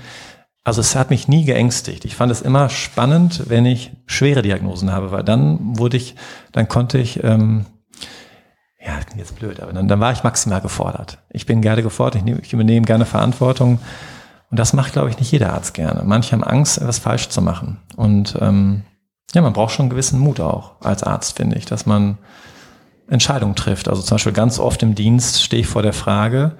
also 0.63 0.79
es 0.79 0.95
hat 0.95 1.09
mich 1.09 1.27
nie 1.27 1.43
geängstigt. 1.43 2.05
Ich 2.05 2.15
fand 2.15 2.31
es 2.31 2.41
immer 2.41 2.69
spannend, 2.69 3.43
wenn 3.49 3.65
ich 3.65 3.91
schwere 4.05 4.41
Diagnosen 4.41 4.91
habe, 4.93 5.11
weil 5.11 5.23
dann 5.23 5.77
wurde 5.77 5.97
ich, 5.97 6.15
dann 6.53 6.69
konnte 6.69 6.97
ich, 6.97 7.23
ähm, 7.23 7.65
ja, 8.85 8.99
jetzt 9.15 9.37
blöd, 9.37 9.59
aber 9.61 9.71
dann, 9.71 9.87
dann 9.87 9.99
war 9.99 10.11
ich 10.11 10.23
maximal 10.23 10.61
gefordert. 10.61 11.19
Ich 11.29 11.45
bin 11.45 11.61
gerne 11.61 11.83
gefordert, 11.83 12.15
ich, 12.15 12.23
nehm, 12.23 12.39
ich 12.41 12.53
übernehme 12.53 12.85
gerne 12.85 13.05
Verantwortung. 13.05 13.79
Und 14.51 14.59
das 14.59 14.73
macht, 14.73 14.93
glaube 14.93 15.09
ich, 15.09 15.17
nicht 15.17 15.31
jeder 15.31 15.53
Arzt 15.53 15.73
gerne. 15.73 16.03
Manche 16.03 16.33
haben 16.33 16.43
Angst, 16.43 16.77
etwas 16.77 16.99
falsch 16.99 17.29
zu 17.29 17.41
machen. 17.41 17.79
Und 17.95 18.37
ähm, 18.39 18.83
ja, 19.33 19.41
man 19.41 19.53
braucht 19.53 19.73
schon 19.73 19.85
einen 19.85 19.89
gewissen 19.89 20.19
Mut 20.19 20.39
auch 20.39 20.81
als 20.81 21.01
Arzt, 21.01 21.37
finde 21.37 21.57
ich, 21.57 21.65
dass 21.65 21.85
man 21.85 22.17
Entscheidungen 23.07 23.55
trifft. 23.55 23.87
Also 23.87 24.01
zum 24.01 24.15
Beispiel 24.15 24.33
ganz 24.33 24.59
oft 24.59 24.83
im 24.83 24.95
Dienst 24.95 25.41
stehe 25.43 25.61
ich 25.61 25.67
vor 25.67 25.81
der 25.81 25.93
Frage, 25.93 26.57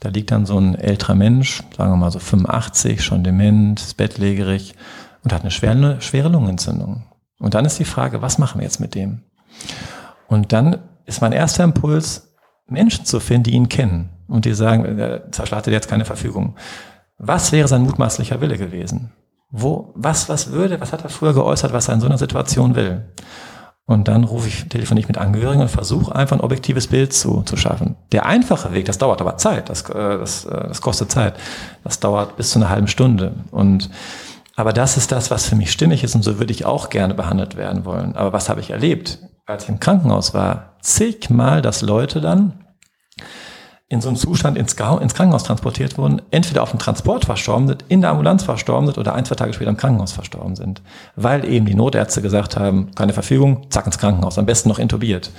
da 0.00 0.08
liegt 0.08 0.32
dann 0.32 0.46
so 0.46 0.58
ein 0.58 0.74
älterer 0.74 1.14
Mensch, 1.14 1.62
sagen 1.76 1.92
wir 1.92 1.96
mal 1.96 2.10
so 2.10 2.18
85, 2.18 3.04
schon 3.04 3.22
dement, 3.22 3.96
bettlägerig 3.96 4.74
und 5.22 5.32
hat 5.32 5.42
eine 5.42 5.52
schwere, 5.52 6.00
schwere 6.00 6.28
Lungenentzündung. 6.28 7.04
Und 7.38 7.54
dann 7.54 7.64
ist 7.64 7.78
die 7.78 7.84
Frage, 7.84 8.20
was 8.20 8.38
machen 8.38 8.60
wir 8.60 8.64
jetzt 8.64 8.80
mit 8.80 8.96
dem? 8.96 9.22
Und 10.26 10.52
dann 10.52 10.78
ist 11.06 11.20
mein 11.20 11.32
erster 11.32 11.64
Impuls, 11.64 12.34
Menschen 12.66 13.04
zu 13.04 13.20
finden, 13.20 13.44
die 13.44 13.52
ihn 13.52 13.68
kennen 13.68 14.10
und 14.28 14.44
die 14.44 14.54
sagen, 14.54 14.96
der 14.96 15.22
hatte 15.50 15.70
jetzt 15.70 15.88
keine 15.88 16.04
Verfügung. 16.04 16.56
Was 17.18 17.52
wäre 17.52 17.68
sein 17.68 17.82
mutmaßlicher 17.82 18.40
Wille 18.40 18.56
gewesen? 18.56 19.12
Wo, 19.50 19.92
was, 19.94 20.28
was 20.28 20.50
würde, 20.50 20.80
was 20.80 20.92
hat 20.92 21.04
er 21.04 21.10
früher 21.10 21.34
geäußert, 21.34 21.72
was 21.72 21.88
er 21.88 21.94
in 21.94 22.00
so 22.00 22.06
einer 22.06 22.18
Situation 22.18 22.74
will? 22.74 23.12
Und 23.84 24.08
dann 24.08 24.24
rufe 24.24 24.48
ich, 24.48 24.68
telefoniere 24.68 25.02
ich 25.02 25.08
mit 25.08 25.18
Angehörigen 25.18 25.60
und 25.60 25.70
versuche 25.70 26.14
einfach 26.14 26.36
ein 26.36 26.40
objektives 26.40 26.86
Bild 26.86 27.12
zu, 27.12 27.42
zu 27.42 27.56
schaffen. 27.56 27.96
Der 28.12 28.26
einfache 28.26 28.72
Weg, 28.72 28.86
das 28.86 28.98
dauert 28.98 29.20
aber 29.20 29.36
Zeit, 29.36 29.68
das, 29.68 29.82
äh, 29.90 30.18
das, 30.18 30.44
äh, 30.44 30.68
das 30.68 30.80
kostet 30.80 31.10
Zeit. 31.10 31.34
Das 31.84 32.00
dauert 32.00 32.36
bis 32.36 32.50
zu 32.50 32.58
einer 32.58 32.70
halben 32.70 32.88
Stunde. 32.88 33.34
Und 33.50 33.90
aber 34.54 34.72
das 34.72 34.96
ist 34.96 35.12
das, 35.12 35.30
was 35.30 35.46
für 35.46 35.56
mich 35.56 35.72
stimmig 35.72 36.04
ist 36.04 36.14
und 36.14 36.22
so 36.22 36.38
würde 36.38 36.52
ich 36.52 36.64
auch 36.64 36.90
gerne 36.90 37.14
behandelt 37.14 37.56
werden 37.56 37.84
wollen. 37.84 38.14
Aber 38.14 38.32
was 38.32 38.48
habe 38.48 38.60
ich 38.60 38.70
erlebt? 38.70 39.18
Als 39.46 39.64
ich 39.64 39.68
im 39.68 39.80
Krankenhaus 39.80 40.34
war, 40.34 40.71
zigmal, 40.82 41.62
dass 41.62 41.80
Leute 41.82 42.20
dann 42.20 42.62
in 43.92 44.00
so 44.00 44.08
einem 44.08 44.16
Zustand 44.16 44.56
ins, 44.56 44.74
Krankenhaus 44.74 45.44
transportiert 45.44 45.98
wurden, 45.98 46.22
entweder 46.30 46.62
auf 46.62 46.70
dem 46.70 46.78
Transport 46.78 47.26
verstorben 47.26 47.68
sind, 47.68 47.84
in 47.88 48.00
der 48.00 48.10
Ambulanz 48.10 48.42
verstorben 48.42 48.86
sind 48.86 48.96
oder 48.96 49.14
ein, 49.14 49.26
zwei 49.26 49.34
Tage 49.34 49.52
später 49.52 49.68
im 49.68 49.76
Krankenhaus 49.76 50.12
verstorben 50.12 50.56
sind. 50.56 50.80
Weil 51.14 51.44
eben 51.44 51.66
die 51.66 51.74
Notärzte 51.74 52.22
gesagt 52.22 52.56
haben, 52.56 52.94
keine 52.94 53.12
Verfügung, 53.12 53.66
zack 53.68 53.84
ins 53.84 53.98
Krankenhaus, 53.98 54.38
am 54.38 54.46
besten 54.46 54.70
noch 54.70 54.78
intubiert. 54.78 55.30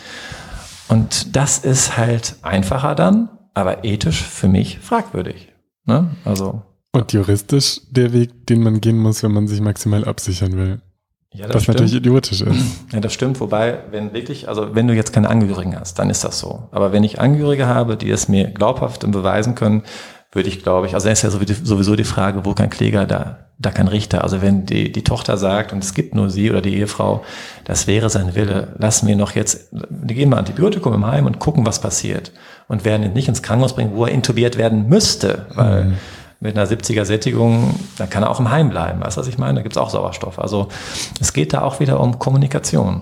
Und 0.88 1.36
das 1.36 1.58
ist 1.58 1.98
halt 1.98 2.36
einfacher 2.44 2.94
dann, 2.94 3.30
aber 3.56 3.84
ethisch 3.86 4.22
für 4.22 4.48
mich 4.48 4.78
fragwürdig. 4.78 5.52
Ne? 5.86 6.12
Also. 6.24 6.62
Und 6.92 7.12
juristisch 7.12 7.82
der 7.90 8.14
Weg, 8.14 8.46
den 8.46 8.62
man 8.62 8.82
gehen 8.82 9.00
muss, 9.00 9.24
wenn 9.24 9.32
man 9.32 9.48
sich 9.48 9.62
maximal 9.62 10.06
absichern 10.06 10.56
will. 10.56 10.82
Ja, 11.34 11.48
das 11.48 11.56
was 11.56 11.64
stimmt. 11.64 11.80
natürlich 11.80 11.96
idiotisch 11.96 12.42
ist. 12.42 12.78
Ja, 12.92 13.00
das 13.00 13.14
stimmt. 13.14 13.40
Wobei, 13.40 13.80
wenn 13.90 14.14
wirklich, 14.14 14.48
also 14.48 14.76
wenn 14.76 14.88
du 14.88 14.94
jetzt 14.94 15.14
keine 15.14 15.30
Angehörigen 15.30 15.80
hast, 15.80 15.98
dann 15.98 16.10
ist 16.10 16.24
das 16.24 16.40
so. 16.40 16.68
Aber 16.72 16.92
wenn 16.92 17.04
ich 17.04 17.20
Angehörige 17.20 17.66
habe, 17.66 17.98
die 17.98 18.12
es 18.12 18.28
mir 18.28 18.52
glaubhaft 18.52 19.10
beweisen 19.12 19.56
können, 19.56 19.84
würde 20.32 20.50
ich, 20.50 20.64
glaube 20.64 20.88
ich, 20.88 20.94
also 20.94 21.06
dann 21.06 21.14
ist 21.14 21.22
ja 21.24 21.30
sowieso 21.30 21.96
die 21.96 22.04
Frage, 22.04 22.46
wo 22.46 22.54
kein 22.54 22.70
Kläger, 22.70 23.06
da, 23.06 23.40
da 23.60 23.72
kein 23.72 23.88
Richter. 23.88 24.24
Also 24.24 24.42
wenn 24.42 24.66
die, 24.66 24.92
die 24.92 25.04
Tochter 25.04 25.38
sagt, 25.38 25.74
und 25.74 25.84
es 25.84 25.94
gibt 25.94 26.16
nur 26.16 26.30
sie 26.30 26.50
oder 26.50 26.62
die 26.62 26.76
Ehefrau, 26.76 27.24
das 27.66 27.88
wäre 27.88 28.10
sein 28.10 28.36
Wille, 28.36 28.74
lassen 28.78 29.08
wir 29.08 29.16
noch 29.16 29.32
jetzt, 29.32 29.70
die 29.72 30.14
geben 30.14 30.32
mal 30.32 30.38
Antibiotikum 30.38 30.94
im 30.94 31.06
Heim 31.06 31.26
und 31.26 31.40
gucken, 31.40 31.66
was 31.66 31.82
passiert. 31.82 32.32
Und 32.68 32.86
werden 32.86 33.04
ihn 33.04 33.14
nicht 33.14 33.28
ins 33.28 33.44
Krankenhaus 33.44 33.76
bringen, 33.76 33.92
wo 33.94 34.06
er 34.06 34.12
intubiert 34.12 34.58
werden 34.58 34.88
müsste, 34.88 35.48
weil 35.56 35.86
mhm 35.86 35.94
mit 36.44 36.58
einer 36.58 36.68
70er 36.68 37.06
Sättigung, 37.06 37.74
dann 37.98 38.10
kann 38.10 38.22
er 38.22 38.30
auch 38.30 38.40
im 38.42 38.52
Heim 38.52 38.70
bleiben. 38.70 39.02
Weißt 39.02 39.16
du, 39.16 39.22
was 39.22 39.30
ich 39.30 39.38
meine? 39.38 39.56
Da 39.56 39.62
gibt's 39.64 39.78
auch 39.78 39.90
Sauerstoff. 39.90 40.40
Also 40.40 40.68
es 41.22 41.32
geht 41.32 41.54
da 41.54 41.62
auch 41.62 41.80
wieder 41.80 42.02
um 42.02 42.20
Kommunikation. 42.20 43.02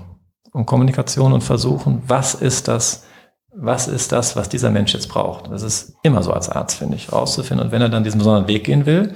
Um 0.53 0.67
Kommunikation 0.67 1.33
und 1.33 1.41
versuchen, 1.41 2.03
was 2.05 2.35
ist 2.35 2.67
das, 2.67 3.05
was 3.55 3.87
ist 3.87 4.11
das, 4.11 4.35
was 4.35 4.47
dieser 4.47 4.69
Mensch 4.69 4.93
jetzt 4.93 5.09
braucht. 5.09 5.51
Das 5.51 5.63
ist 5.63 5.95
immer 6.03 6.21
so 6.21 6.31
als 6.31 6.49
Arzt, 6.49 6.77
finde 6.77 6.95
ich, 6.95 7.11
rauszufinden. 7.11 7.65
Und 7.65 7.71
wenn 7.71 7.81
er 7.81 7.89
dann 7.89 8.03
diesen 8.03 8.19
besonderen 8.19 8.47
Weg 8.47 8.63
gehen 8.63 8.85
will, 8.85 9.15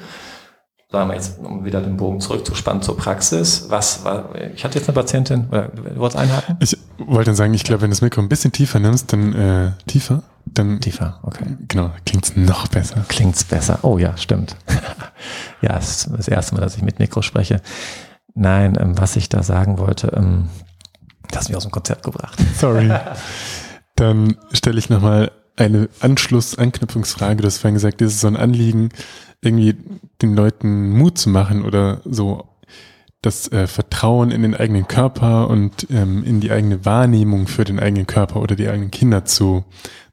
sagen 0.92 1.10
wir 1.10 1.16
jetzt, 1.16 1.40
um 1.40 1.66
wieder 1.66 1.82
den 1.82 1.98
Bogen 1.98 2.22
zurückzuspannen 2.22 2.82
zur 2.82 2.98
Praxis, 2.98 3.66
was 3.70 4.06
war, 4.06 4.36
ich 4.54 4.64
hatte 4.64 4.78
jetzt 4.78 4.88
eine 4.88 4.96
Patientin, 4.96 5.48
oder 5.50 5.70
du 5.70 5.98
wolltest 5.98 6.18
einhaken? 6.18 6.58
Ich 6.60 6.78
wollte 6.98 7.30
dann 7.30 7.36
sagen, 7.36 7.54
ich 7.54 7.64
glaube, 7.64 7.82
wenn 7.82 7.90
du 7.90 7.96
das 7.96 8.02
Mikro 8.02 8.22
ein 8.22 8.30
bisschen 8.30 8.52
tiefer 8.52 8.80
nimmst, 8.80 9.12
dann 9.12 9.34
äh, 9.34 9.72
tiefer, 9.88 10.24
dann 10.46 10.80
tiefer, 10.80 11.20
okay. 11.24 11.46
Genau, 11.68 11.92
klingt's 12.06 12.36
noch 12.36 12.68
besser. 12.68 13.04
Klingt's 13.08 13.44
besser. 13.44 13.80
Oh 13.82 13.98
ja, 13.98 14.16
stimmt. 14.18 14.56
ja, 15.62 15.78
es 15.78 16.06
ist 16.06 16.10
das 16.16 16.28
erste 16.28 16.56
Mal, 16.56 16.62
dass 16.62 16.78
ich 16.78 16.84
mit 16.84 17.00
Mikro 17.00 17.22
spreche. 17.22 17.62
Nein, 18.36 18.78
ähm, 18.80 18.98
was 18.98 19.16
ich 19.16 19.30
da 19.30 19.44
sagen 19.44 19.80
wollte, 19.80 20.12
ähm, 20.16 20.50
das 21.30 21.40
hast 21.40 21.48
mich 21.50 21.58
aus 21.58 21.64
dem 21.64 21.72
Konzept 21.72 22.04
gebracht. 22.04 22.38
Sorry. 22.58 22.92
Dann 23.96 24.38
stelle 24.52 24.78
ich 24.78 24.90
nochmal 24.90 25.32
eine 25.56 25.90
Anschluss-Anknüpfungsfrage. 26.00 27.42
Du 27.42 27.48
hast 27.48 27.60
vorhin 27.60 27.76
gesagt, 27.76 28.02
das 28.02 28.14
ist 28.14 28.22
so 28.22 28.28
ein 28.28 28.36
Anliegen, 28.36 28.90
irgendwie 29.42 29.76
den 30.22 30.36
Leuten 30.36 30.92
Mut 30.92 31.18
zu 31.18 31.30
machen 31.30 31.64
oder 31.64 32.02
so 32.06 32.50
das 33.22 33.52
äh, 33.52 33.68
Vertrauen 33.68 34.32
in 34.32 34.44
den 34.44 34.56
eigenen 34.56 34.88
Körper 34.88 35.50
und 35.50 35.88
ähm, 35.90 36.24
in 36.24 36.42
die 36.42 36.52
eigene 36.52 36.86
Wahrnehmung 36.86 37.48
für 37.48 37.64
den 37.64 37.80
eigenen 37.80 38.06
Körper 38.06 38.42
oder 38.42 38.56
die 38.56 38.68
eigenen 38.68 38.92
Kinder 38.92 39.26
zu, 39.26 39.66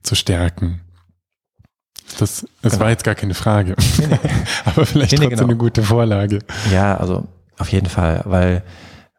zu 0.03 0.15
stärken. 0.15 0.81
Das, 2.19 2.47
das 2.63 2.73
genau. 2.73 2.85
war 2.85 2.91
jetzt 2.91 3.05
gar 3.05 3.15
keine 3.15 3.35
Frage. 3.35 3.75
Nee, 3.99 4.07
nee. 4.09 4.19
Aber 4.65 4.87
vielleicht 4.87 5.13
nee, 5.13 5.19
trotzdem 5.19 5.31
genau. 5.31 5.45
eine 5.45 5.57
gute 5.57 5.83
Vorlage. 5.83 6.41
Ja, 6.71 6.97
also 6.97 7.27
auf 7.59 7.71
jeden 7.71 7.89
Fall, 7.89 8.23
weil 8.25 8.63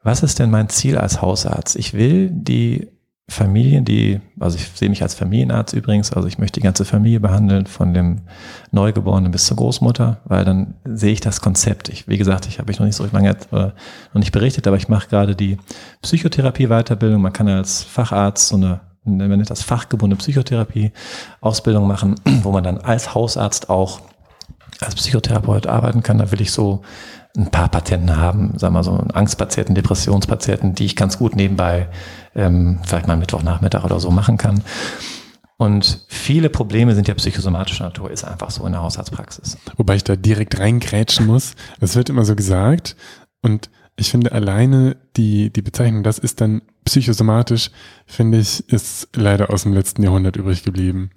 was 0.03 0.21
ist 0.21 0.39
denn 0.39 0.51
mein 0.51 0.69
Ziel 0.69 0.97
als 0.97 1.21
Hausarzt? 1.21 1.75
Ich 1.75 1.93
will 1.93 2.29
die 2.31 2.89
Familien, 3.29 3.85
die, 3.85 4.19
also 4.37 4.57
ich 4.57 4.67
sehe 4.67 4.89
mich 4.89 5.01
als 5.01 5.13
Familienarzt 5.13 5.73
übrigens, 5.73 6.11
also 6.11 6.27
ich 6.27 6.37
möchte 6.39 6.59
die 6.59 6.63
ganze 6.63 6.83
Familie 6.83 7.21
behandeln, 7.21 7.67
von 7.67 7.93
dem 7.93 8.21
Neugeborenen 8.71 9.31
bis 9.31 9.45
zur 9.45 9.55
Großmutter, 9.55 10.19
weil 10.25 10.43
dann 10.43 10.73
sehe 10.83 11.13
ich 11.13 11.21
das 11.21 11.39
Konzept. 11.39 11.87
Ich, 11.87 12.07
wie 12.07 12.17
gesagt, 12.17 12.47
ich 12.47 12.59
habe 12.59 12.69
ich 12.71 12.79
noch 12.79 12.85
nicht 12.85 12.97
so 12.97 13.07
lange 13.11 13.29
äh, 13.29 13.71
noch 14.13 14.19
nicht 14.19 14.33
berichtet, 14.33 14.67
aber 14.67 14.75
ich 14.75 14.89
mache 14.89 15.07
gerade 15.07 15.37
die 15.37 15.57
Psychotherapie-Weiterbildung. 16.01 17.21
Man 17.21 17.31
kann 17.31 17.47
als 17.47 17.83
Facharzt 17.83 18.49
so 18.49 18.57
eine, 18.57 18.81
man 19.05 19.29
nennt 19.29 19.49
das 19.49 19.63
fachgebundene 19.63 20.17
Psychotherapie-Ausbildung 20.17 21.87
machen, 21.87 22.15
wo 22.43 22.51
man 22.51 22.65
dann 22.65 22.77
als 22.79 23.15
Hausarzt 23.15 23.69
auch 23.69 24.01
als 24.81 24.95
Psychotherapeut 24.95 25.65
arbeiten 25.65 26.03
kann. 26.03 26.17
Da 26.17 26.29
will 26.31 26.41
ich 26.41 26.51
so 26.51 26.81
ein 27.35 27.49
paar 27.49 27.69
Patienten 27.69 28.17
haben, 28.17 28.57
sagen 28.57 28.73
wir 28.73 28.79
mal 28.79 28.83
so 28.83 28.91
Angstpatienten, 29.13 29.73
Depressionspatienten, 29.73 30.75
die 30.75 30.85
ich 30.85 30.95
ganz 30.95 31.17
gut 31.17 31.35
nebenbei 31.35 31.89
ähm, 32.35 32.79
vielleicht 32.83 33.07
mal 33.07 33.17
Mittwochnachmittag 33.17 33.83
oder 33.83 33.99
so 33.99 34.11
machen 34.11 34.37
kann. 34.37 34.63
Und 35.57 36.05
viele 36.07 36.49
Probleme 36.49 36.93
sind 36.93 37.07
ja 37.07 37.13
psychosomatischer 37.13 37.85
Natur, 37.85 38.11
ist 38.11 38.23
einfach 38.23 38.51
so 38.51 38.65
in 38.65 38.73
der 38.73 38.81
Hausarztpraxis. 38.81 39.57
Wobei 39.77 39.95
ich 39.95 40.03
da 40.03 40.15
direkt 40.15 40.59
reingrätschen 40.59 41.25
muss. 41.25 41.55
Das 41.79 41.95
wird 41.95 42.09
immer 42.09 42.25
so 42.25 42.35
gesagt. 42.35 42.95
Und 43.41 43.69
ich 43.95 44.11
finde 44.11 44.31
alleine 44.31 44.97
die, 45.15 45.51
die 45.51 45.61
Bezeichnung, 45.61 46.03
das 46.03 46.17
ist 46.17 46.41
dann 46.41 46.63
psychosomatisch, 46.85 47.69
finde 48.05 48.39
ich, 48.39 48.67
ist 48.69 49.09
leider 49.15 49.51
aus 49.51 49.63
dem 49.63 49.73
letzten 49.73 50.03
Jahrhundert 50.03 50.35
übrig 50.35 50.63
geblieben. 50.63 51.11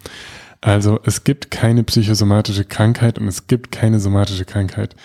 Also 0.60 1.00
es 1.04 1.24
gibt 1.24 1.50
keine 1.50 1.84
psychosomatische 1.84 2.64
Krankheit 2.64 3.18
und 3.18 3.28
es 3.28 3.46
gibt 3.46 3.72
keine 3.72 4.00
somatische 4.00 4.44
Krankheit. 4.44 4.96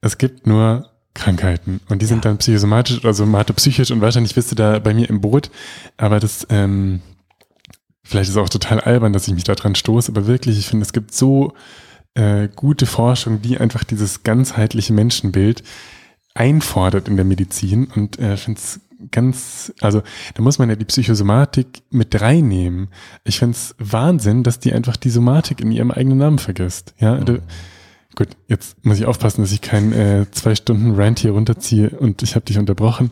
Es 0.00 0.18
gibt 0.18 0.46
nur 0.46 0.90
Krankheiten 1.14 1.80
und 1.88 2.00
die 2.00 2.06
sind 2.06 2.24
dann 2.24 2.38
psychosomatisch 2.38 2.98
oder 2.98 3.12
somatopsychisch 3.12 3.90
und 3.90 4.00
wahrscheinlich 4.00 4.34
bist 4.34 4.50
du 4.52 4.54
da 4.54 4.78
bei 4.78 4.94
mir 4.94 5.10
im 5.10 5.20
Boot, 5.20 5.50
aber 5.96 6.20
das, 6.20 6.46
ähm, 6.48 7.00
vielleicht 8.04 8.30
ist 8.30 8.36
auch 8.36 8.48
total 8.48 8.80
albern, 8.80 9.12
dass 9.12 9.26
ich 9.26 9.34
mich 9.34 9.44
da 9.44 9.54
dran 9.54 9.74
stoße, 9.74 10.12
aber 10.12 10.26
wirklich, 10.26 10.58
ich 10.58 10.68
finde, 10.68 10.84
es 10.84 10.92
gibt 10.92 11.12
so 11.12 11.54
äh, 12.14 12.48
gute 12.54 12.86
Forschung, 12.86 13.42
die 13.42 13.58
einfach 13.58 13.84
dieses 13.84 14.22
ganzheitliche 14.22 14.92
Menschenbild 14.92 15.64
einfordert 16.34 17.08
in 17.08 17.16
der 17.16 17.24
Medizin 17.24 17.86
und 17.86 18.18
äh, 18.20 18.36
finde 18.36 18.60
es 18.60 18.80
ganz, 19.10 19.72
also 19.80 20.02
da 20.34 20.42
muss 20.42 20.58
man 20.58 20.68
ja 20.68 20.76
die 20.76 20.84
Psychosomatik 20.84 21.82
mit 21.90 22.20
reinnehmen. 22.20 22.88
Ich 23.24 23.38
finde 23.38 23.56
es 23.56 23.74
Wahnsinn, 23.78 24.44
dass 24.44 24.60
die 24.60 24.72
einfach 24.72 24.96
die 24.96 25.10
Somatik 25.10 25.60
in 25.60 25.72
ihrem 25.72 25.90
eigenen 25.90 26.18
Namen 26.18 26.38
vergisst. 26.38 26.94
Ja, 26.98 27.16
mhm 27.16 27.40
Gut, 28.16 28.28
jetzt 28.48 28.84
muss 28.84 28.98
ich 28.98 29.06
aufpassen, 29.06 29.42
dass 29.42 29.52
ich 29.52 29.60
keinen 29.60 29.92
äh, 29.92 30.26
zwei 30.30 30.54
Stunden 30.54 30.94
Rant 30.94 31.20
hier 31.20 31.32
runterziehe 31.32 31.90
und 31.90 32.22
ich 32.22 32.34
habe 32.34 32.44
dich 32.44 32.58
unterbrochen. 32.58 33.10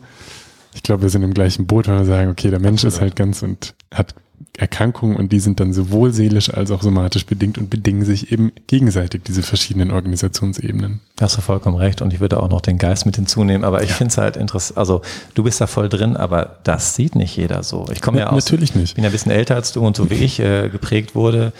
Ich 0.73 0.83
glaube, 0.83 1.03
wir 1.03 1.09
sind 1.09 1.23
im 1.23 1.33
gleichen 1.33 1.65
Boot, 1.65 1.87
wenn 1.87 1.97
wir 1.97 2.05
sagen, 2.05 2.29
okay, 2.29 2.49
der 2.49 2.59
Mensch 2.59 2.83
ist 2.83 3.01
halt 3.01 3.15
ganz 3.15 3.41
und 3.41 3.73
hat 3.93 4.15
Erkrankungen 4.57 5.15
und 5.15 5.31
die 5.31 5.39
sind 5.39 5.59
dann 5.59 5.71
sowohl 5.71 6.11
seelisch 6.13 6.51
als 6.51 6.71
auch 6.71 6.81
somatisch 6.81 7.25
bedingt 7.25 7.57
und 7.57 7.69
bedingen 7.69 8.03
sich 8.05 8.31
eben 8.31 8.51
gegenseitig, 8.65 9.21
diese 9.23 9.43
verschiedenen 9.43 9.91
Organisationsebenen. 9.91 10.99
Hast 11.21 11.37
du 11.37 11.41
vollkommen 11.41 11.77
recht 11.77 12.01
und 12.01 12.11
ich 12.11 12.19
würde 12.19 12.41
auch 12.41 12.49
noch 12.49 12.61
den 12.61 12.77
Geist 12.77 13.05
mit 13.05 13.15
hinzunehmen, 13.15 13.63
aber 13.63 13.83
ich 13.83 13.89
ja. 13.89 13.95
finde 13.95 14.11
es 14.11 14.17
halt 14.17 14.35
interessant, 14.35 14.77
also 14.77 15.01
du 15.35 15.43
bist 15.43 15.61
da 15.61 15.67
voll 15.67 15.89
drin, 15.89 16.17
aber 16.17 16.57
das 16.63 16.95
sieht 16.95 17.15
nicht 17.15 17.35
jeder 17.37 17.61
so. 17.63 17.85
Ich 17.91 18.01
komme 18.01 18.19
ja, 18.19 18.25
ja 18.25 18.31
aus, 18.31 18.45
natürlich 18.45 18.73
nicht. 18.73 18.95
bin 18.95 19.03
ja 19.03 19.09
ein 19.09 19.13
bisschen 19.13 19.31
älter 19.31 19.55
als 19.55 19.73
du 19.73 19.85
und 19.85 19.95
so 19.95 20.09
wie 20.09 20.15
ich 20.15 20.39
äh, 20.39 20.69
geprägt 20.69 21.13
wurde, 21.13 21.53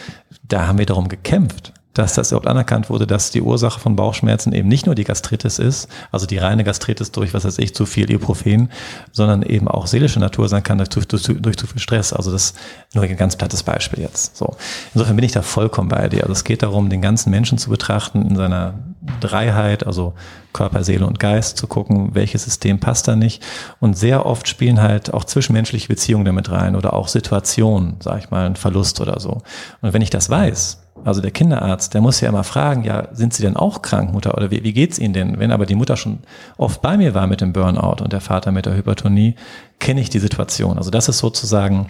da 0.48 0.68
haben 0.68 0.80
wir 0.80 0.86
darum 0.86 1.08
gekämpft 1.08 1.74
dass 1.98 2.14
das 2.14 2.32
überhaupt 2.32 2.48
anerkannt 2.48 2.90
wurde, 2.90 3.08
dass 3.08 3.32
die 3.32 3.42
Ursache 3.42 3.80
von 3.80 3.96
Bauchschmerzen 3.96 4.54
eben 4.54 4.68
nicht 4.68 4.86
nur 4.86 4.96
die 4.96 5.04
Gastritis 5.04 5.60
ist, 5.60 5.88
also 6.12 6.26
die 6.26 6.38
reine 6.38 6.64
Gastritis 6.64 7.12
durch, 7.12 7.34
was 7.34 7.46
weiß 7.46 7.58
ich, 7.60 7.74
zu 7.74 7.86
viel 7.86 8.12
Ibuprofen, 8.12 8.70
sondern 9.12 9.42
eben 9.42 9.68
auch 9.68 9.88
seelische 9.88 10.20
Natur 10.20 10.48
sein 10.50 10.64
kann 10.64 10.78
durch, 10.78 11.08
durch, 11.08 11.24
durch 11.24 11.58
zu 11.58 11.68
viel 11.68 11.82
Stress. 11.82 12.14
Also 12.14 12.32
das 12.32 12.54
nur 12.94 13.04
ein 13.04 13.18
ganz 13.18 13.36
plattes 13.36 13.64
Beispiel 13.64 14.02
jetzt. 14.02 14.38
So. 14.38 14.56
Insofern 14.94 15.16
bin 15.16 15.26
ich 15.26 15.32
da 15.32 15.42
vollkommen 15.42 15.90
bei 15.90 16.08
dir. 16.10 16.22
Also 16.22 16.34
es 16.34 16.44
geht 16.44 16.64
darum, 16.64 16.90
den 16.90 17.02
ganzen 17.02 17.32
Menschen 17.32 17.58
zu 17.58 17.70
betrachten 17.70 18.22
in 18.22 18.36
seiner 18.36 18.76
Dreiheit, 19.20 19.86
also 19.86 20.14
Körper, 20.54 20.84
Seele 20.84 21.06
und 21.06 21.20
Geist, 21.20 21.58
zu 21.58 21.68
gucken, 21.68 22.14
welches 22.14 22.44
System 22.44 22.80
passt 22.80 23.08
da 23.08 23.16
nicht. 23.16 23.44
Und 23.80 23.98
sehr 23.98 24.26
oft 24.26 24.48
spielen 24.48 24.82
halt 24.82 25.14
auch 25.14 25.24
zwischenmenschliche 25.24 25.88
Beziehungen 25.88 26.26
damit 26.26 26.52
rein 26.52 26.76
oder 26.76 26.94
auch 26.94 27.08
Situationen, 27.08 27.98
sag 28.00 28.20
ich 28.20 28.30
mal, 28.30 28.46
ein 28.46 28.56
Verlust 28.56 29.00
oder 29.02 29.20
so. 29.20 29.42
Und 29.82 29.94
wenn 29.94 30.02
ich 30.02 30.10
das 30.10 30.30
weiß, 30.30 30.87
also 31.04 31.22
der 31.22 31.32
Kinderarzt, 31.32 31.94
der 31.94 32.02
muss 32.02 32.22
ja 32.22 32.30
immer 32.30 32.44
fragen, 32.44 32.84
ja, 32.84 33.08
sind 33.14 33.34
Sie 33.34 33.44
denn 33.44 33.56
auch 33.56 33.82
krank, 33.82 34.14
Mutter, 34.14 34.36
oder 34.36 34.52
wie, 34.52 34.64
wie 34.64 34.74
geht's 34.74 35.00
Ihnen 35.00 35.14
denn? 35.14 35.40
Wenn 35.40 35.52
aber 35.52 35.66
die 35.66 35.76
Mutter 35.76 35.98
schon 35.98 36.20
oft 36.58 36.82
bei 36.82 36.98
mir 36.98 37.14
war 37.14 37.28
mit 37.28 37.42
dem 37.42 37.54
Burnout 37.54 38.04
und 38.04 38.14
der 38.14 38.22
Vater 38.22 38.52
mit 38.52 38.66
der 38.66 38.76
Hypertonie, 38.76 39.36
kenne 39.80 40.02
ich 40.02 40.10
die 40.10 40.20
Situation. 40.20 40.78
Also 40.78 40.92
das 40.92 41.10
ist 41.10 41.20
sozusagen 41.20 41.88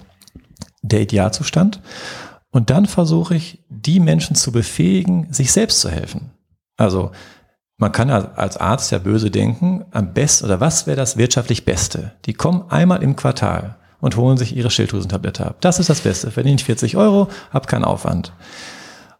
der 0.81 1.01
Idealzustand. 1.01 1.81
Und 2.51 2.69
dann 2.69 2.85
versuche 2.85 3.35
ich, 3.35 3.63
die 3.69 3.99
Menschen 3.99 4.35
zu 4.35 4.51
befähigen, 4.51 5.31
sich 5.31 5.51
selbst 5.51 5.81
zu 5.81 5.89
helfen. 5.89 6.31
Also 6.77 7.11
man 7.77 7.91
kann 7.91 8.09
als 8.09 8.57
Arzt 8.57 8.91
ja 8.91 8.97
böse 8.97 9.29
denken, 9.29 9.85
am 9.91 10.13
besten 10.13 10.45
oder 10.45 10.59
was 10.59 10.87
wäre 10.87 10.97
das 10.97 11.17
wirtschaftlich 11.17 11.65
Beste? 11.65 12.13
Die 12.25 12.33
kommen 12.33 12.63
einmal 12.69 13.03
im 13.03 13.15
Quartal 13.15 13.75
und 13.99 14.17
holen 14.17 14.37
sich 14.37 14.55
ihre 14.55 14.71
Schilddrüsentablette 14.71 15.45
ab. 15.45 15.57
Das 15.61 15.79
ist 15.79 15.89
das 15.89 16.01
Beste. 16.01 16.31
Verdiene 16.31 16.55
ich 16.55 16.63
40 16.63 16.97
Euro, 16.97 17.27
habe 17.51 17.67
keinen 17.67 17.85
Aufwand. 17.85 18.33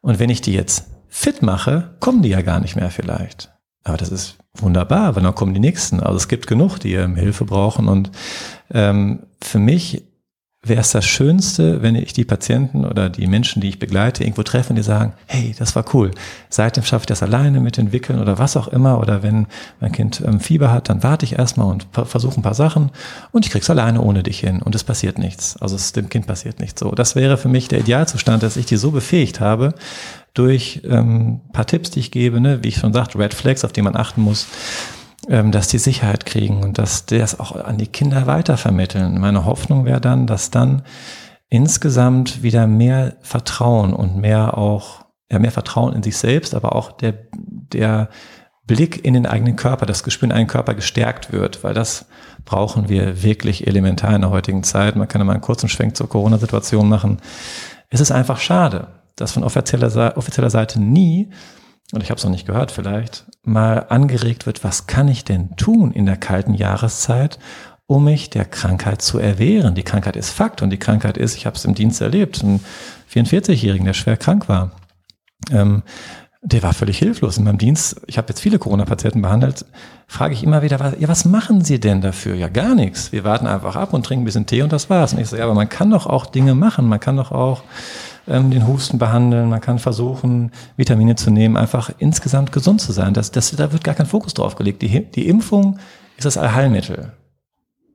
Und 0.07 0.19
wenn 0.19 0.29
ich 0.29 0.39
die 0.39 0.53
jetzt 0.53 0.85
fit 1.09 1.41
mache, 1.41 1.97
kommen 1.99 2.21
die 2.21 2.29
ja 2.29 2.41
gar 2.41 2.61
nicht 2.61 2.77
mehr 2.77 2.91
vielleicht. 2.91 3.51
Aber 3.83 3.97
das 3.97 4.09
ist 4.09 4.37
wunderbar, 4.53 5.17
weil 5.17 5.23
dann 5.23 5.35
kommen 5.35 5.53
die 5.53 5.59
nächsten. 5.59 5.99
Also 5.99 6.15
es 6.15 6.29
gibt 6.29 6.47
genug, 6.47 6.79
die 6.79 6.93
ähm, 6.93 7.17
Hilfe 7.17 7.43
brauchen. 7.43 7.89
Und 7.89 8.11
ähm, 8.71 9.23
für 9.43 9.59
mich 9.59 10.06
wäre 10.63 10.81
es 10.81 10.91
das 10.91 11.05
Schönste, 11.05 11.81
wenn 11.81 11.95
ich 11.95 12.13
die 12.13 12.25
Patienten 12.25 12.83
oder 12.83 13.09
die 13.09 13.27
Menschen, 13.27 13.61
die 13.61 13.69
ich 13.69 13.79
begleite, 13.79 14.23
irgendwo 14.23 14.43
treffe 14.43 14.71
und 14.71 14.75
die 14.75 14.83
sagen, 14.83 15.13
hey, 15.27 15.55
das 15.57 15.75
war 15.75 15.85
cool. 15.93 16.11
Seitdem 16.49 16.83
schaffe 16.83 17.03
ich 17.03 17.07
das 17.07 17.23
alleine 17.23 17.59
mit 17.59 17.77
entwickeln 17.77 18.19
oder 18.19 18.37
was 18.39 18.57
auch 18.57 18.67
immer. 18.67 18.99
Oder 18.99 19.23
wenn 19.23 19.47
mein 19.79 19.91
Kind 19.91 20.21
ähm, 20.25 20.39
Fieber 20.39 20.71
hat, 20.71 20.89
dann 20.89 21.03
warte 21.03 21.25
ich 21.25 21.37
erstmal 21.37 21.67
und 21.67 21.87
versuche 21.91 22.39
ein 22.39 22.43
paar 22.43 22.55
Sachen 22.55 22.91
und 23.31 23.45
ich 23.45 23.51
krieg's 23.51 23.69
alleine 23.69 24.01
ohne 24.01 24.23
dich 24.23 24.39
hin 24.39 24.61
und 24.61 24.75
es 24.75 24.83
passiert 24.83 25.19
nichts. 25.19 25.57
Also 25.57 25.75
es, 25.75 25.93
dem 25.93 26.09
Kind 26.09 26.27
passiert 26.27 26.59
nichts. 26.59 26.79
So, 26.79 26.91
das 26.91 27.15
wäre 27.15 27.37
für 27.37 27.49
mich 27.49 27.67
der 27.67 27.79
Idealzustand, 27.79 28.41
dass 28.43 28.57
ich 28.57 28.65
die 28.65 28.77
so 28.77 28.91
befähigt 28.91 29.39
habe, 29.39 29.73
durch 30.33 30.81
ähm, 30.85 31.41
paar 31.51 31.65
Tipps, 31.65 31.89
die 31.91 31.99
ich 31.99 32.11
gebe, 32.11 32.39
ne, 32.39 32.63
wie 32.63 32.67
ich 32.67 32.77
schon 32.77 32.93
sagte, 32.93 33.17
Red 33.17 33.33
Flags, 33.33 33.63
auf 33.65 33.73
die 33.73 33.81
man 33.81 33.95
achten 33.95 34.21
muss, 34.21 34.47
dass 35.27 35.67
die 35.67 35.77
Sicherheit 35.77 36.25
kriegen 36.25 36.63
und 36.63 36.77
dass 36.77 37.05
die 37.05 37.17
das 37.17 37.39
auch 37.39 37.55
an 37.55 37.77
die 37.77 37.87
Kinder 37.87 38.27
weitervermitteln. 38.27 39.19
Meine 39.19 39.45
Hoffnung 39.45 39.83
wäre 39.85 39.99
dann, 39.99 40.25
dass 40.25 40.51
dann 40.51 40.83
insgesamt 41.49 42.43
wieder 42.43 42.65
mehr 42.65 43.17
Vertrauen 43.21 43.93
und 43.93 44.17
mehr 44.17 44.57
auch, 44.57 45.05
ja, 45.29 45.39
mehr 45.39 45.51
Vertrauen 45.51 45.93
in 45.93 46.03
sich 46.03 46.17
selbst, 46.17 46.55
aber 46.55 46.75
auch 46.75 46.93
der, 46.93 47.13
der 47.33 48.09
Blick 48.65 49.03
in 49.05 49.13
den 49.13 49.25
eigenen 49.25 49.55
Körper, 49.55 49.85
das 49.85 50.03
Gespür 50.03 50.25
in 50.25 50.29
den 50.29 50.37
eigenen 50.37 50.51
Körper 50.51 50.73
gestärkt 50.75 51.31
wird, 51.31 51.63
weil 51.63 51.73
das 51.73 52.05
brauchen 52.45 52.89
wir 52.89 53.23
wirklich 53.23 53.67
elementar 53.67 54.13
in 54.15 54.21
der 54.21 54.29
heutigen 54.29 54.63
Zeit. 54.63 54.95
Man 54.95 55.07
kann 55.07 55.19
ja 55.21 55.25
mal 55.25 55.33
einen 55.33 55.41
kurzen 55.41 55.69
Schwenk 55.69 55.95
zur 55.95 56.09
Corona-Situation 56.09 56.87
machen. 56.87 57.19
Es 57.89 58.01
ist 58.01 58.11
einfach 58.11 58.39
schade, 58.39 58.87
dass 59.15 59.31
von 59.31 59.43
offizieller, 59.43 60.17
offizieller 60.17 60.49
Seite 60.49 60.81
nie 60.81 61.29
und 61.93 62.03
ich 62.03 62.09
habe 62.09 62.17
es 62.17 62.23
noch 62.23 62.31
nicht 62.31 62.45
gehört 62.45 62.71
vielleicht, 62.71 63.25
mal 63.43 63.85
angeregt 63.89 64.45
wird, 64.45 64.63
was 64.63 64.87
kann 64.87 65.07
ich 65.07 65.23
denn 65.23 65.55
tun 65.55 65.91
in 65.91 66.05
der 66.05 66.17
kalten 66.17 66.53
Jahreszeit, 66.53 67.39
um 67.85 68.03
mich 68.03 68.29
der 68.29 68.43
Krankheit 68.43 69.01
zu 69.01 69.19
erwehren. 69.19 69.73
Die 69.73 69.83
Krankheit 69.83 70.17
ist 70.17 70.31
Fakt 70.31 70.61
und 70.61 70.69
die 70.69 70.79
Krankheit 70.79 71.17
ist, 71.17 71.35
ich 71.35 71.45
habe 71.45 71.55
es 71.55 71.63
im 71.63 71.73
Dienst 71.73 72.01
erlebt, 72.01 72.43
ein 72.43 72.59
44-Jährigen, 73.13 73.85
der 73.85 73.93
schwer 73.93 74.17
krank 74.17 74.49
war. 74.49 74.71
Ähm, 75.49 75.83
der 76.41 76.61
war 76.63 76.73
völlig 76.73 76.99
hilflos 76.99 77.37
in 77.37 77.45
meinem 77.45 77.57
Dienst. 77.57 78.01
Ich 78.07 78.17
habe 78.17 78.29
jetzt 78.29 78.41
viele 78.41 78.59
Corona-Patienten 78.59 79.21
behandelt. 79.21 79.65
Frage 80.07 80.33
ich 80.33 80.43
immer 80.43 80.61
wieder, 80.61 80.79
was, 80.79 80.95
ja, 80.99 81.07
was 81.07 81.25
machen 81.25 81.63
Sie 81.63 81.79
denn 81.79 82.01
dafür? 82.01 82.35
Ja, 82.35 82.47
gar 82.47 82.75
nichts. 82.75 83.11
Wir 83.11 83.23
warten 83.23 83.47
einfach 83.47 83.75
ab 83.75 83.93
und 83.93 84.05
trinken 84.05 84.23
ein 84.23 84.25
bisschen 84.25 84.45
Tee 84.45 84.61
und 84.61 84.71
das 84.71 84.89
war's. 84.89 85.13
Und 85.13 85.19
ich 85.19 85.27
so, 85.27 85.35
ja, 85.35 85.45
aber 85.45 85.55
man 85.55 85.67
kann 85.67 85.89
doch 85.89 86.05
auch 86.05 86.25
Dinge 86.25 86.53
machen. 86.53 86.87
Man 86.87 86.99
kann 86.99 87.17
doch 87.17 87.31
auch 87.31 87.63
ähm, 88.27 88.51
den 88.51 88.67
Husten 88.67 88.97
behandeln, 88.97 89.49
man 89.49 89.61
kann 89.61 89.79
versuchen, 89.79 90.51
Vitamine 90.75 91.15
zu 91.15 91.31
nehmen, 91.31 91.57
einfach 91.57 91.91
insgesamt 91.97 92.51
gesund 92.51 92.81
zu 92.81 92.91
sein. 92.91 93.13
Das, 93.13 93.31
das, 93.31 93.51
da 93.51 93.71
wird 93.71 93.83
gar 93.83 93.95
kein 93.95 94.05
Fokus 94.05 94.33
drauf 94.33 94.55
gelegt. 94.55 94.81
Die, 94.81 95.05
die 95.05 95.27
Impfung 95.27 95.79
ist 96.17 96.25
das 96.25 96.37
Allheilmittel. 96.37 97.13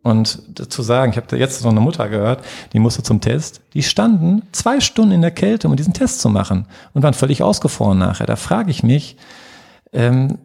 Und 0.02 0.58
zu 0.72 0.82
sagen, 0.82 1.12
ich 1.12 1.16
habe 1.16 1.36
jetzt 1.36 1.60
so 1.60 1.68
eine 1.68 1.80
Mutter 1.80 2.08
gehört, 2.08 2.44
die 2.72 2.80
musste 2.80 3.04
zum 3.04 3.20
Test, 3.20 3.60
die 3.72 3.84
standen 3.84 4.42
zwei 4.50 4.80
Stunden 4.80 5.12
in 5.12 5.22
der 5.22 5.30
Kälte, 5.30 5.68
um 5.68 5.76
diesen 5.76 5.92
Test 5.92 6.20
zu 6.20 6.28
machen 6.28 6.66
und 6.92 7.04
waren 7.04 7.14
völlig 7.14 7.42
ausgefroren 7.42 7.98
nachher. 7.98 8.26
Da 8.26 8.34
frage 8.34 8.72
ich 8.72 8.82
mich, 8.82 9.16
ähm, 9.92 10.38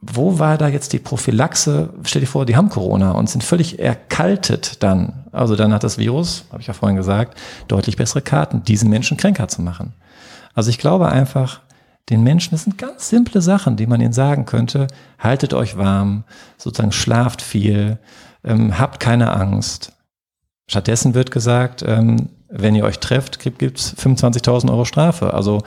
wo 0.00 0.38
war 0.38 0.58
da 0.58 0.68
jetzt 0.68 0.92
die 0.92 1.00
Prophylaxe? 1.00 1.92
Stell 2.04 2.20
dir 2.20 2.26
vor, 2.26 2.46
die 2.46 2.54
haben 2.54 2.68
Corona 2.68 3.12
und 3.12 3.28
sind 3.28 3.42
völlig 3.42 3.80
erkaltet 3.80 4.82
dann. 4.82 5.25
Also 5.36 5.56
dann 5.56 5.72
hat 5.72 5.84
das 5.84 5.98
Virus, 5.98 6.44
habe 6.50 6.60
ich 6.60 6.66
ja 6.66 6.74
vorhin 6.74 6.96
gesagt, 6.96 7.38
deutlich 7.68 7.96
bessere 7.96 8.22
Karten, 8.22 8.62
diesen 8.62 8.90
Menschen 8.90 9.16
kränker 9.16 9.48
zu 9.48 9.62
machen. 9.62 9.92
Also 10.54 10.70
ich 10.70 10.78
glaube 10.78 11.08
einfach, 11.08 11.60
den 12.08 12.22
Menschen, 12.22 12.52
das 12.52 12.64
sind 12.64 12.78
ganz 12.78 13.08
simple 13.08 13.40
Sachen, 13.40 13.76
die 13.76 13.86
man 13.86 14.00
ihnen 14.00 14.12
sagen 14.12 14.46
könnte. 14.46 14.86
Haltet 15.18 15.54
euch 15.54 15.76
warm, 15.76 16.24
sozusagen 16.56 16.92
schlaft 16.92 17.42
viel, 17.42 17.98
ähm, 18.44 18.78
habt 18.78 19.00
keine 19.00 19.32
Angst. 19.32 19.92
Stattdessen 20.68 21.14
wird 21.14 21.30
gesagt, 21.30 21.84
ähm, 21.86 22.28
wenn 22.48 22.74
ihr 22.74 22.84
euch 22.84 23.00
trefft, 23.00 23.40
gibt 23.40 23.78
es 23.78 23.96
25.000 23.96 24.70
Euro 24.70 24.84
Strafe. 24.84 25.34
Also, 25.34 25.62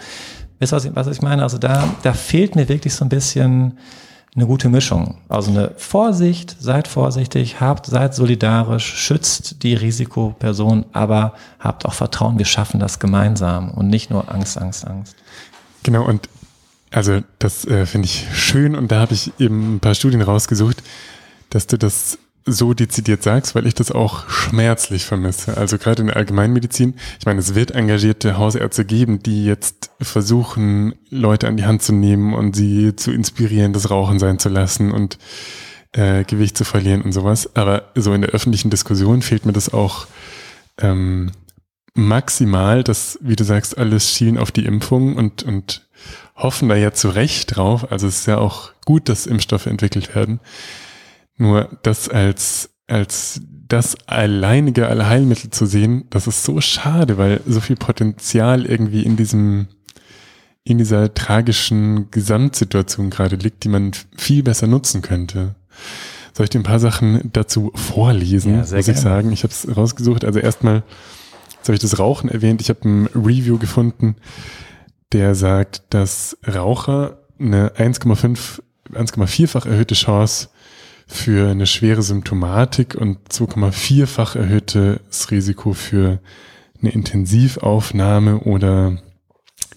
wisst 0.59 0.73
ihr, 0.73 0.95
was 0.95 1.07
ich, 1.07 1.21
meine? 1.21 1.43
Also 1.43 1.57
da, 1.57 1.93
da 2.03 2.13
fehlt 2.13 2.55
mir 2.55 2.69
wirklich 2.69 2.93
so 2.93 3.03
ein 3.03 3.09
bisschen 3.09 3.77
eine 4.35 4.45
gute 4.45 4.69
Mischung. 4.69 5.17
Also 5.27 5.51
eine 5.51 5.71
Vorsicht, 5.77 6.55
seid 6.59 6.87
vorsichtig, 6.87 7.59
habt, 7.59 7.87
seid 7.87 8.13
solidarisch, 8.13 8.85
schützt 8.85 9.63
die 9.63 9.73
Risikoperson, 9.73 10.85
aber 10.93 11.33
habt 11.59 11.85
auch 11.85 11.93
Vertrauen, 11.93 12.37
wir 12.37 12.45
schaffen 12.45 12.79
das 12.79 12.99
gemeinsam 12.99 13.71
und 13.71 13.87
nicht 13.87 14.11
nur 14.11 14.31
Angst, 14.31 14.57
Angst, 14.57 14.85
Angst. 14.85 15.15
Genau, 15.83 16.05
und 16.05 16.29
also 16.91 17.21
das 17.39 17.65
äh, 17.65 17.85
finde 17.85 18.05
ich 18.05 18.27
schön 18.33 18.75
und 18.75 18.91
da 18.91 18.99
habe 19.01 19.13
ich 19.13 19.31
eben 19.39 19.75
ein 19.75 19.79
paar 19.79 19.95
Studien 19.95 20.21
rausgesucht, 20.21 20.83
dass 21.49 21.67
du 21.67 21.77
das 21.77 22.17
so 22.51 22.73
dezidiert 22.73 23.23
sagst, 23.23 23.55
weil 23.55 23.65
ich 23.65 23.73
das 23.73 23.91
auch 23.91 24.29
schmerzlich 24.29 25.05
vermisse. 25.05 25.57
Also 25.57 25.77
gerade 25.77 26.01
in 26.01 26.07
der 26.07 26.17
Allgemeinmedizin, 26.17 26.95
ich 27.19 27.25
meine, 27.25 27.39
es 27.39 27.55
wird 27.55 27.71
engagierte 27.71 28.37
Hausärzte 28.37 28.85
geben, 28.85 29.21
die 29.23 29.45
jetzt 29.45 29.91
versuchen, 30.01 30.95
Leute 31.09 31.47
an 31.47 31.57
die 31.57 31.65
Hand 31.65 31.81
zu 31.81 31.93
nehmen 31.93 32.33
und 32.33 32.55
sie 32.55 32.95
zu 32.95 33.11
inspirieren, 33.11 33.73
das 33.73 33.89
Rauchen 33.89 34.19
sein 34.19 34.39
zu 34.39 34.49
lassen 34.49 34.91
und 34.91 35.17
äh, 35.93 36.23
Gewicht 36.23 36.57
zu 36.57 36.65
verlieren 36.65 37.01
und 37.01 37.11
sowas. 37.11 37.55
Aber 37.55 37.91
so 37.95 38.13
in 38.13 38.21
der 38.21 38.31
öffentlichen 38.31 38.69
Diskussion 38.69 39.21
fehlt 39.21 39.45
mir 39.45 39.53
das 39.53 39.73
auch 39.73 40.07
ähm, 40.77 41.31
maximal, 41.93 42.83
dass, 42.83 43.19
wie 43.21 43.35
du 43.35 43.43
sagst, 43.43 43.77
alles 43.77 44.11
schielen 44.11 44.37
auf 44.37 44.51
die 44.51 44.65
Impfung 44.65 45.15
und, 45.15 45.43
und 45.43 45.87
hoffen 46.35 46.69
da 46.69 46.75
ja 46.75 46.93
zu 46.93 47.09
Recht 47.09 47.55
drauf. 47.55 47.91
Also 47.91 48.07
es 48.07 48.19
ist 48.21 48.27
ja 48.27 48.37
auch 48.37 48.71
gut, 48.85 49.09
dass 49.09 49.27
Impfstoffe 49.27 49.65
entwickelt 49.65 50.15
werden. 50.15 50.39
Nur 51.39 51.69
das 51.81 52.07
als, 52.07 52.69
als 52.87 53.41
das 53.67 53.97
alleinige 54.07 54.87
Allheilmittel 54.87 55.49
zu 55.49 55.65
sehen, 55.65 56.05
das 56.11 56.27
ist 56.27 56.43
so 56.43 56.61
schade, 56.61 57.17
weil 57.17 57.41
so 57.47 57.59
viel 57.59 57.75
Potenzial 57.75 58.67
irgendwie 58.67 59.01
in 59.01 59.17
diesem, 59.17 59.67
in 60.63 60.77
dieser 60.77 61.11
tragischen 61.13 62.11
Gesamtsituation 62.11 63.09
gerade 63.09 63.37
liegt, 63.37 63.63
die 63.63 63.69
man 63.69 63.93
viel 64.15 64.43
besser 64.43 64.67
nutzen 64.67 65.01
könnte. 65.01 65.55
Soll 66.33 66.43
ich 66.43 66.51
dir 66.51 66.59
ein 66.59 66.63
paar 66.63 66.79
Sachen 66.79 67.31
dazu 67.33 67.71
vorlesen, 67.73 68.53
ja, 68.53 68.59
muss 68.59 68.69
gerne. 68.69 68.91
ich 68.91 68.97
sagen? 68.97 69.31
Ich 69.31 69.43
habe 69.43 69.51
es 69.53 69.75
rausgesucht. 69.75 70.23
Also 70.23 70.39
erstmal, 70.39 70.83
jetzt 71.55 71.67
habe 71.67 71.73
ich 71.73 71.81
das 71.81 71.97
Rauchen 71.97 72.29
erwähnt. 72.29 72.61
Ich 72.61 72.69
habe 72.69 72.87
ein 72.87 73.07
Review 73.15 73.57
gefunden 73.57 74.15
der 75.11 75.35
sagt, 75.35 75.83
dass 75.89 76.37
Raucher 76.47 77.19
eine 77.39 77.69
1,5, 77.69 78.61
1,4-fach 78.93 79.65
erhöhte 79.65 79.95
Chance 79.95 80.49
für 81.11 81.49
eine 81.49 81.65
schwere 81.65 82.03
Symptomatik 82.03 82.93
und 82.93 83.17
2,4-fach 83.29 84.35
erhöhtes 84.35 85.31
Risiko 85.31 85.73
für 85.73 86.19
eine 86.79 86.91
Intensivaufnahme 86.91 88.41
oder 88.41 88.99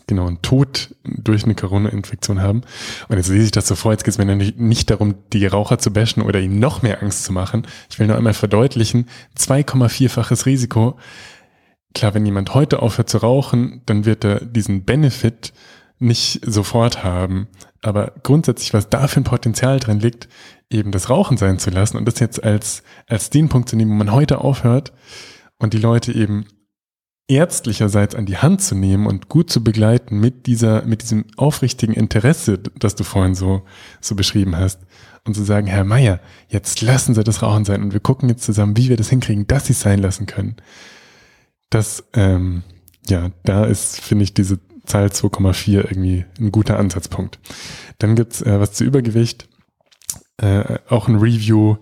genau 0.07 0.27
einen 0.27 0.43
Tod 0.43 0.95
durch 1.05 1.45
eine 1.45 1.55
Corona-Infektion 1.55 2.43
haben. 2.43 2.61
Und 3.09 3.17
jetzt 3.17 3.29
lese 3.29 3.47
ich 3.47 3.51
das 3.51 3.67
so 3.67 3.75
vor, 3.75 3.93
jetzt 3.93 4.05
geht 4.05 4.13
es 4.13 4.19
mir 4.19 4.27
nicht, 4.37 4.61
nicht 4.61 4.91
darum, 4.91 5.15
die 5.33 5.47
Raucher 5.47 5.79
zu 5.79 5.91
bashen 5.91 6.23
oder 6.23 6.39
ihnen 6.39 6.59
noch 6.59 6.83
mehr 6.83 7.03
Angst 7.03 7.25
zu 7.25 7.33
machen. 7.33 7.67
Ich 7.91 7.99
will 7.99 8.09
nur 8.09 8.19
einmal 8.19 8.35
verdeutlichen, 8.35 9.07
2,4-faches 9.39 10.45
Risiko. 10.45 10.99
Klar, 11.95 12.13
wenn 12.13 12.27
jemand 12.27 12.53
heute 12.53 12.83
aufhört 12.83 13.09
zu 13.09 13.19
rauchen, 13.19 13.81
dann 13.87 14.05
wird 14.05 14.25
er 14.25 14.45
diesen 14.45 14.85
Benefit 14.85 15.55
nicht 16.03 16.41
sofort 16.45 17.05
haben. 17.05 17.49
Aber 17.81 18.13
grundsätzlich, 18.23 18.75
was 18.75 18.89
da 18.89 19.09
für 19.09 19.21
ein 19.21 19.25
Potenzial 19.25 19.81
drin 19.81 20.01
liegt, 20.01 20.29
eben 20.71 20.93
das 20.93 21.11
Rauchen 21.11 21.37
sein 21.37 21.59
zu 21.59 21.71
lassen 21.71 21.97
und 21.97 22.07
das 22.07 22.19
jetzt 22.19 22.43
als, 22.43 22.83
als 23.07 23.31
den 23.31 23.49
Punkt 23.49 23.69
zu 23.69 23.77
nehmen, 23.77 23.91
wo 23.91 23.97
man 23.97 24.13
heute 24.13 24.39
aufhört 24.41 24.93
und 25.59 25.75
die 25.75 25.79
Leute 25.79 26.13
eben 26.13 26.47
ärztlicherseits 27.29 28.15
an 28.15 28.27
die 28.27 28.39
Hand 28.39 28.63
zu 28.63 28.75
nehmen 28.75 29.07
und 29.07 29.29
gut 29.29 29.51
zu 29.51 29.63
begleiten 29.63 30.19
mit 30.21 30.47
dieser, 30.47 30.85
mit 30.85 31.03
diesem 31.03 31.25
aufrichtigen 31.37 31.95
Interesse, 31.95 32.59
das 32.59 32.95
du 32.95 33.05
vorhin 33.05 33.35
so, 33.35 33.63
so 34.01 34.15
beschrieben 34.15 34.57
hast. 34.57 34.81
Und 35.25 35.35
zu 35.35 35.45
sagen, 35.45 35.69
Herr 35.69 35.85
Meier, 35.85 36.19
jetzt 36.49 36.81
lassen 36.83 37.15
Sie 37.15 37.23
das 37.23 37.43
Rauchen 37.43 37.65
sein 37.65 37.83
und 37.83 37.93
wir 37.93 38.01
gucken 38.01 38.29
jetzt 38.29 38.43
zusammen, 38.43 38.77
wie 38.77 38.89
wir 38.89 38.97
das 38.97 39.09
hinkriegen, 39.09 39.47
dass 39.47 39.67
Sie 39.67 39.73
es 39.73 39.81
sein 39.81 40.01
lassen 40.01 40.27
können. 40.27 40.57
Das, 41.71 42.05
ähm, 42.15 42.65
ja, 43.09 43.31
da 43.45 43.65
ist, 43.65 44.01
finde 44.01 44.25
ich, 44.25 44.35
diese 44.35 44.59
Zahl 44.85 45.07
2,4 45.07 45.73
irgendwie 45.73 46.27
ein 46.39 46.53
guter 46.53 46.79
Ansatzpunkt. 46.79 47.39
Dann 47.99 48.15
gibt's 48.17 48.43
äh, 48.43 48.61
was 48.61 48.73
zu 48.73 48.85
Übergewicht, 48.85 49.49
äh, 50.39 50.79
auch 50.89 51.09
ein 51.09 51.17
Review, 51.17 51.77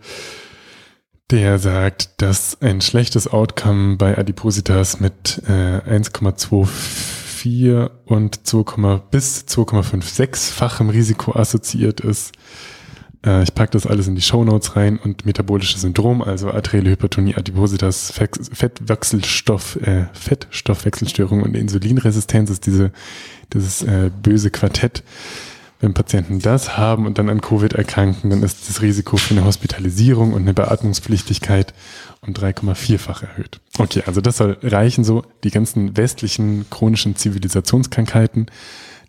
der 1.31 1.59
sagt, 1.59 2.23
dass 2.23 2.61
ein 2.61 2.81
schlechtes 2.81 3.29
Outcome 3.29 3.97
bei 3.97 4.17
Adipositas 4.19 5.01
mit 5.01 5.43
äh, 5.49 5.81
1,24 5.89 7.91
und 8.05 8.47
2, 8.47 9.01
bis 9.11 9.47
2,56-fachem 9.47 10.91
Risiko 10.91 11.35
assoziiert 11.37 12.01
ist. 12.01 12.33
Äh, 13.25 13.43
ich 13.43 13.55
packe 13.55 13.73
das 13.73 13.87
alles 13.87 14.09
in 14.09 14.15
die 14.15 14.23
Show 14.23 14.45
Notes 14.45 14.77
rein 14.77 14.99
und 14.99 15.27
metabolisches 15.27 15.83
Syndrom, 15.83 16.23
also 16.23 16.51
arterielle 16.51 16.91
Hypertonie, 16.91 17.35
Adipositas, 17.35 18.13
Fettwechselstoff, 18.13 19.77
äh, 19.77 20.07
Fettstoffwechselstörung 20.13 21.43
und 21.43 21.55
Insulinresistenz 21.55 22.51
ist 22.51 22.67
diese, 22.67 22.93
dieses 23.53 23.83
äh, 23.83 24.11
böse 24.23 24.51
Quartett 24.51 25.03
wenn 25.81 25.95
Patienten 25.95 26.41
das 26.41 26.77
haben 26.77 27.07
und 27.07 27.19
dann 27.19 27.31
an 27.31 27.41
Covid 27.41 27.73
erkranken, 27.73 28.29
dann 28.29 28.43
ist 28.43 28.69
das 28.69 28.83
Risiko 28.83 29.17
für 29.17 29.35
eine 29.35 29.45
Hospitalisierung 29.45 30.35
und 30.35 30.43
eine 30.43 30.53
Beatmungspflichtigkeit 30.53 31.73
um 32.21 32.35
3,4-fach 32.35 33.23
erhöht. 33.23 33.61
Okay, 33.79 34.03
also 34.07 34.21
das 34.21 34.37
soll 34.37 34.59
reichen 34.63 35.05
so. 35.05 35.25
Die 35.43 35.51
ganzen 35.51 35.97
westlichen 35.97 36.67
chronischen 36.69 37.17
Zivilisationskrankheiten, 37.17 38.47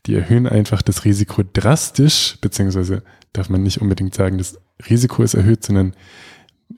die 0.06 0.16
erhöhen 0.16 0.48
einfach 0.48 0.82
das 0.82 1.06
Risiko 1.06 1.44
drastisch, 1.44 2.38
beziehungsweise 2.42 3.04
darf 3.34 3.50
man 3.50 3.64
nicht 3.64 3.82
unbedingt 3.82 4.16
sagen, 4.16 4.38
das 4.38 4.60
Risiko 4.90 5.24
ist 5.24 5.36
erhöht, 5.36 5.64
sondern 5.64 5.94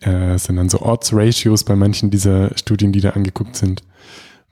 äh, 0.01 0.38
sind 0.38 0.57
dann 0.57 0.69
so 0.69 0.82
Odds-Ratios 0.82 1.63
bei 1.63 1.76
manchen 1.76 2.11
dieser 2.11 2.57
Studien, 2.57 2.91
die 2.91 3.01
da 3.01 3.11
angeguckt 3.11 3.55
sind 3.55 3.84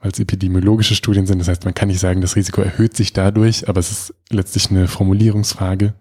weil 0.02 0.10
es 0.10 0.18
epidemiologische 0.18 0.96
Studien 0.96 1.26
sind. 1.26 1.38
Das 1.38 1.48
heißt, 1.48 1.64
man 1.64 1.74
kann 1.74 1.88
nicht 1.88 2.00
sagen, 2.00 2.20
das 2.20 2.36
Risiko 2.36 2.60
erhöht 2.60 2.96
sich 2.96 3.12
dadurch, 3.12 3.68
aber 3.68 3.78
es 3.80 3.90
ist 3.90 4.14
letztlich 4.30 4.70
eine 4.70 4.88
Formulierungsfrage. 4.88 5.94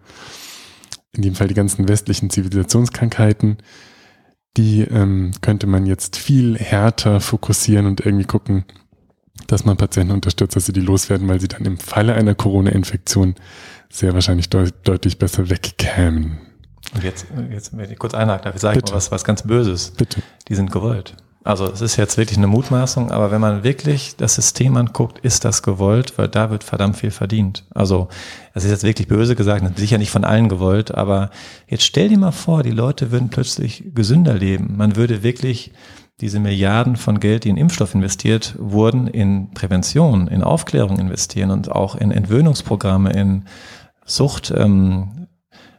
In 1.13 1.21
dem 1.21 1.35
Fall 1.35 1.47
die 1.47 1.53
ganzen 1.53 1.87
westlichen 1.87 2.31
Zivilisationskrankheiten, 2.31 3.57
die 4.57 4.81
ähm, 4.81 5.31
könnte 5.41 5.67
man 5.67 5.85
jetzt 5.85 6.17
viel 6.17 6.57
härter 6.57 7.21
fokussieren 7.21 7.85
und 7.85 8.03
irgendwie 8.03 8.25
gucken, 8.25 8.65
dass 9.47 9.65
man 9.65 9.77
Patienten 9.77 10.13
unterstützt, 10.13 10.55
dass 10.55 10.65
sie 10.65 10.73
die 10.73 10.81
loswerden, 10.81 11.27
weil 11.27 11.39
sie 11.39 11.47
dann 11.47 11.65
im 11.65 11.77
Falle 11.77 12.13
einer 12.13 12.35
Corona-Infektion 12.35 13.35
sehr 13.89 14.13
wahrscheinlich 14.13 14.49
deut 14.49 14.73
deutlich 14.83 15.17
besser 15.17 15.49
wegkämen. 15.49 16.39
Und 16.93 17.03
jetzt, 17.03 17.27
jetzt 17.51 17.73
ich 17.73 17.99
kurz 17.99 18.13
einhaken 18.13 18.51
ich 18.53 18.61
sage 18.61 18.79
mal 18.79 18.93
was, 18.93 19.11
was 19.11 19.23
ganz 19.23 19.43
Böses. 19.43 19.91
Bitte. 19.91 20.21
Die 20.47 20.55
sind 20.55 20.71
gewollt. 20.71 21.15
Also 21.43 21.65
es 21.65 21.81
ist 21.81 21.95
jetzt 21.95 22.17
wirklich 22.17 22.37
eine 22.37 22.47
Mutmaßung, 22.47 23.11
aber 23.11 23.31
wenn 23.31 23.41
man 23.41 23.63
wirklich 23.63 24.15
das 24.15 24.35
System 24.35 24.77
anguckt, 24.77 25.17
ist 25.19 25.43
das 25.43 25.63
gewollt, 25.63 26.17
weil 26.17 26.27
da 26.27 26.51
wird 26.51 26.63
verdammt 26.63 26.97
viel 26.97 27.09
verdient. 27.09 27.65
Also 27.73 28.09
es 28.53 28.63
ist 28.63 28.69
jetzt 28.69 28.83
wirklich 28.83 29.07
böse 29.07 29.35
gesagt, 29.35 29.65
sicher 29.79 29.97
nicht 29.97 30.11
von 30.11 30.23
allen 30.23 30.49
gewollt, 30.49 30.93
aber 30.93 31.31
jetzt 31.67 31.83
stell 31.83 32.09
dir 32.09 32.19
mal 32.19 32.31
vor, 32.31 32.61
die 32.61 32.71
Leute 32.71 33.11
würden 33.11 33.29
plötzlich 33.29 33.85
gesünder 33.95 34.35
leben. 34.35 34.77
Man 34.77 34.95
würde 34.95 35.23
wirklich 35.23 35.71
diese 36.21 36.39
Milliarden 36.39 36.95
von 36.95 37.19
Geld, 37.19 37.43
die 37.43 37.49
in 37.49 37.57
Impfstoff 37.57 37.95
investiert 37.95 38.55
wurden, 38.59 39.07
in 39.07 39.51
Prävention, 39.53 40.27
in 40.27 40.43
Aufklärung 40.43 40.99
investieren 40.99 41.49
und 41.49 41.71
auch 41.71 41.95
in 41.95 42.11
Entwöhnungsprogramme, 42.11 43.11
in 43.11 43.45
Sucht, 44.05 44.53
ähm, 44.55 45.27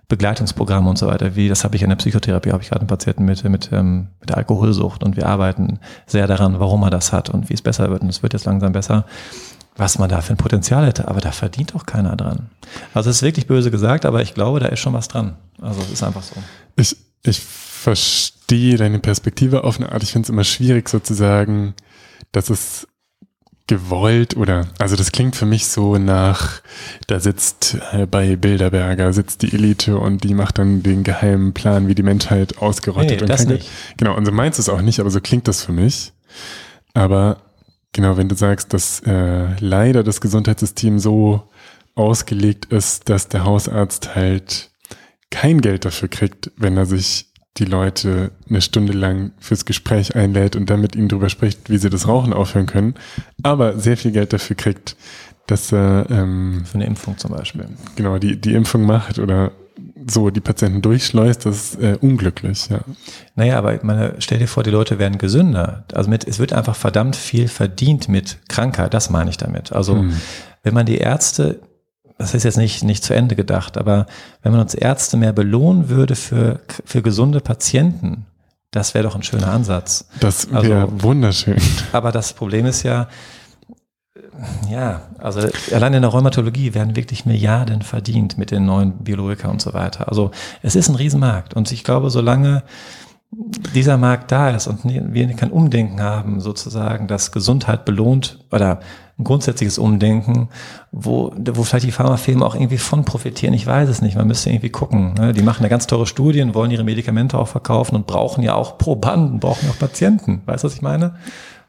Begleitungsprogramme 0.09 0.91
und 0.91 0.99
so 0.99 1.07
weiter, 1.07 1.37
wie 1.37 1.49
das 1.49 1.65
habe 1.65 1.77
ich 1.77 1.83
in 1.83 1.89
der 1.89 1.97
Psychotherapie, 1.97 2.51
habe 2.51 2.63
ich 2.63 2.69
gerade 2.69 2.81
einen 2.81 2.89
Patienten 2.89 3.25
mit, 3.25 3.43
mit, 3.45 3.71
ähm, 3.73 4.09
mit 4.21 4.29
der 4.29 4.37
Alkoholsucht 4.37 5.03
und 5.05 5.17
wir 5.17 5.27
arbeiten 5.27 5.79
sehr 6.07 6.27
daran, 6.27 6.61
warum 6.61 6.83
er 6.83 6.91
das 6.91 7.13
hat 7.13 7.31
und 7.31 7.49
wie 7.49 7.55
es 7.55 7.63
besser 7.63 7.89
wird 7.89 8.03
und 8.03 8.09
es 8.09 8.23
wird 8.23 8.35
jetzt 8.35 8.45
langsam 8.45 8.73
besser, 8.73 9.07
was 9.77 9.99
man 9.99 10.11
da 10.11 10.21
für 10.21 10.35
ein 10.35 10.39
Potenzial 10.39 10.87
hätte, 10.87 11.09
aber 11.09 11.21
da 11.21 11.31
verdient 11.31 11.75
auch 11.75 11.87
keiner 11.87 12.15
dran. 12.17 12.51
Also 12.93 13.09
es 13.09 13.17
ist 13.17 13.23
wirklich 13.23 13.47
böse 13.47 13.71
gesagt, 13.71 14.05
aber 14.05 14.21
ich 14.21 14.35
glaube, 14.35 14.61
da 14.61 14.67
ist 14.67 14.81
schon 14.81 14.93
was 14.93 15.09
dran. 15.09 15.37
Also 15.63 15.81
es 15.81 15.93
ist 15.93 16.03
einfach 16.03 16.23
so. 16.23 16.35
Ich, 16.77 16.95
ich 17.25 17.41
verstehe 17.41 18.77
deine 18.77 18.99
Perspektive 18.99 19.65
auf 19.65 19.79
eine 19.79 19.93
Art. 19.93 20.03
Ich 20.03 20.13
finde 20.13 20.27
es 20.27 20.31
immer 20.31 20.45
schwierig 20.45 20.89
sozusagen, 20.89 21.75
dass 22.33 22.51
es 22.51 22.87
gewollt 23.69 24.37
oder, 24.37 24.67
also 24.79 24.97
das 24.97 25.13
klingt 25.13 25.37
für 25.37 25.47
mich 25.47 25.67
so 25.67 25.97
nach, 25.97 26.61
da 27.07 27.21
sitzt 27.21 27.79
äh, 27.93 28.07
bei 28.07 28.37
Bilderberger, 28.37 29.13
sitzt 29.13 29.43
die 29.43 29.53
Elite 29.53 29.99
und 29.99 30.25
die 30.25 30.35
macht 30.35 30.59
dann 30.59 30.83
den 30.83 31.05
geheimen 31.05 31.55
Plan, 31.55 31.89
wie 31.89 31.95
die 31.95 32.03
Menschheit 32.03 32.59
ausgerottet 32.59 33.21
nee, 33.21 33.27
das 33.27 33.47
nicht. 33.47 33.71
Genau, 33.97 34.17
und 34.17 34.27
so 34.27 34.33
meinst 34.33 34.59
du 34.59 34.63
es 34.63 34.69
auch 34.69 34.83
nicht, 34.83 34.99
aber 35.01 35.11
so 35.11 35.21
klingt 35.21 35.47
das 35.47 35.65
für 35.65 35.73
mich. 35.73 36.13
Aber 36.93 37.39
genau, 37.93 38.17
wenn 38.17 38.29
du 38.29 38.35
sagst, 38.35 38.75
dass 38.75 39.01
äh, 39.07 39.55
leider 39.61 40.03
das 40.03 40.21
Gesundheitssystem 40.21 40.99
so 40.99 41.49
ausgelegt 41.95 42.67
ist, 42.67 43.09
dass 43.09 43.29
der 43.29 43.45
Hausarzt 43.45 44.15
halt 44.15 44.72
kein 45.33 45.61
Geld 45.61 45.85
dafür 45.85 46.09
kriegt, 46.09 46.53
wenn 46.57 46.77
er 46.77 46.87
sich 46.87 47.27
die 47.59 47.65
Leute 47.65 48.31
eine 48.49 48.61
Stunde 48.61 48.93
lang 48.93 49.33
fürs 49.39 49.65
Gespräch 49.65 50.15
einlädt 50.15 50.57
und 50.57 50.71
dann 50.71 50.81
mit 50.81 50.95
ihnen 50.95 51.09
drüber 51.09 51.29
spricht, 51.29 51.69
wie 51.69 51.79
sie 51.79 51.91
das 51.91 52.07
Rauchen 52.07 52.33
aufhören 52.33 52.67
können, 52.67 52.95
aber 53.43 53.79
sehr 53.79 53.97
viel 53.97 54.13
Geld 54.13 54.33
dafür 54.33 54.57
kriegt, 54.57 54.97
dass 55.47 55.73
er 55.73 56.07
ähm, 56.09 56.63
für 56.65 56.77
eine 56.77 56.87
Impfung 56.87 57.19
zum 57.19 57.33
Beispiel 57.33 57.67
genau 57.97 58.19
die 58.19 58.41
die 58.41 58.55
Impfung 58.55 58.87
macht 58.87 59.19
oder 59.19 59.53
so 60.07 60.31
die 60.31 60.41
Patienten 60.41 60.83
durchschleust, 60.83 61.47
das 61.47 61.75
ist 61.75 61.81
äh, 61.81 61.97
unglücklich, 62.01 62.69
ja. 62.69 62.81
Naja, 63.35 63.59
aber 63.59 63.75
ich 63.75 63.83
meine, 63.83 64.17
stell 64.19 64.39
dir 64.39 64.49
vor, 64.49 64.63
die 64.63 64.71
Leute 64.71 64.99
werden 64.99 65.19
gesünder. 65.19 65.85
Also 65.93 66.11
mit, 66.11 66.27
es 66.27 66.39
wird 66.39 66.53
einfach 66.53 66.77
verdammt 66.77 67.17
viel 67.17 67.49
verdient 67.49 68.09
mit 68.09 68.39
Krankheit, 68.49 68.95
das 68.95 69.11
meine 69.11 69.31
ich 69.31 69.37
damit. 69.37 69.73
Also 69.73 69.97
hm. 69.97 70.13
wenn 70.63 70.75
man 70.75 70.87
die 70.87 70.99
Ärzte 70.99 71.61
das 72.23 72.35
ist 72.35 72.45
jetzt 72.45 72.57
nicht, 72.57 72.85
nicht 72.85 73.03
zu 73.03 73.15
Ende 73.15 73.35
gedacht, 73.35 73.77
aber 73.77 74.07
wenn 74.43 74.53
man 74.53 74.61
uns 74.61 74.75
Ärzte 74.75 75.17
mehr 75.17 75.33
belohnen 75.33 75.89
würde 75.89 76.15
für, 76.15 76.61
für 76.85 77.03
gesunde 77.03 77.41
Patienten, 77.41 78.27
das 78.71 78.95
wäre 78.95 79.03
doch 79.03 79.17
ein 79.17 79.25
schöner 79.25 79.49
Ansatz. 79.49 80.07
Das 80.21 80.49
wäre 80.53 80.83
also, 80.83 81.03
wunderschön. 81.03 81.57
Aber 81.91 82.13
das 82.13 82.33
Problem 82.33 82.65
ist 82.65 82.85
ja, 82.85 83.09
ja, 84.71 85.03
also 85.19 85.49
allein 85.73 85.95
in 85.95 86.03
der 86.03 86.13
Rheumatologie 86.13 86.75
werden 86.75 86.95
wirklich 86.95 87.27
Milliarden 87.27 87.83
verdient 87.83 88.39
mit 88.39 88.53
den 88.53 88.67
neuen 88.67 88.93
Biologika 88.99 89.49
und 89.49 89.61
so 89.61 89.75
weiter. 89.75 90.07
Also 90.09 90.31
es 90.63 90.77
ist 90.77 90.89
ein 90.89 90.95
Riesenmarkt 90.95 91.55
und 91.55 91.73
ich 91.73 91.83
glaube, 91.83 92.09
solange 92.09 92.63
dieser 93.75 93.97
Markt 93.97 94.31
da 94.31 94.51
ist 94.51 94.67
und 94.67 94.81
wir 94.85 95.29
kein 95.35 95.51
Umdenken 95.51 96.03
haben, 96.03 96.41
sozusagen, 96.41 97.07
dass 97.07 97.33
Gesundheit 97.33 97.85
belohnt 97.85 98.39
oder 98.51 98.81
ein 99.19 99.25
grundsätzliches 99.25 99.79
Umdenken, 99.79 100.49
wo, 100.91 101.33
wo 101.37 101.63
vielleicht 101.63 101.87
die 101.87 101.93
Pharmafirmen 101.93 102.43
auch 102.43 102.55
irgendwie 102.55 102.79
von 102.79 103.05
profitieren. 103.05 103.55
Ich 103.55 103.67
weiß 103.67 103.89
es 103.89 104.03
nicht. 104.03 104.17
Man 104.17 104.27
müsste 104.27 104.51
irgendwie 104.51 104.71
gucken. 104.71 105.15
Ne? 105.15 105.33
Die 105.33 105.43
machen 105.43 105.63
ja 105.63 105.69
ganz 105.69 105.87
teure 105.87 106.07
Studien, 106.07 106.55
wollen 106.55 106.71
ihre 106.71 106.85
Medikamente 106.85 107.39
auch 107.39 107.49
verkaufen 107.49 107.97
und 107.97 108.07
brauchen 108.07 108.43
ja 108.43 108.55
auch 108.55 108.77
Probanden, 108.77 109.41
brauchen 109.41 109.67
ja 109.67 109.71
auch 109.71 109.79
Patienten. 109.79 110.43
Weißt 110.45 110.65
du, 110.65 110.67
was 110.67 110.75
ich 110.75 110.83
meine? 110.83 111.15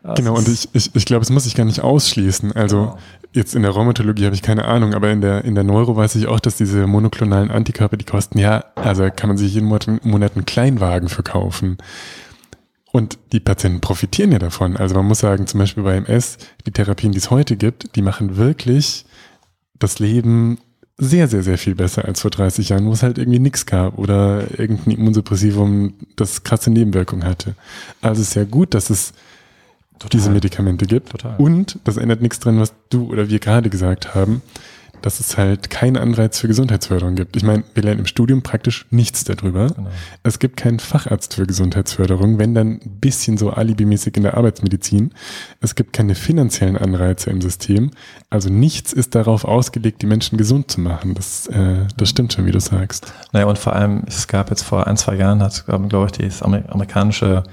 Das 0.03 0.15
genau, 0.15 0.35
und 0.35 0.47
ich, 0.49 0.67
ich, 0.73 0.93
ich 0.93 1.05
glaube, 1.05 1.23
es 1.23 1.29
muss 1.29 1.45
sich 1.45 1.55
gar 1.55 1.65
nicht 1.65 1.81
ausschließen. 1.81 2.51
Also 2.53 2.77
genau. 2.77 2.97
Jetzt 3.33 3.55
in 3.55 3.63
der 3.63 3.71
Rheumatologie 3.71 4.25
habe 4.25 4.35
ich 4.35 4.41
keine 4.41 4.65
Ahnung, 4.65 4.93
aber 4.93 5.11
in 5.11 5.21
der, 5.21 5.43
in 5.43 5.55
der 5.55 5.63
Neuro 5.63 5.95
weiß 5.95 6.15
ich 6.15 6.27
auch, 6.27 6.39
dass 6.39 6.57
diese 6.57 6.87
monoklonalen 6.87 7.51
Antikörper, 7.51 7.97
die 7.97 8.05
kosten 8.05 8.37
ja, 8.37 8.63
also 8.75 9.09
kann 9.15 9.27
man 9.27 9.37
sich 9.37 9.53
jeden 9.53 9.67
Monat, 9.67 9.87
einen 10.35 10.45
Kleinwagen 10.45 11.09
verkaufen. 11.09 11.77
Und 12.91 13.17
die 13.31 13.39
Patienten 13.39 13.81
profitieren 13.81 14.31
ja 14.31 14.37
davon. 14.37 14.77
Also 14.77 14.93
man 14.93 15.07
muss 15.07 15.19
sagen, 15.19 15.47
zum 15.47 15.59
Beispiel 15.59 15.81
bei 15.81 15.95
MS, 15.95 16.37
die 16.67 16.71
Therapien, 16.71 17.11
die 17.11 17.17
es 17.17 17.31
heute 17.31 17.57
gibt, 17.57 17.95
die 17.95 18.03
machen 18.03 18.37
wirklich 18.37 19.05
das 19.79 19.97
Leben 19.97 20.59
sehr, 20.99 21.27
sehr, 21.27 21.41
sehr 21.41 21.57
viel 21.57 21.73
besser 21.73 22.05
als 22.05 22.21
vor 22.21 22.29
30 22.29 22.69
Jahren, 22.69 22.85
wo 22.85 22.91
es 22.91 23.01
halt 23.01 23.17
irgendwie 23.17 23.39
nichts 23.39 23.65
gab 23.65 23.97
oder 23.97 24.43
irgendein 24.59 24.91
Immunsuppressivum, 24.91 25.95
das 26.15 26.43
krasse 26.43 26.69
Nebenwirkungen 26.69 27.25
hatte. 27.25 27.55
Also 28.01 28.21
es 28.21 28.29
ist 28.29 28.35
ja 28.35 28.43
gut, 28.43 28.75
dass 28.75 28.91
es 28.91 29.13
Total. 30.03 30.19
diese 30.19 30.29
Medikamente 30.29 30.85
gibt. 30.85 31.09
Total. 31.09 31.35
Und 31.37 31.79
das 31.83 31.97
ändert 31.97 32.21
nichts 32.21 32.39
dran, 32.39 32.59
was 32.59 32.73
du 32.89 33.11
oder 33.11 33.29
wir 33.29 33.39
gerade 33.39 33.69
gesagt 33.69 34.15
haben 34.15 34.41
dass 35.03 35.19
es 35.19 35.37
halt 35.37 35.69
keinen 35.69 35.97
Anreiz 35.97 36.39
für 36.39 36.47
Gesundheitsförderung 36.47 37.15
gibt. 37.15 37.35
Ich 37.35 37.43
meine, 37.43 37.63
wir 37.73 37.83
lernen 37.83 37.99
im 37.99 38.05
Studium 38.05 38.41
praktisch 38.41 38.85
nichts 38.89 39.23
darüber. 39.25 39.67
Genau. 39.67 39.89
Es 40.23 40.39
gibt 40.39 40.57
keinen 40.57 40.79
Facharzt 40.79 41.35
für 41.35 41.45
Gesundheitsförderung, 41.45 42.39
wenn 42.39 42.55
dann 42.55 42.79
ein 42.83 42.99
bisschen 43.01 43.37
so 43.37 43.51
alibimäßig 43.51 44.15
in 44.15 44.23
der 44.23 44.37
Arbeitsmedizin. 44.37 45.13
Es 45.59 45.75
gibt 45.75 45.91
keine 45.93 46.15
finanziellen 46.15 46.77
Anreize 46.77 47.29
im 47.29 47.41
System. 47.41 47.91
Also 48.29 48.49
nichts 48.49 48.93
ist 48.93 49.13
darauf 49.13 49.43
ausgelegt, 49.43 50.01
die 50.01 50.07
Menschen 50.07 50.37
gesund 50.37 50.71
zu 50.71 50.79
machen. 50.79 51.13
Das, 51.15 51.47
äh, 51.47 51.85
das 51.97 52.09
stimmt 52.09 52.31
schon, 52.31 52.45
wie 52.45 52.51
du 52.51 52.61
sagst. 52.61 53.13
Naja, 53.33 53.45
und 53.45 53.57
vor 53.57 53.73
allem, 53.73 54.03
es 54.07 54.27
gab 54.27 54.49
jetzt 54.49 54.63
vor 54.63 54.87
ein, 54.87 54.95
zwei 54.95 55.15
Jahren, 55.15 55.43
hat, 55.43 55.65
glaube 55.65 56.05
ich, 56.05 56.17
das 56.17 56.41
amerikanische, 56.41 57.43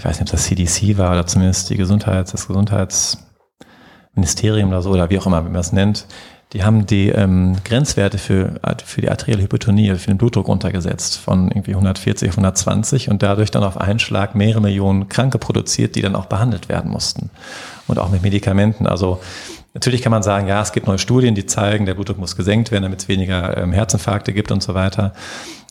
ich 0.00 0.04
weiß 0.06 0.18
nicht, 0.18 0.30
ob 0.30 0.32
das 0.32 0.44
CDC 0.44 0.96
war 0.96 1.12
oder 1.12 1.26
zumindest 1.26 1.68
die 1.68 1.76
Gesundheits, 1.76 2.32
das 2.32 2.48
Gesundheitsministerium 2.48 4.70
oder 4.70 4.80
so, 4.80 4.92
oder 4.92 5.10
wie 5.10 5.18
auch 5.18 5.26
immer, 5.26 5.44
wie 5.44 5.50
man 5.50 5.60
es 5.60 5.72
nennt, 5.72 6.06
die 6.54 6.64
haben 6.64 6.86
die 6.86 7.10
ähm, 7.10 7.58
Grenzwerte 7.64 8.16
für, 8.16 8.58
für 8.82 9.02
die 9.02 9.10
arterielle 9.10 9.42
Hypertonie, 9.42 9.94
für 9.96 10.06
den 10.06 10.16
Blutdruck 10.16 10.48
runtergesetzt 10.48 11.18
von 11.18 11.50
irgendwie 11.50 11.72
140 11.72 12.30
auf 12.30 12.38
120 12.38 13.10
und 13.10 13.22
dadurch 13.22 13.50
dann 13.50 13.62
auf 13.62 13.78
einen 13.78 13.98
Schlag 13.98 14.34
mehrere 14.34 14.62
Millionen 14.62 15.10
Kranke 15.10 15.36
produziert, 15.36 15.96
die 15.96 16.00
dann 16.00 16.16
auch 16.16 16.24
behandelt 16.26 16.70
werden 16.70 16.90
mussten. 16.90 17.28
Und 17.86 17.98
auch 17.98 18.08
mit 18.08 18.22
Medikamenten. 18.22 18.86
Also 18.86 19.20
natürlich 19.74 20.00
kann 20.00 20.12
man 20.12 20.22
sagen, 20.22 20.48
ja, 20.48 20.62
es 20.62 20.72
gibt 20.72 20.86
neue 20.86 20.98
Studien, 20.98 21.34
die 21.34 21.44
zeigen, 21.44 21.84
der 21.84 21.92
Blutdruck 21.92 22.16
muss 22.18 22.36
gesenkt 22.36 22.70
werden, 22.70 22.84
damit 22.84 23.02
es 23.02 23.08
weniger 23.08 23.54
ähm, 23.58 23.72
Herzinfarkte 23.72 24.32
gibt 24.32 24.50
und 24.50 24.62
so 24.62 24.72
weiter. 24.72 25.12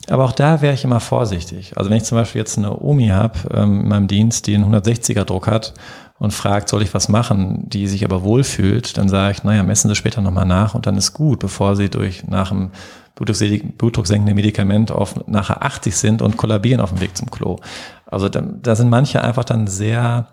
Aber 0.08 0.26
auch 0.26 0.32
da 0.32 0.62
wäre 0.62 0.74
ich 0.74 0.84
immer 0.84 1.00
vorsichtig. 1.00 1.74
Also 1.78 1.90
wenn 1.90 1.98
ich 1.98 2.04
zum 2.04 2.18
Beispiel 2.18 2.40
jetzt 2.40 2.58
eine 2.58 2.80
Omi 2.80 3.08
habe 3.08 3.40
ähm, 3.54 3.82
in 3.82 3.88
meinem 3.88 4.08
Dienst, 4.08 4.48
die 4.48 4.56
einen 4.56 4.74
160er 4.74 5.24
Druck 5.24 5.48
hat 5.48 5.74
und 6.18 6.34
fragt, 6.34 6.70
soll 6.70 6.82
ich 6.82 6.94
was 6.94 7.10
machen, 7.10 7.70
die 7.70 7.88
sich 7.88 8.04
aber 8.06 8.24
wohlfühlt, 8.24 8.98
dann 8.98 9.10
sage 9.10 9.34
ich, 9.34 9.44
naja, 9.44 9.64
messen 9.64 9.90
Sie 9.90 9.96
später 9.96 10.22
nochmal 10.22 10.46
nach 10.46 10.74
und 10.74 10.88
dann 10.88 10.98
ist 10.98 11.14
gut, 11.14 11.40
bevor 11.40 11.76
Sie 11.76 11.90
durch 11.90 12.26
nach 12.28 12.50
dem 12.50 12.72
blutdrucksenkende 13.16 14.34
Medikament 14.34 14.92
auf 14.92 15.28
nachher 15.28 15.64
80 15.64 15.96
sind 15.96 16.22
und 16.22 16.38
kollabieren 16.38 16.82
auf 16.82 16.90
dem 16.90 17.02
Weg 17.02 17.18
zum 17.18 17.30
Klo. 17.30 17.58
Also 18.06 18.30
da, 18.30 18.42
da 18.42 18.76
sind 18.76 18.90
manche 18.90 19.22
einfach 19.22 19.44
dann 19.44 19.68
sehr, 19.68 20.28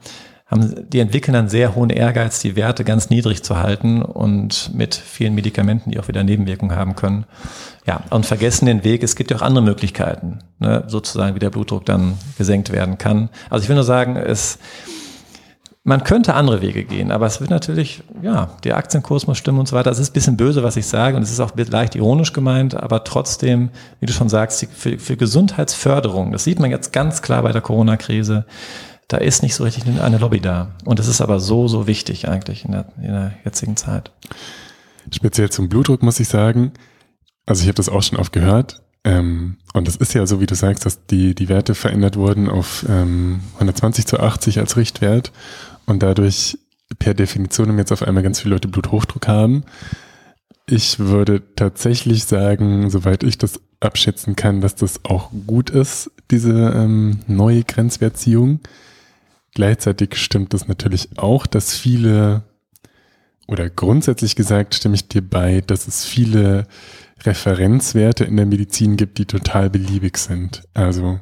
haben, 0.47 0.89
die 0.91 1.01
entwickeln 1.01 1.35
dann 1.35 1.49
sehr 1.49 1.75
hohen 1.75 1.91
Ehrgeiz, 1.91 2.41
die 2.41 2.55
Werte 2.55 2.85
ganz 2.85 3.11
niedrig 3.11 3.43
zu 3.43 3.59
halten 3.59 4.03
und 4.03 4.71
mit 4.75 4.95
vielen 4.95 5.35
Medikamenten, 5.35 5.91
die 5.91 5.99
auch 5.99 6.09
wieder 6.09 6.23
Nebenwirkungen 6.23 6.77
haben 6.77 6.95
können. 6.95 7.27
Ja, 7.87 8.03
und 8.11 8.27
vergessen 8.27 8.67
den 8.67 8.85
Weg. 8.85 9.03
Es 9.03 9.17
gibt 9.17 9.31
ja 9.31 9.37
auch 9.39 9.43
andere 9.43 9.65
Möglichkeiten, 9.65 10.39
ne, 10.59 10.85
sozusagen, 10.87 11.35
wie 11.35 11.41
der 11.41 11.51
Blutdruck 11.51 11.85
dann 11.85 12.15
gesenkt 12.39 12.71
werden 12.71 12.97
kann. 12.97 13.29
Also 13.51 13.65
ich 13.65 13.69
will 13.69 13.75
nur 13.75 13.85
sagen, 13.85 14.17
es, 14.17 14.59
man 15.83 16.05
könnte 16.05 16.35
andere 16.35 16.63
Wege 16.63 16.85
gehen, 16.85 17.11
aber 17.11 17.27
es 17.27 17.41
wird 17.41 17.51
natürlich, 17.51 18.05
ja, 18.23 18.51
der 18.63 18.77
Aktienkurs 18.77 19.27
muss 19.27 19.39
stimmen 19.39 19.59
und 19.59 19.67
so 19.67 19.75
weiter. 19.75 19.91
Es 19.91 19.99
ist 19.99 20.11
ein 20.11 20.15
bisschen 20.15 20.37
böse, 20.37 20.63
was 20.63 20.77
ich 20.77 20.87
sage 20.87 21.17
und 21.17 21.25
es 21.25 21.33
ist 21.33 21.41
auch 21.41 21.53
leicht 21.57 21.97
ironisch 21.97 22.33
gemeint, 22.33 22.77
aber 22.77 23.03
trotzdem, 23.03 23.71
wie 23.99 24.07
du 24.07 24.13
schon 24.13 24.29
sagst, 24.29 24.67
für, 24.73 24.99
für 24.99 25.17
Gesundheitsförderung, 25.17 26.31
das 26.31 26.45
sieht 26.45 26.61
man 26.61 26.71
jetzt 26.71 26.93
ganz 26.93 27.21
klar 27.23 27.43
bei 27.43 27.51
der 27.51 27.63
Corona-Krise, 27.63 28.47
da 29.09 29.19
ist 29.19 29.43
nicht 29.43 29.55
so 29.55 29.65
richtig 29.65 29.85
eine 29.87 30.19
Lobby 30.19 30.41
da. 30.41 30.75
Und 30.85 30.99
das 30.99 31.09
ist 31.09 31.21
aber 31.21 31.41
so, 31.41 31.69
so 31.69 31.87
wichtig 31.87 32.29
eigentlich 32.29 32.65
in 32.65 32.73
der, 32.73 32.87
in 32.97 33.13
der 33.13 33.33
jetzigen 33.45 33.77
Zeit. 33.77 34.11
Speziell 35.13 35.51
zum 35.51 35.69
Blutdruck 35.69 36.03
muss 36.03 36.19
ich 36.19 36.29
sagen, 36.29 36.73
also 37.47 37.63
ich 37.63 37.69
habe 37.69 37.77
das 37.77 37.89
auch 37.89 38.03
schon 38.03 38.19
oft 38.19 38.33
gehört, 38.33 38.83
ähm, 39.07 39.59
und 39.73 39.87
das 39.87 39.95
ist 39.95 40.15
ja 40.15 40.27
so, 40.27 40.41
wie 40.41 40.47
du 40.47 40.57
sagst, 40.57 40.85
dass 40.85 41.07
die, 41.07 41.37
die 41.37 41.49
Werte 41.49 41.77
verändert 41.77 42.17
wurden 42.17 42.49
auf 42.49 42.85
ähm, 42.89 43.41
120 43.55 44.05
zu 44.05 44.19
80 44.19 44.59
als 44.59 44.77
Richtwert 44.77 45.31
und 45.87 46.03
dadurch 46.03 46.59
per 46.99 47.15
Definition 47.15 47.79
jetzt 47.79 47.93
auf 47.93 48.03
einmal 48.03 48.25
ganz 48.25 48.41
viele 48.41 48.57
Leute 48.57 48.67
Bluthochdruck 48.67 49.29
haben. 49.29 49.63
Ich 50.69 50.99
würde 50.99 51.41
tatsächlich 51.55 52.25
sagen, 52.25 52.91
soweit 52.91 53.23
ich 53.23 53.39
das 53.39 53.61
abschätzen 53.79 54.35
kann, 54.35 54.61
dass 54.61 54.75
das 54.75 55.05
auch 55.05 55.31
gut 55.47 55.71
ist, 55.71 56.11
diese 56.33 56.73
ähm, 56.75 57.21
neue 57.29 57.63
Grenzwertziehung. 57.63 58.59
Gleichzeitig 59.57 60.17
stimmt 60.17 60.53
es 60.53 60.69
natürlich 60.69 61.17
auch, 61.17 61.47
dass 61.47 61.75
viele, 61.75 62.43
oder 63.47 63.71
grundsätzlich 63.71 64.37
gesagt 64.37 64.75
stimme 64.75 64.97
ich 64.97 65.09
dir 65.09 65.23
bei, 65.23 65.63
dass 65.63 65.89
es 65.89 66.05
viele 66.05 66.67
Referenzwerte 67.23 68.25
in 68.25 68.37
der 68.37 68.45
Medizin 68.45 68.99
gibt, 68.99 69.17
die 69.17 69.25
total 69.25 69.71
beliebig 69.71 70.19
sind. 70.19 70.65
Also 70.75 71.21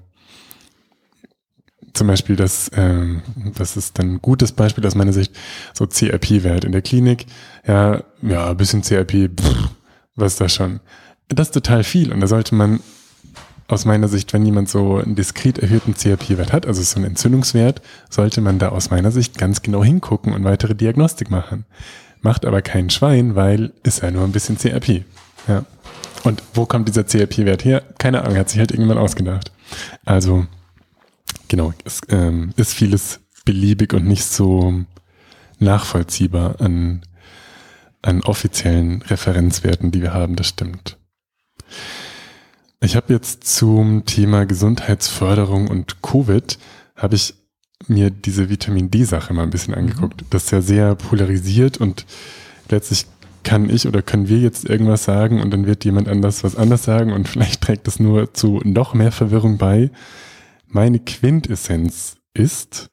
zum 1.93 2.09
Beispiel 2.09 2.35
das, 2.35 2.73
ähm, 2.75 3.23
das 3.55 3.77
ist 3.77 4.01
dann 4.01 4.15
ein 4.15 4.21
gutes 4.21 4.51
Beispiel 4.51 4.85
aus 4.85 4.97
meiner 4.97 5.13
Sicht, 5.13 5.33
so 5.73 5.87
CRP-Wert 5.87 6.65
in 6.65 6.73
der 6.73 6.83
Klinik. 6.83 7.27
Ja, 7.65 8.03
ja, 8.21 8.51
ein 8.51 8.57
bisschen 8.57 8.83
CRP, 8.83 9.29
pff, 9.29 9.69
was 10.17 10.35
das 10.35 10.53
schon? 10.53 10.81
Das 11.29 11.51
ist 11.51 11.55
total 11.55 11.85
viel 11.85 12.13
und 12.13 12.19
da 12.19 12.27
sollte 12.27 12.57
man 12.57 12.81
aus 13.67 13.85
meiner 13.85 14.09
Sicht, 14.09 14.33
wenn 14.33 14.45
jemand 14.45 14.69
so 14.69 14.99
einen 14.99 15.15
diskret 15.15 15.59
erhöhten 15.59 15.95
CRP-Wert 15.95 16.53
hat, 16.53 16.67
also 16.67 16.83
so 16.83 16.97
einen 16.97 17.07
Entzündungswert, 17.07 17.81
sollte 18.11 18.41
man 18.41 18.59
da 18.59 18.71
aus 18.71 18.91
meiner 18.91 19.11
Sicht 19.11 19.39
ganz 19.39 19.63
genau 19.63 19.83
hingucken 19.83 20.33
und 20.33 20.45
weitere 20.45 20.75
Diagnostik 20.75 21.31
machen. 21.31 21.65
Macht 22.21 22.45
aber 22.45 22.63
kein 22.63 22.91
Schwein, 22.91 23.35
weil 23.37 23.73
ist 23.83 24.03
ja 24.03 24.11
nur 24.11 24.25
ein 24.25 24.33
bisschen 24.33 24.59
CRP. 24.59 25.05
Ja. 25.49 25.65
Und 26.25 26.43
wo 26.55 26.67
kommt 26.67 26.89
dieser 26.89 27.05
CRP-Wert 27.05 27.65
her? 27.65 27.83
Keine 27.99 28.23
Ahnung, 28.23 28.39
hat 28.39 28.49
sich 28.49 28.59
halt 28.59 28.71
irgendwann 28.71 28.99
ausgedacht. 28.99 29.53
Also 30.05 30.47
genau, 31.49 31.73
es 31.85 32.01
ähm, 32.09 32.53
ist 32.57 32.75
vieles 32.75 33.21
beliebig 33.45 33.93
und 33.93 34.07
nicht 34.07 34.25
so 34.25 34.85
nachvollziehbar 35.59 36.61
an, 36.61 37.03
an 38.03 38.23
offiziellen 38.23 39.03
Referenzwerten, 39.03 39.91
die 39.91 40.03
wir 40.03 40.15
haben, 40.15 40.37
das 40.37 40.49
stimmt. 40.49 40.97
Ich 42.85 42.97
habe 42.97 43.15
jetzt 43.15 43.45
zum 43.45 44.05
Thema 44.05 44.45
Gesundheitsförderung 44.45 45.69
und 45.69 46.03
Covid, 46.03 46.59
habe 46.97 47.15
ich 47.15 47.35
mir 47.87 48.11
diese 48.11 48.51
Vitamin 48.51 48.91
D-Sache 48.91 49.33
mal 49.33 49.45
ein 49.45 49.51
bisschen 49.51 49.73
angeguckt. 49.73 50.21
Mhm. 50.21 50.27
Das 50.29 50.45
ist 50.45 50.51
ja 50.51 50.61
sehr 50.61 50.95
polarisiert 50.95 51.79
und 51.79 52.05
letztlich 52.69 53.07
kann 53.43 53.71
ich 53.71 53.89
oder 53.89 54.03
können 54.03 54.29
wir 54.29 54.39
jetzt 54.39 54.69
irgendwas 54.69 55.05
sagen 55.05 55.41
und 55.41 55.51
dann 55.51 55.67
wird 55.67 55.87
jemand 55.87 56.09
anders 56.09 56.45
was 56.45 56.57
anders 56.57 56.85
sagen 56.85 57.15
und 57.15 57.27
vielleicht 57.31 57.63
trägt 57.63 57.87
das 57.87 58.01
nur 58.01 58.35
zu 58.35 58.61
noch 58.65 58.93
mehr 58.93 59.13
Verwirrung 59.13 59.57
bei. 59.57 59.91
Meine 60.67 60.99
Quintessenz 60.99 62.17
ist, 62.35 62.91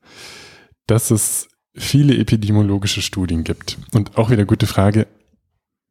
dass 0.87 1.11
es 1.11 1.49
viele 1.75 2.17
epidemiologische 2.17 3.01
Studien 3.01 3.43
gibt. 3.43 3.77
Und 3.93 4.17
auch 4.17 4.29
wieder 4.29 4.45
gute 4.45 4.67
Frage, 4.67 5.07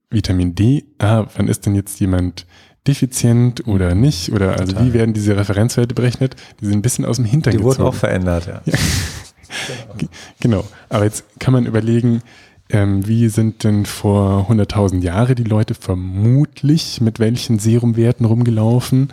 Vitamin 0.08 0.54
D, 0.54 0.86
ah, 0.98 1.26
wann 1.36 1.48
ist 1.48 1.66
denn 1.66 1.74
jetzt 1.74 2.00
jemand 2.00 2.46
defizient 2.86 3.66
oder 3.66 3.94
nicht? 3.94 4.32
Oder 4.32 4.52
also 4.52 4.72
Total. 4.72 4.86
wie 4.86 4.92
werden 4.94 5.14
diese 5.14 5.36
Referenzwerte 5.36 5.94
berechnet? 5.94 6.36
Die 6.60 6.66
sind 6.66 6.76
ein 6.76 6.82
bisschen 6.82 7.04
aus 7.04 7.16
dem 7.16 7.24
Hintern 7.24 7.56
Die 7.56 7.62
wurden 7.62 7.82
auch 7.82 7.94
verändert, 7.94 8.46
ja. 8.46 8.62
ja. 8.64 8.78
genau. 10.40 10.64
Aber 10.88 11.04
jetzt 11.04 11.24
kann 11.38 11.52
man 11.52 11.66
überlegen, 11.66 12.22
ähm, 12.70 13.06
wie 13.06 13.28
sind 13.28 13.64
denn 13.64 13.84
vor 13.84 14.46
100.000 14.50 15.02
Jahren 15.02 15.34
die 15.34 15.44
Leute 15.44 15.74
vermutlich 15.74 17.00
mit 17.00 17.18
welchen 17.18 17.58
Serumwerten 17.58 18.26
rumgelaufen? 18.26 19.12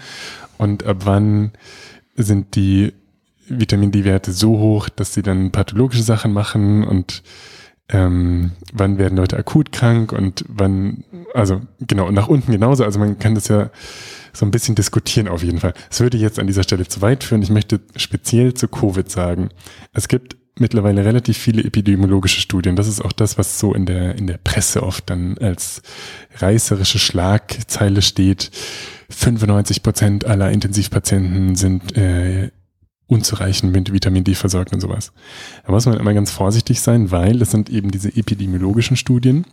Und 0.58 0.86
ab 0.86 0.98
wann 1.04 1.52
sind 2.16 2.56
die 2.56 2.94
Vitamin 3.48 3.92
D-Werte 3.92 4.32
so 4.32 4.60
hoch, 4.60 4.90
dass 4.90 5.14
sie 5.14 5.22
dann 5.22 5.52
pathologische 5.52 6.04
Sachen 6.04 6.34
machen 6.34 6.84
und 6.84 7.24
ähm, 7.90 8.52
wann 8.74 8.98
werden 8.98 9.18
Leute 9.18 9.38
akut 9.38 9.72
krank 9.72 10.12
und 10.12 10.44
wann, 10.48 11.04
also 11.34 11.62
genau, 11.80 12.12
nach 12.12 12.28
unten 12.28 12.52
genauso. 12.52 12.84
Also 12.84 13.00
man 13.00 13.18
kann 13.18 13.36
das 13.36 13.48
ja 13.48 13.70
so 14.34 14.46
ein 14.46 14.52
bisschen 14.52 14.76
diskutieren 14.76 15.28
auf 15.28 15.44
jeden 15.44 15.60
Fall. 15.60 15.74
Es 15.90 16.00
würde 16.00 16.18
jetzt 16.18 16.38
an 16.38 16.48
dieser 16.48 16.64
Stelle 16.64 16.88
zu 16.88 17.02
weit 17.02 17.24
führen. 17.24 17.42
Ich 17.42 17.50
möchte 17.50 17.80
speziell 17.96 18.54
zu 18.54 18.68
Covid 18.68 19.10
sagen. 19.10 19.50
Es 19.94 20.08
gibt 20.08 20.36
mittlerweile 20.60 21.06
relativ 21.06 21.38
viele 21.38 21.64
epidemiologische 21.64 22.42
Studien. 22.42 22.76
Das 22.76 22.88
ist 22.88 23.02
auch 23.02 23.14
das, 23.14 23.38
was 23.38 23.60
so 23.60 23.74
in 23.74 23.86
der, 23.86 24.16
in 24.16 24.28
der 24.28 24.38
Presse 24.38 24.84
oft 24.84 25.10
dann 25.10 25.38
als 25.38 25.82
reißerische 26.38 27.00
Schlagzeile 27.00 28.02
steht. 28.02 28.52
95 29.10 29.84
Prozent 29.84 30.26
aller 30.26 30.52
Intensivpatienten 30.52 31.56
sind 31.56 31.96
äh, 31.96 32.52
unzureichend 33.08 33.72
mit 33.72 33.92
Vitamin 33.94 34.24
D 34.24 34.36
versorgt 34.36 34.74
und 34.74 34.82
sowas. 34.82 35.12
Da 35.66 35.72
muss 35.72 35.86
man 35.86 36.00
immer 36.00 36.14
ganz 36.14 36.32
vorsichtig 36.32 36.82
sein, 36.82 37.12
weil 37.12 37.40
das 37.40 37.52
sind 37.52 37.70
eben 37.70 37.92
diese 37.92 38.16
epidemiologischen 38.16 38.98
Studien. 38.98 39.46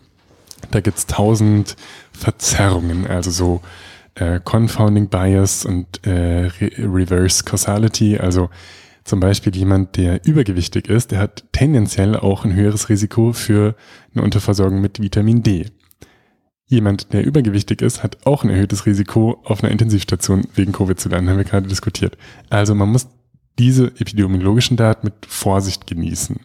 Da 0.71 0.81
gibt's 0.81 1.07
tausend 1.07 1.77
Verzerrungen, 2.13 3.07
also 3.07 3.31
so 3.31 3.61
äh, 4.15 4.41
Confounding 4.43 5.09
Bias 5.09 5.65
und 5.65 6.07
äh, 6.07 6.47
Re 6.61 6.71
Reverse 6.79 7.45
Causality, 7.45 8.19
also 8.19 8.51
zum 9.05 9.21
Beispiel 9.21 9.55
jemand, 9.55 9.97
der 9.97 10.25
übergewichtig 10.25 10.89
ist, 10.89 11.11
der 11.11 11.19
hat 11.19 11.45
tendenziell 11.53 12.17
auch 12.17 12.45
ein 12.45 12.55
höheres 12.55 12.89
Risiko 12.89 13.33
für 13.35 13.75
eine 14.15 14.25
Unterversorgung 14.25 14.81
mit 14.81 15.01
Vitamin 15.01 15.43
D. 15.43 15.67
jemand, 16.67 17.13
der 17.13 17.27
übergewichtig 17.27 17.83
ist, 17.83 18.03
hat 18.03 18.27
auch 18.27 18.45
ein 18.45 18.51
erhöhtes 18.51 18.87
Risiko, 18.87 19.43
auf 19.45 19.63
einer 19.63 19.73
Intensivstation 19.73 20.47
wegen 20.55 20.73
Covid 20.73 20.99
zu 20.99 21.11
landen, 21.11 21.29
haben 21.29 21.37
wir 21.37 21.45
gerade 21.45 21.69
diskutiert. 21.69 22.17
Also 22.49 22.75
man 22.75 22.89
muss 22.89 23.09
diese 23.59 23.87
epidemiologischen 23.87 24.77
Daten 24.77 25.07
mit 25.07 25.27
Vorsicht 25.27 25.87
genießen. 25.87 26.41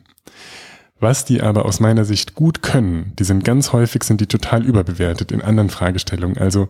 Was 0.99 1.25
die 1.25 1.41
aber 1.41 1.65
aus 1.65 1.79
meiner 1.79 2.03
Sicht 2.03 2.35
gut 2.35 2.61
können, 2.61 3.13
die 3.17 3.23
sind 3.23 3.45
ganz 3.45 3.71
häufig, 3.71 4.03
sind 4.03 4.19
die 4.21 4.27
total 4.27 4.65
überbewertet 4.65 5.31
in 5.31 5.41
anderen 5.41 5.69
Fragestellungen. 5.69 6.37
Also 6.37 6.67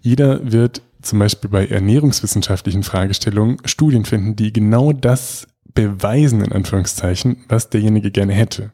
jeder 0.00 0.50
wird 0.50 0.82
zum 1.02 1.18
Beispiel 1.18 1.50
bei 1.50 1.66
ernährungswissenschaftlichen 1.66 2.82
Fragestellungen 2.82 3.58
Studien 3.64 4.04
finden, 4.04 4.36
die 4.36 4.52
genau 4.52 4.92
das 4.92 5.46
beweisen, 5.74 6.42
in 6.42 6.52
Anführungszeichen, 6.52 7.44
was 7.48 7.70
derjenige 7.70 8.10
gerne 8.10 8.32
hätte. 8.32 8.72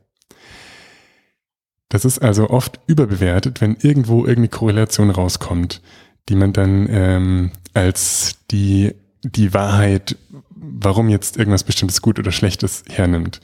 Das 1.89 2.05
ist 2.05 2.21
also 2.21 2.51
oft 2.51 2.81
überbewertet, 2.87 3.61
wenn 3.61 3.77
irgendwo 3.77 4.21
irgendeine 4.21 4.49
Korrelation 4.49 5.11
rauskommt, 5.11 5.83
die 6.29 6.35
man 6.35 6.53
dann 6.53 6.89
ähm, 6.89 7.53
als 7.75 8.39
die, 8.51 8.95
die 9.23 9.53
Wahrheit, 9.53 10.17
warum 10.57 11.09
jetzt 11.09 11.37
irgendwas 11.37 11.65
bestimmtes 11.65 12.03
gut 12.03 12.19
oder 12.19 12.33
schlecht 12.33 12.63
ist, 12.63 12.89
hernimmt. 12.89 13.41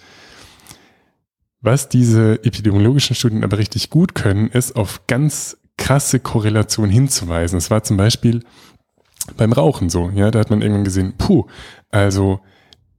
Was 1.60 1.88
diese 1.88 2.42
epidemiologischen 2.44 3.14
Studien 3.14 3.44
aber 3.44 3.58
richtig 3.58 3.90
gut 3.90 4.14
können, 4.14 4.48
ist 4.48 4.76
auf 4.76 5.06
ganz 5.06 5.58
krasse 5.76 6.20
Korrelation 6.20 6.88
hinzuweisen. 6.88 7.58
Es 7.58 7.70
war 7.70 7.82
zum 7.82 7.96
Beispiel 7.96 8.42
beim 9.36 9.52
Rauchen 9.52 9.90
so, 9.90 10.10
ja, 10.14 10.30
da 10.30 10.38
hat 10.38 10.50
man 10.50 10.62
irgendwann 10.62 10.84
gesehen, 10.84 11.14
puh, 11.18 11.46
also 11.90 12.40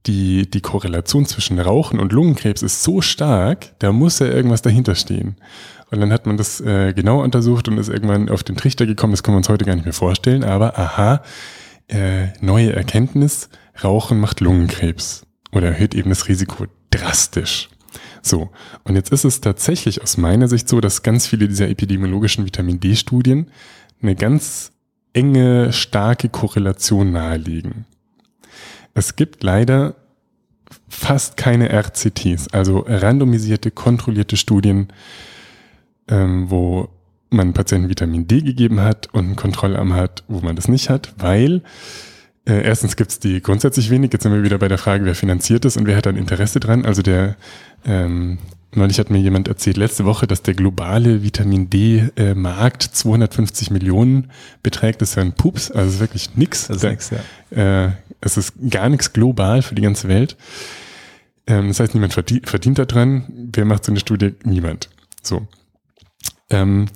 die, 0.06 0.50
die 0.50 0.60
Korrelation 0.60 1.26
zwischen 1.26 1.58
Rauchen 1.58 2.00
und 2.00 2.12
Lungenkrebs 2.12 2.62
ist 2.62 2.82
so 2.82 3.00
stark, 3.00 3.78
da 3.78 3.92
muss 3.92 4.18
ja 4.18 4.26
irgendwas 4.26 4.62
dahinter 4.62 4.94
stehen. 4.94 5.36
Und 5.90 6.00
dann 6.00 6.12
hat 6.12 6.26
man 6.26 6.36
das 6.36 6.60
äh, 6.60 6.92
genau 6.94 7.22
untersucht 7.22 7.68
und 7.68 7.78
ist 7.78 7.88
irgendwann 7.88 8.28
auf 8.28 8.42
den 8.42 8.56
Trichter 8.56 8.86
gekommen, 8.86 9.12
das 9.12 9.22
können 9.22 9.34
wir 9.34 9.38
uns 9.38 9.48
heute 9.48 9.64
gar 9.64 9.74
nicht 9.74 9.84
mehr 9.84 9.92
vorstellen, 9.92 10.42
aber 10.42 10.78
aha, 10.78 11.22
äh, 11.88 12.28
neue 12.40 12.72
Erkenntnis, 12.72 13.48
Rauchen 13.82 14.20
macht 14.20 14.40
Lungenkrebs 14.40 15.26
oder 15.52 15.68
erhöht 15.68 15.94
eben 15.94 16.10
das 16.10 16.28
Risiko 16.28 16.66
drastisch. 16.90 17.68
So, 18.22 18.50
und 18.84 18.94
jetzt 18.94 19.12
ist 19.12 19.24
es 19.24 19.40
tatsächlich 19.40 20.02
aus 20.02 20.16
meiner 20.16 20.48
Sicht 20.48 20.68
so, 20.68 20.80
dass 20.80 21.02
ganz 21.02 21.26
viele 21.26 21.48
dieser 21.48 21.68
epidemiologischen 21.68 22.46
Vitamin 22.46 22.80
D-Studien 22.80 23.50
eine 24.00 24.14
ganz 24.14 24.72
enge, 25.12 25.72
starke 25.72 26.28
Korrelation 26.28 27.12
nahelegen. 27.12 27.84
Es 28.94 29.16
gibt 29.16 29.42
leider 29.42 29.94
fast 30.88 31.36
keine 31.36 31.70
RCTs, 31.70 32.48
also 32.48 32.84
randomisierte, 32.86 33.70
kontrollierte 33.70 34.36
Studien, 34.36 34.88
ähm, 36.08 36.50
wo 36.50 36.88
man 37.30 37.54
Patienten 37.54 37.88
Vitamin 37.88 38.26
D 38.28 38.42
gegeben 38.42 38.80
hat 38.80 39.12
und 39.12 39.24
einen 39.24 39.36
Kontrollarm 39.36 39.94
hat, 39.94 40.22
wo 40.28 40.40
man 40.40 40.56
das 40.56 40.68
nicht 40.68 40.90
hat, 40.90 41.14
weil 41.16 41.62
äh, 42.44 42.62
erstens 42.62 42.96
gibt 42.96 43.10
es 43.10 43.18
die 43.18 43.40
grundsätzlich 43.40 43.90
wenig. 43.90 44.12
Jetzt 44.12 44.24
sind 44.24 44.32
wir 44.32 44.42
wieder 44.42 44.58
bei 44.58 44.68
der 44.68 44.78
Frage, 44.78 45.04
wer 45.04 45.14
finanziert 45.14 45.64
es 45.64 45.76
und 45.76 45.86
wer 45.86 45.96
hat 45.96 46.06
ein 46.06 46.16
Interesse 46.16 46.60
dran. 46.60 46.84
Also 46.84 47.02
der 47.02 47.36
ähm, 47.84 48.38
Neulich 48.74 48.98
hat 48.98 49.10
mir 49.10 49.18
jemand 49.18 49.48
erzählt, 49.48 49.76
letzte 49.76 50.06
Woche, 50.06 50.26
dass 50.26 50.40
der 50.42 50.54
globale 50.54 51.22
Vitamin 51.22 51.68
D-Markt 51.68 52.84
äh, 52.86 52.90
250 52.90 53.70
Millionen 53.70 54.30
beträgt. 54.62 55.02
Das 55.02 55.10
ist 55.10 55.16
ja 55.16 55.22
ein 55.22 55.34
Pups, 55.34 55.70
also 55.70 55.90
ist 55.90 56.00
wirklich 56.00 56.36
nix. 56.36 56.68
Das 56.68 56.76
ist 56.76 56.84
da, 56.84 56.90
nix, 56.90 57.10
ja. 57.10 57.86
Äh, 57.86 57.92
es 58.22 58.38
ist 58.38 58.54
gar 58.70 58.88
nichts 58.88 59.12
global 59.12 59.60
für 59.60 59.74
die 59.74 59.82
ganze 59.82 60.08
Welt. 60.08 60.38
Ähm, 61.46 61.68
das 61.68 61.80
heißt, 61.80 61.92
niemand 61.92 62.14
verdient, 62.14 62.48
verdient 62.48 62.78
daran. 62.78 63.50
Wer 63.52 63.66
macht 63.66 63.84
so 63.84 63.92
eine 63.92 64.00
Studie? 64.00 64.36
Niemand. 64.42 64.88
So. 65.22 65.46
Ähm, 66.48 66.86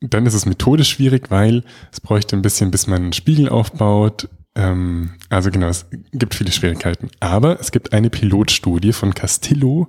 dann 0.00 0.26
ist 0.26 0.34
es 0.34 0.44
methodisch 0.44 0.90
schwierig, 0.90 1.30
weil 1.30 1.64
es 1.92 2.00
bräuchte 2.00 2.36
ein 2.36 2.42
bisschen, 2.42 2.70
bis 2.70 2.86
man 2.86 3.02
einen 3.02 3.12
Spiegel 3.14 3.48
aufbaut. 3.48 4.28
Ähm, 4.56 5.10
also 5.28 5.50
genau, 5.50 5.68
es 5.68 5.86
gibt 6.12 6.34
viele 6.34 6.50
Schwierigkeiten. 6.50 7.10
Aber 7.20 7.60
es 7.60 7.70
gibt 7.70 7.92
eine 7.92 8.10
Pilotstudie 8.10 8.92
von 8.92 9.14
Castillo 9.14 9.88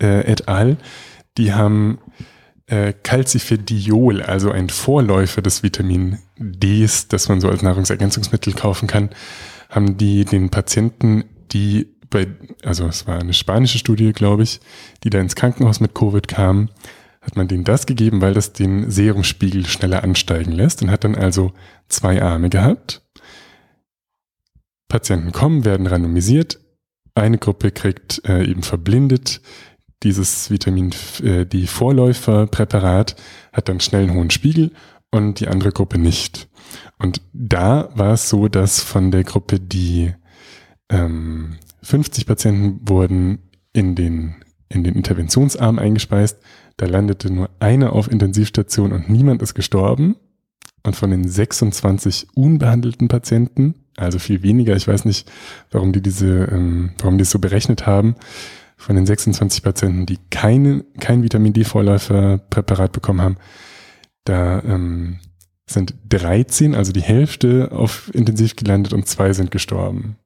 äh, 0.00 0.30
et 0.30 0.48
al., 0.48 0.78
die 1.36 1.52
haben 1.52 1.98
äh, 2.66 2.92
Calcifediol, 2.92 4.22
also 4.22 4.52
ein 4.52 4.70
Vorläufer 4.70 5.42
des 5.42 5.64
Vitamin 5.64 6.18
Ds, 6.38 7.08
das 7.08 7.28
man 7.28 7.40
so 7.40 7.48
als 7.48 7.62
Nahrungsergänzungsmittel 7.62 8.54
kaufen 8.54 8.86
kann, 8.86 9.10
haben 9.68 9.96
die 9.96 10.24
den 10.24 10.50
Patienten, 10.50 11.24
die 11.52 11.88
bei, 12.08 12.28
also 12.64 12.86
es 12.86 13.08
war 13.08 13.18
eine 13.18 13.34
spanische 13.34 13.78
Studie, 13.78 14.12
glaube 14.12 14.44
ich, 14.44 14.60
die 15.02 15.10
da 15.10 15.18
ins 15.20 15.34
Krankenhaus 15.34 15.80
mit 15.80 15.94
Covid 15.94 16.28
kamen, 16.28 16.70
hat 17.20 17.36
man 17.36 17.48
denen 17.48 17.64
das 17.64 17.86
gegeben, 17.86 18.20
weil 18.20 18.34
das 18.34 18.52
den 18.52 18.90
Serumspiegel 18.90 19.66
schneller 19.66 20.04
ansteigen 20.04 20.52
lässt 20.52 20.82
und 20.82 20.90
hat 20.90 21.02
dann 21.02 21.16
also 21.16 21.52
zwei 21.88 22.22
Arme 22.22 22.50
gehabt. 22.50 23.03
Patienten 24.94 25.32
kommen, 25.32 25.64
werden 25.64 25.88
randomisiert. 25.88 26.60
Eine 27.16 27.38
Gruppe 27.38 27.72
kriegt 27.72 28.22
äh, 28.28 28.44
eben 28.44 28.62
verblindet 28.62 29.40
dieses 30.04 30.50
Vitamin, 30.50 30.94
äh, 31.22 31.46
die 31.46 31.66
Vorläuferpräparat 31.66 33.16
hat 33.52 33.68
dann 33.68 33.80
schnell 33.80 34.04
einen 34.04 34.14
hohen 34.14 34.30
Spiegel 34.30 34.70
und 35.10 35.40
die 35.40 35.48
andere 35.48 35.72
Gruppe 35.72 35.98
nicht. 35.98 36.48
Und 36.98 37.22
da 37.32 37.88
war 37.94 38.12
es 38.12 38.28
so, 38.28 38.48
dass 38.48 38.80
von 38.80 39.10
der 39.10 39.24
Gruppe, 39.24 39.58
die 39.58 40.14
ähm, 40.90 41.56
50 41.82 42.26
Patienten 42.26 42.88
wurden 42.88 43.50
in 43.72 43.94
den, 43.94 44.36
in 44.68 44.84
den 44.84 44.94
Interventionsarm 44.94 45.78
eingespeist, 45.78 46.38
da 46.76 46.86
landete 46.86 47.32
nur 47.32 47.50
einer 47.58 47.94
auf 47.94 48.10
Intensivstation 48.10 48.92
und 48.92 49.08
niemand 49.08 49.42
ist 49.42 49.54
gestorben. 49.54 50.16
Und 50.86 50.96
von 50.96 51.10
den 51.10 51.26
26 51.26 52.28
unbehandelten 52.34 53.08
Patienten, 53.08 53.83
also 53.96 54.18
viel 54.18 54.42
weniger, 54.42 54.76
ich 54.76 54.88
weiß 54.88 55.04
nicht, 55.04 55.30
warum 55.70 55.92
die 55.92 56.02
diese, 56.02 56.44
ähm, 56.44 56.92
warum 56.98 57.18
die 57.18 57.22
es 57.22 57.30
so 57.30 57.38
berechnet 57.38 57.86
haben, 57.86 58.16
von 58.76 58.96
den 58.96 59.06
26 59.06 59.62
Patienten, 59.62 60.06
die 60.06 60.18
keine, 60.30 60.84
kein 61.00 61.22
Vitamin 61.22 61.52
D-Vorläuferpräparat 61.52 62.92
bekommen 62.92 63.22
haben, 63.22 63.36
da 64.24 64.62
ähm, 64.62 65.20
sind 65.66 65.94
13, 66.08 66.74
also 66.74 66.92
die 66.92 67.02
Hälfte, 67.02 67.70
auf 67.72 68.10
intensiv 68.14 68.56
gelandet 68.56 68.92
und 68.92 69.06
zwei 69.08 69.32
sind 69.32 69.50
gestorben. 69.50 70.16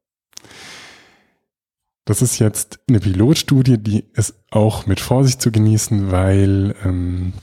Das 2.05 2.23
ist 2.23 2.39
jetzt 2.39 2.81
eine 2.89 3.01
Pilotstudie, 3.01 3.77
die 3.79 4.05
ist 4.15 4.35
auch 4.51 4.87
mit 4.87 4.99
Vorsicht 4.99 5.43
zu 5.43 5.53
genießen, 5.53 6.11
weil 6.11 6.75
ähm, 6.83 7.35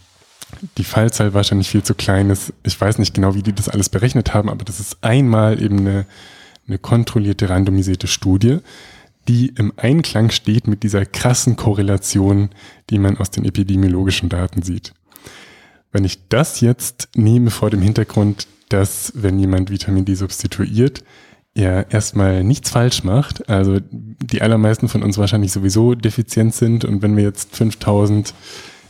die 0.78 0.84
Fallzahl 0.84 1.34
wahrscheinlich 1.34 1.70
viel 1.70 1.84
zu 1.84 1.96
klein 1.96 2.30
ist. 2.30 2.54
Ich 2.64 2.80
weiß 2.80 2.98
nicht 3.00 3.14
genau, 3.14 3.36
wie 3.36 3.44
die 3.44 3.54
das 3.54 3.70
alles 3.70 3.90
berechnet 3.90 4.34
haben, 4.34 4.50
aber 4.50 4.64
das 4.64 4.80
ist 4.80 4.98
einmal 5.02 5.62
eben 5.62 5.80
eine, 5.80 6.06
eine 6.68 6.78
kontrollierte, 6.78 7.50
randomisierte 7.50 8.08
Studie, 8.08 8.60
die 9.28 9.48
im 9.58 9.74
Einklang 9.78 10.30
steht 10.30 10.68
mit 10.68 10.84
dieser 10.84 11.06
krassen 11.06 11.56
Korrelation, 11.56 12.50
die 12.90 13.00
man 13.00 13.18
aus 13.18 13.32
den 13.32 13.46
epidemiologischen 13.46 14.30
Daten 14.30 14.62
sieht. 14.62 14.94
Wenn 15.92 16.04
ich 16.04 16.28
das 16.30 16.62
jetzt 16.62 17.10
nehme 17.16 17.50
vor 17.50 17.70
dem 17.70 17.82
Hintergrund, 17.82 18.48
dass 18.70 19.14
wenn 19.16 19.40
jemand 19.40 19.72
Vitamin 19.72 20.06
D 20.06 20.16
substituiert, 20.16 21.04
er 21.54 21.90
erstmal 21.90 22.44
nichts 22.44 22.70
falsch 22.70 23.04
macht, 23.04 23.50
also 23.50 23.80
die 23.92 24.42
allermeisten 24.42 24.90
von 24.90 25.04
uns 25.04 25.18
wahrscheinlich 25.18 25.54
sowieso 25.54 25.96
defizient 25.96 26.54
sind 26.54 26.84
und 26.84 27.02
wenn 27.02 27.16
wir 27.16 27.24
jetzt 27.24 27.56
5000 27.56 28.34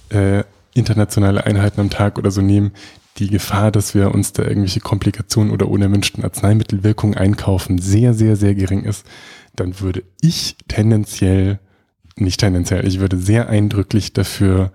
äh, 0.09 0.43
internationale 0.75 1.45
Einheiten 1.45 1.81
am 1.81 1.89
Tag 1.89 2.19
oder 2.19 2.29
so 2.29 2.41
nehmen, 2.41 2.71
die 3.17 3.29
Gefahr, 3.29 3.71
dass 3.71 3.95
wir 3.95 4.13
uns 4.13 4.33
da 4.33 4.43
irgendwelche 4.43 4.81
Komplikationen 4.81 5.51
oder 5.51 5.69
unerwünschten 5.69 6.23
Arzneimittelwirkungen 6.23 7.17
einkaufen, 7.17 7.79
sehr, 7.79 8.13
sehr, 8.13 8.35
sehr 8.35 8.53
gering 8.55 8.83
ist, 8.83 9.05
dann 9.55 9.79
würde 9.79 10.03
ich 10.21 10.57
tendenziell, 10.67 11.59
nicht 12.17 12.41
tendenziell, 12.41 12.85
ich 12.85 12.99
würde 12.99 13.17
sehr 13.17 13.49
eindrücklich 13.49 14.11
dafür 14.13 14.73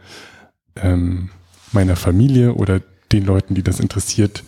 ähm, 0.77 1.29
meiner 1.73 1.97
Familie 1.97 2.55
oder 2.55 2.81
den 3.13 3.27
Leuten, 3.27 3.55
die 3.55 3.63
das 3.63 3.79
interessiert, 3.79 4.43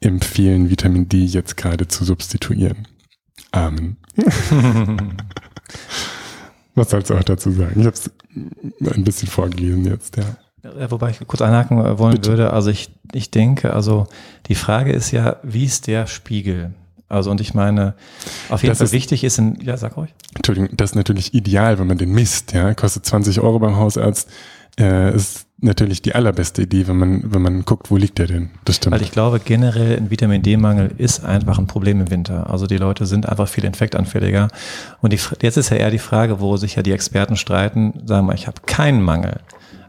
empfehlen, 0.00 0.70
Vitamin 0.70 1.08
D 1.08 1.24
jetzt 1.24 1.56
gerade 1.56 1.88
zu 1.88 2.04
substituieren. 2.04 2.86
Amen. 3.52 3.96
Was 6.74 6.90
sollst 6.90 7.08
du 7.10 7.14
auch 7.14 7.24
dazu 7.24 7.50
sagen? 7.50 7.80
Ich 7.80 7.86
habe 7.86 7.96
es 7.96 8.10
ein 8.94 9.04
bisschen 9.04 9.28
vorgelesen 9.28 9.86
jetzt, 9.86 10.16
ja. 10.16 10.36
Ja, 10.62 10.90
wobei 10.90 11.10
ich 11.10 11.26
kurz 11.26 11.42
einhaken 11.42 11.78
äh, 11.78 11.98
wollen 11.98 12.14
Bitte. 12.14 12.30
würde. 12.30 12.52
Also 12.52 12.70
ich, 12.70 12.90
ich 13.12 13.30
denke, 13.30 13.72
also 13.72 14.06
die 14.46 14.54
Frage 14.54 14.92
ist 14.92 15.10
ja, 15.10 15.36
wie 15.42 15.64
ist 15.64 15.86
der 15.86 16.06
Spiegel? 16.06 16.72
Also 17.08 17.30
und 17.30 17.40
ich 17.40 17.54
meine, 17.54 17.94
auf 18.50 18.62
jeden 18.62 18.72
das 18.72 18.78
Fall 18.78 18.86
ist, 18.86 18.92
wichtig 18.92 19.24
ist, 19.24 19.38
in, 19.38 19.58
ja, 19.62 19.76
sag 19.76 19.96
ruhig. 19.96 20.14
Entschuldigung, 20.34 20.68
das 20.76 20.90
ist 20.90 20.96
natürlich 20.96 21.32
ideal, 21.32 21.78
wenn 21.78 21.86
man 21.86 21.96
den 21.96 22.12
misst, 22.12 22.52
ja, 22.52 22.74
kostet 22.74 23.06
20 23.06 23.40
Euro 23.40 23.58
beim 23.58 23.76
Hausarzt, 23.76 24.28
äh, 24.78 25.14
ist 25.14 25.46
natürlich 25.60 26.02
die 26.02 26.14
allerbeste 26.14 26.62
Idee, 26.62 26.86
wenn 26.86 26.96
man, 26.96 27.32
wenn 27.32 27.42
man 27.42 27.64
guckt, 27.64 27.90
wo 27.90 27.96
liegt 27.96 28.18
der 28.18 28.26
denn? 28.26 28.50
Das 28.64 28.76
stimmt. 28.76 28.94
Weil 28.94 29.02
ich 29.02 29.10
glaube, 29.10 29.40
generell 29.40 29.96
ein 29.96 30.10
Vitamin 30.10 30.42
D-Mangel 30.42 30.92
ist 30.98 31.24
einfach 31.24 31.58
ein 31.58 31.66
Problem 31.66 32.00
im 32.00 32.10
Winter. 32.10 32.48
Also 32.48 32.66
die 32.66 32.76
Leute 32.76 33.06
sind 33.06 33.28
einfach 33.28 33.48
viel 33.48 33.64
infektanfälliger. 33.64 34.48
Und 35.00 35.12
die, 35.12 35.18
jetzt 35.42 35.56
ist 35.56 35.70
ja 35.70 35.78
eher 35.78 35.90
die 35.90 35.98
Frage, 35.98 36.40
wo 36.40 36.56
sich 36.56 36.76
ja 36.76 36.82
die 36.82 36.92
Experten 36.92 37.36
streiten, 37.36 37.94
sagen 38.04 38.26
wir, 38.26 38.34
ich 38.34 38.46
habe 38.46 38.60
keinen 38.66 39.02
Mangel. 39.02 39.40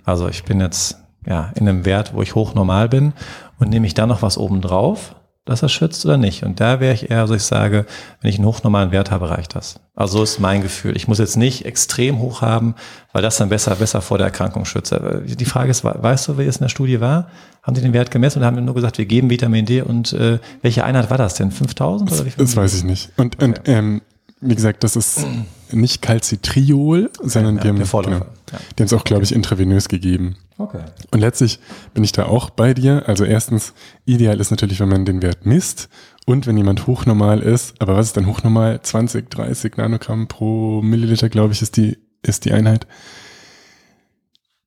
Also 0.09 0.27
ich 0.27 0.43
bin 0.43 0.59
jetzt 0.59 0.97
ja, 1.25 1.51
in 1.55 1.67
einem 1.67 1.85
Wert, 1.85 2.13
wo 2.13 2.21
ich 2.21 2.35
hochnormal 2.35 2.89
bin 2.89 3.13
und 3.59 3.69
nehme 3.69 3.85
ich 3.85 3.93
dann 3.93 4.09
noch 4.09 4.21
was 4.21 4.37
oben 4.37 4.61
drauf, 4.61 5.15
dass 5.45 5.63
er 5.63 5.69
schützt 5.69 6.05
oder 6.05 6.17
nicht. 6.17 6.43
Und 6.43 6.59
da 6.59 6.79
wäre 6.79 6.93
ich 6.93 7.09
eher, 7.09 7.27
so 7.27 7.33
ich 7.33 7.43
sage, 7.43 7.85
wenn 8.21 8.29
ich 8.29 8.37
einen 8.37 8.45
hochnormalen 8.45 8.91
Wert 8.91 9.09
habe, 9.11 9.29
reicht 9.29 9.55
das. 9.55 9.79
Also 9.95 10.17
so 10.17 10.23
ist 10.23 10.39
mein 10.39 10.61
Gefühl. 10.61 10.95
Ich 10.95 11.07
muss 11.07 11.17
jetzt 11.17 11.37
nicht 11.37 11.65
extrem 11.65 12.19
hoch 12.19 12.41
haben, 12.41 12.75
weil 13.13 13.21
das 13.21 13.37
dann 13.37 13.49
besser, 13.49 13.75
besser 13.75 14.01
vor 14.01 14.17
der 14.17 14.27
Erkrankung 14.27 14.65
schützt. 14.65 14.95
Die 15.23 15.45
Frage 15.45 15.71
ist, 15.71 15.83
weißt 15.83 16.27
du, 16.27 16.37
wie 16.37 16.43
es 16.43 16.57
in 16.57 16.63
der 16.63 16.69
Studie 16.69 17.01
war? 17.01 17.29
Haben 17.63 17.75
die 17.75 17.81
den 17.81 17.93
Wert 17.93 18.11
gemessen 18.11 18.39
und 18.39 18.45
haben 18.45 18.63
nur 18.63 18.75
gesagt, 18.75 18.97
wir 18.97 19.05
geben 19.05 19.29
Vitamin 19.29 19.65
D 19.65 19.81
und 19.81 20.13
äh, 20.13 20.39
welche 20.61 20.83
Einheit 20.83 21.09
war 21.09 21.17
das 21.17 21.33
denn? 21.35 21.51
5000 21.51 22.11
oder 22.11 22.25
wie 22.25 22.31
viel? 22.31 22.43
Das 22.43 22.55
weiß 22.55 22.75
ich 22.75 22.83
nicht. 22.83 23.11
Und, 23.17 23.41
und 23.41 23.61
ähm, 23.65 24.01
wie 24.41 24.55
gesagt, 24.55 24.83
das 24.83 24.95
ist 24.95 25.25
nicht 25.71 26.01
Calcitriol, 26.01 27.09
sondern 27.21 27.57
ja, 27.57 27.61
die, 27.61 27.67
haben, 27.69 28.03
genau, 28.03 28.25
ja. 28.51 28.59
die 28.77 28.83
haben 28.83 28.87
es 28.87 28.93
auch, 28.93 29.03
glaube 29.03 29.23
ich, 29.23 29.33
intravenös 29.33 29.87
gegeben. 29.89 30.35
Okay. 30.57 30.83
Und 31.11 31.19
letztlich 31.19 31.59
bin 31.93 32.03
ich 32.03 32.11
da 32.11 32.25
auch 32.25 32.49
bei 32.49 32.73
dir. 32.73 33.03
Also 33.07 33.23
erstens, 33.23 33.73
ideal 34.05 34.39
ist 34.39 34.51
natürlich, 34.51 34.79
wenn 34.79 34.89
man 34.89 35.05
den 35.05 35.21
Wert 35.21 35.45
misst 35.45 35.89
und 36.25 36.47
wenn 36.47 36.57
jemand 36.57 36.87
hochnormal 36.87 37.39
ist. 37.39 37.75
Aber 37.79 37.95
was 37.95 38.07
ist 38.07 38.17
dann 38.17 38.27
hochnormal? 38.27 38.81
20, 38.81 39.29
30 39.29 39.77
Nanogramm 39.77 40.27
pro 40.27 40.81
Milliliter, 40.81 41.29
glaube 41.29 41.53
ich, 41.53 41.61
ist 41.61 41.77
die, 41.77 41.97
ist 42.21 42.45
die 42.45 42.51
Einheit. 42.51 42.87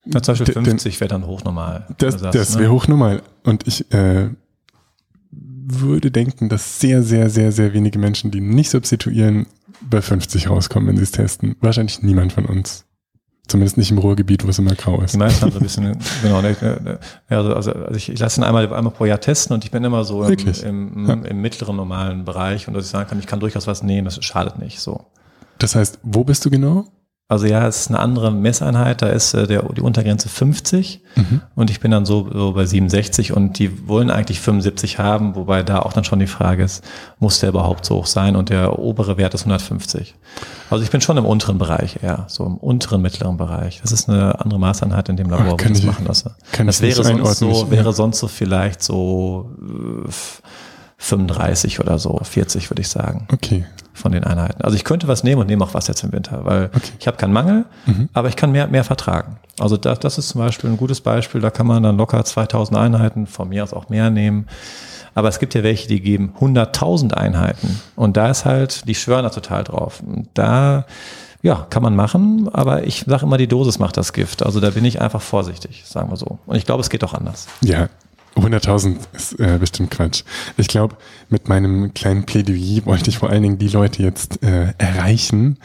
Na, 0.05 0.23
zum 0.23 0.33
Beispiel 0.37 0.55
50 0.55 1.01
wäre 1.01 1.09
dann 1.09 1.27
hochnormal. 1.27 1.87
Das, 1.99 2.17
das 2.17 2.55
wäre 2.55 2.69
ne? 2.69 2.73
hochnormal. 2.73 3.23
Und 3.45 3.67
ich 3.69 3.93
äh, 3.93 4.31
würde 5.31 6.11
denken, 6.11 6.49
dass 6.49 6.81
sehr, 6.81 7.03
sehr, 7.03 7.31
sehr, 7.31 7.53
sehr 7.53 7.73
wenige 7.73 7.99
Menschen, 7.99 8.31
die 8.31 8.41
nicht 8.41 8.71
substituieren, 8.71 9.47
bei 9.89 10.01
50 10.01 10.49
rauskommen, 10.49 10.89
wenn 10.89 10.97
sie 10.97 11.03
es 11.03 11.11
testen. 11.11 11.57
Wahrscheinlich 11.61 12.03
niemand 12.03 12.33
von 12.33 12.47
uns. 12.47 12.85
Zumindest 13.49 13.77
nicht 13.77 13.91
im 13.91 13.99
Ruhrgebiet, 13.99 14.45
wo 14.45 14.49
es 14.49 14.59
immer 14.59 14.75
grau 14.75 15.01
ist. 15.03 15.15
Die 15.15 15.19
meisten 15.19 15.43
haben 15.43 15.51
so 15.51 15.59
ein 15.59 15.63
bisschen, 15.63 15.99
genau, 16.23 16.41
ne, 16.41 16.57
ne, 16.61 16.99
also, 17.29 17.55
also 17.55 17.73
ich, 17.95 18.09
ich 18.09 18.19
lasse 18.19 18.41
ihn 18.41 18.45
einmal, 18.45 18.73
einmal 18.73 18.93
pro 18.93 19.05
Jahr 19.05 19.21
testen 19.21 19.53
und 19.55 19.65
ich 19.65 19.71
bin 19.71 19.83
immer 19.83 20.05
so 20.05 20.25
im, 20.25 20.39
im, 20.65 21.11
im, 21.11 21.25
im, 21.25 21.41
mittleren 21.41 21.77
normalen 21.77 22.25
Bereich 22.25 22.69
und 22.69 22.75
dass 22.75 22.85
ich 22.85 22.91
sagen 22.91 23.09
kann, 23.09 23.19
ich 23.19 23.27
kann 23.27 23.41
durchaus 23.41 23.67
was 23.67 23.83
nehmen, 23.83 24.05
das 24.05 24.25
schadet 24.25 24.59
nicht, 24.59 24.81
so. 24.81 25.07
Das 25.59 25.75
heißt, 25.75 25.99
wo 26.03 26.23
bist 26.25 26.45
du 26.45 26.51
genau? 26.51 26.87
Also 27.33 27.47
ja, 27.47 27.67
es 27.67 27.81
ist 27.81 27.89
eine 27.89 27.99
andere 27.99 28.31
Messeinheit, 28.31 29.01
da 29.01 29.07
ist 29.07 29.33
äh, 29.33 29.47
der, 29.47 29.63
die 29.63 29.81
Untergrenze 29.81 30.29
50 30.29 31.01
mhm. 31.17 31.41
und 31.55 31.71
ich 31.71 31.81
bin 31.81 31.91
dann 31.91 32.05
so, 32.05 32.29
so 32.31 32.53
bei 32.53 32.67
67 32.67 33.33
und 33.33 33.59
die 33.59 33.89
wollen 33.89 34.11
eigentlich 34.11 34.39
75 34.39 34.99
haben, 34.99 35.35
wobei 35.35 35.63
da 35.63 35.79
auch 35.79 35.95
dann 35.95 36.05
schon 36.05 36.19
die 36.19 36.27
Frage 36.27 36.63
ist, 36.63 36.85
muss 37.21 37.41
der 37.41 37.49
überhaupt 37.49 37.87
so 37.87 37.95
hoch 37.95 38.07
sein 38.07 38.37
und 38.37 38.51
der 38.51 38.79
obere 38.79 39.17
Wert 39.17 39.33
ist 39.33 39.47
150. 39.47 40.15
Also 40.69 40.85
ich 40.85 40.91
bin 40.91 41.01
schon 41.01 41.17
im 41.17 41.25
unteren 41.25 41.57
Bereich 41.57 42.01
eher, 42.03 42.27
so 42.29 42.45
im 42.45 42.59
unteren 42.59 43.01
mittleren 43.01 43.39
Bereich. 43.39 43.81
Das 43.81 43.93
ist 43.93 44.11
eine 44.11 44.39
andere 44.39 44.61
Maßeinheit 44.61 45.09
in 45.09 45.17
dem 45.17 45.31
Labor, 45.31 45.57
Ach, 45.59 45.65
wo 45.65 45.73
ich 45.73 45.73
das 45.73 45.83
machen 45.85 46.05
lasse. 46.05 46.35
das 46.67 46.83
wäre 46.83 47.03
sonst 47.03 47.39
so, 47.39 47.71
wäre 47.71 47.95
sonst 47.95 48.19
so 48.19 48.29
vielleicht 48.29 48.83
so 48.83 49.49
äh, 49.59 50.11
35 51.03 51.81
oder 51.81 51.99
so, 51.99 52.19
40 52.23 52.71
würde 52.71 52.81
ich 52.81 52.89
sagen. 52.89 53.27
Okay. 53.33 53.65
Von 53.93 54.13
den 54.13 54.25
Einheiten. 54.25 54.63
Also 54.63 54.77
ich 54.77 54.85
könnte 54.85 55.09
was 55.09 55.25
nehmen 55.25 55.41
und 55.41 55.49
nehme 55.49 55.65
auch 55.65 55.75
was 55.75 55.89
jetzt 55.89 56.03
im 56.05 56.13
Winter, 56.13 56.45
weil 56.45 56.71
okay. 56.75 56.93
ich 56.99 57.07
habe 57.07 57.17
keinen 57.17 57.33
Mangel, 57.33 57.65
mhm. 57.87 58.09
aber 58.15 58.29
ich 58.29 58.37
kann 58.37 58.53
mehr, 58.53 58.69
mehr 58.69 58.85
vertragen. 58.85 59.37
Also 59.59 59.77
das, 59.77 59.99
das 59.99 60.17
ist 60.17 60.29
zum 60.29 60.41
Beispiel 60.41 60.71
ein 60.71 60.77
gutes 60.77 61.01
Beispiel, 61.01 61.41
da 61.41 61.51
kann 61.51 61.67
man 61.67 61.83
dann 61.83 61.97
locker 61.97 62.25
2000 62.25 62.79
Einheiten, 62.79 63.27
von 63.27 63.49
mir 63.49 63.65
aus 63.65 63.75
auch 63.75 63.89
mehr 63.89 64.11
nehmen. 64.11 64.47
Aber 65.15 65.29
es 65.29 65.41
gibt 65.41 65.55
ja 65.55 65.63
welche, 65.63 65.89
die 65.89 66.01
geben 66.01 66.35
100.000 66.41 67.13
Einheiten 67.13 67.81
und 67.97 68.17
da 68.17 68.31
ist 68.31 68.45
halt, 68.45 68.89
die 68.89 68.95
schwören 68.95 69.25
da 69.25 69.31
total 69.31 69.65
drauf. 69.65 70.03
Da 70.33 70.87
ja, 71.43 71.67
kann 71.69 71.83
man 71.83 71.97
machen, 71.97 72.49
aber 72.53 72.85
ich 72.85 73.05
sage 73.07 73.27
immer, 73.27 73.37
die 73.37 73.49
Dosis 73.49 73.81
macht 73.81 73.97
das 73.97 74.13
Gift. 74.13 74.45
Also 74.45 74.61
da 74.61 74.71
bin 74.71 74.85
ich 74.85 75.01
einfach 75.01 75.21
vorsichtig, 75.21 75.83
sagen 75.85 76.09
wir 76.11 76.17
so. 76.17 76.39
Und 76.47 76.57
ich 76.57 76.65
glaube, 76.65 76.81
es 76.81 76.89
geht 76.89 77.03
auch 77.03 77.13
anders. 77.13 77.49
Ja, 77.61 77.89
100.000 78.37 78.97
ist 79.13 79.39
äh, 79.41 79.59
bestimmt 79.59 79.91
Quatsch. 79.91 80.25
Ich 80.57 80.69
glaube, 80.69 80.97
mit 81.29 81.49
meinem 81.49 81.93
kleinen 81.95 82.25
Plädoyer 82.25 82.87
wollte 82.87 83.11
ich 83.11 83.19
vor 83.19 83.31
allen 83.31 83.43
Dingen 83.43 83.59
die 83.59 83.69
Leute 83.69 84.03
jetzt 84.03 84.43
äh, 84.43 84.73
erreichen, 84.79 85.59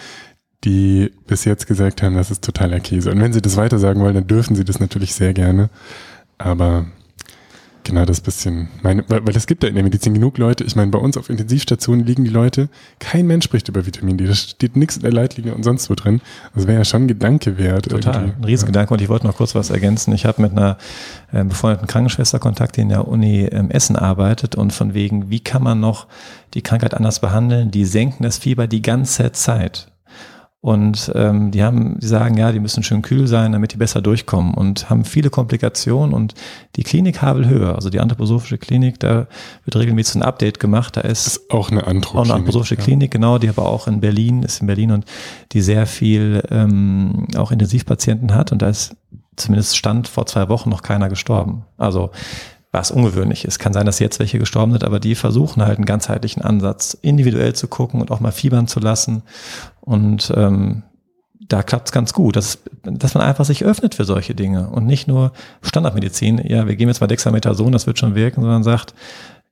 die 0.63 1.11
bis 1.27 1.45
jetzt 1.45 1.67
gesagt 1.67 2.01
haben, 2.01 2.15
das 2.15 2.31
ist 2.31 2.43
totaler 2.43 2.79
Käse. 2.79 3.11
Und 3.11 3.21
wenn 3.21 3.33
sie 3.33 3.41
das 3.41 3.57
weiter 3.57 3.79
sagen 3.79 4.01
wollen, 4.01 4.15
dann 4.15 4.27
dürfen 4.27 4.55
sie 4.55 4.65
das 4.65 4.79
natürlich 4.79 5.13
sehr 5.13 5.33
gerne. 5.33 5.69
Aber 6.37 6.87
Genau, 7.87 8.03
das 8.03 8.19
bisschen, 8.19 8.67
meine, 8.81 9.05
weil, 9.07 9.25
weil 9.25 9.37
es 9.37 9.47
gibt 9.47 9.63
ja 9.63 9.69
in 9.69 9.75
der 9.75 9.83
Medizin 9.85 10.13
genug 10.13 10.37
Leute, 10.37 10.65
ich 10.65 10.75
meine, 10.75 10.91
bei 10.91 10.99
uns 10.99 11.15
auf 11.15 11.29
Intensivstationen 11.29 12.05
liegen 12.05 12.25
die 12.25 12.29
Leute, 12.29 12.67
kein 12.99 13.25
Mensch 13.27 13.45
spricht 13.45 13.69
über 13.69 13.85
Vitamin 13.85 14.17
D, 14.17 14.25
da 14.25 14.35
steht 14.35 14.75
nichts 14.75 14.97
in 14.97 15.03
der 15.03 15.13
Leitlinie 15.13 15.55
und 15.55 15.63
sonst 15.63 15.89
wo 15.89 15.95
drin. 15.95 16.19
Das 16.53 16.67
wäre 16.67 16.79
ja 16.79 16.83
schon 16.83 17.03
ein 17.03 17.07
Gedanke 17.07 17.57
wert. 17.57 17.85
Total, 17.87 18.15
irgendwie. 18.15 18.41
ein 18.41 18.43
Riesengedanke 18.43 18.93
und 18.93 19.01
ich 19.01 19.07
wollte 19.07 19.25
noch 19.25 19.37
kurz 19.37 19.55
was 19.55 19.69
ergänzen. 19.69 20.11
Ich 20.11 20.25
habe 20.25 20.41
mit 20.41 20.51
einer 20.51 20.77
äh, 21.31 21.45
befreundeten 21.45 21.87
Krankenschwester 21.87 22.39
Kontakt, 22.39 22.75
die 22.75 22.81
in 22.81 22.89
der 22.89 23.07
Uni 23.07 23.45
ähm, 23.45 23.71
Essen 23.71 23.95
arbeitet 23.95 24.55
und 24.55 24.73
von 24.73 24.93
wegen, 24.93 25.29
wie 25.29 25.39
kann 25.39 25.63
man 25.63 25.79
noch 25.79 26.07
die 26.55 26.63
Krankheit 26.63 26.93
anders 26.93 27.21
behandeln? 27.21 27.71
Die 27.71 27.85
senken 27.85 28.23
das 28.23 28.37
Fieber 28.37 28.67
die 28.67 28.81
ganze 28.81 29.31
Zeit. 29.31 29.87
Und 30.67 31.13
ähm, 31.15 31.51
die 31.51 31.63
haben, 31.63 31.97
die 31.97 32.07
sagen, 32.07 32.35
ja, 32.35 32.51
die 32.51 32.59
müssen 32.59 32.83
schön 32.83 33.01
kühl 33.01 33.25
sein, 33.25 33.53
damit 33.53 33.71
die 33.71 33.77
besser 33.77 34.01
durchkommen 34.01 34.53
und 34.53 34.89
haben 34.89 35.05
viele 35.05 35.29
Komplikationen 35.29 36.13
und 36.13 36.33
die 36.75 36.83
Klinik 36.83 37.21
Havelhöhe, 37.21 37.73
also 37.73 37.89
die 37.89 38.01
anthroposophische 38.01 38.57
Klinik, 38.57 38.99
da 38.99 39.27
wird 39.63 39.77
regelmäßig 39.77 40.15
ein 40.15 40.23
Update 40.23 40.59
gemacht. 40.59 40.97
Da 40.97 41.01
ist, 41.01 41.25
ist 41.25 41.51
auch 41.51 41.71
eine 41.71 41.87
auch 41.87 41.91
eine 41.91 42.33
anthroposophische 42.33 42.75
ja. 42.75 42.81
Klinik, 42.81 43.11
genau, 43.11 43.37
die 43.37 43.47
aber 43.47 43.65
auch 43.65 43.87
in 43.87 44.01
Berlin, 44.01 44.43
ist 44.43 44.59
in 44.59 44.67
Berlin 44.67 44.91
und 44.91 45.05
die 45.53 45.61
sehr 45.61 45.87
viel 45.87 46.43
ähm, 46.51 47.27
auch 47.37 47.53
Intensivpatienten 47.53 48.35
hat 48.35 48.51
und 48.51 48.61
da 48.61 48.67
ist 48.67 48.97
zumindest 49.37 49.77
Stand 49.77 50.09
vor 50.09 50.25
zwei 50.25 50.49
Wochen 50.49 50.69
noch 50.69 50.81
keiner 50.81 51.07
gestorben. 51.07 51.63
Also 51.77 52.11
was 52.71 52.91
ungewöhnlich 52.91 53.45
ist. 53.45 53.59
Kann 53.59 53.73
sein, 53.73 53.85
dass 53.85 53.99
jetzt 53.99 54.19
welche 54.19 54.39
gestorben 54.39 54.73
sind, 54.73 54.83
aber 54.83 54.99
die 54.99 55.15
versuchen 55.15 55.63
halt 55.63 55.77
einen 55.77 55.85
ganzheitlichen 55.85 56.41
Ansatz, 56.41 56.97
individuell 57.01 57.53
zu 57.53 57.67
gucken 57.67 58.01
und 58.01 58.11
auch 58.11 58.19
mal 58.19 58.31
fiebern 58.31 58.67
zu 58.67 58.79
lassen. 58.79 59.23
Und 59.81 60.31
ähm, 60.35 60.83
da 61.47 61.63
klappt 61.63 61.87
es 61.87 61.91
ganz 61.93 62.13
gut, 62.13 62.35
dass, 62.35 62.59
dass 62.83 63.13
man 63.13 63.23
einfach 63.23 63.45
sich 63.45 63.63
öffnet 63.63 63.95
für 63.95 64.03
solche 64.03 64.35
Dinge 64.35 64.69
und 64.69 64.85
nicht 64.85 65.07
nur 65.07 65.31
Standardmedizin, 65.61 66.39
ja, 66.45 66.67
wir 66.67 66.75
gehen 66.75 66.89
jetzt 66.89 66.99
mal 66.99 67.07
Dexamethason, 67.07 67.71
das 67.71 67.87
wird 67.87 67.99
schon 67.99 68.15
wirken, 68.15 68.41
sondern 68.41 68.63
sagt, 68.63 68.93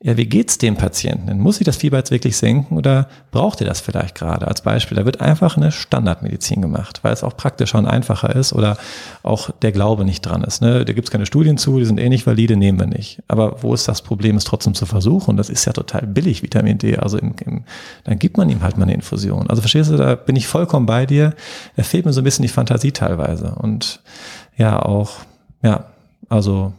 ja, 0.04 0.18
wie 0.18 0.26
geht's 0.26 0.58
dem 0.58 0.76
Patienten? 0.76 1.40
Muss 1.40 1.56
sich 1.56 1.66
das 1.66 1.78
Fieber 1.78 1.98
jetzt 1.98 2.12
wirklich 2.12 2.36
senken 2.36 2.78
oder 2.78 3.08
braucht 3.32 3.62
ihr 3.62 3.68
das 3.68 3.80
vielleicht 3.80 4.14
gerade? 4.14 4.46
Als 4.48 4.62
Beispiel, 4.62 4.98
da 4.98 5.06
wird 5.06 5.22
einfach 5.22 5.56
eine 5.56 5.72
Standardmedizin 5.72 6.62
gemacht, 6.62 7.00
weil 7.04 7.14
es 7.14 7.24
auch 7.24 7.38
praktischer 7.38 7.80
und 7.80 7.88
einfacher 7.88 8.36
ist 8.36 8.52
oder 8.52 8.78
auch 9.24 9.52
der 9.52 9.72
Glaube 9.72 10.04
nicht 10.04 10.22
dran 10.22 10.44
ist. 10.44 10.62
Ne? 10.62 10.84
Da 10.84 10.92
gibt's 10.92 11.12
keine 11.12 11.26
Studien 11.26 11.58
zu, 11.58 11.80
die 11.80 11.86
sind 11.86 12.00
eh 12.00 12.10
nicht 12.10 12.28
valide, 12.28 12.58
nehmen 12.58 12.78
wir 12.78 12.88
nicht. 12.88 13.24
Aber 13.30 13.64
wo 13.64 13.74
ist 13.74 13.88
das 13.88 14.02
Problem, 14.02 14.36
es 14.36 14.44
trotzdem 14.44 14.74
zu 14.74 14.86
versuchen? 14.86 15.38
Das 15.38 15.50
ist 15.50 15.64
ja 15.64 15.72
total 15.72 16.06
billig, 16.06 16.44
Vitamin 16.44 16.78
D. 16.78 16.98
Also 16.98 17.18
im, 17.18 17.34
im, 17.46 17.64
dann 18.04 18.20
gibt 18.20 18.36
man 18.38 18.50
ihm 18.50 18.64
halt 18.64 18.78
mal 18.78 18.84
eine 18.84 18.94
Infusion. 18.94 19.50
Also 19.50 19.62
verstehst 19.62 19.90
du, 19.90 19.96
da 19.96 20.16
bin 20.16 20.36
ich 20.36 20.46
vollkommen 20.46 20.86
bei 20.86 21.06
dir. 21.06 21.34
Da 21.78 21.84
fehlt 21.84 22.06
mir 22.06 22.12
so 22.12 22.20
ein 22.20 22.26
bisschen 22.26 22.44
die 22.44 22.50
Fantasie 22.50 22.92
teilweise. 22.92 23.56
Und 23.56 24.02
ja, 24.58 24.78
auch, 24.78 25.20
ja, 25.64 25.86
also 26.28 26.74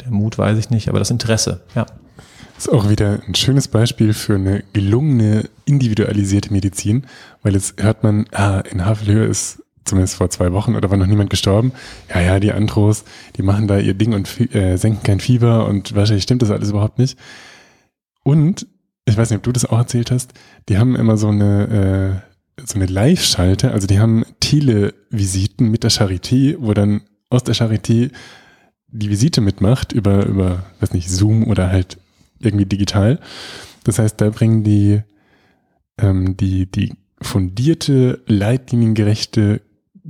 der 0.00 0.12
Mut 0.12 0.38
weiß 0.38 0.56
ich 0.58 0.70
nicht, 0.70 0.88
aber 0.88 1.00
das 1.00 1.10
Interesse, 1.10 1.62
ja. 1.74 1.86
Ist 2.56 2.72
auch 2.72 2.88
wieder 2.88 3.20
ein 3.26 3.34
schönes 3.34 3.68
Beispiel 3.68 4.14
für 4.14 4.36
eine 4.36 4.64
gelungene, 4.72 5.48
individualisierte 5.66 6.52
Medizin, 6.52 7.06
weil 7.42 7.54
jetzt 7.54 7.82
hört 7.82 8.02
man, 8.02 8.26
ah, 8.32 8.60
in 8.60 8.84
Havelhöhe 8.84 9.26
ist 9.26 9.62
zumindest 9.84 10.16
vor 10.16 10.30
zwei 10.30 10.52
Wochen 10.52 10.74
oder 10.74 10.90
war 10.90 10.96
noch 10.96 11.06
niemand 11.06 11.30
gestorben. 11.30 11.72
Ja, 12.12 12.20
ja, 12.20 12.40
die 12.40 12.52
Andros, 12.52 13.04
die 13.36 13.42
machen 13.42 13.68
da 13.68 13.78
ihr 13.78 13.94
Ding 13.94 14.14
und 14.14 14.54
äh, 14.54 14.76
senken 14.76 15.02
kein 15.02 15.20
Fieber 15.20 15.66
und 15.66 15.94
wahrscheinlich 15.94 16.24
stimmt 16.24 16.42
das 16.42 16.50
alles 16.50 16.70
überhaupt 16.70 16.98
nicht. 16.98 17.18
Und, 18.22 18.66
ich 19.04 19.16
weiß 19.16 19.30
nicht, 19.30 19.38
ob 19.38 19.44
du 19.44 19.52
das 19.52 19.66
auch 19.66 19.78
erzählt 19.78 20.10
hast, 20.10 20.32
die 20.68 20.78
haben 20.78 20.96
immer 20.96 21.16
so 21.16 21.28
eine, 21.28 22.22
äh, 22.58 22.62
so 22.66 22.76
eine 22.76 22.86
Live-Schalte, 22.86 23.70
also 23.70 23.86
die 23.86 24.00
haben 24.00 24.24
Televisiten 24.40 25.70
mit 25.70 25.84
der 25.84 25.90
Charité, 25.90 26.56
wo 26.58 26.74
dann 26.74 27.02
aus 27.28 27.44
der 27.44 27.54
Charité 27.54 28.10
die 28.88 29.10
Visite 29.10 29.40
mitmacht 29.40 29.92
über, 29.92 30.26
über, 30.26 30.64
weiß 30.80 30.92
nicht, 30.92 31.10
Zoom 31.10 31.46
oder 31.46 31.70
halt 31.70 31.98
irgendwie 32.40 32.66
digital. 32.66 33.20
Das 33.84 33.98
heißt, 33.98 34.20
da 34.20 34.30
bringen 34.30 34.64
die, 34.64 35.02
ähm, 35.98 36.36
die, 36.36 36.66
die 36.66 36.94
fundierte, 37.20 38.22
leitliniengerechte, 38.26 39.62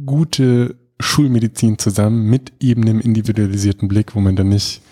gute 0.05 0.77
Schulmedizin 1.01 1.79
zusammen 1.79 2.29
mit 2.29 2.53
eben 2.61 2.83
einem 2.83 3.01
individualisierten 3.01 3.89
Blick, 3.89 4.15
wo 4.15 4.21
man 4.21 4.37
dann 4.37 4.49
nicht 4.49 4.83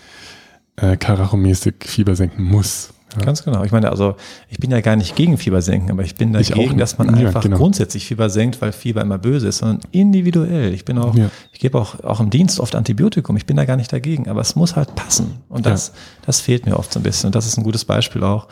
äh, 0.77 0.97
karachomäßig 0.97 1.75
Fieber 1.81 2.15
senken 2.15 2.43
muss. 2.43 2.94
Ja. 3.17 3.25
Ganz 3.25 3.43
genau. 3.43 3.63
Ich 3.63 3.71
meine, 3.71 3.89
also 3.89 4.15
ich 4.49 4.57
bin 4.57 4.71
ja 4.71 4.81
gar 4.81 4.95
nicht 4.95 5.15
gegen 5.15 5.37
Fieber 5.37 5.61
senken, 5.61 5.91
aber 5.91 6.03
ich 6.03 6.15
bin 6.15 6.33
dagegen, 6.33 6.71
ich 6.71 6.77
dass 6.77 6.97
man 6.97 7.15
ja, 7.17 7.27
einfach 7.27 7.41
genau. 7.41 7.57
grundsätzlich 7.57 8.05
Fieber 8.05 8.29
senkt, 8.29 8.61
weil 8.61 8.71
Fieber 8.71 9.01
immer 9.01 9.17
böse 9.17 9.47
ist, 9.47 9.59
sondern 9.59 9.79
individuell. 9.91 10.73
Ich 10.73 10.85
bin 10.85 10.97
auch, 10.97 11.15
ja. 11.15 11.29
ich 11.51 11.59
gebe 11.59 11.79
auch, 11.79 12.03
auch 12.03 12.19
im 12.19 12.29
Dienst 12.29 12.59
oft 12.59 12.75
Antibiotikum. 12.75 13.37
Ich 13.37 13.45
bin 13.45 13.57
da 13.57 13.65
gar 13.65 13.77
nicht 13.77 13.91
dagegen, 13.91 14.29
aber 14.29 14.41
es 14.41 14.55
muss 14.55 14.75
halt 14.75 14.95
passen. 14.95 15.39
Und 15.49 15.65
das, 15.65 15.93
das 16.25 16.41
fehlt 16.41 16.65
mir 16.65 16.77
oft 16.77 16.91
so 16.91 16.99
ein 16.99 17.03
bisschen. 17.03 17.27
Und 17.27 17.35
das 17.35 17.45
ist 17.47 17.57
ein 17.57 17.63
gutes 17.63 17.85
Beispiel 17.85 18.23
auch. 18.23 18.47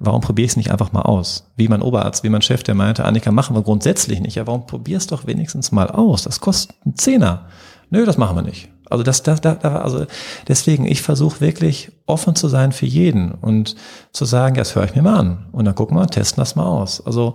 Warum 0.00 0.20
probiere 0.20 0.44
ich 0.44 0.52
es 0.52 0.56
nicht 0.56 0.70
einfach 0.70 0.92
mal 0.92 1.02
aus? 1.02 1.50
Wie 1.56 1.66
mein 1.66 1.82
Oberarzt, 1.82 2.22
wie 2.22 2.28
mein 2.28 2.42
Chef, 2.42 2.62
der 2.62 2.74
meinte, 2.74 3.04
Annika, 3.04 3.32
machen 3.32 3.56
wir 3.56 3.62
grundsätzlich 3.62 4.20
nicht. 4.20 4.36
Ja, 4.36 4.46
warum 4.46 4.66
probier's 4.66 5.08
doch 5.08 5.26
wenigstens 5.26 5.72
mal 5.72 5.90
aus? 5.90 6.22
Das 6.22 6.40
kostet 6.40 6.76
einen 6.84 6.96
Zehner. 6.96 7.46
Nö, 7.90 8.04
das 8.04 8.16
machen 8.16 8.36
wir 8.36 8.42
nicht. 8.42 8.68
Also 8.90 9.04
das, 9.04 9.22
das, 9.22 9.40
das 9.40 9.62
also 9.64 10.06
deswegen, 10.46 10.86
ich 10.86 11.02
versuche 11.02 11.40
wirklich 11.40 11.92
offen 12.06 12.34
zu 12.34 12.48
sein 12.48 12.72
für 12.72 12.86
jeden 12.86 13.32
und 13.32 13.76
zu 14.12 14.24
sagen, 14.24 14.56
ja, 14.56 14.62
das 14.62 14.74
höre 14.74 14.84
ich 14.84 14.94
mir 14.94 15.02
mal 15.02 15.18
an 15.18 15.46
und 15.52 15.64
dann 15.64 15.74
gucken 15.74 15.96
wir, 15.96 16.06
testen 16.06 16.40
das 16.40 16.56
mal 16.56 16.66
aus. 16.66 17.04
Also 17.04 17.34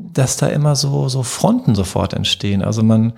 dass 0.00 0.36
da 0.36 0.46
immer 0.46 0.76
so 0.76 1.08
so 1.08 1.22
Fronten 1.22 1.74
sofort 1.74 2.14
entstehen. 2.14 2.62
Also 2.62 2.82
man, 2.82 3.12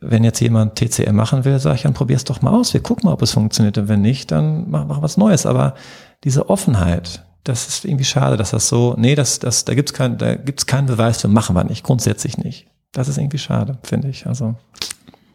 wenn 0.00 0.24
jetzt 0.24 0.40
jemand 0.40 0.76
TCM 0.76 1.14
machen 1.14 1.44
will, 1.44 1.58
sage 1.58 1.76
ich, 1.76 1.82
dann 1.82 1.94
probier's 1.94 2.24
doch 2.24 2.42
mal 2.42 2.52
aus. 2.52 2.72
Wir 2.74 2.82
gucken 2.82 3.06
mal, 3.06 3.14
ob 3.14 3.22
es 3.22 3.32
funktioniert. 3.32 3.78
Und 3.78 3.88
wenn 3.88 4.02
nicht, 4.02 4.30
dann 4.30 4.70
machen 4.70 4.88
wir 4.88 5.02
was 5.02 5.16
Neues. 5.16 5.46
Aber 5.46 5.74
diese 6.24 6.48
Offenheit, 6.48 7.24
das 7.44 7.66
ist 7.66 7.84
irgendwie 7.84 8.04
schade, 8.04 8.36
dass 8.36 8.50
das 8.50 8.68
so, 8.68 8.94
nee, 8.96 9.14
das, 9.14 9.38
das, 9.38 9.64
da 9.64 9.74
gibt's 9.74 9.92
kein, 9.92 10.18
da 10.18 10.34
gibt's 10.36 10.66
keinen 10.66 10.86
Beweis 10.86 11.20
für, 11.20 11.28
machen 11.28 11.56
wir 11.56 11.64
nicht, 11.64 11.82
grundsätzlich 11.82 12.38
nicht. 12.38 12.66
Das 12.92 13.08
ist 13.08 13.18
irgendwie 13.18 13.38
schade, 13.38 13.78
finde 13.82 14.08
ich. 14.08 14.26
Also. 14.26 14.54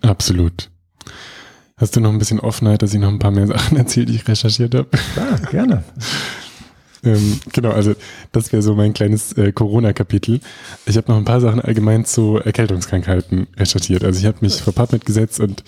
Absolut. 0.01 0.69
Hast 1.78 1.95
du 1.95 1.99
noch 1.99 2.10
ein 2.10 2.18
bisschen 2.18 2.40
Offenheit, 2.40 2.82
dass 2.82 2.94
ich 2.94 2.99
noch 2.99 3.10
ein 3.10 3.20
paar 3.20 3.32
mehr 3.32 3.48
Sachen 3.48 3.78
erzählt, 3.78 4.10
die 4.10 4.16
ich 4.16 4.28
recherchiert 4.28 4.74
habe? 4.74 4.90
Ja, 5.16 5.36
gerne. 5.52 5.84
ähm, 7.04 7.40
genau, 7.54 7.70
also 7.70 7.94
das 8.32 8.52
wäre 8.52 8.64
so 8.64 8.74
mein 8.74 8.94
kleines 8.94 9.34
äh, 9.34 9.52
Corona-Kapitel. 9.52 10.40
Ich 10.88 10.98
habe 10.98 11.12
noch 11.12 11.18
ein 11.18 11.26
paar 11.26 11.40
Sachen 11.40 11.62
allgemein 11.62 12.04
zu 12.04 12.38
Erkältungskrankheiten 12.38 13.48
recherchiert. 13.56 14.04
Also 14.04 14.20
ich 14.20 14.26
habe 14.26 14.40
mich 14.41 14.62
vor 14.62 14.74
PubMed 14.74 15.06
gesetzt 15.06 15.40
und 15.40 15.64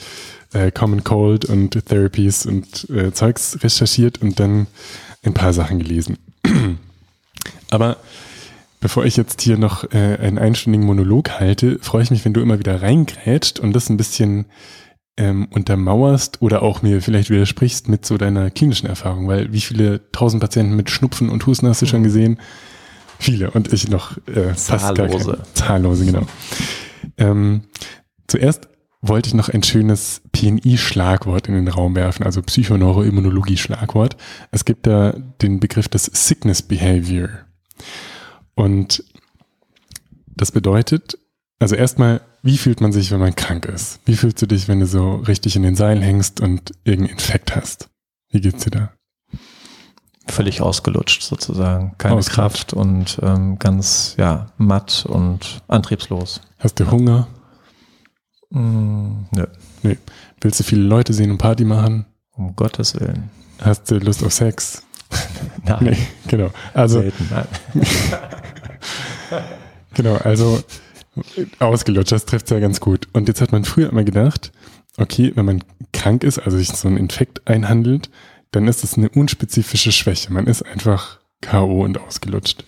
äh, 0.53 0.71
Common 0.71 1.03
Cold 1.03 1.45
und 1.45 1.85
Therapies 1.85 2.47
und 2.47 2.89
äh, 2.89 3.13
Zeugs 3.13 3.59
recherchiert 3.61 4.19
und 4.19 4.39
dann 4.39 4.65
ein 5.23 5.35
paar 5.35 5.53
Sachen 5.53 5.77
gelesen. 5.77 6.17
Aber 7.69 7.97
bevor 8.81 9.05
ich 9.05 9.15
jetzt 9.15 9.41
hier 9.41 9.57
noch 9.57 9.83
äh, 9.93 10.17
einen 10.19 10.39
einstündigen 10.39 10.87
Monolog 10.87 11.39
halte, 11.39 11.77
freue 11.81 12.01
ich 12.01 12.09
mich, 12.09 12.25
wenn 12.25 12.33
du 12.33 12.41
immer 12.41 12.57
wieder 12.57 12.81
reingrätscht 12.81 13.59
und 13.59 13.73
das 13.73 13.89
ein 13.89 13.97
bisschen 13.97 14.45
ähm, 15.19 15.47
untermauerst 15.51 16.41
oder 16.41 16.63
auch 16.63 16.81
mir 16.81 17.01
vielleicht 17.01 17.29
widersprichst 17.29 17.89
mit 17.89 18.05
so 18.05 18.17
deiner 18.17 18.49
klinischen 18.49 18.87
Erfahrung, 18.87 19.27
weil 19.27 19.51
wie 19.51 19.59
viele 19.59 20.09
tausend 20.11 20.41
Patienten 20.41 20.75
mit 20.75 20.89
Schnupfen 20.89 21.29
und 21.29 21.45
Husten 21.45 21.67
hast 21.67 21.81
du 21.81 21.85
schon 21.85 22.03
gesehen? 22.03 22.39
Viele 23.19 23.51
und 23.51 23.71
ich 23.73 23.89
noch 23.89 24.17
äh, 24.27 24.55
Zahllose. 24.55 25.43
Zahllose, 25.53 26.05
genau. 26.05 26.21
Ähm, 27.17 27.63
zuerst 28.27 28.69
wollte 29.01 29.27
ich 29.27 29.33
noch 29.33 29.49
ein 29.49 29.61
schönes 29.61 30.21
PNI-Schlagwort 30.31 31.49
in 31.49 31.55
den 31.55 31.67
Raum 31.67 31.95
werfen, 31.95 32.25
also 32.25 32.41
Psychoneuroimmunologie-Schlagwort. 32.41 34.15
Es 34.51 34.63
gibt 34.63 34.87
da 34.87 35.13
den 35.41 35.59
Begriff 35.59 35.89
des 35.89 36.05
Sickness 36.05 36.61
Behavior. 36.61 37.29
Und 38.55 39.03
das 40.27 40.51
bedeutet, 40.53 41.17
also 41.59 41.75
erstmal, 41.75 42.21
wie 42.41 42.57
fühlt 42.57 42.79
man 42.81 42.91
sich, 42.91 43.11
wenn 43.11 43.19
man 43.19 43.35
krank 43.35 43.65
ist? 43.65 43.99
Wie 44.05 44.15
fühlst 44.15 44.41
du 44.41 44.45
dich, 44.45 44.67
wenn 44.67 44.79
du 44.79 44.85
so 44.87 45.15
richtig 45.15 45.55
in 45.55 45.63
den 45.63 45.75
Seilen 45.75 46.01
hängst 46.01 46.39
und 46.39 46.71
irgendeinen 46.85 47.17
Infekt 47.17 47.55
hast? 47.55 47.89
Wie 48.31 48.39
geht's 48.41 48.63
dir 48.63 48.71
da? 48.71 48.91
Völlig 50.27 50.61
ausgelutscht 50.61 51.23
sozusagen. 51.23 51.95
Keine 51.97 52.15
ausgelutscht. 52.15 52.35
Kraft 52.35 52.73
und 52.73 53.19
ähm, 53.23 53.59
ganz 53.59 54.15
ja, 54.17 54.51
matt 54.57 55.05
und 55.07 55.61
antriebslos. 55.67 56.41
Hast 56.59 56.79
du 56.79 56.89
Hunger? 56.89 57.27
Mm, 58.51 59.25
nö. 59.31 59.45
Nee. 59.83 59.97
Willst 60.41 60.59
du 60.59 60.63
viele 60.63 60.83
Leute 60.83 61.13
sehen 61.13 61.31
und 61.31 61.39
Party 61.39 61.65
machen? 61.65 62.05
Um 62.31 62.55
Gottes 62.55 62.97
Willen. 62.99 63.29
Hast 63.59 63.91
du 63.91 63.97
Lust 63.97 64.23
auf 64.23 64.31
Sex? 64.31 64.83
nein. 65.65 65.77
Nee, 65.81 65.97
genau. 66.27 66.51
Also, 66.73 67.01
Selten, 67.01 67.27
nein. 67.31 67.47
genau, 69.93 70.15
also 70.17 70.63
Ausgelutscht, 71.59 72.11
das 72.11 72.25
trifft 72.25 72.51
ja 72.51 72.59
ganz 72.59 72.79
gut. 72.79 73.07
Und 73.13 73.27
jetzt 73.27 73.41
hat 73.41 73.51
man 73.51 73.65
früher 73.65 73.89
immer 73.89 74.03
gedacht, 74.03 74.51
okay, 74.97 75.31
wenn 75.35 75.45
man 75.45 75.63
krank 75.93 76.23
ist, 76.23 76.39
also 76.39 76.57
sich 76.57 76.69
so 76.69 76.87
ein 76.87 76.97
Infekt 76.97 77.47
einhandelt, 77.47 78.09
dann 78.51 78.67
ist 78.67 78.83
es 78.83 78.97
eine 78.97 79.09
unspezifische 79.09 79.91
Schwäche. 79.91 80.33
Man 80.33 80.47
ist 80.47 80.63
einfach 80.63 81.19
K.O. 81.41 81.83
und 81.83 81.99
ausgelutscht. 81.99 82.65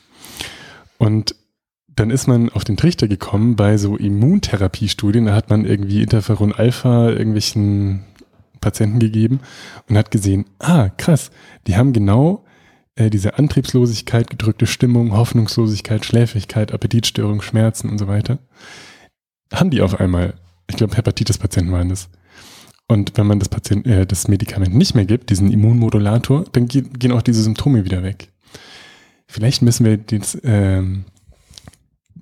Und 0.97 1.35
dann 1.87 2.09
ist 2.09 2.27
man 2.27 2.49
auf 2.49 2.63
den 2.63 2.77
Trichter 2.77 3.07
gekommen 3.07 3.55
bei 3.55 3.77
so 3.77 3.97
Immuntherapiestudien, 3.97 5.25
da 5.25 5.35
hat 5.35 5.49
man 5.49 5.65
irgendwie 5.65 6.01
Interferon 6.01 6.53
Alpha 6.53 7.09
irgendwelchen 7.09 8.05
Patienten 8.61 8.99
gegeben 8.99 9.41
und 9.89 9.97
hat 9.97 10.11
gesehen, 10.11 10.45
ah, 10.59 10.89
krass, 10.89 11.31
die 11.67 11.75
haben 11.75 11.91
genau 11.91 12.45
äh, 12.95 13.09
diese 13.09 13.37
Antriebslosigkeit, 13.37 14.29
gedrückte 14.29 14.67
Stimmung, 14.67 15.15
Hoffnungslosigkeit, 15.15 16.05
Schläfrigkeit, 16.05 16.73
Appetitstörung, 16.73 17.41
Schmerzen 17.41 17.89
und 17.89 17.97
so 17.97 18.07
weiter, 18.07 18.39
haben 19.53 19.69
die 19.69 19.81
auf 19.81 19.99
einmal. 19.99 20.35
Ich 20.67 20.77
glaube, 20.77 20.95
Hepatitis-Patienten 20.95 21.71
waren 21.71 21.89
das. 21.89 22.09
Und 22.87 23.13
wenn 23.17 23.27
man 23.27 23.39
das, 23.39 23.49
Patient, 23.49 23.87
äh, 23.87 24.05
das 24.05 24.27
Medikament 24.27 24.75
nicht 24.75 24.95
mehr 24.95 25.05
gibt, 25.05 25.29
diesen 25.29 25.51
Immunmodulator, 25.51 26.45
dann 26.51 26.67
gehen 26.67 27.11
auch 27.11 27.21
diese 27.21 27.43
Symptome 27.43 27.85
wieder 27.85 28.03
weg. 28.03 28.29
Vielleicht 29.27 29.61
müssen 29.61 29.85
wir 29.85 29.97
das, 29.97 30.37
ähm, 30.43 31.05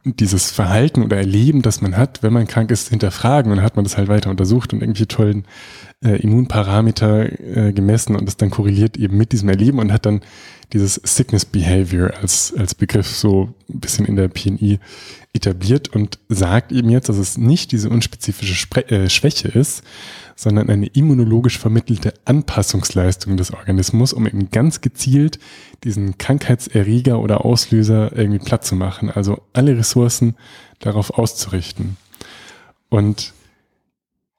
dieses 0.03 0.51
Verhalten 0.51 1.03
oder 1.03 1.17
Erleben, 1.17 1.61
das 1.61 1.81
man 1.81 1.97
hat, 1.97 2.23
wenn 2.23 2.33
man 2.33 2.47
krank 2.47 2.71
ist, 2.71 2.89
hinterfragen 2.89 3.51
und 3.51 3.57
dann 3.57 3.65
hat 3.65 3.75
man 3.75 3.83
das 3.83 3.97
halt 3.97 4.07
weiter 4.07 4.29
untersucht 4.29 4.73
und 4.73 4.81
irgendwie 4.81 5.07
tollen 5.07 5.45
äh, 6.03 6.21
Immunparameter 6.21 7.67
äh, 7.67 7.73
gemessen 7.73 8.15
und 8.15 8.25
das 8.25 8.37
dann 8.37 8.49
korreliert 8.51 8.97
eben 8.97 9.17
mit 9.17 9.31
diesem 9.31 9.49
Erleben 9.49 9.79
und 9.79 9.91
hat 9.91 10.05
dann 10.05 10.21
dieses 10.73 10.95
Sickness 11.03 11.45
Behavior 11.45 12.11
als, 12.21 12.53
als 12.55 12.75
Begriff 12.75 13.07
so 13.07 13.53
ein 13.69 13.79
bisschen 13.79 14.05
in 14.05 14.15
der 14.15 14.27
PNI 14.27 14.79
etabliert 15.33 15.89
und 15.89 16.19
sagt 16.29 16.71
eben 16.71 16.89
jetzt, 16.89 17.09
dass 17.09 17.17
es 17.17 17.37
nicht 17.37 17.71
diese 17.71 17.89
unspezifische 17.89 18.55
Spre 18.55 18.87
äh, 18.89 19.09
Schwäche 19.09 19.47
ist, 19.47 19.83
sondern 20.35 20.69
eine 20.69 20.87
immunologisch 20.87 21.59
vermittelte 21.59 22.13
Anpassungsleistung 22.25 23.37
des 23.37 23.51
Organismus, 23.51 24.13
um 24.13 24.25
eben 24.25 24.49
ganz 24.51 24.81
gezielt 24.81 25.39
diesen 25.83 26.17
Krankheitserreger 26.17 27.19
oder 27.19 27.45
Auslöser 27.45 28.15
irgendwie 28.15 28.39
platt 28.39 28.65
zu 28.65 28.75
machen, 28.75 29.09
also 29.09 29.41
alle 29.53 29.77
Ressourcen 29.77 30.35
darauf 30.79 31.11
auszurichten. 31.11 31.97
Und 32.89 33.33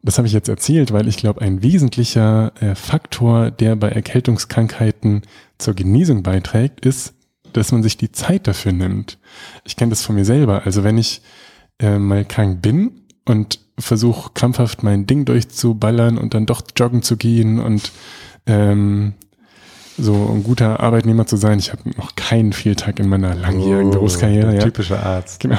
das 0.02 0.18
habe 0.18 0.26
ich 0.26 0.32
jetzt 0.32 0.48
erzählt, 0.48 0.92
weil 0.92 1.08
ich 1.08 1.16
glaube, 1.16 1.42
ein 1.42 1.62
wesentlicher 1.62 2.52
äh, 2.60 2.74
Faktor, 2.74 3.50
der 3.50 3.76
bei 3.76 3.90
Erkältungskrankheiten 3.90 5.22
zur 5.58 5.74
Genesung 5.74 6.22
beiträgt, 6.22 6.86
ist, 6.86 7.14
dass 7.52 7.72
man 7.72 7.82
sich 7.82 7.96
die 7.96 8.12
Zeit 8.12 8.46
dafür 8.46 8.72
nimmt. 8.72 9.18
Ich 9.64 9.76
kenne 9.76 9.90
das 9.90 10.02
von 10.02 10.14
mir 10.14 10.24
selber. 10.24 10.64
Also 10.64 10.84
wenn 10.84 10.98
ich 10.98 11.20
äh, 11.78 11.98
mal 11.98 12.24
krank 12.24 12.62
bin 12.62 13.02
und 13.26 13.60
versuche 13.78 14.30
krampfhaft 14.34 14.82
mein 14.82 15.06
Ding 15.06 15.24
durchzuballern 15.24 16.18
und 16.18 16.34
dann 16.34 16.46
doch 16.46 16.62
joggen 16.76 17.02
zu 17.02 17.16
gehen 17.16 17.58
und 17.58 17.92
ähm, 18.46 19.14
so 20.00 20.14
ein 20.14 20.42
guter 20.42 20.80
Arbeitnehmer 20.80 21.26
zu 21.26 21.36
sein. 21.36 21.58
Ich 21.58 21.72
habe 21.72 21.88
noch 21.96 22.16
keinen 22.16 22.52
Fehltag 22.52 22.98
in 22.98 23.08
meiner 23.08 23.34
langjährigen 23.34 23.88
oh, 23.88 23.94
Berufskarriere. 23.94 24.54
Ja. 24.54 24.62
Typischer 24.62 25.04
Arzt. 25.04 25.40
Genau. 25.40 25.58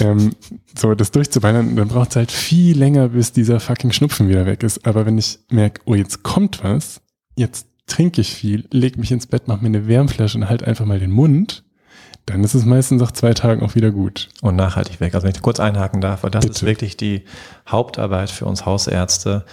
ähm, 0.00 0.32
so, 0.76 0.94
das 0.94 1.10
durchzuballern, 1.10 1.76
dann 1.76 1.88
braucht 1.88 2.10
es 2.10 2.16
halt 2.16 2.32
viel 2.32 2.78
länger, 2.78 3.10
bis 3.10 3.32
dieser 3.32 3.60
fucking 3.60 3.92
Schnupfen 3.92 4.28
wieder 4.28 4.46
weg 4.46 4.62
ist. 4.62 4.86
Aber 4.86 5.06
wenn 5.06 5.18
ich 5.18 5.38
merke, 5.50 5.80
oh, 5.84 5.94
jetzt 5.94 6.22
kommt 6.22 6.62
was, 6.64 7.00
jetzt 7.36 7.66
trinke 7.86 8.20
ich 8.20 8.34
viel, 8.34 8.66
leg 8.70 8.96
mich 8.96 9.12
ins 9.12 9.26
Bett, 9.26 9.44
mach 9.46 9.60
mir 9.60 9.68
eine 9.68 9.86
Wärmflasche 9.86 10.38
und 10.38 10.48
halt 10.48 10.62
einfach 10.64 10.86
mal 10.86 10.98
den 10.98 11.10
Mund, 11.10 11.64
dann 12.26 12.44
ist 12.44 12.54
es 12.54 12.64
meistens 12.64 13.00
nach 13.00 13.12
zwei 13.12 13.34
Tagen 13.34 13.62
auch 13.62 13.74
wieder 13.74 13.90
gut. 13.90 14.28
Und 14.40 14.56
nachhaltig 14.56 15.00
weg. 15.00 15.14
Also 15.14 15.26
wenn 15.26 15.34
ich 15.34 15.42
kurz 15.42 15.60
einhaken 15.60 16.00
darf, 16.00 16.22
weil 16.22 16.30
das 16.30 16.46
Bitte. 16.46 16.54
ist 16.54 16.62
wirklich 16.64 16.96
die 16.96 17.24
Hauptarbeit 17.68 18.30
für 18.30 18.46
uns 18.46 18.64
Hausärzte, 18.64 19.44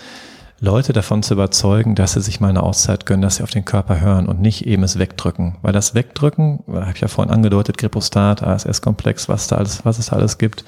Leute 0.61 0.91
davon 0.91 1.23
zu 1.23 1.33
überzeugen, 1.33 1.95
dass 1.95 2.13
sie 2.13 2.21
sich 2.21 2.41
mal 2.41 2.49
eine 2.49 2.63
Auszeit 2.63 3.05
gönnen, 3.05 3.21
dass 3.21 3.37
sie 3.37 3.43
auf 3.43 3.49
den 3.49 3.65
Körper 3.65 4.01
hören 4.01 4.27
und 4.27 4.41
nicht 4.41 4.67
eben 4.67 4.83
es 4.83 4.99
wegdrücken. 4.99 5.57
Weil 5.61 5.71
das 5.71 5.95
Wegdrücken, 5.95 6.59
habe 6.67 6.91
ich 6.93 7.01
ja 7.01 7.07
vorhin 7.07 7.33
angedeutet, 7.33 7.77
Gripostat, 7.77 8.43
ASS-Komplex, 8.43 9.29
was 9.29 9.47
da 9.47 9.57
alles, 9.57 9.85
was 9.85 9.99
es 9.99 10.07
da 10.07 10.17
alles 10.17 10.37
gibt, 10.37 10.65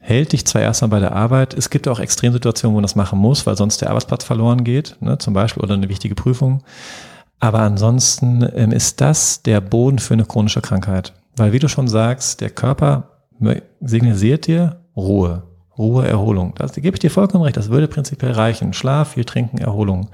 hält 0.00 0.32
dich 0.32 0.44
zwar 0.44 0.62
erstmal 0.62 0.88
bei 0.88 0.98
der 0.98 1.14
Arbeit, 1.14 1.54
es 1.54 1.70
gibt 1.70 1.86
auch 1.86 2.00
Extremsituationen, 2.00 2.74
wo 2.74 2.78
man 2.78 2.82
das 2.82 2.96
machen 2.96 3.20
muss, 3.20 3.46
weil 3.46 3.56
sonst 3.56 3.80
der 3.80 3.90
Arbeitsplatz 3.90 4.24
verloren 4.24 4.64
geht, 4.64 4.96
ne, 5.00 5.16
zum 5.18 5.32
Beispiel, 5.32 5.62
oder 5.62 5.74
eine 5.74 5.88
wichtige 5.88 6.16
Prüfung. 6.16 6.64
Aber 7.38 7.60
ansonsten 7.60 8.48
ähm, 8.54 8.72
ist 8.72 9.00
das 9.00 9.42
der 9.42 9.60
Boden 9.60 10.00
für 10.00 10.14
eine 10.14 10.24
chronische 10.24 10.60
Krankheit. 10.60 11.12
Weil, 11.36 11.52
wie 11.52 11.58
du 11.60 11.68
schon 11.68 11.88
sagst, 11.88 12.40
der 12.40 12.50
Körper 12.50 13.08
signalisiert 13.80 14.46
dir 14.46 14.80
Ruhe, 14.96 15.44
Ruhe, 15.78 16.06
Erholung. 16.06 16.54
Das 16.56 16.74
gebe 16.74 16.94
ich 16.94 17.00
dir 17.00 17.10
vollkommen 17.10 17.44
recht, 17.44 17.56
das 17.56 17.70
würde 17.70 17.88
prinzipiell 17.88 18.32
reichen. 18.32 18.72
Schlaf, 18.72 19.12
viel 19.12 19.24
trinken, 19.24 19.58
Erholung. 19.58 20.08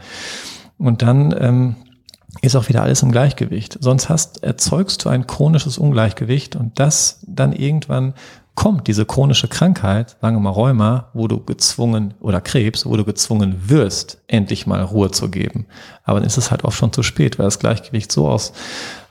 Und 0.79 1.03
dann 1.03 1.35
ähm, 1.39 1.77
ist 2.43 2.57
auch 2.57 2.69
wieder 2.69 2.83
alles 2.83 3.03
im 3.03 3.11
Gleichgewicht. 3.11 3.79
Sonst 3.81 4.09
hast, 4.09 4.43
erzeugst 4.45 5.05
du 5.05 5.09
ein 5.09 5.27
chronisches 5.27 5.79
Ungleichgewicht 5.79 6.57
und 6.57 6.79
das 6.79 7.21
dann 7.27 7.53
irgendwann 7.53 8.15
kommt 8.59 8.89
diese 8.89 9.07
chronische 9.07 9.47
Krankheit, 9.47 10.17
sagen 10.21 10.35
wir 10.35 10.41
mal 10.41 10.51
Rheuma, 10.51 11.11
wo 11.13 11.29
du 11.29 11.39
gezwungen 11.45 12.15
oder 12.19 12.41
Krebs, 12.41 12.85
wo 12.87 12.97
du 12.97 13.05
gezwungen 13.05 13.69
wirst, 13.69 14.19
endlich 14.27 14.67
mal 14.67 14.83
Ruhe 14.83 15.13
zu 15.13 15.31
geben. 15.31 15.67
Aber 16.03 16.19
dann 16.19 16.27
ist 16.27 16.39
es 16.39 16.51
halt 16.51 16.65
auch 16.65 16.73
schon 16.73 16.93
zu 16.93 17.05
spät, 17.05 17.39
weil 17.39 17.45
das 17.45 17.61
Gleichgewicht 17.61 18.11
so 18.11 18.29
aus, 18.29 18.53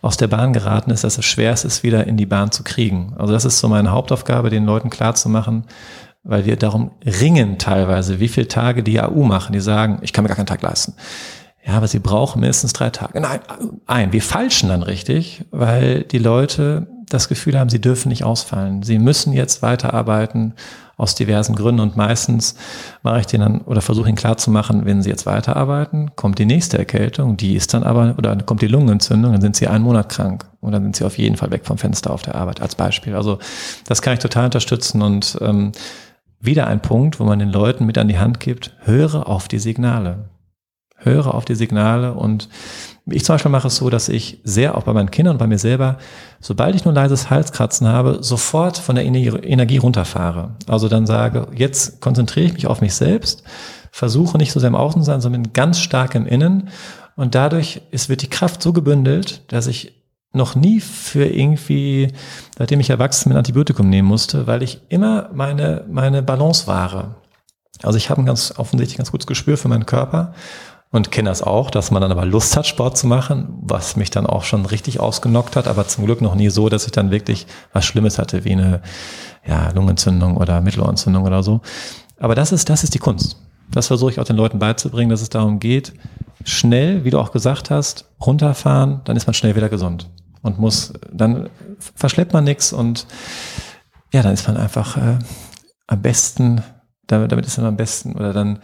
aus 0.01 0.17
der 0.17 0.27
Bahn 0.27 0.51
geraten 0.51 0.91
ist, 0.91 1.05
dass 1.05 1.17
es 1.17 1.23
schwer 1.23 1.53
ist, 1.53 1.63
es 1.63 1.81
wieder 1.81 2.07
in 2.07 2.17
die 2.17 2.25
Bahn 2.25 2.51
zu 2.51 2.63
kriegen. 2.63 3.13
Also 3.17 3.31
das 3.31 3.45
ist 3.45 3.59
so 3.59 3.69
meine 3.69 3.91
Hauptaufgabe, 3.91 4.49
den 4.49 4.65
Leuten 4.65 4.89
klarzumachen, 4.89 5.63
weil 6.27 6.45
wir 6.45 6.57
darum 6.57 6.91
ringen 7.05 7.57
teilweise, 7.57 8.19
wie 8.19 8.27
viele 8.27 8.47
Tage 8.47 8.83
die 8.83 8.99
AU 8.99 9.23
machen. 9.23 9.53
Die 9.53 9.59
sagen, 9.59 9.99
ich 10.01 10.13
kann 10.13 10.23
mir 10.23 10.27
gar 10.27 10.35
keinen 10.35 10.45
Tag 10.45 10.61
leisten. 10.61 10.93
Ja, 11.65 11.73
aber 11.73 11.87
sie 11.87 11.99
brauchen 11.99 12.41
mindestens 12.41 12.73
drei 12.73 12.89
Tage. 12.89 13.19
Nein, 13.19 13.39
ein. 13.87 14.13
Wir 14.13 14.21
falschen 14.21 14.69
dann 14.69 14.83
richtig, 14.83 15.45
weil 15.51 16.03
die 16.03 16.19
Leute 16.19 16.87
das 17.09 17.29
Gefühl 17.29 17.57
haben, 17.57 17.69
sie 17.69 17.81
dürfen 17.81 18.09
nicht 18.09 18.23
ausfallen. 18.23 18.83
Sie 18.83 18.99
müssen 18.99 19.33
jetzt 19.33 19.61
weiterarbeiten 19.61 20.53
aus 20.97 21.13
diversen 21.13 21.55
Gründen 21.55 21.79
und 21.79 21.95
meistens 21.95 22.55
mache 23.03 23.19
ich 23.19 23.27
denen 23.27 23.43
dann 23.43 23.61
oder 23.61 23.81
versuche 23.81 24.09
ihnen 24.09 24.17
klarzumachen, 24.17 24.85
wenn 24.85 25.03
sie 25.03 25.09
jetzt 25.09 25.27
weiterarbeiten, 25.27 26.15
kommt 26.15 26.39
die 26.39 26.45
nächste 26.45 26.79
Erkältung, 26.79 27.37
die 27.37 27.55
ist 27.55 27.73
dann 27.75 27.83
aber, 27.83 28.15
oder 28.17 28.35
kommt 28.37 28.63
die 28.63 28.67
Lungenentzündung, 28.67 29.31
dann 29.31 29.41
sind 29.41 29.55
sie 29.55 29.67
einen 29.67 29.83
Monat 29.83 30.09
krank 30.09 30.45
und 30.59 30.71
dann 30.71 30.81
sind 30.81 30.95
sie 30.95 31.05
auf 31.05 31.17
jeden 31.19 31.37
Fall 31.37 31.51
weg 31.51 31.65
vom 31.65 31.77
Fenster 31.77 32.11
auf 32.11 32.23
der 32.23 32.33
Arbeit 32.33 32.61
als 32.61 32.73
Beispiel. 32.73 33.15
Also 33.15 33.37
das 33.85 34.01
kann 34.01 34.13
ich 34.13 34.19
total 34.19 34.45
unterstützen 34.45 35.03
und 35.03 35.37
ähm, 35.41 35.71
wieder 36.39 36.67
ein 36.67 36.81
Punkt, 36.81 37.19
wo 37.19 37.23
man 37.23 37.39
den 37.39 37.51
Leuten 37.51 37.85
mit 37.85 37.97
an 37.97 38.07
die 38.07 38.19
Hand 38.19 38.39
gibt, 38.39 38.75
höre 38.83 39.27
auf 39.27 39.47
die 39.47 39.59
Signale. 39.59 40.29
Höre 40.99 41.33
auf 41.33 41.45
die 41.45 41.55
Signale 41.55 42.13
und 42.13 42.49
ich 43.05 43.23
zum 43.23 43.35
Beispiel 43.35 43.51
mache 43.51 43.67
es 43.67 43.77
so, 43.77 43.89
dass 43.89 44.09
ich 44.09 44.41
sehr 44.43 44.75
auch 44.75 44.83
bei 44.83 44.93
meinen 44.93 45.11
Kindern 45.11 45.35
und 45.35 45.37
bei 45.37 45.47
mir 45.47 45.59
selber, 45.59 45.97
sobald 46.41 46.75
ich 46.75 46.83
nur 46.83 46.91
ein 46.91 46.95
leises 46.95 47.29
Halskratzen 47.29 47.87
habe, 47.87 48.17
sofort 48.21 48.77
von 48.77 48.95
der 48.95 49.05
Energie 49.05 49.77
runterfahre. 49.77 50.55
Also 50.67 50.89
dann 50.89 51.05
sage, 51.05 51.47
jetzt 51.55 52.01
konzentriere 52.01 52.47
ich 52.47 52.53
mich 52.53 52.67
auf 52.67 52.81
mich 52.81 52.95
selbst, 52.95 53.43
versuche 53.91 54.37
nicht 54.37 54.51
so 54.51 54.59
sehr 54.59 54.67
im 54.67 54.75
Außen 54.75 55.01
zu 55.01 55.05
sein, 55.05 55.21
sondern 55.21 55.53
ganz 55.53 55.79
stark 55.79 56.15
im 56.15 56.25
Innen. 56.25 56.69
Und 57.15 57.35
dadurch 57.35 57.81
ist, 57.91 58.09
wird 58.09 58.21
die 58.23 58.29
Kraft 58.29 58.61
so 58.61 58.73
gebündelt, 58.73 59.41
dass 59.51 59.67
ich 59.67 59.96
noch 60.37 60.55
nie 60.55 60.79
für 60.79 61.25
irgendwie, 61.25 62.13
seitdem 62.57 62.79
ich 62.79 62.89
erwachsen 62.89 63.29
bin, 63.29 63.37
Antibiotikum 63.37 63.89
nehmen 63.89 64.07
musste, 64.07 64.47
weil 64.47 64.63
ich 64.63 64.81
immer 64.89 65.29
meine, 65.33 65.83
meine 65.89 66.23
Balance 66.23 66.67
wahre. 66.67 67.15
Also 67.83 67.97
ich 67.97 68.09
habe 68.09 68.21
ein 68.21 68.25
ganz 68.25 68.53
offensichtlich 68.57 68.97
ganz 68.97 69.11
gutes 69.11 69.27
Gespür 69.27 69.57
für 69.57 69.67
meinen 69.67 69.85
Körper 69.85 70.33
und 70.91 71.11
kenne 71.11 71.29
das 71.29 71.41
auch, 71.41 71.69
dass 71.69 71.91
man 71.91 72.01
dann 72.01 72.11
aber 72.11 72.25
Lust 72.25 72.55
hat, 72.55 72.65
Sport 72.65 72.97
zu 72.97 73.07
machen, 73.07 73.49
was 73.61 73.95
mich 73.95 74.09
dann 74.09 74.25
auch 74.25 74.43
schon 74.43 74.65
richtig 74.65 74.99
ausgenockt 74.99 75.55
hat, 75.55 75.67
aber 75.67 75.87
zum 75.87 76.05
Glück 76.05 76.21
noch 76.21 76.35
nie 76.35 76.49
so, 76.49 76.69
dass 76.69 76.85
ich 76.85 76.91
dann 76.91 77.11
wirklich 77.11 77.45
was 77.73 77.85
Schlimmes 77.85 78.17
hatte, 78.17 78.45
wie 78.45 78.53
eine 78.53 78.81
ja, 79.45 79.69
Lungenentzündung 79.71 80.37
oder 80.37 80.61
Mittelohrentzündung 80.61 81.25
oder 81.25 81.43
so. 81.43 81.61
Aber 82.19 82.35
das 82.35 82.51
ist, 82.51 82.69
das 82.69 82.83
ist 82.83 82.93
die 82.93 82.99
Kunst. 82.99 83.37
Das 83.69 83.87
versuche 83.87 84.11
ich 84.11 84.19
auch 84.19 84.23
den 84.23 84.37
Leuten 84.37 84.59
beizubringen, 84.59 85.09
dass 85.09 85.21
es 85.21 85.29
darum 85.29 85.59
geht, 85.59 85.93
schnell, 86.45 87.03
wie 87.03 87.09
du 87.09 87.19
auch 87.19 87.31
gesagt 87.31 87.69
hast, 87.69 88.05
runterfahren, 88.25 89.01
dann 89.03 89.17
ist 89.17 89.27
man 89.27 89.33
schnell 89.33 89.55
wieder 89.55 89.69
gesund 89.69 90.07
und 90.47 90.59
muss, 90.59 90.93
dann 91.11 91.49
verschleppt 91.95 92.33
man 92.33 92.43
nichts 92.43 92.73
und 92.73 93.05
ja, 94.13 94.23
dann 94.23 94.33
ist 94.33 94.47
man 94.47 94.57
einfach 94.57 94.97
äh, 94.97 95.19
am 95.87 96.01
besten, 96.01 96.63
damit, 97.07 97.31
damit 97.31 97.45
ist 97.45 97.57
man 97.57 97.67
am 97.67 97.77
besten 97.77 98.13
oder 98.13 98.33
dann 98.33 98.59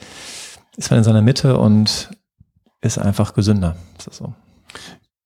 ist 0.77 0.89
man 0.89 0.97
in 0.99 1.03
seiner 1.03 1.22
Mitte 1.22 1.57
und 1.57 2.10
ist 2.81 2.97
einfach 2.97 3.34
gesünder. 3.34 3.76
So. 4.11 4.34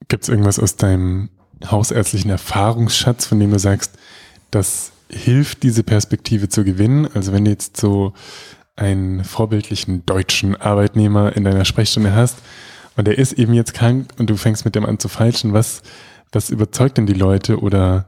Gibt 0.08 0.24
es 0.24 0.30
irgendwas 0.30 0.60
aus 0.60 0.76
deinem 0.76 1.30
hausärztlichen 1.66 2.30
Erfahrungsschatz, 2.30 3.26
von 3.26 3.40
dem 3.40 3.52
du 3.52 3.60
sagst, 3.60 3.94
das 4.52 4.92
hilft, 5.10 5.64
diese 5.64 5.84
Perspektive 5.84 6.50
zu 6.50 6.64
gewinnen? 6.64 7.08
Also 7.14 7.32
wenn 7.34 7.46
du 7.46 7.52
jetzt 7.52 7.78
so 7.78 8.14
einen 8.76 9.24
vorbildlichen 9.24 10.06
deutschen 10.06 10.56
Arbeitnehmer 10.56 11.36
in 11.36 11.44
deiner 11.44 11.66
Sprechstunde 11.66 12.14
hast 12.14 12.38
und 12.96 13.08
der 13.08 13.18
ist 13.18 13.34
eben 13.34 13.54
jetzt 13.54 13.74
krank 13.74 14.14
und 14.18 14.30
du 14.30 14.38
fängst 14.38 14.66
mit 14.66 14.76
dem 14.76 14.86
an 14.86 15.00
zu 15.00 15.08
falschen, 15.08 15.54
was, 15.54 15.82
was 16.32 16.50
überzeugt 16.50 16.98
denn 16.98 17.06
die 17.06 17.14
Leute 17.14 17.60
oder 17.60 18.06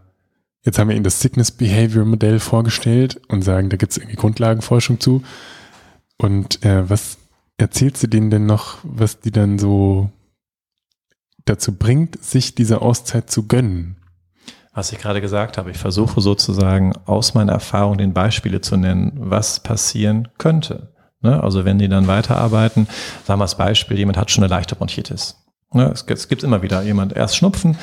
jetzt 0.63 0.77
haben 0.77 0.89
wir 0.89 0.95
ihnen 0.95 1.03
das 1.03 1.21
Sickness 1.21 1.51
Behavior 1.51 2.05
Modell 2.05 2.39
vorgestellt 2.39 3.21
und 3.27 3.41
sagen, 3.41 3.69
da 3.69 3.77
gibt 3.77 3.91
es 3.91 3.97
irgendwie 3.97 4.17
Grundlagenforschung 4.17 4.99
zu 4.99 5.23
und 6.17 6.63
äh, 6.65 6.89
was 6.89 7.17
erzählst 7.57 8.03
du 8.03 8.07
denen 8.07 8.29
denn 8.29 8.45
noch, 8.45 8.77
was 8.83 9.19
die 9.19 9.31
dann 9.31 9.59
so 9.59 10.09
dazu 11.45 11.77
bringt, 11.77 12.23
sich 12.23 12.55
diese 12.55 12.81
Auszeit 12.81 13.29
zu 13.29 13.47
gönnen? 13.47 13.97
Was 14.73 14.91
ich 14.91 14.99
gerade 14.99 15.19
gesagt 15.19 15.57
habe, 15.57 15.71
ich 15.71 15.77
versuche 15.77 16.21
sozusagen 16.21 16.93
aus 17.05 17.33
meiner 17.33 17.53
Erfahrung 17.53 17.97
den 17.97 18.13
Beispiele 18.13 18.61
zu 18.61 18.77
nennen, 18.77 19.13
was 19.15 19.61
passieren 19.61 20.29
könnte. 20.37 20.93
Ne? 21.21 21.41
Also 21.43 21.65
wenn 21.65 21.79
die 21.79 21.89
dann 21.89 22.07
weiterarbeiten, 22.07 22.87
sagen 23.25 23.39
wir 23.39 23.43
als 23.43 23.55
Beispiel, 23.55 23.97
jemand 23.97 24.17
hat 24.17 24.31
schon 24.31 24.43
eine 24.43 24.51
leichte 24.51 24.75
Bronchitis. 24.75 25.35
Ne? 25.73 25.91
Es 25.93 26.05
gibt 26.05 26.19
es 26.19 26.27
gibt 26.27 26.43
immer 26.43 26.61
wieder 26.61 26.81
jemand 26.81 27.13
erst 27.13 27.35
Schnupfen, 27.35 27.77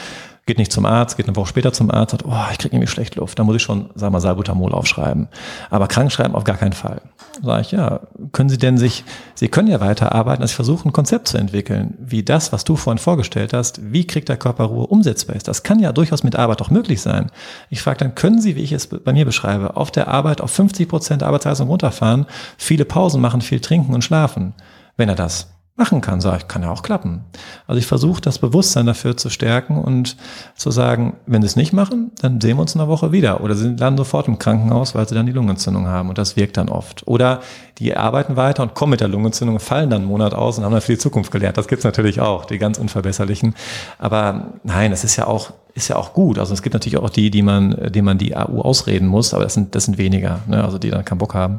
geht 0.46 0.58
nicht 0.58 0.72
zum 0.72 0.86
Arzt, 0.86 1.16
geht 1.16 1.26
eine 1.26 1.34
Woche 1.34 1.48
später 1.48 1.72
zum 1.72 1.90
Arzt, 1.90 2.12
sagt, 2.12 2.24
oh, 2.24 2.44
ich 2.52 2.58
kriege 2.58 2.74
irgendwie 2.74 2.90
schlecht 2.90 3.16
Luft, 3.16 3.36
da 3.38 3.42
muss 3.42 3.56
ich 3.56 3.62
schon, 3.62 3.90
sagen 3.96 4.14
wir, 4.14 4.20
Salbutamol 4.20 4.72
aufschreiben. 4.72 5.28
Aber 5.70 5.88
krank 5.88 6.12
schreiben 6.12 6.36
auf 6.36 6.44
gar 6.44 6.56
keinen 6.56 6.72
Fall. 6.72 7.00
Sag 7.42 7.60
ich, 7.62 7.72
ja, 7.72 8.00
können 8.30 8.48
Sie 8.48 8.56
denn 8.56 8.78
sich, 8.78 9.04
Sie 9.34 9.48
können 9.48 9.66
ja 9.66 9.80
weiterarbeiten, 9.80 10.42
also 10.42 10.52
ich 10.52 10.56
versuche 10.56 10.88
ein 10.88 10.92
Konzept 10.92 11.26
zu 11.26 11.36
entwickeln, 11.36 11.94
wie 11.98 12.22
das, 12.22 12.52
was 12.52 12.62
du 12.62 12.76
vorhin 12.76 12.98
vorgestellt 12.98 13.52
hast, 13.52 13.92
wie 13.92 14.06
kriegt 14.06 14.28
der 14.28 14.36
Körper 14.36 14.64
Ruhe 14.64 14.86
umsetzbar 14.86 15.34
ist. 15.34 15.48
Das 15.48 15.64
kann 15.64 15.80
ja 15.80 15.92
durchaus 15.92 16.22
mit 16.22 16.36
Arbeit 16.36 16.62
auch 16.62 16.70
möglich 16.70 17.02
sein. 17.02 17.30
Ich 17.68 17.82
frage 17.82 17.98
dann, 17.98 18.14
können 18.14 18.40
Sie, 18.40 18.54
wie 18.54 18.62
ich 18.62 18.72
es 18.72 18.86
bei 18.86 19.12
mir 19.12 19.24
beschreibe, 19.24 19.76
auf 19.76 19.90
der 19.90 20.06
Arbeit 20.08 20.40
auf 20.40 20.52
50 20.52 20.88
Prozent 20.88 21.22
Arbeitsleistung 21.24 21.68
runterfahren, 21.68 22.26
viele 22.56 22.84
Pausen 22.84 23.20
machen, 23.20 23.40
viel 23.40 23.60
trinken 23.60 23.94
und 23.94 24.02
schlafen? 24.02 24.54
Wenn 24.96 25.08
er 25.08 25.16
das 25.16 25.55
machen 25.76 26.00
kann. 26.00 26.20
Sag 26.20 26.38
ich, 26.38 26.48
kann 26.48 26.62
ja 26.62 26.70
auch 26.70 26.82
klappen. 26.82 27.24
Also 27.66 27.78
ich 27.78 27.86
versuche 27.86 28.20
das 28.20 28.38
Bewusstsein 28.38 28.86
dafür 28.86 29.16
zu 29.16 29.28
stärken 29.28 29.78
und 29.78 30.16
zu 30.54 30.70
sagen, 30.70 31.16
wenn 31.26 31.42
sie 31.42 31.46
es 31.46 31.56
nicht 31.56 31.72
machen, 31.72 32.10
dann 32.20 32.40
sehen 32.40 32.56
wir 32.56 32.62
uns 32.62 32.74
in 32.74 32.80
einer 32.80 32.88
Woche 32.88 33.12
wieder. 33.12 33.42
Oder 33.42 33.54
sie 33.54 33.74
landen 33.76 33.98
sofort 33.98 34.26
im 34.26 34.38
Krankenhaus, 34.38 34.94
weil 34.94 35.06
sie 35.06 35.14
dann 35.14 35.26
die 35.26 35.32
Lungenentzündung 35.32 35.86
haben. 35.86 36.08
Und 36.08 36.18
das 36.18 36.36
wirkt 36.36 36.56
dann 36.56 36.68
oft. 36.68 37.06
Oder 37.06 37.40
die 37.78 37.94
arbeiten 37.94 38.36
weiter 38.36 38.62
und 38.62 38.74
kommen 38.74 38.90
mit 38.90 39.00
der 39.00 39.08
Lungenentzündung, 39.08 39.60
fallen 39.60 39.90
dann 39.90 40.02
einen 40.02 40.08
Monat 40.08 40.34
aus 40.34 40.56
und 40.56 40.64
haben 40.64 40.72
dann 40.72 40.80
für 40.80 40.92
die 40.92 40.98
Zukunft 40.98 41.30
gelernt. 41.30 41.58
Das 41.58 41.68
gibt's 41.68 41.84
natürlich 41.84 42.20
auch, 42.20 42.46
die 42.46 42.58
ganz 42.58 42.78
unverbesserlichen. 42.78 43.54
Aber 43.98 44.54
nein, 44.64 44.90
das 44.90 45.04
ist 45.04 45.16
ja 45.16 45.26
auch 45.26 45.52
ist 45.74 45.88
ja 45.88 45.96
auch 45.96 46.14
gut. 46.14 46.38
Also 46.38 46.54
es 46.54 46.62
gibt 46.62 46.72
natürlich 46.72 46.96
auch 46.96 47.10
die, 47.10 47.30
die 47.30 47.42
man, 47.42 47.92
die 47.92 48.00
man 48.00 48.16
die 48.16 48.34
AU 48.34 48.62
ausreden 48.62 49.06
muss, 49.06 49.34
aber 49.34 49.44
das 49.44 49.52
sind, 49.52 49.74
das 49.74 49.84
sind 49.84 49.98
weniger, 49.98 50.40
ne? 50.46 50.64
also 50.64 50.78
die 50.78 50.88
dann 50.88 51.04
keinen 51.04 51.18
Bock 51.18 51.34
haben. 51.34 51.58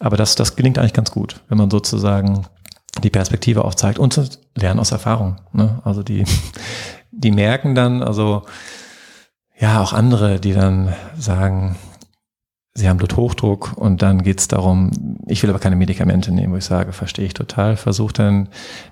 Aber 0.00 0.16
das, 0.16 0.34
das 0.34 0.56
gelingt 0.56 0.76
eigentlich 0.76 0.92
ganz 0.92 1.12
gut, 1.12 1.40
wenn 1.48 1.56
man 1.56 1.70
sozusagen 1.70 2.46
die 3.00 3.10
Perspektive 3.10 3.64
aufzeigt 3.64 3.98
und 3.98 4.38
lernen 4.54 4.80
aus 4.80 4.92
Erfahrung. 4.92 5.36
Ne? 5.52 5.80
Also 5.84 6.02
die, 6.02 6.24
die 7.10 7.30
merken 7.30 7.74
dann, 7.74 8.02
also 8.02 8.42
ja, 9.58 9.82
auch 9.82 9.92
andere, 9.92 10.38
die 10.38 10.52
dann 10.52 10.94
sagen, 11.18 11.76
sie 12.74 12.88
haben 12.88 12.96
Bluthochdruck 12.96 13.76
und 13.76 14.02
dann 14.02 14.22
geht's 14.22 14.46
darum, 14.48 15.18
ich 15.26 15.42
will 15.42 15.50
aber 15.50 15.58
keine 15.58 15.76
Medikamente 15.76 16.32
nehmen, 16.32 16.52
wo 16.52 16.56
ich 16.56 16.64
sage, 16.64 16.92
verstehe 16.92 17.26
ich 17.26 17.34
total, 17.34 17.76
versuche 17.76 18.12
dann 18.12 18.48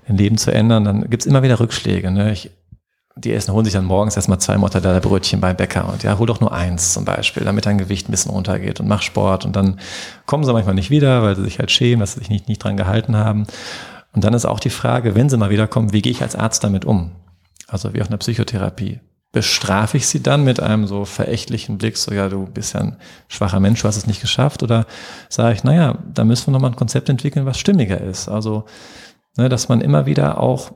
ein 0.07 0.17
Leben 0.17 0.37
zu 0.37 0.51
ändern, 0.51 0.83
dann 0.83 1.09
gibt's 1.09 1.25
immer 1.25 1.41
wieder 1.41 1.59
Rückschläge. 1.59 2.11
Ne? 2.11 2.33
Ich, 2.33 2.51
die 3.15 3.33
essen, 3.33 3.53
holen 3.53 3.63
sich 3.63 3.73
dann 3.73 3.85
morgens 3.85 4.17
erstmal 4.17 4.39
zwei 4.39 4.57
Mortadella-Brötchen 4.57 5.39
beim 5.39 5.55
Bäcker 5.55 5.89
und 5.91 6.03
ja, 6.03 6.19
hol 6.19 6.27
doch 6.27 6.41
nur 6.41 6.51
eins 6.51 6.93
zum 6.93 7.05
Beispiel, 7.05 7.45
damit 7.45 7.65
dein 7.65 7.77
Gewicht 7.77 8.09
ein 8.09 8.11
bisschen 8.11 8.31
runtergeht 8.31 8.79
und 8.81 8.87
mach 8.87 9.01
Sport 9.01 9.45
und 9.45 9.55
dann 9.55 9.79
kommen 10.25 10.43
sie 10.43 10.53
manchmal 10.53 10.75
nicht 10.75 10.89
wieder, 10.89 11.23
weil 11.23 11.35
sie 11.35 11.43
sich 11.43 11.57
halt 11.57 11.71
schämen, 11.71 12.01
dass 12.01 12.13
sie 12.13 12.19
sich 12.19 12.29
nicht, 12.29 12.49
nicht 12.49 12.63
dran 12.63 12.77
gehalten 12.77 13.15
haben. 13.15 13.47
Und 14.17 14.23
dann 14.23 14.33
ist 14.33 14.45
auch 14.45 14.59
die 14.59 14.71
Frage, 14.71 15.13
wenn 15.13 15.29
sie 15.29 15.37
mal 15.37 15.51
wiederkommen, 15.51 15.93
wie 15.93 16.01
gehe 16.01 16.11
ich 16.11 16.23
als 16.23 16.35
Arzt 16.35 16.63
damit 16.63 16.85
um? 16.85 17.11
Also 17.67 17.93
wie 17.93 18.01
auch 18.01 18.07
in 18.07 18.11
der 18.11 18.17
Psychotherapie. 18.17 18.99
Bestrafe 19.31 19.97
ich 19.97 20.07
sie 20.07 20.23
dann 20.23 20.43
mit 20.43 20.59
einem 20.59 20.87
so 20.87 21.05
verächtlichen 21.05 21.77
Blick, 21.77 21.97
so 21.97 22.11
ja, 22.11 22.27
du 22.27 22.47
bist 22.47 22.73
ja 22.73 22.79
ein 22.79 22.97
schwacher 23.27 23.59
Mensch, 23.59 23.83
du 23.83 23.87
hast 23.87 23.95
es 23.95 24.07
nicht 24.07 24.19
geschafft? 24.19 24.63
Oder 24.63 24.87
sage 25.29 25.53
ich, 25.53 25.63
naja, 25.63 25.99
da 26.11 26.23
müssen 26.23 26.47
wir 26.47 26.53
nochmal 26.53 26.71
ein 26.71 26.75
Konzept 26.75 27.09
entwickeln, 27.09 27.45
was 27.45 27.59
stimmiger 27.59 28.01
ist. 28.01 28.27
Also, 28.27 28.65
ne, 29.37 29.49
dass 29.49 29.69
man 29.69 29.81
immer 29.81 30.07
wieder 30.07 30.39
auch 30.39 30.71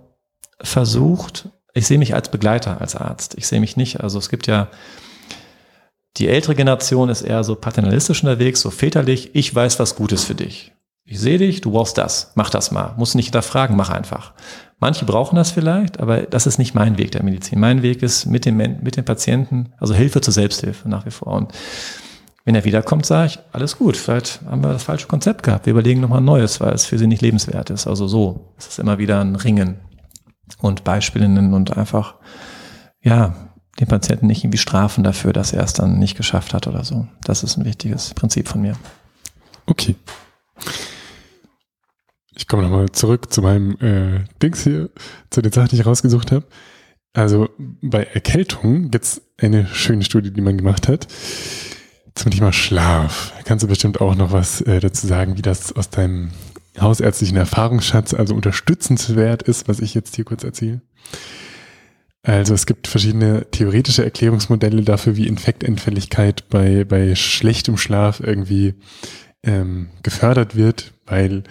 versucht, 0.62 1.50
ich 1.74 1.88
sehe 1.88 1.98
mich 1.98 2.14
als 2.14 2.30
Begleiter, 2.30 2.80
als 2.80 2.96
Arzt. 2.96 3.34
Ich 3.40 3.48
sehe 3.48 3.60
mich 3.60 3.76
nicht, 3.76 4.02
also 4.02 4.20
es 4.20 4.30
gibt 4.30 4.46
ja, 4.46 4.68
die 6.18 6.28
ältere 6.28 6.54
Generation 6.54 7.10
ist 7.10 7.24
eher 7.24 7.44
so 7.44 7.56
paternalistisch 7.56 8.24
unterwegs, 8.24 8.62
so 8.62 8.70
väterlich, 8.70 9.32
ich 9.34 9.56
weiß, 9.56 9.80
was 9.80 9.96
gut 9.96 10.12
ist 10.12 10.26
für 10.26 10.36
dich. 10.36 10.74
Ich 11.12 11.20
sehe 11.20 11.38
dich, 11.38 11.60
du 11.60 11.72
brauchst 11.72 11.98
das, 11.98 12.32
mach 12.36 12.50
das 12.50 12.72
mal. 12.72 12.94
Musst 12.96 13.16
nicht 13.16 13.26
hinterfragen, 13.26 13.76
mach 13.76 13.90
einfach. 13.90 14.32
Manche 14.80 15.04
brauchen 15.04 15.36
das 15.36 15.52
vielleicht, 15.52 16.00
aber 16.00 16.22
das 16.22 16.48
ist 16.48 16.58
nicht 16.58 16.74
mein 16.74 16.98
Weg 16.98 17.12
der 17.12 17.22
Medizin. 17.22 17.60
Mein 17.60 17.82
Weg 17.82 18.02
ist 18.02 18.28
mit 18.28 18.46
dem, 18.46 18.56
mit 18.56 18.96
dem 18.96 19.04
Patienten, 19.04 19.74
also 19.78 19.94
Hilfe 19.94 20.22
zur 20.22 20.34
Selbsthilfe 20.34 20.88
nach 20.88 21.06
wie 21.06 21.12
vor. 21.12 21.34
Und 21.34 21.52
wenn 22.46 22.56
er 22.56 22.64
wiederkommt, 22.64 23.06
sage 23.06 23.28
ich, 23.28 23.40
alles 23.52 23.78
gut, 23.78 23.98
vielleicht 23.98 24.40
haben 24.50 24.64
wir 24.64 24.72
das 24.72 24.84
falsche 24.84 25.08
Konzept 25.08 25.44
gehabt. 25.44 25.66
Wir 25.66 25.72
überlegen 25.72 26.00
nochmal 26.00 26.22
ein 26.22 26.26
neues, 26.26 26.62
weil 26.62 26.72
es 26.72 26.86
für 26.86 26.98
sie 26.98 27.08
nicht 27.08 27.22
lebenswert 27.22 27.72
ist. 27.72 27.88
Also 27.88 28.08
so, 28.08 28.54
es 28.58 28.68
ist 28.68 28.80
immer 28.80 28.98
wieder 28.98 29.20
ein 29.20 29.36
Ringen 29.36 29.82
und 30.60 30.86
Beispiele 30.86 31.28
nennen 31.28 31.54
und 31.54 31.76
einfach, 31.76 32.16
ja, 33.02 33.36
den 33.82 33.88
Patienten 33.90 34.28
nicht 34.28 34.46
irgendwie 34.46 34.60
strafen 34.60 35.04
dafür, 35.04 35.34
dass 35.34 35.52
er 35.52 35.66
es 35.66 35.74
dann 35.74 36.00
nicht 36.00 36.16
geschafft 36.16 36.54
hat 36.54 36.68
oder 36.68 36.86
so. 36.86 37.06
Das 37.26 37.44
ist 37.44 37.58
ein 37.58 37.66
wichtiges 37.66 38.14
Prinzip 38.14 38.48
von 38.48 38.62
mir. 38.62 38.78
Okay. 39.66 39.98
Ich 42.36 42.48
komme 42.48 42.64
nochmal 42.64 42.92
zurück 42.92 43.32
zu 43.32 43.42
meinem 43.42 43.78
äh, 43.80 44.26
Dings 44.42 44.64
hier, 44.64 44.90
zu 45.30 45.42
den 45.42 45.52
Sachen, 45.52 45.70
die 45.70 45.76
ich 45.76 45.86
rausgesucht 45.86 46.32
habe. 46.32 46.46
Also 47.14 47.50
bei 47.82 48.04
Erkältung 48.04 48.90
gibt 48.90 49.04
es 49.04 49.22
eine 49.38 49.68
schöne 49.68 50.04
Studie, 50.04 50.32
die 50.32 50.42
man 50.42 50.58
gemacht 50.58 50.88
hat. 50.88 51.08
zum 52.16 52.32
Thema 52.32 52.52
Schlaf. 52.54 53.34
Kannst 53.46 53.64
du 53.64 53.68
bestimmt 53.68 54.02
auch 54.02 54.16
noch 54.16 54.32
was 54.32 54.62
äh, 54.62 54.80
dazu 54.80 55.08
sagen, 55.08 55.38
wie 55.38 55.42
das 55.42 55.74
aus 55.74 55.90
deinem 55.90 56.32
hausärztlichen 56.80 57.38
Erfahrungsschatz 57.38 58.14
also 58.14 58.36
unterstützenswert 58.36 59.44
ist, 59.44 59.68
was 59.68 59.80
ich 59.80 59.94
jetzt 59.94 60.16
hier 60.16 60.26
kurz 60.26 60.44
erzähle? 60.44 60.82
Also 62.24 62.54
es 62.54 62.66
gibt 62.66 62.88
verschiedene 62.88 63.50
theoretische 63.50 64.04
Erklärungsmodelle 64.04 64.84
dafür, 64.84 65.16
wie 65.16 65.28
Infektanfälligkeit 65.28 66.50
bei, 66.50 66.84
bei 66.84 67.16
schlechtem 67.16 67.78
Schlaf 67.78 68.20
irgendwie 68.20 68.76
ähm, 69.44 69.88
gefördert 70.04 70.56
wird, 70.56 70.94
weil 71.06 71.44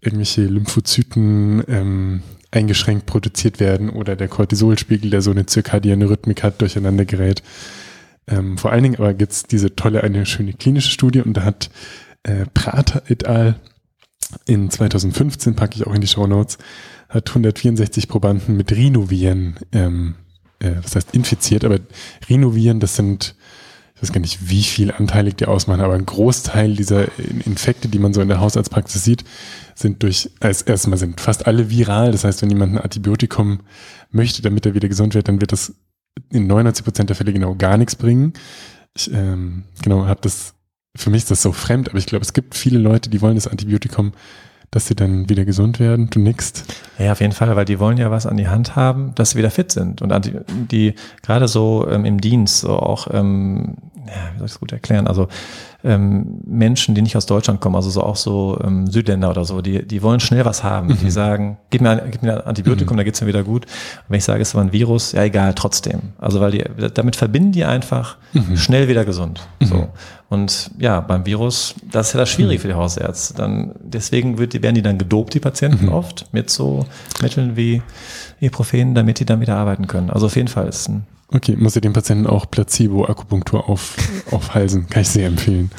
irgendwelche 0.00 0.42
Lymphozyten 0.42 1.62
ähm, 1.68 2.22
eingeschränkt 2.50 3.06
produziert 3.06 3.60
werden 3.60 3.88
oder 3.88 4.14
der 4.14 4.28
Cortisolspiegel, 4.28 5.10
der 5.10 5.22
so 5.22 5.30
eine 5.30 5.46
zirkadiane 5.46 6.08
Rhythmik 6.08 6.42
hat, 6.42 6.60
durcheinander 6.60 7.04
gerät. 7.04 7.42
Ähm, 8.28 8.58
vor 8.58 8.72
allen 8.72 8.82
Dingen 8.82 8.96
aber 8.96 9.14
gibt's 9.14 9.44
diese 9.44 9.74
tolle, 9.74 10.02
eine 10.04 10.26
schöne 10.26 10.52
klinische 10.52 10.90
Studie 10.90 11.22
und 11.22 11.36
da 11.36 11.44
hat 11.44 11.70
äh, 12.22 12.46
Prater 12.54 13.02
et 13.08 13.26
al. 13.26 13.56
in 14.46 14.70
2015, 14.70 15.54
packe 15.56 15.76
ich 15.76 15.86
auch 15.86 15.94
in 15.94 16.00
die 16.00 16.06
Show 16.06 16.26
Notes, 16.26 16.58
hat 17.08 17.28
164 17.28 18.08
Probanden 18.08 18.56
mit 18.56 18.70
Rhinoviren, 18.70 19.56
ähm, 19.72 20.14
äh, 20.60 20.72
was 20.82 20.94
heißt 20.94 21.14
infiziert, 21.14 21.64
aber 21.64 21.78
Rhinoviren, 22.28 22.80
das 22.80 22.96
sind, 22.96 23.34
ich 24.02 24.08
weiß 24.08 24.14
gar 24.14 24.20
nicht, 24.20 24.50
wie 24.50 24.64
viel 24.64 24.90
anteilig 24.90 25.36
die 25.36 25.46
ausmachen, 25.46 25.80
aber 25.80 25.94
ein 25.94 26.06
Großteil 26.06 26.74
dieser 26.74 27.06
Infekte, 27.46 27.86
die 27.86 28.00
man 28.00 28.12
so 28.12 28.20
in 28.20 28.26
der 28.26 28.40
Hausarztpraxis 28.40 29.04
sieht, 29.04 29.22
sind 29.76 30.02
durch, 30.02 30.28
als 30.40 30.62
erstmal 30.62 30.98
sind 30.98 31.20
fast 31.20 31.46
alle 31.46 31.70
viral. 31.70 32.10
Das 32.10 32.24
heißt, 32.24 32.42
wenn 32.42 32.50
jemand 32.50 32.74
ein 32.74 32.78
Antibiotikum 32.78 33.60
möchte, 34.10 34.42
damit 34.42 34.66
er 34.66 34.74
wieder 34.74 34.88
gesund 34.88 35.14
wird, 35.14 35.28
dann 35.28 35.40
wird 35.40 35.52
das 35.52 35.74
in 36.30 36.48
99 36.48 36.84
Prozent 36.84 37.10
der 37.10 37.16
Fälle 37.16 37.32
genau 37.32 37.54
gar 37.54 37.76
nichts 37.76 37.94
bringen. 37.94 38.32
Ich, 38.96 39.08
ähm, 39.12 39.66
genau, 39.84 40.04
habe 40.06 40.20
das, 40.20 40.54
für 40.96 41.10
mich 41.10 41.22
ist 41.22 41.30
das 41.30 41.40
so 41.40 41.52
fremd, 41.52 41.88
aber 41.88 41.98
ich 41.98 42.06
glaube, 42.06 42.24
es 42.24 42.32
gibt 42.32 42.56
viele 42.56 42.80
Leute, 42.80 43.08
die 43.08 43.22
wollen 43.22 43.36
das 43.36 43.46
Antibiotikum, 43.46 44.14
dass 44.72 44.86
sie 44.86 44.96
dann 44.96 45.28
wieder 45.28 45.44
gesund 45.44 45.78
werden. 45.78 46.08
Du 46.10 46.18
nickst. 46.18 46.64
Ja, 46.98 47.12
auf 47.12 47.20
jeden 47.20 47.34
Fall, 47.34 47.54
weil 47.54 47.66
die 47.66 47.78
wollen 47.78 47.98
ja 47.98 48.10
was 48.10 48.26
an 48.26 48.38
die 48.38 48.48
Hand 48.48 48.74
haben, 48.74 49.14
dass 49.14 49.30
sie 49.30 49.38
wieder 49.38 49.50
fit 49.50 49.70
sind. 49.70 50.00
Und 50.00 50.24
die, 50.24 50.32
die 50.48 50.94
gerade 51.22 51.46
so 51.46 51.86
ähm, 51.88 52.06
im 52.06 52.20
Dienst, 52.20 52.60
so 52.60 52.70
auch, 52.70 53.06
ähm, 53.12 53.76
ja, 54.06 54.32
wie 54.32 54.38
soll 54.38 54.46
ich 54.46 54.52
das 54.52 54.60
gut 54.60 54.72
erklären? 54.72 55.06
Also 55.06 55.28
ähm, 55.84 56.40
Menschen, 56.44 56.94
die 56.94 57.02
nicht 57.02 57.16
aus 57.16 57.26
Deutschland 57.26 57.60
kommen, 57.60 57.76
also 57.76 57.90
so 57.90 58.02
auch 58.02 58.16
so 58.16 58.58
ähm, 58.62 58.86
Südländer 58.86 59.30
oder 59.30 59.44
so, 59.44 59.60
die, 59.62 59.86
die 59.86 60.02
wollen 60.02 60.20
schnell 60.20 60.44
was 60.44 60.62
haben. 60.62 60.88
Mhm. 60.88 60.98
Die 60.98 61.10
sagen, 61.10 61.58
gib 61.70 61.80
mir, 61.80 62.02
gib 62.10 62.22
mir 62.22 62.34
ein 62.34 62.46
Antibiotikum, 62.46 62.94
mhm. 62.94 62.98
da 62.98 63.04
geht's 63.04 63.20
mir 63.20 63.26
wieder 63.26 63.42
gut. 63.42 63.66
Und 63.66 64.04
wenn 64.08 64.18
ich 64.18 64.24
sage, 64.24 64.42
es 64.42 64.54
war 64.54 64.62
ein 64.62 64.72
Virus, 64.72 65.12
ja 65.12 65.22
egal, 65.22 65.54
trotzdem. 65.54 66.00
Also 66.18 66.40
weil 66.40 66.52
die, 66.52 66.64
damit 66.94 67.16
verbinden 67.16 67.52
die 67.52 67.64
einfach 67.64 68.16
mhm. 68.32 68.56
schnell 68.56 68.88
wieder 68.88 69.04
gesund. 69.04 69.46
Mhm. 69.60 69.66
So. 69.66 69.88
Und 70.28 70.70
ja, 70.78 71.00
beim 71.00 71.26
Virus, 71.26 71.74
das 71.90 72.08
ist 72.08 72.12
ja 72.14 72.20
das 72.20 72.30
schwierig 72.30 72.58
mhm. 72.58 72.62
für 72.62 72.68
die 72.68 72.74
Hausärzte. 72.74 73.34
Dann, 73.34 73.72
deswegen 73.82 74.38
wird, 74.38 74.60
werden 74.62 74.74
die 74.74 74.82
dann 74.82 74.98
gedopt, 74.98 75.34
die 75.34 75.40
Patienten 75.40 75.86
mhm. 75.86 75.92
oft, 75.92 76.26
mit 76.32 76.48
so 76.48 76.86
Mitteln 77.20 77.56
wie 77.56 77.82
Ibuprofen, 78.42 78.94
damit 78.94 79.20
die 79.20 79.24
dann 79.24 79.40
wieder 79.40 79.56
arbeiten 79.56 79.86
können. 79.86 80.10
Also 80.10 80.26
auf 80.26 80.36
jeden 80.36 80.48
Fall 80.48 80.68
ist 80.68 80.88
ein 80.88 81.06
Okay, 81.34 81.56
muss 81.56 81.76
ich 81.76 81.82
den 81.82 81.94
Patienten 81.94 82.26
auch 82.26 82.50
Placebo-Akupunktur 82.50 83.68
auf, 83.68 83.96
aufhalsen. 84.30 84.86
Kann 84.90 85.02
ich 85.02 85.08
sehr 85.08 85.26
empfehlen. 85.26 85.70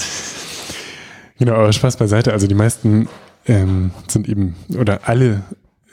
Genau, 1.37 1.53
aber 1.53 1.71
Spaß 1.71 1.97
beiseite. 1.97 2.33
Also 2.33 2.47
die 2.47 2.55
meisten 2.55 3.07
ähm, 3.45 3.91
sind 4.07 4.27
eben, 4.27 4.55
oder 4.79 5.01
alle 5.07 5.43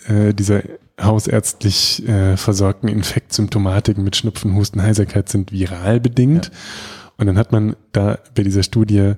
äh, 0.08 0.32
dieser 0.32 0.62
hausärztlich 0.98 2.06
äh, 2.08 2.36
versorgten 2.36 2.88
Infektsymptomatiken 2.88 4.02
mit 4.02 4.16
Schnupfen, 4.16 4.54
Husten, 4.54 4.82
Heiserkeit 4.82 5.28
sind 5.28 5.52
viral 5.52 6.00
bedingt. 6.00 6.46
Ja. 6.46 7.12
Und 7.18 7.26
dann 7.26 7.36
hat 7.36 7.52
man 7.52 7.76
da 7.92 8.18
bei 8.34 8.42
dieser 8.42 8.62
Studie 8.62 9.12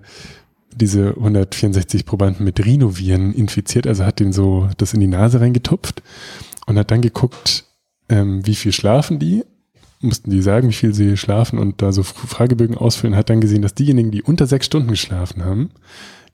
diese 0.74 1.10
164 1.10 2.04
Probanden 2.04 2.44
mit 2.44 2.64
Rhinoviren 2.64 3.32
infiziert, 3.32 3.86
also 3.86 4.04
hat 4.04 4.18
den 4.18 4.32
so 4.32 4.68
das 4.78 4.94
in 4.94 5.00
die 5.00 5.06
Nase 5.06 5.40
reingetupft 5.40 6.02
und 6.66 6.78
hat 6.78 6.90
dann 6.90 7.00
geguckt, 7.00 7.64
ähm, 8.08 8.46
wie 8.46 8.54
viel 8.54 8.72
schlafen 8.72 9.18
die 9.18 9.44
mussten 10.02 10.30
die 10.30 10.42
sagen, 10.42 10.68
wie 10.68 10.74
viel 10.74 10.94
sie 10.94 11.16
schlafen 11.16 11.58
und 11.58 11.80
da 11.80 11.92
so 11.92 12.02
Fragebögen 12.02 12.76
ausfüllen, 12.76 13.16
hat 13.16 13.30
dann 13.30 13.40
gesehen, 13.40 13.62
dass 13.62 13.74
diejenigen, 13.74 14.10
die 14.10 14.22
unter 14.22 14.46
sechs 14.46 14.66
Stunden 14.66 14.88
geschlafen 14.88 15.44
haben, 15.44 15.70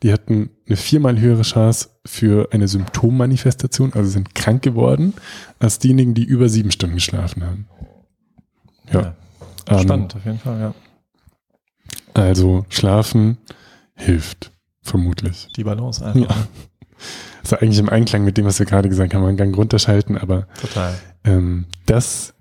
die 0.02 0.12
hatten 0.12 0.50
eine 0.66 0.76
viermal 0.76 1.18
höhere 1.20 1.42
Chance 1.42 1.90
für 2.06 2.48
eine 2.52 2.68
Symptommanifestation, 2.68 3.92
also 3.94 4.08
sind 4.08 4.34
krank 4.34 4.62
geworden, 4.62 5.14
als 5.58 5.78
diejenigen, 5.78 6.14
die 6.14 6.24
über 6.24 6.48
sieben 6.48 6.70
Stunden 6.70 6.96
geschlafen 6.96 7.44
haben. 7.44 7.68
Ja. 8.92 9.16
ja 9.68 9.78
spannend, 9.80 10.14
ähm, 10.14 10.18
auf 10.18 10.24
jeden 10.24 10.38
Fall, 10.38 10.60
ja. 10.60 10.74
Also 12.14 12.64
schlafen 12.68 13.38
hilft, 13.94 14.52
vermutlich. 14.82 15.48
Die 15.56 15.64
Balance 15.64 16.04
einfach. 16.04 16.36
Ja. 16.36 16.48
Das 17.48 17.58
ist 17.58 17.62
eigentlich 17.62 17.78
im 17.78 17.88
Einklang 17.88 18.24
mit 18.24 18.36
dem, 18.36 18.44
was 18.44 18.58
wir 18.58 18.66
gerade 18.66 18.88
gesagt 18.88 19.14
haben, 19.14 19.22
man 19.22 19.36
kann 19.36 19.54
runterschalten, 19.54 20.18
aber 20.18 20.46
Total. 20.60 20.94
Ähm, 21.24 21.64
das 21.86 22.34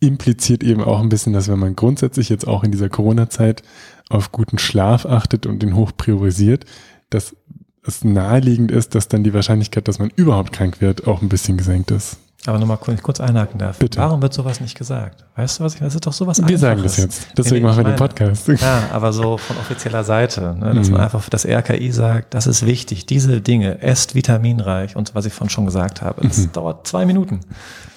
impliziert 0.00 0.62
eben 0.62 0.82
auch 0.82 1.00
ein 1.00 1.08
bisschen, 1.08 1.32
dass 1.32 1.48
wenn 1.48 1.58
man 1.58 1.76
grundsätzlich 1.76 2.28
jetzt 2.28 2.46
auch 2.46 2.64
in 2.64 2.72
dieser 2.72 2.88
Corona-Zeit 2.88 3.62
auf 4.10 4.32
guten 4.32 4.58
Schlaf 4.58 5.06
achtet 5.06 5.46
und 5.46 5.62
den 5.62 5.74
hoch 5.74 5.92
priorisiert, 5.96 6.66
dass 7.08 7.36
es 7.84 8.04
naheliegend 8.04 8.70
ist, 8.70 8.94
dass 8.94 9.08
dann 9.08 9.24
die 9.24 9.32
Wahrscheinlichkeit, 9.32 9.88
dass 9.88 9.98
man 9.98 10.10
überhaupt 10.16 10.52
krank 10.52 10.80
wird, 10.80 11.06
auch 11.06 11.22
ein 11.22 11.28
bisschen 11.28 11.56
gesenkt 11.56 11.90
ist. 11.90 12.18
Aber 12.44 12.58
nochmal 12.58 12.78
kurz 12.78 13.20
einhaken 13.20 13.58
darf. 13.58 13.78
Bitte. 13.78 14.00
Warum 14.00 14.20
wird 14.20 14.34
sowas 14.34 14.60
nicht 14.60 14.76
gesagt? 14.76 15.24
Weißt 15.36 15.60
du 15.60 15.64
was? 15.64 15.78
Das 15.78 15.94
ist 15.94 16.04
doch 16.04 16.12
sowas 16.12 16.38
Wir 16.38 16.44
Einfaches. 16.44 16.60
sagen 16.60 16.82
das 16.82 16.96
jetzt. 16.96 17.26
Deswegen 17.38 17.64
nee, 17.64 17.70
machen 17.70 17.84
wir 17.84 17.92
den 17.92 17.96
Podcast. 17.96 18.48
Ja, 18.60 18.88
aber 18.90 19.12
so 19.12 19.38
von 19.38 19.56
offizieller 19.58 20.02
Seite, 20.02 20.56
ne, 20.58 20.74
dass 20.74 20.88
mhm. 20.88 20.94
man 20.94 21.02
einfach 21.02 21.28
das 21.28 21.46
RKI 21.46 21.92
sagt, 21.92 22.34
das 22.34 22.48
ist 22.48 22.66
wichtig. 22.66 23.06
Diese 23.06 23.40
Dinge, 23.40 23.80
esst 23.80 24.16
vitaminreich 24.16 24.96
und 24.96 25.14
was 25.14 25.24
ich 25.24 25.32
vorhin 25.32 25.50
schon 25.50 25.66
gesagt 25.66 26.02
habe. 26.02 26.26
Das 26.26 26.38
mhm. 26.38 26.52
dauert 26.52 26.86
zwei 26.88 27.06
Minuten. 27.06 27.40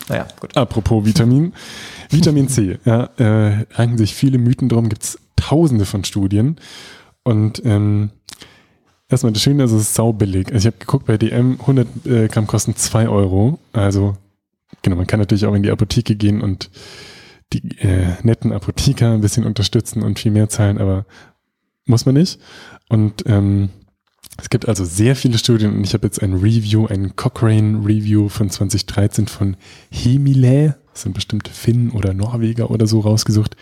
Naja, 0.09 0.27
gut. 0.39 0.55
Apropos 0.55 1.03
Vitamin. 1.05 1.53
Vitamin 2.11 2.47
C, 2.47 2.77
ja, 2.85 3.09
äh, 3.17 3.65
ranken 3.73 3.97
sich 3.97 4.13
viele 4.13 4.37
Mythen 4.37 4.69
drum, 4.69 4.89
gibt 4.89 5.03
es 5.03 5.19
tausende 5.35 5.85
von 5.85 6.03
Studien. 6.03 6.57
Und 7.23 7.65
ähm, 7.65 8.11
erstmal 9.09 9.33
das 9.33 9.41
Schöne 9.41 9.63
ist, 9.63 9.71
es 9.71 9.81
ist 9.81 9.95
saubillig. 9.95 10.53
Also 10.53 10.59
ich 10.59 10.65
habe 10.67 10.77
geguckt, 10.77 11.07
bei 11.07 11.17
DM 11.17 11.57
100 11.59 11.87
äh, 12.05 12.27
Gramm 12.27 12.45
kosten 12.45 12.75
2 12.75 13.09
Euro. 13.09 13.57
Also 13.73 14.15
genau, 14.81 14.95
man 14.95 15.07
kann 15.07 15.19
natürlich 15.19 15.45
auch 15.45 15.55
in 15.55 15.63
die 15.63 15.71
Apotheke 15.71 16.15
gehen 16.15 16.41
und 16.41 16.69
die 17.53 17.77
äh, 17.79 18.13
netten 18.23 18.51
Apotheker 18.51 19.13
ein 19.13 19.21
bisschen 19.21 19.45
unterstützen 19.45 20.03
und 20.03 20.19
viel 20.19 20.31
mehr 20.31 20.49
zahlen, 20.49 20.77
aber 20.77 21.05
muss 21.85 22.05
man 22.05 22.15
nicht. 22.15 22.39
Und 22.89 23.23
ähm, 23.27 23.69
es 24.37 24.49
gibt 24.49 24.67
also 24.67 24.83
sehr 24.83 25.15
viele 25.15 25.37
Studien 25.37 25.73
und 25.73 25.83
ich 25.83 25.93
habe 25.93 26.05
jetzt 26.05 26.21
ein 26.21 26.33
Review, 26.33 26.87
ein 26.87 27.15
Cochrane 27.15 27.85
Review 27.85 28.27
von 28.29 28.49
2013 28.49 29.27
von 29.27 29.55
Hemile, 29.89 30.77
das 30.91 31.03
sind 31.03 31.13
bestimmt 31.13 31.47
Finnen 31.47 31.91
oder 31.91 32.13
Norweger 32.13 32.71
oder 32.71 32.87
so 32.87 32.99
rausgesucht. 33.01 33.55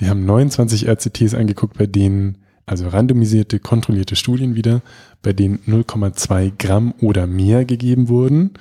Die 0.00 0.08
haben 0.08 0.26
29 0.26 0.88
RCTs 0.88 1.34
angeguckt, 1.34 1.78
bei 1.78 1.86
denen, 1.86 2.38
also 2.66 2.88
randomisierte, 2.88 3.60
kontrollierte 3.60 4.16
Studien 4.16 4.56
wieder, 4.56 4.82
bei 5.22 5.32
denen 5.32 5.60
0,2 5.66 6.52
Gramm 6.58 6.94
oder 7.00 7.26
mehr 7.26 7.64
gegeben 7.64 8.08
wurden. 8.08 8.52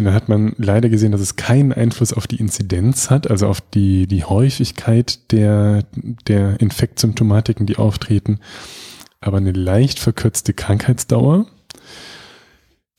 Und 0.00 0.06
dann 0.06 0.14
hat 0.14 0.28
man 0.28 0.54
leider 0.56 0.88
gesehen, 0.88 1.12
dass 1.12 1.20
es 1.20 1.36
keinen 1.36 1.72
Einfluss 1.72 2.12
auf 2.12 2.26
die 2.26 2.40
Inzidenz 2.40 3.10
hat, 3.10 3.30
also 3.30 3.46
auf 3.46 3.60
die, 3.60 4.06
die 4.06 4.24
Häufigkeit 4.24 5.30
der, 5.30 5.84
der 6.26 6.60
Infektsymptomatiken, 6.60 7.66
die 7.66 7.76
auftreten 7.76 8.40
aber 9.20 9.36
eine 9.36 9.52
leicht 9.52 9.98
verkürzte 9.98 10.54
Krankheitsdauer. 10.54 11.46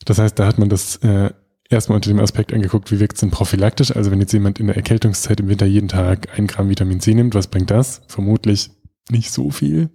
Das 0.04 0.18
heißt, 0.18 0.38
da 0.38 0.46
hat 0.46 0.58
man 0.58 0.68
das 0.68 0.96
äh, 0.96 1.30
erstmal 1.68 1.96
unter 1.96 2.10
dem 2.10 2.20
Aspekt 2.20 2.52
angeguckt, 2.52 2.90
wie 2.90 3.00
wirkt 3.00 3.14
es 3.14 3.20
denn 3.20 3.30
prophylaktisch? 3.30 3.94
Also 3.94 4.10
wenn 4.10 4.20
jetzt 4.20 4.32
jemand 4.32 4.60
in 4.60 4.68
der 4.68 4.76
Erkältungszeit 4.76 5.40
im 5.40 5.48
Winter 5.48 5.66
jeden 5.66 5.88
Tag 5.88 6.38
ein 6.38 6.46
Gramm 6.46 6.68
Vitamin 6.68 7.00
C 7.00 7.14
nimmt, 7.14 7.34
was 7.34 7.48
bringt 7.48 7.70
das? 7.70 8.02
Vermutlich 8.06 8.70
nicht 9.10 9.32
so 9.32 9.50
viel. 9.50 9.90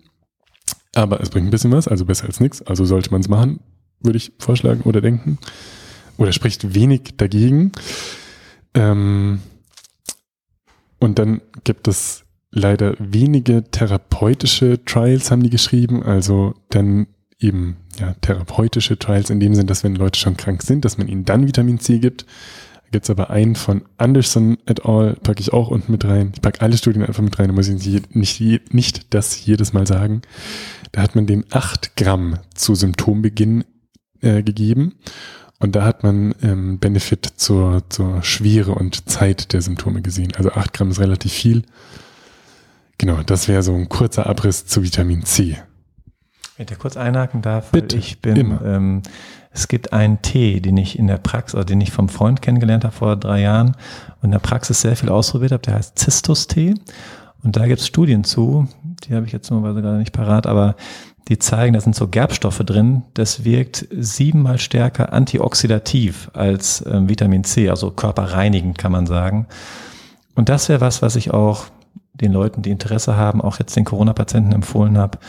Aber 0.93 1.21
es 1.21 1.29
bringt 1.29 1.47
ein 1.47 1.51
bisschen 1.51 1.71
was, 1.71 1.87
also 1.87 2.05
besser 2.05 2.25
als 2.25 2.39
nichts. 2.39 2.61
Also 2.61 2.85
sollte 2.85 3.11
man 3.11 3.21
es 3.21 3.29
machen, 3.29 3.59
würde 3.99 4.17
ich 4.17 4.33
vorschlagen 4.39 4.81
oder 4.81 5.01
denken. 5.01 5.37
Oder 6.17 6.31
spricht 6.31 6.73
wenig 6.73 7.15
dagegen. 7.17 7.71
Ähm, 8.73 9.39
und 10.99 11.19
dann 11.19 11.41
gibt 11.63 11.87
es 11.87 12.23
leider 12.51 12.95
wenige 12.99 13.63
therapeutische 13.69 14.83
Trials 14.83 15.31
haben 15.31 15.43
die 15.43 15.49
geschrieben, 15.49 16.03
also 16.03 16.55
dann 16.69 17.07
eben 17.39 17.77
ja, 17.99 18.15
therapeutische 18.21 18.97
Trials 18.97 19.29
in 19.29 19.39
dem 19.39 19.53
Sinn, 19.53 19.67
dass 19.67 19.83
wenn 19.83 19.95
Leute 19.95 20.19
schon 20.19 20.37
krank 20.37 20.63
sind, 20.63 20.85
dass 20.85 20.97
man 20.97 21.07
ihnen 21.07 21.25
dann 21.25 21.47
Vitamin 21.47 21.79
C 21.79 21.99
gibt. 21.99 22.25
Gibt 22.91 23.03
es 23.03 23.09
aber 23.09 23.29
einen 23.29 23.55
von 23.55 23.83
Anderson 23.97 24.57
et 24.65 24.85
al., 24.85 25.15
packe 25.15 25.41
ich 25.41 25.51
auch 25.51 25.67
unten 25.67 25.91
mit 25.91 26.05
rein. 26.05 26.31
Ich 26.33 26.41
packe 26.41 26.61
alle 26.61 26.77
Studien 26.77 27.03
einfach 27.03 27.21
mit 27.21 27.37
rein, 27.37 27.47
da 27.47 27.53
muss 27.53 27.67
ich 27.67 28.15
nicht, 28.15 28.73
nicht 28.73 29.13
das 29.13 29.45
jedes 29.45 29.73
Mal 29.73 29.85
sagen. 29.85 30.21
Da 30.93 31.01
hat 31.01 31.13
man 31.13 31.27
den 31.27 31.43
8 31.51 31.97
Gramm 31.97 32.39
zu 32.55 32.75
Symptombeginn 32.75 33.65
äh, 34.21 34.41
gegeben. 34.41 34.95
Und 35.59 35.75
da 35.75 35.83
hat 35.83 36.03
man 36.03 36.35
ähm, 36.43 36.77
Benefit 36.79 37.25
zur, 37.35 37.83
zur 37.89 38.21
Schwere 38.23 38.73
und 38.73 39.09
Zeit 39.09 39.53
der 39.53 39.61
Symptome 39.61 40.01
gesehen. 40.01 40.33
Also 40.35 40.51
8 40.51 40.73
Gramm 40.73 40.91
ist 40.91 40.99
relativ 40.99 41.33
viel 41.33 41.63
Genau, 42.97 43.21
das 43.23 43.47
wäre 43.47 43.61
so 43.61 43.73
ein 43.75 43.89
kurzer 43.89 44.27
Abriss 44.27 44.65
zu 44.65 44.83
Vitamin 44.83 45.23
C. 45.23 45.57
Wenn 46.55 46.63
ich 46.63 46.69
da 46.69 46.75
kurz 46.75 46.97
einhaken 46.97 47.43
darf, 47.43 47.71
Bitte, 47.71 47.97
ich 47.97 48.19
bin, 48.21 48.35
immer. 48.35 48.61
ähm, 48.65 49.03
es 49.51 49.67
gibt 49.67 49.93
einen 49.93 50.21
Tee, 50.23 50.59
den 50.59 50.77
ich 50.77 50.97
in 50.97 51.05
der 51.05 51.17
Praxis, 51.17 51.55
also 51.55 51.65
den 51.65 51.81
ich 51.81 51.91
vom 51.91 52.09
Freund 52.09 52.41
kennengelernt 52.41 52.83
habe 52.83 52.95
vor 52.95 53.15
drei 53.15 53.41
Jahren 53.41 53.75
und 54.21 54.25
in 54.25 54.31
der 54.31 54.39
Praxis 54.39 54.81
sehr 54.81 54.95
viel 54.95 55.09
ausprobiert 55.09 55.51
habe, 55.51 55.61
der 55.61 55.75
heißt 55.75 55.97
Zistus-Tee. 55.99 56.73
Und 57.43 57.55
da 57.55 57.67
gibt 57.67 57.81
es 57.81 57.87
Studien 57.87 58.23
zu, 58.23 58.67
die 59.03 59.13
habe 59.13 59.27
ich 59.27 59.31
jetzt 59.31 59.51
nur 59.51 59.61
gerade 59.61 59.97
nicht 59.99 60.11
parat, 60.11 60.47
aber 60.47 60.75
die 61.27 61.39
zeigen, 61.39 61.73
da 61.73 61.81
sind 61.81 61.95
so 61.95 62.07
Gerbstoffe 62.07 62.59
drin, 62.59 63.03
das 63.13 63.43
wirkt 63.43 63.87
siebenmal 63.91 64.59
stärker 64.59 65.11
antioxidativ 65.11 66.31
als 66.33 66.85
ähm, 66.85 67.09
Vitamin 67.09 67.43
C, 67.43 67.69
also 67.69 67.91
körperreinigend 67.91 68.77
kann 68.77 68.91
man 68.91 69.07
sagen. 69.07 69.47
Und 70.35 70.49
das 70.49 70.69
wäre 70.69 70.81
was, 70.81 71.01
was 71.01 71.15
ich 71.15 71.31
auch 71.31 71.65
den 72.13 72.31
Leuten, 72.31 72.61
die 72.61 72.71
Interesse 72.71 73.15
haben, 73.15 73.41
auch 73.41 73.59
jetzt 73.59 73.75
den 73.75 73.85
Corona-Patienten 73.85 74.51
empfohlen 74.51 74.97
habe, 74.97 75.19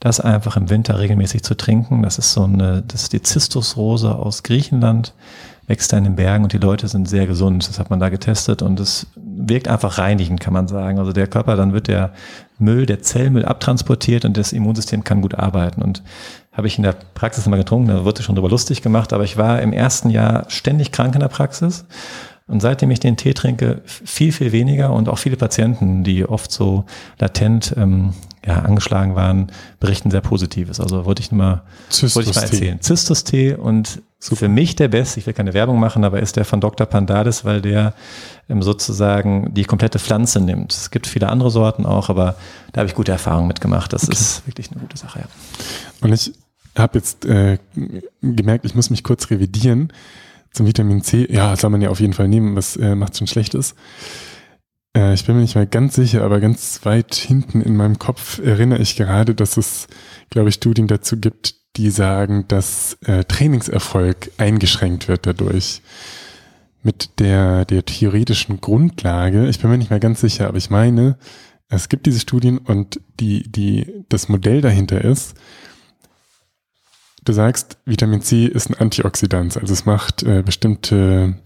das 0.00 0.20
einfach 0.20 0.56
im 0.56 0.70
Winter 0.70 0.98
regelmäßig 0.98 1.42
zu 1.42 1.56
trinken. 1.56 2.02
Das 2.02 2.18
ist 2.18 2.32
so 2.32 2.44
eine, 2.44 2.82
das 2.86 3.02
ist 3.02 3.12
die 3.12 3.22
Zistusrose 3.22 4.14
aus 4.14 4.42
Griechenland, 4.42 5.14
wächst 5.68 5.92
da 5.92 5.98
in 5.98 6.04
den 6.04 6.16
Bergen 6.16 6.44
und 6.44 6.52
die 6.52 6.58
Leute 6.58 6.88
sind 6.88 7.08
sehr 7.08 7.26
gesund. 7.26 7.68
Das 7.68 7.78
hat 7.78 7.90
man 7.90 8.00
da 8.00 8.08
getestet 8.08 8.62
und 8.62 8.80
es 8.80 9.06
wirkt 9.16 9.68
einfach 9.68 9.98
reinigend, 9.98 10.40
kann 10.40 10.54
man 10.54 10.66
sagen. 10.66 10.98
Also 10.98 11.12
der 11.12 11.28
Körper, 11.28 11.54
dann 11.56 11.72
wird 11.72 11.86
der 11.86 12.12
Müll, 12.58 12.86
der 12.86 13.02
Zellmüll 13.02 13.44
abtransportiert 13.44 14.24
und 14.24 14.36
das 14.36 14.52
Immunsystem 14.52 15.04
kann 15.04 15.20
gut 15.20 15.34
arbeiten. 15.34 15.82
Und 15.82 16.02
habe 16.52 16.66
ich 16.66 16.78
in 16.78 16.82
der 16.82 16.96
Praxis 17.14 17.46
immer 17.46 17.58
getrunken, 17.58 17.88
da 17.88 18.04
wurde 18.04 18.22
schon 18.22 18.34
drüber 18.34 18.48
lustig 18.48 18.82
gemacht, 18.82 19.12
aber 19.12 19.24
ich 19.24 19.36
war 19.36 19.62
im 19.62 19.72
ersten 19.72 20.10
Jahr 20.10 20.46
ständig 20.48 20.90
krank 20.90 21.14
in 21.14 21.20
der 21.20 21.28
Praxis 21.28 21.84
und 22.48 22.60
seitdem 22.60 22.90
ich 22.90 22.98
den 22.98 23.18
Tee 23.18 23.34
trinke, 23.34 23.82
viel, 23.84 24.32
viel 24.32 24.52
weniger 24.52 24.92
und 24.92 25.08
auch 25.10 25.18
viele 25.18 25.36
Patienten, 25.36 26.02
die 26.02 26.24
oft 26.24 26.50
so 26.50 26.86
latent 27.18 27.74
ähm, 27.76 28.14
ja, 28.44 28.60
angeschlagen 28.60 29.14
waren, 29.14 29.52
berichten 29.80 30.10
sehr 30.10 30.22
Positives. 30.22 30.80
Also 30.80 31.04
wollte 31.04 31.20
ich 31.20 31.30
nur 31.30 31.38
mal, 31.38 31.62
wollte 31.90 32.30
ich 32.30 32.36
mal 32.36 32.42
erzählen. 32.42 32.80
Zystus-Tee 32.80 33.54
und 33.54 34.02
Super. 34.20 34.36
für 34.36 34.48
mich 34.48 34.74
der 34.74 34.88
beste, 34.88 35.20
ich 35.20 35.26
will 35.26 35.34
keine 35.34 35.54
Werbung 35.54 35.78
machen, 35.78 36.04
aber 36.04 36.20
ist 36.20 36.36
der 36.36 36.44
von 36.44 36.60
Dr. 36.60 36.86
Pandades, 36.86 37.44
weil 37.44 37.60
der 37.60 37.94
ähm, 38.48 38.62
sozusagen 38.62 39.54
die 39.54 39.64
komplette 39.64 40.00
Pflanze 40.00 40.40
nimmt. 40.40 40.72
Es 40.72 40.90
gibt 40.90 41.06
viele 41.06 41.28
andere 41.28 41.50
Sorten 41.50 41.86
auch, 41.86 42.08
aber 42.08 42.34
da 42.72 42.80
habe 42.80 42.88
ich 42.88 42.96
gute 42.96 43.12
Erfahrungen 43.12 43.46
mitgemacht. 43.46 43.92
Das 43.92 44.04
okay. 44.04 44.14
ist 44.14 44.46
wirklich 44.46 44.72
eine 44.72 44.80
gute 44.80 44.96
Sache. 44.96 45.20
Ja. 45.20 45.26
Und 46.00 46.12
ich 46.12 46.32
habe 46.76 46.98
jetzt 46.98 47.26
äh, 47.26 47.58
gemerkt, 48.20 48.64
ich 48.64 48.74
muss 48.74 48.90
mich 48.90 49.04
kurz 49.04 49.30
revidieren 49.30 49.92
zum 50.52 50.66
Vitamin 50.66 51.02
C, 51.02 51.26
ja, 51.30 51.54
soll 51.56 51.70
man 51.70 51.82
ja 51.82 51.90
auf 51.90 52.00
jeden 52.00 52.14
Fall 52.14 52.26
nehmen, 52.26 52.56
was 52.56 52.76
äh, 52.76 52.94
macht 52.94 53.16
schon 53.16 53.26
Schlechtes. 53.26 53.74
Äh, 54.96 55.14
ich 55.14 55.24
bin 55.26 55.36
mir 55.36 55.42
nicht 55.42 55.54
mal 55.54 55.66
ganz 55.66 55.94
sicher, 55.94 56.22
aber 56.22 56.40
ganz 56.40 56.80
weit 56.84 57.14
hinten 57.14 57.60
in 57.60 57.76
meinem 57.76 57.98
Kopf 57.98 58.38
erinnere 58.38 58.80
ich 58.80 58.96
gerade, 58.96 59.34
dass 59.34 59.56
es, 59.56 59.86
glaube 60.30 60.48
ich, 60.48 60.56
Studien 60.56 60.88
dazu 60.88 61.18
gibt, 61.18 61.54
die 61.78 61.90
sagen, 61.90 62.44
dass 62.48 62.98
äh, 63.06 63.24
Trainingserfolg 63.24 64.32
eingeschränkt 64.36 65.08
wird 65.08 65.26
dadurch. 65.26 65.80
Mit 66.82 67.18
der, 67.18 67.64
der 67.64 67.84
theoretischen 67.84 68.60
Grundlage, 68.60 69.48
ich 69.48 69.58
bin 69.58 69.70
mir 69.70 69.78
nicht 69.78 69.90
mehr 69.90 69.98
ganz 69.98 70.20
sicher, 70.20 70.46
aber 70.46 70.58
ich 70.58 70.70
meine, 70.70 71.18
es 71.68 71.88
gibt 71.88 72.06
diese 72.06 72.20
Studien 72.20 72.58
und 72.58 73.00
die, 73.18 73.50
die, 73.50 74.04
das 74.08 74.28
Modell 74.28 74.60
dahinter 74.60 75.02
ist, 75.04 75.34
Du 77.28 77.34
sagst, 77.34 77.76
Vitamin 77.84 78.22
C 78.22 78.46
ist 78.46 78.70
ein 78.70 78.74
Antioxidant, 78.74 79.58
also 79.58 79.70
es 79.70 79.84
macht 79.84 80.22
äh, 80.22 80.42
bestimmte 80.42 81.36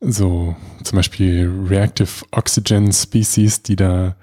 so 0.00 0.54
zum 0.84 0.96
Beispiel 0.96 1.50
Reactive 1.66 2.24
Oxygen 2.30 2.92
Species, 2.92 3.62
die 3.62 3.74
da 3.74 4.14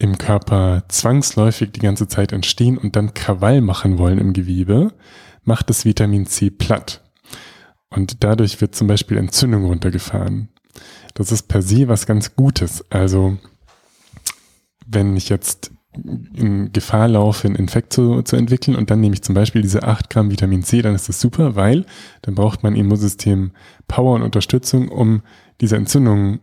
im 0.00 0.16
Körper 0.16 0.82
zwangsläufig 0.88 1.72
die 1.72 1.80
ganze 1.80 2.08
Zeit 2.08 2.32
entstehen 2.32 2.78
und 2.78 2.96
dann 2.96 3.12
Krawall 3.12 3.60
machen 3.60 3.98
wollen 3.98 4.18
im 4.18 4.32
Gewebe, 4.32 4.94
macht 5.44 5.68
das 5.68 5.84
Vitamin 5.84 6.26
C 6.26 6.48
platt. 6.50 7.02
Und 7.90 8.24
dadurch 8.24 8.60
wird 8.62 8.74
zum 8.74 8.86
Beispiel 8.86 9.18
Entzündung 9.18 9.64
runtergefahren. 9.66 10.48
Das 11.12 11.30
ist 11.30 11.48
per 11.48 11.60
se 11.60 11.86
was 11.88 12.06
ganz 12.06 12.34
Gutes. 12.34 12.84
Also 12.90 13.36
wenn 14.86 15.16
ich 15.16 15.28
jetzt 15.28 15.70
in 16.34 16.72
Gefahr 16.72 17.08
laufe, 17.08 17.46
einen 17.46 17.56
Infekt 17.56 17.92
zu, 17.92 18.22
zu 18.22 18.36
entwickeln 18.36 18.76
und 18.76 18.90
dann 18.90 19.00
nehme 19.00 19.14
ich 19.14 19.22
zum 19.22 19.34
Beispiel 19.34 19.60
diese 19.60 19.82
8 19.82 20.08
Gramm 20.08 20.30
Vitamin 20.30 20.62
C, 20.62 20.80
dann 20.80 20.94
ist 20.94 21.10
das 21.10 21.20
super, 21.20 21.56
weil 21.56 21.84
dann 22.22 22.36
braucht 22.36 22.62
mein 22.62 22.76
Immunsystem 22.76 23.50
Power 23.86 24.14
und 24.14 24.22
Unterstützung, 24.22 24.88
um 24.88 25.22
diese 25.60 25.76
Entzündung 25.76 26.38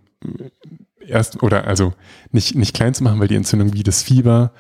erst 1.08 1.42
oder 1.44 1.68
also 1.68 1.94
nicht, 2.32 2.56
nicht 2.56 2.76
klein 2.76 2.94
zu 2.94 3.04
machen, 3.04 3.20
weil 3.20 3.28
die 3.28 3.36
Entzündung 3.36 3.74
wie 3.74 3.84
das 3.84 4.04
Fieber 4.04 4.52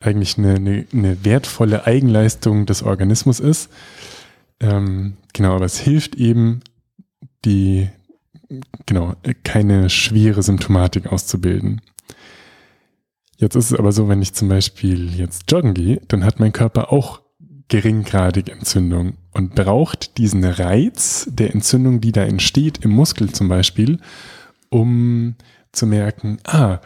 eigentlich 0.00 0.38
eine, 0.38 0.54
eine, 0.54 0.86
eine 0.92 1.24
wertvolle 1.24 1.86
Eigenleistung 1.86 2.66
des 2.66 2.82
Organismus 2.82 3.40
ist. 3.40 3.70
Ähm, 4.60 5.16
genau, 5.32 5.54
aber 5.56 5.64
es 5.64 5.78
hilft 5.78 6.14
eben, 6.14 6.60
die, 7.44 7.88
genau, 8.86 9.14
keine 9.44 9.90
schwere 9.90 10.42
Symptomatik 10.42 11.06
auszubilden. 11.06 11.80
Jetzt 13.36 13.54
ist 13.54 13.70
es 13.70 13.78
aber 13.78 13.92
so, 13.92 14.08
wenn 14.08 14.22
ich 14.22 14.34
zum 14.34 14.48
Beispiel 14.48 15.14
jetzt 15.14 15.50
joggen 15.50 15.74
gehe, 15.74 16.00
dann 16.08 16.24
hat 16.24 16.40
mein 16.40 16.52
Körper 16.52 16.92
auch 16.92 17.20
geringgradige 17.68 18.50
Entzündung 18.50 19.14
und 19.32 19.54
braucht 19.54 20.18
diesen 20.18 20.42
Reiz 20.44 21.28
der 21.30 21.54
Entzündung, 21.54 22.00
die 22.00 22.12
da 22.12 22.24
entsteht, 22.24 22.78
im 22.84 22.90
Muskel 22.90 23.30
zum 23.30 23.48
Beispiel, 23.48 24.00
um 24.70 25.36
zu 25.78 25.86
merken, 25.86 26.38
ah, 26.44 26.80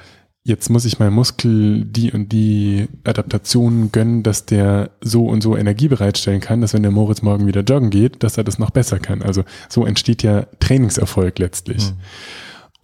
jetzt 0.45 0.71
muss 0.71 0.85
ich 0.85 0.99
meinem 0.99 1.15
Muskel 1.15 1.85
die 1.85 2.13
und 2.13 2.31
die 2.33 2.89
Adaptationen 3.05 3.93
gönnen, 3.93 4.23
dass 4.23 4.45
der 4.45 4.91
so 5.01 5.27
und 5.27 5.43
so 5.43 5.57
Energie 5.57 5.89
bereitstellen 5.89 6.41
kann, 6.41 6.61
dass 6.61 6.75
wenn 6.75 6.83
der 6.83 6.91
Moritz 6.91 7.23
morgen 7.23 7.47
wieder 7.47 7.63
joggen 7.63 7.91
geht, 7.91 8.23
dass 8.23 8.39
er 8.39 8.45
das 8.45 8.59
noch 8.59 8.71
besser 8.71 8.99
kann. 8.99 9.23
Also 9.23 9.45
so 9.69 9.87
entsteht 9.87 10.23
ja 10.23 10.47
Trainingserfolg 10.59 11.39
letztlich. 11.39 11.91
Mhm. 11.91 11.97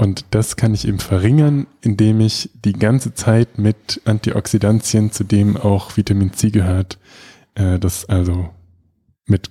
Und 0.00 0.26
das 0.30 0.54
kann 0.54 0.74
ich 0.74 0.86
eben 0.86 1.00
verringern, 1.00 1.66
indem 1.80 2.20
ich 2.20 2.50
die 2.64 2.72
ganze 2.72 3.14
Zeit 3.14 3.58
mit 3.58 4.00
Antioxidantien, 4.04 5.10
zu 5.10 5.24
dem 5.24 5.56
auch 5.56 5.96
Vitamin 5.96 6.32
C 6.32 6.50
gehört, 6.50 6.98
äh, 7.56 7.80
das 7.80 8.04
also 8.08 8.50
mit 9.26 9.50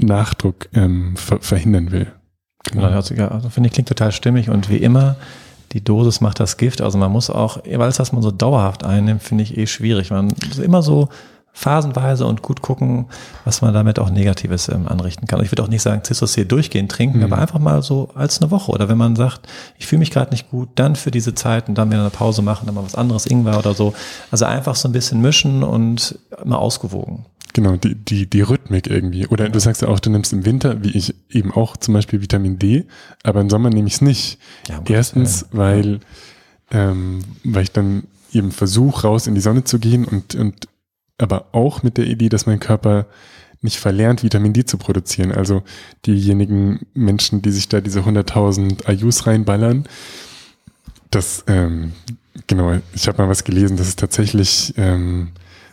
Nachdruck 0.00 0.70
ähm, 0.72 1.16
ver 1.16 1.40
verhindern 1.40 1.92
will. 1.92 2.10
Genau, 2.64 2.86
also, 2.86 3.14
also 3.14 3.50
finde 3.50 3.66
ich 3.66 3.74
klingt 3.74 3.88
total 3.88 4.12
stimmig 4.12 4.48
und 4.48 4.70
wie 4.70 4.76
immer, 4.76 5.16
die 5.72 5.82
Dosis 5.82 6.20
macht 6.20 6.40
das 6.40 6.56
Gift. 6.56 6.80
Also 6.80 6.98
man 6.98 7.10
muss 7.10 7.30
auch, 7.30 7.58
weil 7.64 7.88
es 7.88 7.96
das 7.96 8.12
man 8.12 8.22
so 8.22 8.30
dauerhaft 8.30 8.84
einnimmt, 8.84 9.22
finde 9.22 9.44
ich 9.44 9.56
eh 9.56 9.66
schwierig. 9.66 10.10
Man 10.10 10.28
ist 10.50 10.58
immer 10.58 10.82
so 10.82 11.08
phasenweise 11.52 12.26
und 12.26 12.42
gut 12.42 12.62
gucken, 12.62 13.06
was 13.44 13.60
man 13.60 13.74
damit 13.74 13.98
auch 13.98 14.10
Negatives 14.10 14.68
ähm, 14.68 14.88
anrichten 14.88 15.26
kann. 15.26 15.42
Ich 15.42 15.52
würde 15.52 15.62
auch 15.62 15.68
nicht 15.68 15.82
sagen, 15.82 16.02
Cistocel 16.04 16.46
durchgehend 16.46 16.90
trinken, 16.90 17.18
mhm. 17.18 17.24
aber 17.24 17.38
einfach 17.38 17.58
mal 17.58 17.82
so 17.82 18.10
als 18.14 18.40
eine 18.40 18.50
Woche. 18.50 18.72
Oder 18.72 18.88
wenn 18.88 18.98
man 18.98 19.16
sagt, 19.16 19.46
ich 19.78 19.86
fühle 19.86 20.00
mich 20.00 20.10
gerade 20.10 20.30
nicht 20.30 20.50
gut, 20.50 20.70
dann 20.76 20.96
für 20.96 21.10
diese 21.10 21.34
Zeit 21.34 21.68
und 21.68 21.76
dann 21.76 21.90
wieder 21.90 22.00
eine 22.00 22.10
Pause 22.10 22.42
machen, 22.42 22.66
dann 22.66 22.74
mal 22.74 22.84
was 22.84 22.94
anderes, 22.94 23.26
Ingwer 23.26 23.58
oder 23.58 23.74
so. 23.74 23.92
Also 24.30 24.46
einfach 24.46 24.74
so 24.74 24.88
ein 24.88 24.92
bisschen 24.92 25.20
mischen 25.20 25.62
und 25.62 26.18
mal 26.44 26.56
ausgewogen. 26.56 27.26
Genau, 27.52 27.76
die, 27.76 27.94
die, 27.94 28.28
die 28.28 28.40
Rhythmik 28.40 28.86
irgendwie. 28.86 29.26
Oder 29.26 29.50
du 29.50 29.58
sagst 29.58 29.82
ja 29.82 29.88
auch, 29.88 30.00
du 30.00 30.08
nimmst 30.08 30.32
im 30.32 30.46
Winter, 30.46 30.82
wie 30.82 30.96
ich 30.96 31.14
eben 31.30 31.52
auch 31.52 31.76
zum 31.76 31.92
Beispiel 31.92 32.22
Vitamin 32.22 32.58
D, 32.58 32.86
aber 33.22 33.42
im 33.42 33.50
Sommer 33.50 33.68
nehme 33.68 33.88
ich 33.88 33.94
es 33.94 34.00
nicht. 34.00 34.38
Ja, 34.68 34.80
Erstens, 34.88 35.46
weil, 35.52 36.00
ähm, 36.70 37.20
weil 37.44 37.64
ich 37.64 37.72
dann 37.72 38.04
eben 38.32 38.52
versuche, 38.52 39.06
raus 39.06 39.26
in 39.26 39.34
die 39.34 39.42
Sonne 39.42 39.64
zu 39.64 39.78
gehen 39.78 40.06
und, 40.06 40.34
und 40.34 40.66
aber 41.18 41.46
auch 41.52 41.82
mit 41.82 41.98
der 41.98 42.06
Idee, 42.06 42.28
dass 42.28 42.46
mein 42.46 42.60
Körper 42.60 43.06
nicht 43.60 43.78
verlernt, 43.78 44.22
Vitamin 44.22 44.52
D 44.52 44.64
zu 44.64 44.76
produzieren. 44.76 45.32
Also 45.32 45.62
diejenigen 46.04 46.80
Menschen, 46.94 47.42
die 47.42 47.50
sich 47.52 47.68
da 47.68 47.80
diese 47.80 48.00
100.000 48.00 48.90
IUs 48.90 49.26
reinballern, 49.26 49.84
das, 51.10 51.44
ähm, 51.46 51.92
genau, 52.46 52.78
ich 52.94 53.06
habe 53.06 53.22
mal 53.22 53.28
was 53.28 53.44
gelesen, 53.44 53.76
das 53.76 53.88
ist 53.88 53.98
tatsächlich 53.98 54.74
ähm, 54.76 55.28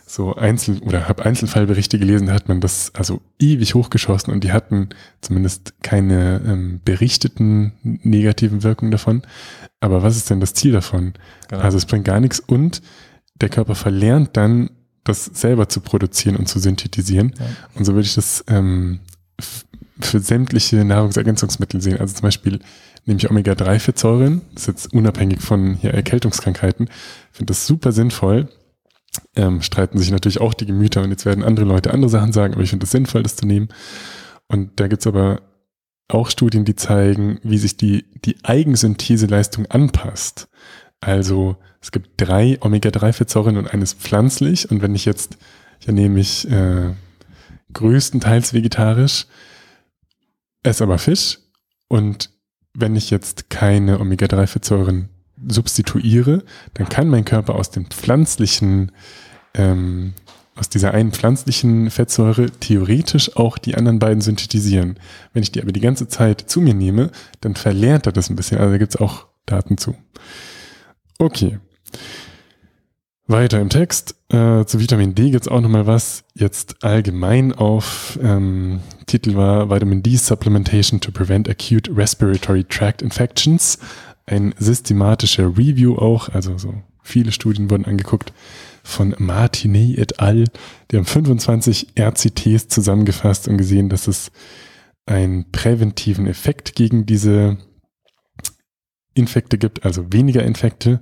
so 0.06 0.34
Einzel- 0.34 0.80
oder 0.80 1.08
habe 1.08 1.24
Einzelfallberichte 1.24 1.98
gelesen, 1.98 2.26
da 2.26 2.32
hat 2.34 2.48
man 2.48 2.60
das 2.60 2.92
also 2.94 3.20
ewig 3.38 3.74
hochgeschossen 3.74 4.32
und 4.32 4.44
die 4.44 4.52
hatten 4.52 4.88
zumindest 5.20 5.74
keine 5.82 6.40
ähm, 6.44 6.80
berichteten 6.84 7.72
negativen 7.82 8.62
Wirkungen 8.62 8.90
davon. 8.90 9.22
Aber 9.80 10.02
was 10.02 10.16
ist 10.16 10.28
denn 10.28 10.40
das 10.40 10.54
Ziel 10.54 10.72
davon? 10.72 11.14
Genau. 11.48 11.62
Also 11.62 11.78
es 11.78 11.86
bringt 11.86 12.04
gar 12.04 12.20
nichts 12.20 12.40
und 12.40 12.82
der 13.40 13.48
Körper 13.48 13.74
verlernt 13.74 14.36
dann 14.36 14.70
das 15.10 15.24
selber 15.26 15.68
zu 15.68 15.80
produzieren 15.80 16.36
und 16.36 16.46
zu 16.46 16.58
synthetisieren. 16.58 17.34
Ja. 17.38 17.46
Und 17.74 17.84
so 17.84 17.92
würde 17.92 18.06
ich 18.06 18.14
das 18.14 18.44
ähm, 18.48 19.00
für 20.00 20.20
sämtliche 20.20 20.84
Nahrungsergänzungsmittel 20.84 21.80
sehen. 21.80 21.98
Also 21.98 22.14
zum 22.14 22.22
Beispiel 22.22 22.60
nehme 23.06 23.18
ich 23.18 23.30
Omega-3-Fettsäuren, 23.30 24.42
das 24.54 24.62
ist 24.62 24.66
jetzt 24.68 24.94
unabhängig 24.94 25.40
von 25.40 25.74
hier 25.74 25.92
Erkältungskrankheiten, 25.92 26.88
finde 27.32 27.50
das 27.50 27.66
super 27.66 27.92
sinnvoll. 27.92 28.48
Ähm, 29.34 29.60
streiten 29.60 29.98
sich 29.98 30.10
natürlich 30.12 30.40
auch 30.40 30.54
die 30.54 30.66
Gemüter 30.66 31.02
und 31.02 31.10
jetzt 31.10 31.26
werden 31.26 31.42
andere 31.42 31.66
Leute 31.66 31.92
andere 31.92 32.08
Sachen 32.08 32.32
sagen, 32.32 32.54
aber 32.54 32.62
ich 32.62 32.70
finde 32.70 32.84
es 32.84 32.92
sinnvoll, 32.92 33.24
das 33.24 33.36
zu 33.36 33.44
nehmen. 33.44 33.68
Und 34.46 34.78
da 34.78 34.86
gibt's 34.86 35.06
aber 35.06 35.42
auch 36.08 36.30
Studien, 36.30 36.64
die 36.64 36.76
zeigen, 36.76 37.40
wie 37.42 37.58
sich 37.58 37.76
die, 37.76 38.04
die 38.24 38.36
Eigensyntheseleistung 38.44 39.66
anpasst. 39.66 40.48
Also 41.00 41.56
es 41.80 41.92
gibt 41.92 42.10
drei 42.16 42.58
Omega-3-Fettsäuren 42.60 43.56
und 43.56 43.72
eines 43.72 43.94
pflanzlich. 43.94 44.70
Und 44.70 44.82
wenn 44.82 44.94
ich 44.94 45.04
jetzt, 45.04 45.38
ich 45.80 45.88
ernehme 45.88 46.16
mich 46.16 46.50
äh, 46.50 46.90
größtenteils 47.72 48.52
vegetarisch, 48.52 49.26
esse 50.62 50.84
aber 50.84 50.98
Fisch. 50.98 51.38
Und 51.88 52.30
wenn 52.74 52.96
ich 52.96 53.10
jetzt 53.10 53.50
keine 53.50 53.98
Omega-3-Fettsäuren 54.00 55.08
substituiere, 55.48 56.44
dann 56.74 56.88
kann 56.88 57.08
mein 57.08 57.24
Körper 57.24 57.54
aus 57.54 57.70
den 57.70 57.86
pflanzlichen 57.86 58.92
ähm, 59.54 60.12
aus 60.60 60.68
dieser 60.68 60.92
einen 60.92 61.12
pflanzlichen 61.12 61.90
Fettsäure 61.90 62.50
theoretisch 62.50 63.36
auch 63.36 63.56
die 63.56 63.76
anderen 63.76 63.98
beiden 63.98 64.20
synthetisieren. 64.20 64.98
Wenn 65.32 65.42
ich 65.42 65.52
die 65.52 65.62
aber 65.62 65.72
die 65.72 65.80
ganze 65.80 66.06
Zeit 66.06 66.42
zu 66.50 66.60
mir 66.60 66.74
nehme, 66.74 67.10
dann 67.40 67.54
verlernt 67.54 68.06
er 68.06 68.12
das 68.12 68.28
ein 68.28 68.36
bisschen. 68.36 68.58
Also 68.58 68.72
da 68.72 68.78
gibt 68.78 68.94
es 68.94 69.00
auch 69.00 69.26
Daten 69.46 69.78
zu. 69.78 69.96
Okay. 71.20 71.58
Weiter 73.26 73.60
im 73.60 73.68
Text. 73.68 74.14
Äh, 74.30 74.64
zu 74.64 74.80
Vitamin 74.80 75.14
D 75.14 75.30
gibt 75.30 75.42
es 75.42 75.48
auch 75.48 75.60
nochmal 75.60 75.86
was. 75.86 76.24
Jetzt 76.34 76.82
allgemein 76.82 77.52
auf 77.52 78.18
ähm, 78.22 78.80
Titel 79.04 79.34
war 79.34 79.68
Vitamin 79.68 80.02
D 80.02 80.16
Supplementation 80.16 80.98
to 80.98 81.12
Prevent 81.12 81.46
Acute 81.46 81.94
Respiratory 81.94 82.64
Tract 82.64 83.02
Infections. 83.02 83.78
Ein 84.24 84.54
systematischer 84.58 85.58
Review 85.58 85.96
auch, 85.96 86.30
also 86.30 86.56
so 86.56 86.72
viele 87.02 87.32
Studien 87.32 87.70
wurden 87.70 87.84
angeguckt 87.84 88.32
von 88.82 89.14
Martinet 89.18 89.98
et 89.98 90.20
al. 90.20 90.46
Die 90.90 90.96
haben 90.96 91.04
25 91.04 91.98
RCTs 91.98 92.68
zusammengefasst 92.68 93.46
und 93.46 93.58
gesehen, 93.58 93.90
dass 93.90 94.08
es 94.08 94.32
einen 95.04 95.50
präventiven 95.52 96.26
Effekt 96.26 96.74
gegen 96.76 97.04
diese 97.04 97.58
Infekte 99.14 99.58
gibt, 99.58 99.84
also 99.84 100.12
weniger 100.12 100.42
Infekte. 100.42 101.00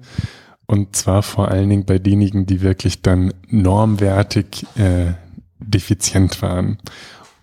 Und 0.67 0.97
zwar 0.97 1.23
vor 1.23 1.49
allen 1.49 1.69
Dingen 1.71 1.87
bei 1.87 1.99
denjenigen, 1.99 2.47
die 2.47 2.61
wirklich 2.61 3.01
dann 3.01 3.33
normwertig 3.49 4.67
äh, 4.77 5.15
defizient 5.59 6.43
waren. 6.43 6.79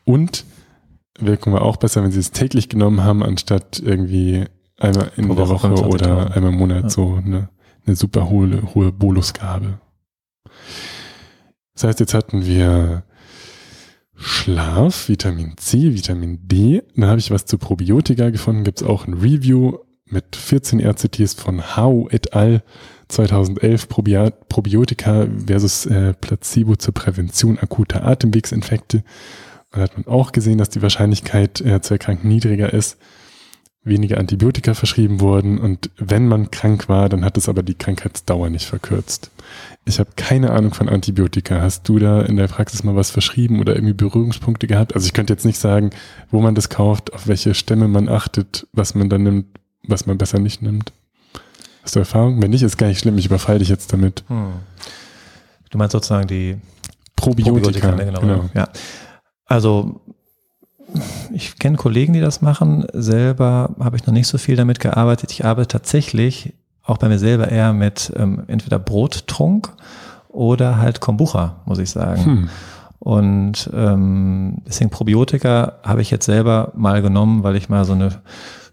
Und 0.04 0.46
Wirkung 1.20 1.54
war 1.54 1.64
auch 1.64 1.78
besser, 1.78 2.04
wenn 2.04 2.12
sie 2.12 2.20
es 2.20 2.32
täglich 2.32 2.70
genommen 2.70 3.04
haben, 3.04 3.24
anstatt 3.24 3.80
irgendwie 3.80 4.46
einmal 4.78 5.12
in 5.16 5.28
Pro 5.28 5.36
der 5.36 5.50
Woche, 5.50 5.72
Woche 5.72 5.88
oder 5.88 6.36
einmal 6.36 6.52
im 6.52 6.60
Monat 6.60 6.84
ja. 6.84 6.90
so 6.90 7.16
eine, 7.16 7.50
eine 7.86 7.96
super 7.96 8.30
hohe, 8.30 8.76
hohe 8.76 8.92
Bolusgabe. 8.92 9.80
Das 11.74 11.86
heißt, 11.86 12.00
jetzt 12.00 12.14
hatten 12.14 12.46
wir 12.46 13.04
Schlaf, 14.16 15.10
Vitamin 15.10 15.58
C, 15.58 15.94
Vitamin 15.94 16.48
D. 16.48 16.84
Dann 16.96 17.10
habe 17.10 17.20
ich 17.20 17.32
was 17.32 17.46
zu 17.46 17.58
Probiotika 17.58 18.30
gefunden. 18.30 18.64
Gibt 18.64 18.82
es 18.82 18.88
auch 18.88 19.08
ein 19.08 19.14
Review 19.14 19.80
mit 20.10 20.36
14 20.36 20.80
RCTs 20.80 21.34
von 21.34 21.76
Hau 21.76 22.08
et 22.10 22.34
al. 22.34 22.64
2011 23.08 23.88
Probiotika 23.88 25.28
versus 25.46 25.86
äh, 25.86 26.16
Placebo 26.16 26.76
zur 26.76 26.96
Prävention 26.96 27.60
akuter 27.60 28.04
Atemwegsinfekte. 28.04 29.04
Da 29.70 29.82
hat 29.82 29.96
man 29.96 30.08
auch 30.08 30.32
gesehen, 30.32 30.58
dass 30.58 30.72
die 30.72 30.82
Wahrscheinlichkeit 30.82 31.62
äh, 31.62 31.82
zu 31.82 31.94
erkranken 31.94 32.28
niedriger 32.28 32.74
ist 32.74 32.98
weniger 33.86 34.18
Antibiotika 34.18 34.74
verschrieben 34.74 35.22
wurden 35.22 35.60
und 35.60 35.92
wenn 35.98 36.28
man 36.28 36.52
krank 36.52 36.90
war, 36.90 37.08
dann 37.08 37.24
hat 37.24 37.38
es 37.38 37.48
aber 37.48 37.64
die 37.64 37.76
Krankheitsdauer 37.76 38.50
nicht 38.50 38.66
verkürzt. 38.66 39.30
Ich 39.86 40.00
habe 40.00 40.10
keine 40.16 40.52
Ahnung 40.52 40.74
von 40.74 40.90
Antibiotika. 40.90 41.62
Hast 41.62 41.88
du 41.88 42.00
da 42.00 42.24
in 42.24 42.36
der 42.36 42.48
Praxis 42.48 42.84
mal 42.84 42.96
was 42.96 43.12
verschrieben 43.12 43.60
oder 43.60 43.76
irgendwie 43.76 43.94
Berührungspunkte 43.94 44.66
gehabt? 44.66 44.96
Also 44.96 45.06
ich 45.06 45.14
könnte 45.14 45.34
jetzt 45.34 45.46
nicht 45.46 45.60
sagen, 45.60 45.92
wo 46.32 46.42
man 46.42 46.56
das 46.56 46.70
kauft, 46.70 47.14
auf 47.14 47.28
welche 47.28 47.54
Stämme 47.54 47.88
man 47.88 48.10
achtet, 48.10 48.68
was 48.74 48.96
man 48.96 49.10
dann 49.10 49.24
nimmt, 49.24 49.46
was 49.88 50.06
man 50.06 50.18
besser 50.18 50.40
nicht 50.40 50.62
nimmt. 50.62 50.92
Hast 51.84 51.96
du 51.96 52.00
Erfahrung? 52.00 52.42
Wenn 52.42 52.52
nicht, 52.52 52.64
ist 52.64 52.78
gar 52.78 52.88
nicht 52.88 53.00
schlimm. 53.00 53.18
Ich 53.18 53.28
überfalle 53.28 53.60
dich 53.60 53.70
jetzt 53.70 53.94
damit. 53.94 54.24
Hm. 54.28 54.54
Du 55.70 55.78
meinst 55.78 55.92
sozusagen 55.92 56.28
die 56.28 56.58
Probiotika, 57.16 57.52
Probiotika 57.52 57.92
ne, 57.92 58.06
genau. 58.06 58.20
genau. 58.22 58.50
Ja. 58.54 58.70
Also 59.46 60.02
ich 61.34 61.60
kenne 61.60 61.78
Kollegen, 61.78 62.14
die 62.14 62.22
das 62.22 62.42
machen. 62.42 62.86
Selber 62.94 63.76
habe 63.80 63.98
ich 63.98 64.06
noch 64.06 64.14
nicht 64.14 64.28
so 64.28 64.38
viel 64.38 64.56
damit 64.56 64.80
gearbeitet. 64.80 65.32
Ich 65.32 65.46
arbeite 65.46 65.68
tatsächlich 65.68 66.54
auch 66.84 66.98
bei 66.98 67.10
mir 67.10 67.20
selber 67.20 67.50
eher 67.50 67.74
mit 67.74 68.12
ähm, 68.16 68.44
entweder 68.48 68.80
Brottrunk 68.80 69.74
oder 70.30 70.78
halt 70.78 71.00
Kombucha, 71.00 71.62
muss 71.66 71.80
ich 71.80 71.90
sagen. 71.90 72.26
Hm. 72.26 72.50
Und 73.00 73.70
ähm, 73.74 74.58
deswegen 74.68 74.90
Probiotika 74.90 75.74
habe 75.84 76.02
ich 76.02 76.12
jetzt 76.12 76.26
selber 76.26 76.72
mal 76.76 77.02
genommen, 77.02 77.44
weil 77.44 77.56
ich 77.56 77.70
mal 77.70 77.86
so 77.86 77.94
eine 77.94 78.22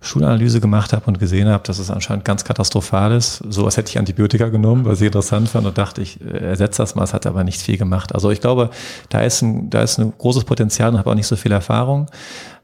Schulanalyse 0.03 0.61
gemacht 0.61 0.93
habe 0.93 1.07
und 1.07 1.19
gesehen 1.19 1.49
habe, 1.49 1.63
dass 1.65 1.79
es 1.79 1.91
anscheinend 1.91 2.25
ganz 2.25 2.45
katastrophal 2.45 3.13
ist. 3.13 3.43
So 3.49 3.65
als 3.65 3.77
hätte 3.77 3.89
ich 3.89 3.99
Antibiotika 3.99 4.49
genommen, 4.49 4.85
was 4.85 5.01
ich 5.01 5.07
interessant 5.07 5.49
fand 5.49 5.67
und 5.67 5.79
dachte, 5.79 6.03
ich 6.03 6.21
äh, 6.21 6.39
ersetze 6.39 6.83
das 6.83 6.95
mal. 6.97 7.05
Es 7.05 7.15
hat 7.15 7.25
aber 7.25 7.45
nicht 7.45 7.63
viel 7.63 7.79
gemacht. 7.79 8.15
Also 8.15 8.31
ich 8.31 8.41
glaube, 8.41 8.71
da 9.09 9.21
ist 9.21 9.43
ein, 9.43 9.71
da 9.71 9.83
ist 9.83 9.99
ein 9.99 10.13
großes 10.19 10.45
Potenzial 10.45 10.91
und 10.91 10.99
habe 10.99 11.09
auch 11.09 11.15
nicht 11.15 11.29
so 11.29 11.37
viel 11.37 11.53
Erfahrung. 11.53 12.09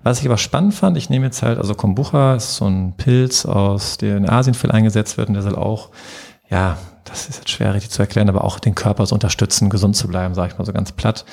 Was 0.03 0.21
ich 0.21 0.27
aber 0.27 0.37
spannend 0.37 0.75
fand, 0.75 0.97
ich 0.97 1.11
nehme 1.11 1.27
jetzt 1.27 1.43
halt, 1.43 1.59
also 1.59 1.75
Kombucha 1.75 2.35
ist 2.35 2.57
so 2.57 2.67
ein 2.67 2.95
Pilz 2.97 3.47
aus, 3.47 3.99
der 3.99 4.17
in 4.17 4.29
Asien 4.29 4.55
viel 4.55 4.73
eingesetzt 4.73 5.17
wird 5.17 5.29
und 5.29 5.35
der 5.35 5.43
soll 5.43 5.57
auch, 5.57 5.91
ja, 6.51 6.77
das 7.05 7.29
ist 7.29 7.39
jetzt 7.39 7.51
schwer 7.51 7.73
richtig 7.73 7.91
zu 7.91 8.03
erklären, 8.03 8.29
aber 8.29 8.45
auch 8.45 8.59
den 8.59 8.75
Körper 8.75 9.07
so 9.07 9.15
unterstützen, 9.15 9.71
gesund 9.71 9.97
zu 9.97 10.09
bleiben, 10.09 10.35
sage 10.35 10.53
ich 10.53 10.59
mal 10.59 10.65
so 10.65 10.73
ganz 10.73 10.93
platt. 10.93 11.25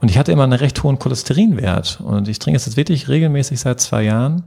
Und 0.00 0.10
ich 0.10 0.18
hatte 0.18 0.32
immer 0.32 0.44
einen 0.44 0.52
recht 0.52 0.82
hohen 0.82 0.98
Cholesterinwert 0.98 2.00
und 2.04 2.28
ich 2.28 2.38
trinke 2.38 2.56
es 2.56 2.66
jetzt 2.66 2.76
wirklich 2.76 3.08
regelmäßig 3.08 3.60
seit 3.60 3.80
zwei 3.80 4.02
Jahren 4.02 4.44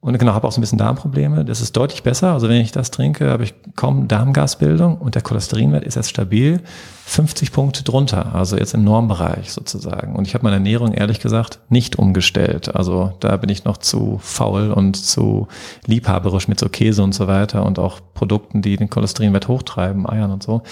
und 0.00 0.16
genau, 0.16 0.32
habe 0.32 0.46
auch 0.46 0.52
so 0.52 0.58
ein 0.58 0.60
bisschen 0.60 0.78
Darmprobleme. 0.78 1.44
Das 1.44 1.60
ist 1.60 1.76
deutlich 1.76 2.04
besser. 2.04 2.32
Also 2.32 2.48
wenn 2.48 2.60
ich 2.60 2.70
das 2.70 2.92
trinke, 2.92 3.30
habe 3.30 3.42
ich 3.42 3.54
kaum 3.74 4.06
Darmgasbildung 4.06 4.96
und 4.96 5.16
der 5.16 5.22
Cholesterinwert 5.22 5.82
ist 5.82 5.96
jetzt 5.96 6.10
stabil 6.10 6.60
50 7.04 7.50
Punkte 7.50 7.82
drunter, 7.82 8.32
also 8.32 8.56
jetzt 8.56 8.74
im 8.74 8.84
Normbereich 8.84 9.52
sozusagen. 9.52 10.14
Und 10.14 10.28
ich 10.28 10.34
habe 10.34 10.44
meine 10.44 10.56
Ernährung 10.56 10.92
ehrlich 10.92 11.18
gesagt 11.18 11.58
nicht 11.68 11.98
umgestellt. 11.98 12.76
Also 12.76 13.12
da 13.18 13.36
bin 13.38 13.50
ich 13.50 13.64
noch 13.64 13.76
zu 13.76 14.20
faul 14.22 14.70
und 14.70 14.94
zu 14.94 15.48
liebhaberisch 15.86 16.46
mit 16.46 16.60
so 16.60 16.68
Käse 16.68 17.02
und 17.02 17.12
so 17.12 17.26
weiter 17.26 17.66
und 17.66 17.80
auch 17.80 17.98
Produkten, 18.14 18.62
die 18.62 18.76
den 18.76 18.90
Cholesterinwert 18.90 19.48
hochtreiben, 19.48 20.08
Eiern 20.08 20.30
und 20.30 20.44
so. 20.44 20.62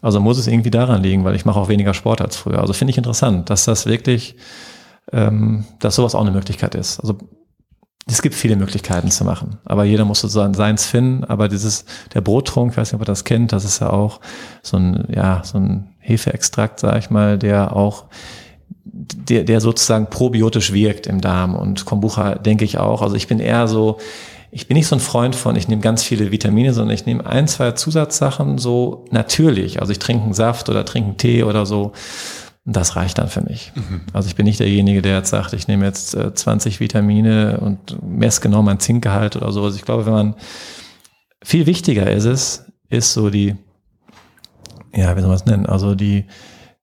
Also 0.00 0.18
muss 0.18 0.38
es 0.38 0.46
irgendwie 0.46 0.70
daran 0.70 1.02
liegen, 1.02 1.24
weil 1.24 1.36
ich 1.36 1.44
mache 1.44 1.60
auch 1.60 1.68
weniger 1.68 1.92
Sport 1.92 2.22
als 2.22 2.36
früher. 2.36 2.60
Also 2.60 2.72
finde 2.72 2.92
ich 2.92 2.96
interessant, 2.96 3.50
dass 3.50 3.66
das 3.66 3.84
wirklich, 3.84 4.34
ähm, 5.12 5.66
dass 5.78 5.96
sowas 5.96 6.14
auch 6.14 6.22
eine 6.22 6.30
Möglichkeit 6.30 6.74
ist. 6.74 6.98
Also 7.00 7.18
es 8.06 8.20
gibt 8.20 8.34
viele 8.34 8.56
Möglichkeiten 8.56 9.10
zu 9.10 9.24
machen, 9.24 9.58
aber 9.64 9.84
jeder 9.84 10.04
muss 10.04 10.20
sozusagen 10.20 10.54
seins 10.54 10.86
finden. 10.86 11.24
Aber 11.24 11.48
dieses, 11.48 11.84
der 12.14 12.20
Brottrunk, 12.20 12.72
ich 12.72 12.76
weiß 12.76 12.88
nicht, 12.88 12.94
ob 12.94 13.02
ihr 13.02 13.06
das 13.06 13.24
kennt, 13.24 13.52
das 13.52 13.64
ist 13.64 13.80
ja 13.80 13.90
auch 13.90 14.20
so 14.62 14.76
ein, 14.76 15.06
ja, 15.14 15.42
so 15.44 15.58
ein 15.58 15.94
Hefeextrakt, 15.98 16.80
sag 16.80 16.98
ich 16.98 17.10
mal, 17.10 17.38
der 17.38 17.76
auch, 17.76 18.06
der, 18.84 19.44
der 19.44 19.60
sozusagen 19.60 20.08
probiotisch 20.10 20.72
wirkt 20.72 21.06
im 21.06 21.20
Darm 21.20 21.54
und 21.54 21.84
Kombucha 21.84 22.34
denke 22.34 22.64
ich 22.64 22.78
auch. 22.78 23.02
Also 23.02 23.14
ich 23.14 23.28
bin 23.28 23.38
eher 23.38 23.68
so, 23.68 23.98
ich 24.50 24.66
bin 24.66 24.76
nicht 24.76 24.88
so 24.88 24.96
ein 24.96 25.00
Freund 25.00 25.36
von, 25.36 25.54
ich 25.54 25.68
nehme 25.68 25.80
ganz 25.80 26.02
viele 26.02 26.32
Vitamine, 26.32 26.74
sondern 26.74 26.94
ich 26.94 27.06
nehme 27.06 27.24
ein, 27.24 27.46
zwei 27.46 27.70
Zusatzsachen 27.72 28.58
so 28.58 29.04
natürlich. 29.10 29.80
Also 29.80 29.92
ich 29.92 30.00
trinke 30.00 30.24
einen 30.24 30.34
Saft 30.34 30.68
oder 30.68 30.84
trinke 30.84 31.08
einen 31.10 31.16
Tee 31.18 31.44
oder 31.44 31.66
so 31.66 31.92
das 32.64 32.94
reicht 32.94 33.18
dann 33.18 33.28
für 33.28 33.40
mich. 33.40 33.72
Mhm. 33.74 34.02
Also 34.12 34.28
ich 34.28 34.36
bin 34.36 34.44
nicht 34.44 34.60
derjenige, 34.60 35.02
der 35.02 35.16
jetzt 35.16 35.30
sagt, 35.30 35.52
ich 35.52 35.66
nehme 35.66 35.84
jetzt 35.84 36.14
äh, 36.14 36.32
20 36.32 36.78
Vitamine 36.78 37.58
und 37.58 38.00
messe 38.02 38.40
genau 38.40 38.62
mein 38.62 38.78
Zinkgehalt 38.78 39.36
oder 39.36 39.50
so. 39.50 39.64
Also 39.64 39.76
ich 39.76 39.84
glaube, 39.84 40.06
wenn 40.06 40.12
man 40.12 40.34
viel 41.42 41.66
wichtiger 41.66 42.10
ist 42.10 42.24
es, 42.24 42.66
ist 42.88 43.12
so 43.12 43.30
die, 43.30 43.56
ja, 44.94 45.16
wie 45.16 45.20
soll 45.20 45.28
man 45.28 45.36
es 45.36 45.46
nennen, 45.46 45.66
also 45.66 45.94
die, 45.94 46.26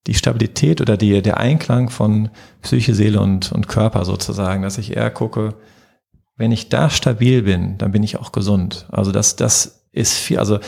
die 0.07 0.15
Stabilität 0.15 0.81
oder 0.81 0.97
die, 0.97 1.21
der 1.21 1.37
Einklang 1.37 1.89
von 1.89 2.29
Psyche, 2.61 2.93
Seele 2.93 3.21
und, 3.21 3.51
und 3.51 3.67
Körper 3.67 4.03
sozusagen, 4.03 4.63
dass 4.63 4.77
ich 4.77 4.97
eher 4.97 5.11
gucke, 5.11 5.55
wenn 6.35 6.51
ich 6.51 6.69
da 6.69 6.89
stabil 6.89 7.43
bin, 7.43 7.77
dann 7.77 7.91
bin 7.91 8.03
ich 8.03 8.17
auch 8.17 8.31
gesund. 8.31 8.87
Also 8.91 9.11
das, 9.11 9.35
das 9.35 9.85
ist 9.91 10.13
viel, 10.13 10.39
also 10.39 10.59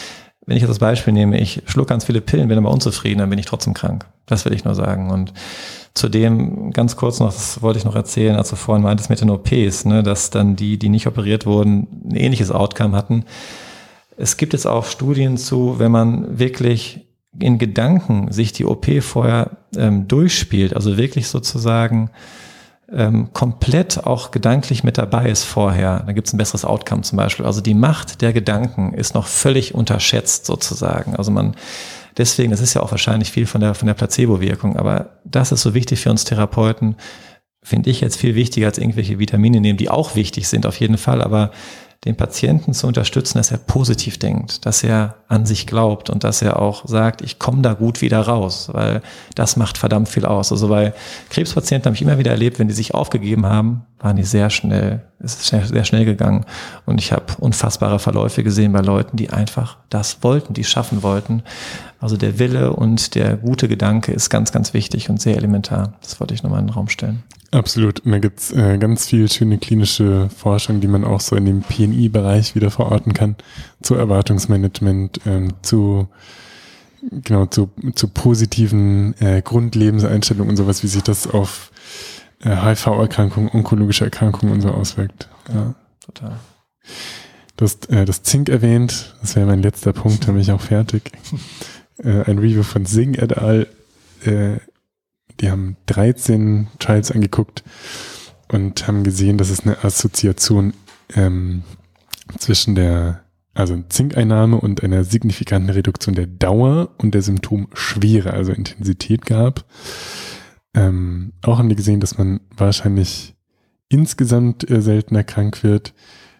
wenn 0.46 0.58
ich 0.58 0.62
jetzt 0.64 0.70
das 0.70 0.80
Beispiel 0.80 1.14
nehme, 1.14 1.40
ich 1.40 1.62
schluck 1.68 1.88
ganz 1.88 2.06
viele 2.06 2.22
Pillen, 2.22 2.48
bin 2.48 2.58
aber 2.58 2.72
unzufrieden, 2.72 3.20
dann 3.20 3.30
bin 3.30 3.40
ich 3.40 3.46
trotzdem 3.46 3.74
krank. 3.74 4.06
Das 4.26 4.46
will 4.46 4.54
ich 4.54 4.66
nur 4.66 4.76
sagen. 4.76 5.12
Und 5.12 5.34
zudem 5.94 6.72
ganz 6.72 6.96
kurz 6.96 7.20
noch, 7.20 7.32
das 7.32 7.62
wollte 7.62 7.80
ich 7.80 7.86
noch 7.86 7.96
erzählen, 7.96 8.36
als 8.36 8.50
du 8.50 8.56
vorhin 8.56 8.84
meintest 8.84 9.10
mit 9.10 9.22
den 9.22 9.30
OPs, 9.30 9.86
ne, 9.86 10.02
dass 10.04 10.30
dann 10.32 10.56
die, 10.56 10.80
die 10.80 10.90
nicht 10.90 11.08
operiert 11.08 11.46
wurden, 11.46 11.88
ein 12.10 12.16
ähnliches 12.16 12.52
Outcome 12.52 12.96
hatten. 12.96 13.26
Es 14.18 14.38
gibt 14.38 14.54
jetzt 14.54 14.68
auch 14.68 14.86
Studien 14.86 15.38
zu, 15.38 15.78
wenn 15.78 15.92
man 15.92 16.40
wirklich 16.40 17.08
in 17.40 17.60
Gedanken 17.60 18.32
sich 18.32 18.52
die 18.52 18.66
OP 18.66 18.88
vorher 19.02 19.58
ähm, 19.78 20.08
durchspielt, 20.08 20.76
also 20.76 20.98
wirklich 20.98 21.28
sozusagen 21.28 22.10
ähm, 22.94 23.30
komplett 23.34 24.06
auch 24.06 24.32
gedanklich 24.32 24.84
mit 24.84 24.98
dabei 24.98 25.30
ist 25.30 25.44
vorher, 25.44 26.02
dann 26.06 26.16
gibt 26.16 26.28
es 26.28 26.34
ein 26.34 26.38
besseres 26.38 26.66
Outcome 26.66 27.02
zum 27.04 27.18
Beispiel. 27.18 27.46
Also 27.46 27.62
die 27.62 27.74
Macht 27.74 28.22
der 28.22 28.34
Gedanken 28.34 28.94
ist 28.94 29.16
noch 29.16 29.28
völlig 29.28 29.74
unterschätzt 29.74 30.46
sozusagen. 30.46 31.16
Also 31.16 31.32
man 31.32 31.56
deswegen, 32.18 32.52
das 32.52 32.62
ist 32.62 32.74
ja 32.74 32.82
auch 32.82 32.92
wahrscheinlich 32.92 33.32
viel 33.32 33.46
von 33.46 33.62
der 33.62 33.74
von 33.74 33.88
der 33.88 33.94
Placebo-Wirkung, 33.94 34.78
aber 34.78 35.20
das 35.24 35.52
ist 35.52 35.62
so 35.62 35.74
wichtig 35.74 36.02
für 36.02 36.10
uns 36.10 36.26
Therapeuten, 36.26 36.96
finde 37.64 37.90
ich 37.90 38.02
jetzt 38.02 38.18
viel 38.18 38.36
wichtiger 38.36 38.68
als 38.68 38.78
irgendwelche 38.78 39.20
Vitamine 39.20 39.62
nehmen, 39.62 39.78
die 39.78 39.90
auch 39.90 40.16
wichtig 40.16 40.48
sind 40.48 40.66
auf 40.66 40.80
jeden 40.80 40.98
Fall, 40.98 41.22
aber 41.22 41.52
den 42.06 42.18
Patienten 42.18 42.74
zu 42.74 42.88
unterstützen, 42.88 43.38
dass 43.38 43.52
er 43.52 43.60
positiv 43.60 44.18
denkt, 44.18 44.66
dass 44.66 44.84
er 44.84 45.16
an 45.28 45.46
sich 45.46 45.68
glaubt 45.68 46.10
und 46.10 46.24
dass 46.24 46.42
er 46.42 46.60
auch 46.60 46.88
sagt, 46.88 47.22
ich 47.22 47.38
komme 47.38 47.62
da 47.62 47.74
gut 47.74 48.02
wieder 48.02 48.22
raus, 48.22 48.70
weil 48.72 49.04
das 49.36 49.56
macht 49.56 49.78
verdammt 49.78 50.10
viel 50.10 50.26
aus. 50.26 50.52
Also 50.52 50.68
bei 50.68 50.94
Krebspatienten 51.30 51.86
habe 51.86 51.96
ich 51.96 52.02
immer 52.02 52.18
wieder 52.18 52.32
erlebt, 52.32 52.58
wenn 52.58 52.68
die 52.68 52.74
sich 52.74 52.96
aufgegeben 52.96 53.46
haben, 53.46 53.86
waren 54.00 54.16
die 54.16 54.24
sehr 54.24 54.50
schnell, 54.50 55.04
es 55.24 55.36
ist 55.36 55.48
sehr, 55.48 55.66
sehr 55.66 55.84
schnell 55.84 56.06
gegangen. 56.06 56.46
Und 56.86 57.00
ich 57.00 57.12
habe 57.12 57.26
unfassbare 57.40 58.00
Verläufe 58.00 58.44
gesehen 58.44 58.74
bei 58.74 58.82
Leuten, 58.82 59.18
die 59.18 59.30
einfach 59.30 59.78
das 59.90 60.24
wollten, 60.24 60.54
die 60.54 60.64
schaffen 60.64 61.04
wollten. 61.04 61.44
Also 62.00 62.18
der 62.18 62.40
Wille 62.40 62.74
und 62.74 63.16
der 63.16 63.38
gute 63.38 63.68
Gedanke 63.68 64.12
ist 64.12 64.30
ganz, 64.30 64.52
ganz 64.52 64.74
wichtig 64.74 65.10
und 65.10 65.22
sehr 65.22 65.38
elementar. 65.38 65.94
Das 66.02 66.20
wollte 66.20 66.34
ich 66.34 66.44
nochmal 66.44 66.60
in 66.60 66.68
den 66.68 66.74
Raum 66.74 66.90
stellen. 66.90 67.24
Absolut. 67.52 68.00
Und 68.00 68.12
da 68.14 68.20
gibt's 68.20 68.52
äh, 68.52 68.78
ganz 68.78 69.08
viel 69.08 69.30
schöne 69.30 69.58
klinische 69.58 70.30
Forschung, 70.36 70.80
die 70.80 70.88
man 70.88 71.04
auch 71.04 71.20
so 71.20 71.36
in 71.36 71.46
dem 71.46 71.62
PNI-Bereich 71.62 72.56
wieder 72.56 72.72
verorten 72.72 73.14
kann, 73.14 73.36
zu 73.82 73.96
Erwartungsmanagement, 73.96 75.20
ähm, 75.26 75.54
zu 75.62 76.08
genau 77.12 77.46
zu, 77.48 77.70
zu 77.96 78.08
positiven 78.08 79.20
äh, 79.20 79.42
Grundlebenseinstellungen 79.42 80.52
und 80.52 80.58
sowas, 80.58 80.84
wie 80.84 80.88
sich 80.88 81.04
das 81.04 81.28
auf 81.28 81.71
HIV-Erkrankungen, 82.44 83.50
onkologische 83.54 84.06
Erkrankungen 84.06 84.54
und 84.54 84.62
so 84.62 84.70
auswirkt. 84.70 85.30
Ja, 85.50 85.56
ja. 85.56 85.76
total. 86.06 86.40
Du 87.58 87.66
hast 87.66 87.90
äh, 87.90 88.06
das 88.06 88.24
Zink 88.24 88.50
erwähnt, 88.50 89.16
das 89.22 89.36
wäre 89.36 89.46
mein 89.46 89.62
letzter 89.62 89.94
Punkt, 89.94 90.28
da 90.28 90.32
bin 90.32 90.42
ich 90.42 90.52
auch 90.52 90.62
fertig. 90.62 91.12
äh, 92.04 92.24
ein 92.24 92.40
Review 92.40 92.64
von 92.64 92.86
Singh 92.86 93.22
et 93.22 93.38
al. 93.38 93.68
Äh, 94.24 94.58
die 95.40 95.50
haben 95.50 95.78
13 95.88 96.68
Trials 96.80 97.12
angeguckt 97.12 97.64
und 98.48 98.88
haben 98.88 99.04
gesehen, 99.04 99.38
dass 99.38 99.50
es 99.50 99.62
eine 99.62 99.84
Assoziation 99.84 100.74
ähm, 101.16 101.64
zwischen 102.38 102.76
der 102.76 103.24
also 103.54 103.82
Zinkeinnahme 103.90 104.58
und 104.58 104.84
einer 104.84 105.04
signifikanten 105.04 105.70
Reduktion 105.70 106.16
der 106.16 106.28
Dauer 106.28 106.90
und 106.98 107.14
der 107.14 107.22
Symptomschwere, 107.22 108.32
also 108.32 108.54
Intensität 108.54 109.26
gab. 109.26 109.66
Ähm, 110.74 111.34
auch 111.42 111.58
haben 111.58 111.70
die 111.70 111.76
gesehen, 111.76 112.00
dass 112.00 112.18
man 112.18 112.40
wahrscheinlich 112.56 113.36
insgesamt 113.90 114.70
äh, 114.70 114.82
seltener 114.82 115.24
krank 115.24 115.64
wird, 115.64 115.94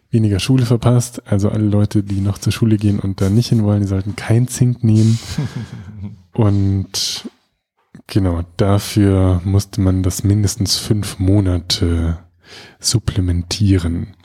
weniger 0.10 0.40
Schule 0.40 0.66
verpasst. 0.66 1.24
Also 1.26 1.50
alle 1.50 1.66
Leute, 1.66 2.04
die 2.04 2.22
noch 2.22 2.38
zur 2.38 2.54
Schule 2.54 2.78
gehen 2.78 3.00
und 3.00 3.22
da 3.22 3.30
nicht 3.30 3.50
hin 3.50 3.64
wollen, 3.64 3.82
die 3.82 3.88
sollten 3.88 4.16
kein 4.16 4.48
Zink 4.48 4.84
nehmen. 4.84 5.20
und 6.34 7.30
Genau, 8.08 8.44
dafür 8.58 9.42
musste 9.46 9.80
man 9.80 10.04
das 10.04 10.24
mindestens 10.24 10.78
fünf 10.78 11.20
Monate 11.20 12.20
supplementieren. 12.80 14.16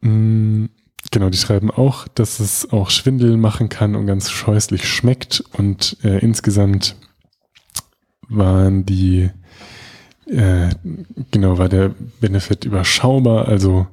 Mm, 0.00 0.66
genau, 1.10 1.30
die 1.30 1.38
schreiben 1.38 1.70
auch, 1.70 2.08
dass 2.08 2.40
es 2.40 2.72
auch 2.72 2.90
Schwindel 2.90 3.36
machen 3.36 3.68
kann 3.68 3.94
und 3.94 4.06
ganz 4.06 4.30
scheußlich 4.30 4.88
schmeckt. 4.88 5.44
Und 5.52 5.96
äh, 6.02 6.18
insgesamt 6.18 6.96
waren 8.28 8.86
die, 8.86 9.30
äh, 10.26 10.70
genau, 11.30 11.58
war 11.58 11.68
der 11.68 11.94
Benefit 12.20 12.64
überschaubar. 12.64 13.48
Also 13.48 13.86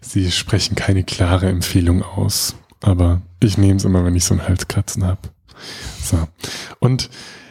sie 0.00 0.30
sprechen 0.30 0.74
keine 0.74 1.04
klare 1.04 1.48
Empfehlung 1.48 2.02
aus. 2.02 2.56
Aber 2.80 3.22
ich 3.40 3.58
nehme 3.58 3.76
es 3.76 3.84
immer, 3.84 4.04
wenn 4.04 4.16
ich 4.16 4.24
so 4.24 4.34
einen 4.34 4.46
Halskratzen 4.46 5.04
habe. 5.04 5.20
So. 6.02 6.28
Und 6.78 7.10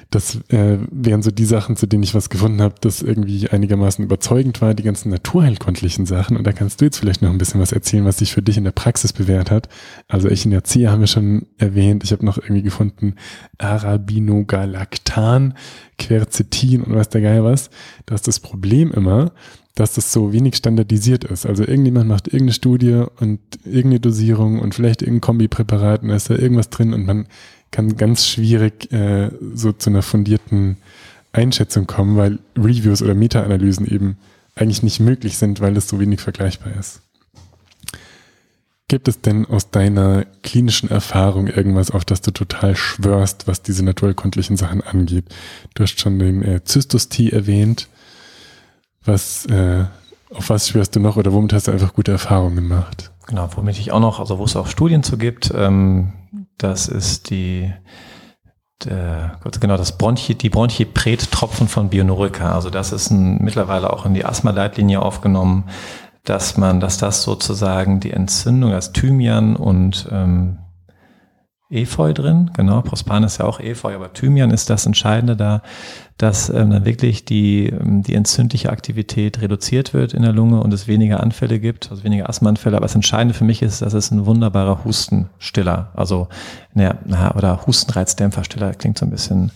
das 0.10 0.40
äh, 0.50 0.78
wären 0.90 1.22
so 1.22 1.32
die 1.32 1.46
Sachen, 1.46 1.76
zu 1.76 1.86
denen 1.86 2.04
ich 2.04 2.16
was 2.16 2.30
gefunden 2.30 2.62
habe, 2.62 2.76
das 2.80 3.02
irgendwie 3.02 3.50
einigermaßen 3.50 4.06
überzeugend 4.06 4.62
war, 4.62 4.74
die 4.74 4.84
ganzen 4.84 5.10
naturheilkundlichen 5.10 6.06
Sachen. 6.06 6.38
Und 6.38 6.48
da 6.48 6.54
kannst 6.54 6.80
du 6.80 6.86
jetzt 6.86 6.98
vielleicht 6.98 7.22
noch 7.22 7.30
ein 7.30 7.38
bisschen 7.38 7.60
was 7.60 7.74
erzählen, 7.74 8.06
was 8.06 8.20
sich 8.20 8.32
für 8.32 8.42
dich 8.42 8.58
in 8.58 8.64
der 8.64 8.72
Praxis 8.72 9.12
bewährt 9.12 9.52
hat. 9.52 9.68
Also 10.08 10.30
ich 10.30 10.46
in 10.46 10.52
der 10.52 10.64
C 10.64 10.88
haben 10.88 11.02
wir 11.02 11.08
schon 11.08 11.48
erwähnt. 11.58 12.04
Ich 12.06 12.14
habe 12.14 12.26
noch 12.26 12.38
irgendwie 12.38 12.64
gefunden 12.64 13.16
Arabinogalactan, 13.58 15.56
Quercetin 15.98 16.84
und 16.84 16.96
was 16.96 17.10
der 17.10 17.22
Geil 17.22 17.44
was. 17.44 17.70
Da 18.06 18.16
ist 18.16 18.28
das 18.28 18.40
Problem 18.40 18.92
immer, 18.92 19.34
dass 19.76 19.94
das 19.94 20.12
so 20.12 20.34
wenig 20.34 20.56
standardisiert 20.56 21.26
ist. 21.26 21.46
Also 21.46 21.64
irgendjemand 21.64 22.08
macht 22.08 22.28
irgendeine 22.28 22.54
Studie 22.54 23.04
und 23.20 23.40
irgendeine 23.64 24.00
Dosierung 24.00 24.60
und 24.60 24.74
vielleicht 24.74 25.02
irgendein 25.02 25.22
Kombipräparat 25.22 26.02
und 26.02 26.10
da 26.10 26.16
ist 26.16 26.30
da 26.30 26.36
irgendwas 26.36 26.70
drin 26.70 26.94
und 26.94 27.06
man 27.06 27.28
kann 27.72 27.98
ganz 27.98 28.26
schwierig 28.26 28.92
äh, 28.92 29.32
so 29.54 29.72
zu 29.72 29.90
einer 29.90 30.02
fundierten 30.02 30.78
Einschätzung 31.32 31.88
kommen, 31.88 32.18
weil 32.18 32.40
Reviews 32.58 33.02
oder 33.02 33.14
Meta-Analysen 33.14 33.88
eben 33.88 34.18
eigentlich 34.56 34.84
nicht 34.84 35.00
möglich 35.00 35.38
sind, 35.38 35.62
weil 35.62 35.78
es 35.78 35.88
so 35.88 36.00
wenig 36.00 36.22
vergleichbar 36.22 36.74
ist. 36.80 37.02
Gibt 38.90 39.10
es 39.10 39.20
denn 39.20 39.46
aus 39.46 39.70
deiner 39.70 40.26
klinischen 40.44 40.90
Erfahrung 40.90 41.48
irgendwas, 41.48 41.92
auf 41.92 42.06
das 42.06 42.22
du 42.22 42.32
total 42.32 42.76
schwörst, 42.78 43.46
was 43.46 43.62
diese 43.62 43.84
naturkundlichen 43.84 44.56
Sachen 44.56 44.82
angeht? 44.82 45.26
Du 45.74 45.84
hast 45.84 46.00
schon 46.00 46.20
den 46.20 46.42
äh, 46.42 46.64
Zystos-T 46.64 47.30
erwähnt. 47.30 47.90
Was, 49.04 49.46
äh, 49.48 49.86
auf 50.30 50.50
was 50.50 50.70
schwörst 50.70 50.96
du 50.96 51.02
noch 51.02 51.18
oder 51.18 51.34
womit 51.34 51.52
hast 51.52 51.68
du 51.68 51.72
einfach 51.72 51.94
gute 51.94 52.14
Erfahrungen 52.14 52.56
gemacht? 52.56 53.12
Genau, 53.26 53.50
womit 53.58 53.78
ich 53.78 53.92
auch 53.92 54.00
noch, 54.00 54.22
also 54.22 54.40
wo 54.40 54.46
es 54.46 54.56
auch 54.56 54.68
Studien 54.68 55.04
zu 55.04 55.18
gibt, 55.18 55.52
ähm, 55.54 56.14
das 56.58 56.88
ist 56.88 57.30
die, 57.30 57.74
der, 58.84 59.40
genau, 59.60 59.78
das 59.78 59.98
Bronchi, 59.98 60.36
die 60.36 60.50
Bronchipret-Tropfen 60.50 61.68
von 61.68 61.90
Bionorica. 61.90 62.54
Also 62.54 62.70
das 62.70 62.92
ist 62.92 63.10
ein, 63.12 63.40
mittlerweile 63.44 63.92
auch 63.92 64.06
in 64.06 64.14
die 64.14 64.26
Asthma-Leitlinie 64.26 65.02
aufgenommen, 65.02 65.66
dass 66.24 66.58
man, 66.58 66.80
dass 66.80 66.98
das 66.98 67.24
sozusagen 67.24 68.00
die 68.00 68.12
Entzündung 68.12 68.74
als 68.74 68.92
Thymian 68.92 69.56
und 69.56 70.08
ähm, 70.12 70.60
Efeu 71.70 72.14
drin, 72.14 72.52
genau, 72.56 72.82
Prospan 72.82 73.24
ist 73.24 73.40
ja 73.40 73.46
auch 73.46 73.60
Efeu, 73.60 73.94
aber 73.94 74.14
Thymian 74.14 74.52
ist 74.52 74.70
das 74.70 74.86
Entscheidende 74.86 75.36
da, 75.36 75.62
dass 76.18 76.50
ähm, 76.50 76.70
dann 76.70 76.86
wirklich 76.86 77.26
die, 77.26 77.68
ähm, 77.68 78.04
die 78.04 78.16
entzündliche 78.16 78.70
Aktivität 78.70 79.42
reduziert 79.42 79.94
wird 79.94 80.14
in 80.14 80.22
der 80.22 80.32
Lunge 80.32 80.62
und 80.62 80.74
es 80.74 80.88
weniger 80.88 81.22
Anfälle 81.22 81.60
gibt, 81.60 81.92
also 81.92 82.06
weniger 82.06 82.30
Asthmaanfälle. 82.30 82.78
Aber 82.78 82.86
das 82.86 82.96
Entscheidende 82.96 83.34
für 83.34 83.44
mich 83.44 83.62
ist, 83.62 83.82
dass 83.82 83.94
es 83.94 84.12
ein 84.12 84.26
wunderbarer 84.26 84.86
Hustenstiller, 84.86 85.92
also 85.94 86.30
na, 86.74 86.96
na, 87.06 87.36
oder 87.36 87.68
Hustenreizdämpferstiller, 87.68 88.74
klingt 88.74 88.98
so 88.98 89.06
ein 89.06 89.12
bisschen, 89.12 89.52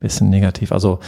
bisschen 0.00 0.28
negativ. 0.28 0.70
Also 0.70 1.00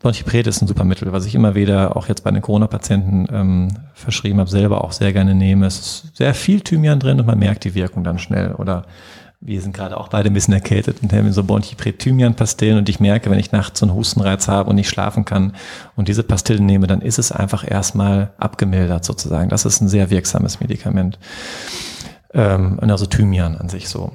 Bronchipret 0.00 0.46
ist 0.46 0.62
ein 0.62 0.68
super 0.68 0.84
Mittel, 0.84 1.12
was 1.12 1.26
ich 1.26 1.34
immer 1.34 1.54
wieder 1.54 1.96
auch 1.96 2.08
jetzt 2.08 2.24
bei 2.24 2.30
den 2.30 2.40
Corona-Patienten 2.40 3.26
ähm, 3.30 3.68
verschrieben 3.92 4.40
habe, 4.40 4.50
selber 4.50 4.82
auch 4.82 4.92
sehr 4.92 5.12
gerne 5.12 5.34
nehme. 5.34 5.66
Es 5.66 5.78
ist 5.78 6.16
sehr 6.16 6.32
viel 6.32 6.62
Thymian 6.62 6.98
drin 6.98 7.20
und 7.20 7.26
man 7.26 7.38
merkt 7.38 7.64
die 7.64 7.74
Wirkung 7.74 8.02
dann 8.02 8.18
schnell. 8.18 8.54
Oder 8.54 8.86
wir 9.44 9.60
sind 9.60 9.74
gerade 9.74 9.98
auch 9.98 10.08
beide 10.08 10.30
ein 10.30 10.34
bisschen 10.34 10.54
erkältet 10.54 10.98
und 11.02 11.12
haben 11.12 11.32
so 11.32 11.42
Bonchipret-Thymian-Pastillen 11.42 12.78
und 12.78 12.88
ich 12.88 13.00
merke, 13.00 13.28
wenn 13.28 13.40
ich 13.40 13.50
nachts 13.50 13.80
so 13.80 13.86
einen 13.86 13.94
Hustenreiz 13.94 14.46
habe 14.46 14.70
und 14.70 14.76
nicht 14.76 14.88
schlafen 14.88 15.24
kann 15.24 15.54
und 15.96 16.06
diese 16.06 16.22
Pastillen 16.22 16.64
nehme, 16.64 16.86
dann 16.86 17.00
ist 17.00 17.18
es 17.18 17.32
einfach 17.32 17.68
erstmal 17.68 18.32
abgemildert 18.38 19.04
sozusagen. 19.04 19.48
Das 19.48 19.64
ist 19.64 19.80
ein 19.80 19.88
sehr 19.88 20.10
wirksames 20.10 20.60
Medikament. 20.60 21.18
Ähm, 22.32 22.78
also 22.80 23.06
Thymian 23.06 23.56
an 23.56 23.68
sich 23.68 23.88
so. 23.88 24.12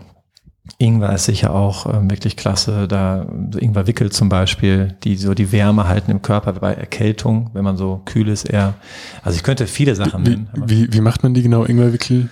Ingwer 0.78 1.14
ist 1.14 1.26
sicher 1.26 1.54
auch 1.54 1.94
ähm, 1.94 2.10
wirklich 2.10 2.38
klasse. 2.38 2.88
Da 2.88 3.26
Ingwerwickel 3.58 4.12
zum 4.12 4.30
Beispiel, 4.30 4.96
die 5.04 5.18
so 5.18 5.34
die 5.34 5.52
Wärme 5.52 5.88
halten 5.88 6.12
im 6.12 6.22
Körper 6.22 6.54
bei 6.54 6.74
Erkältung, 6.74 7.50
wenn 7.54 7.64
man 7.64 7.78
so 7.78 8.02
kühl 8.06 8.28
ist 8.30 8.46
eher. 8.46 8.76
Also 9.24 9.36
ich 9.36 9.44
könnte 9.44 9.68
viele 9.68 9.96
Sachen 9.96 10.26
wie, 10.26 10.30
nennen. 10.32 10.50
Wie, 10.56 10.92
wie 10.92 11.02
macht 11.02 11.24
man 11.24 11.34
die 11.34 11.42
genau 11.42 11.66
Ingwerwickel? 11.66 12.30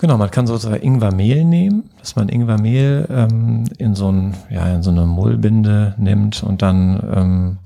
Genau, 0.00 0.16
man 0.16 0.30
kann 0.30 0.46
sozusagen 0.46 0.82
Ingwermehl 0.82 1.44
nehmen, 1.44 1.90
dass 1.98 2.16
man 2.16 2.30
Ingwermehl 2.30 3.06
ähm, 3.10 3.64
in 3.76 3.94
so 3.94 4.10
ein, 4.10 4.34
ja, 4.48 4.66
in 4.66 4.82
so 4.82 4.90
eine 4.90 5.04
Mullbinde 5.04 5.94
nimmt 5.98 6.42
und 6.42 6.62
dann 6.62 7.02
ähm, 7.14 7.58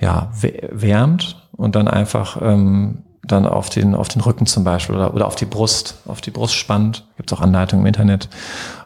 ja, 0.00 0.30
wärmt 0.70 1.36
und 1.52 1.76
dann 1.76 1.86
einfach 1.86 2.40
ähm, 2.40 3.02
dann 3.26 3.44
auf 3.44 3.68
den, 3.68 3.94
auf 3.94 4.08
den 4.08 4.22
Rücken 4.22 4.46
zum 4.46 4.64
Beispiel 4.64 4.94
oder, 4.94 5.12
oder 5.12 5.26
auf 5.26 5.34
die 5.34 5.44
Brust, 5.44 5.98
auf 6.06 6.22
die 6.22 6.30
Brust 6.30 6.54
spannt. 6.54 7.04
Gibt 7.18 7.30
auch 7.34 7.42
Anleitungen 7.42 7.84
im 7.84 7.88
Internet. 7.88 8.30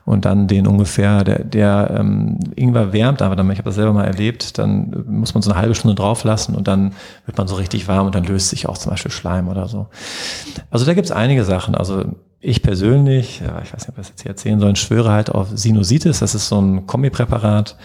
Und 0.04 0.24
dann 0.24 0.48
den 0.48 0.66
ungefähr, 0.66 1.22
der, 1.22 1.44
der 1.44 1.94
ähm, 1.96 2.40
Ingwer 2.56 2.92
wärmt, 2.92 3.22
aber 3.22 3.36
dann, 3.36 3.48
ich 3.52 3.58
habe 3.58 3.68
das 3.68 3.76
selber 3.76 3.92
mal 3.92 4.06
erlebt, 4.06 4.58
dann 4.58 5.04
muss 5.06 5.32
man 5.32 5.42
so 5.42 5.52
eine 5.52 5.60
halbe 5.60 5.76
Stunde 5.76 5.94
drauf 5.94 6.24
lassen 6.24 6.56
und 6.56 6.66
dann 6.66 6.94
wird 7.24 7.38
man 7.38 7.46
so 7.46 7.54
richtig 7.54 7.86
warm 7.86 8.06
und 8.06 8.16
dann 8.16 8.24
löst 8.24 8.48
sich 8.48 8.68
auch 8.68 8.78
zum 8.78 8.90
Beispiel 8.90 9.12
Schleim 9.12 9.46
oder 9.46 9.68
so. 9.68 9.86
Also 10.72 10.86
da 10.86 10.94
gibt's 10.94 11.12
einige 11.12 11.44
Sachen. 11.44 11.76
Also 11.76 12.06
ich 12.42 12.62
persönlich, 12.62 13.40
ja, 13.40 13.60
ich 13.62 13.72
weiß 13.72 13.86
nicht, 13.86 13.90
ob 13.90 13.98
ich 13.98 14.02
das 14.02 14.08
jetzt 14.08 14.22
hier 14.22 14.30
erzählen 14.30 14.60
soll, 14.60 14.74
schwöre 14.76 15.12
halt 15.12 15.30
auf 15.30 15.48
Sinusitis. 15.54 16.20
Das 16.20 16.34
ist 16.34 16.48
so 16.48 16.58
ein 16.58 16.86
Kombipräparat, 16.86 17.76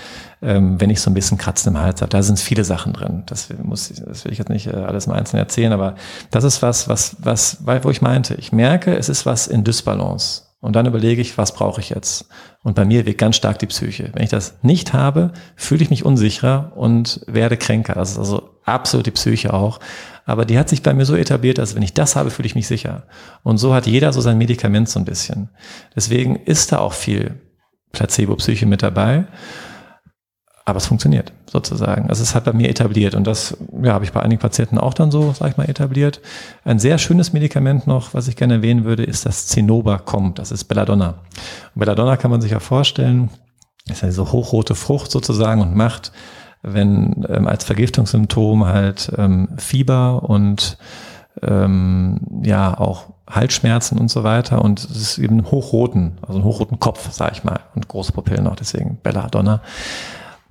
ähm, 0.42 0.80
wenn 0.80 0.90
ich 0.90 1.02
so 1.02 1.12
ein 1.12 1.14
bisschen 1.14 1.38
Kratzen 1.38 1.76
im 1.76 1.82
Hals 1.82 2.02
habe. 2.02 2.10
Da 2.10 2.24
sind 2.24 2.40
viele 2.40 2.64
Sachen 2.64 2.94
drin. 2.94 3.24
Das 3.26 3.50
muss, 3.62 3.90
das 3.90 4.24
will 4.24 4.32
ich 4.32 4.38
jetzt 4.38 4.50
nicht 4.50 4.68
äh, 4.68 4.72
alles 4.72 5.08
im 5.08 5.14
Einzelnen 5.14 5.44
erzählen, 5.44 5.74
aber 5.74 5.96
das 6.32 6.46
ist 6.46 6.62
was, 6.62 6.88
was, 6.88 7.18
was, 7.20 7.58
wo 7.66 7.90
ich 7.90 8.02
meinte, 8.02 8.36
ich 8.36 8.54
merke, 8.54 8.96
es 8.96 9.10
ist 9.10 9.26
was 9.26 9.48
in 9.48 9.66
Dysbalance. 9.66 10.45
Und 10.66 10.76
dann 10.76 10.88
überlege 10.88 11.22
ich, 11.22 11.38
was 11.38 11.54
brauche 11.54 11.80
ich 11.80 11.92
jetzt? 11.92 12.28
Und 12.64 12.74
bei 12.74 12.86
mir 12.86 13.06
wirkt 13.06 13.20
ganz 13.20 13.36
stark 13.36 13.60
die 13.60 13.68
Psyche. 13.68 14.10
Wenn 14.14 14.24
ich 14.24 14.32
das 14.32 14.56
nicht 14.64 14.94
habe, 14.94 15.32
fühle 15.56 15.84
ich 15.84 15.92
mich 15.92 16.04
unsicherer 16.04 16.72
und 16.76 17.22
werde 17.28 17.56
kränker. 17.56 17.94
Das 17.94 18.14
ist 18.14 18.18
also 18.18 18.50
absolut 18.64 19.06
die 19.06 19.12
Psyche 19.12 19.54
auch. 19.54 19.80
Aber 20.26 20.44
die 20.44 20.58
hat 20.58 20.68
sich 20.68 20.82
bei 20.82 20.96
mir 20.96 21.06
so 21.06 21.16
etabliert, 21.16 21.60
dass 21.60 21.76
wenn 21.76 21.84
ich 21.84 21.94
das 21.94 22.16
habe, 22.16 22.32
fühle 22.32 22.48
ich 22.48 22.56
mich 22.56 22.66
sicher. 22.66 23.04
Und 23.44 23.60
so 23.60 23.76
hat 23.76 23.86
jeder 23.86 24.12
so 24.12 24.22
sein 24.22 24.40
Medikament 24.40 24.90
so 24.90 24.98
ein 24.98 25.06
bisschen. 25.06 25.50
Deswegen 25.96 26.36
ist 26.36 26.72
da 26.72 26.80
auch 26.80 26.94
viel 26.94 27.40
Placebo-Psyche 27.92 28.66
mit 28.66 28.82
dabei. 28.82 29.28
Aber 30.68 30.78
es 30.78 30.88
funktioniert 30.88 31.32
sozusagen. 31.46 32.10
Also 32.10 32.24
es 32.24 32.34
halt 32.34 32.46
bei 32.46 32.54
mir 32.54 32.70
etabliert 32.70 33.14
und 33.14 33.28
das 33.28 33.56
ja, 33.84 33.94
habe 33.94 34.04
ich 34.04 34.12
bei 34.12 34.22
einigen 34.22 34.42
Patienten 34.42 34.80
auch 34.80 34.96
dann 34.96 35.12
so, 35.12 35.32
sag 35.38 35.52
ich 35.52 35.58
mal, 35.58 35.70
etabliert. 35.70 36.22
Ein 36.64 36.80
sehr 36.80 36.98
schönes 36.98 37.34
Medikament 37.34 37.86
noch, 37.86 38.16
was 38.16 38.28
ich 38.28 38.36
gerne 38.36 38.56
erwähnen 38.56 38.84
würde, 38.84 39.04
ist 39.04 39.28
das 39.28 39.46
Zinnober-Com. 39.46 40.34
Das 40.34 40.52
ist 40.52 40.64
Belladonna. 40.64 41.10
Und 41.76 41.80
Belladonna 41.80 42.18
kann 42.18 42.32
man 42.32 42.42
sich 42.42 42.52
ja 42.52 42.60
vorstellen, 42.60 43.30
ist 43.88 44.02
ja 44.02 44.08
diese 44.08 44.32
hochrote 44.32 44.74
Frucht 44.74 45.12
sozusagen 45.12 45.62
und 45.62 45.76
macht, 45.76 46.12
wenn 46.64 47.24
ähm, 47.30 47.48
als 47.48 47.64
Vergiftungssymptom 47.64 48.66
halt 48.66 49.12
ähm, 49.18 49.50
Fieber 49.58 50.24
und 50.24 50.80
ähm, 51.44 52.42
ja 52.44 52.76
auch 52.76 53.14
Halsschmerzen 53.30 53.98
und 53.98 54.10
so 54.10 54.24
weiter 54.24 54.64
und 54.64 54.80
es 54.80 54.96
ist 54.96 55.18
eben 55.18 55.50
hochroten, 55.50 56.18
also 56.22 56.36
einen 56.36 56.44
hochroten 56.44 56.80
Kopf, 56.80 57.12
sag 57.12 57.34
ich 57.34 57.44
mal, 57.44 57.60
und 57.76 57.88
große 57.88 58.12
Pupillen 58.12 58.44
noch, 58.44 58.56
deswegen 58.56 58.98
Belladonna. 59.02 59.62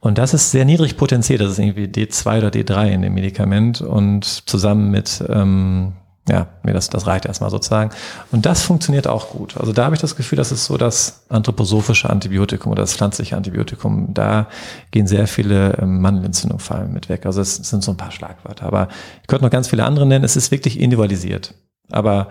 Und 0.05 0.19
das 0.19 0.35
ist 0.35 0.51
sehr 0.51 0.67
niedrig 0.67 0.99
potenziert, 0.99 1.41
das 1.41 1.53
ist 1.53 1.59
irgendwie 1.59 1.87
D2 1.87 2.37
oder 2.37 2.49
D3 2.49 2.91
in 2.91 3.01
dem 3.01 3.15
Medikament 3.15 3.81
und 3.81 4.27
zusammen 4.27 4.91
mit, 4.91 5.25
ähm, 5.31 5.95
ja, 6.29 6.49
mir 6.63 6.75
das, 6.75 6.91
das 6.91 7.07
reicht 7.07 7.25
erstmal 7.25 7.49
sozusagen. 7.49 7.89
Und 8.31 8.45
das 8.45 8.65
funktioniert 8.65 9.07
auch 9.07 9.31
gut. 9.31 9.57
Also 9.57 9.73
da 9.73 9.87
habe 9.87 9.95
ich 9.95 10.03
das 10.03 10.15
Gefühl, 10.15 10.37
das 10.37 10.53
ist 10.53 10.67
so 10.67 10.77
das 10.77 11.25
anthroposophische 11.31 12.11
Antibiotikum 12.11 12.71
oder 12.71 12.83
das 12.83 12.93
pflanzliche 12.93 13.35
Antibiotikum. 13.35 14.13
Da 14.13 14.49
gehen 14.91 15.07
sehr 15.07 15.27
viele 15.27 15.79
ähm, 15.81 16.03
Mandelentzündungen 16.03 16.61
fallen 16.61 16.93
mit 16.93 17.09
weg. 17.09 17.25
Also 17.25 17.41
es 17.41 17.57
sind 17.57 17.83
so 17.83 17.93
ein 17.93 17.97
paar 17.97 18.11
Schlagwörter. 18.11 18.67
Aber 18.67 18.89
ich 19.23 19.27
könnte 19.27 19.47
noch 19.47 19.51
ganz 19.51 19.69
viele 19.69 19.85
andere 19.85 20.05
nennen. 20.05 20.23
Es 20.25 20.37
ist 20.37 20.51
wirklich 20.51 20.79
individualisiert. 20.79 21.55
Aber 21.91 22.29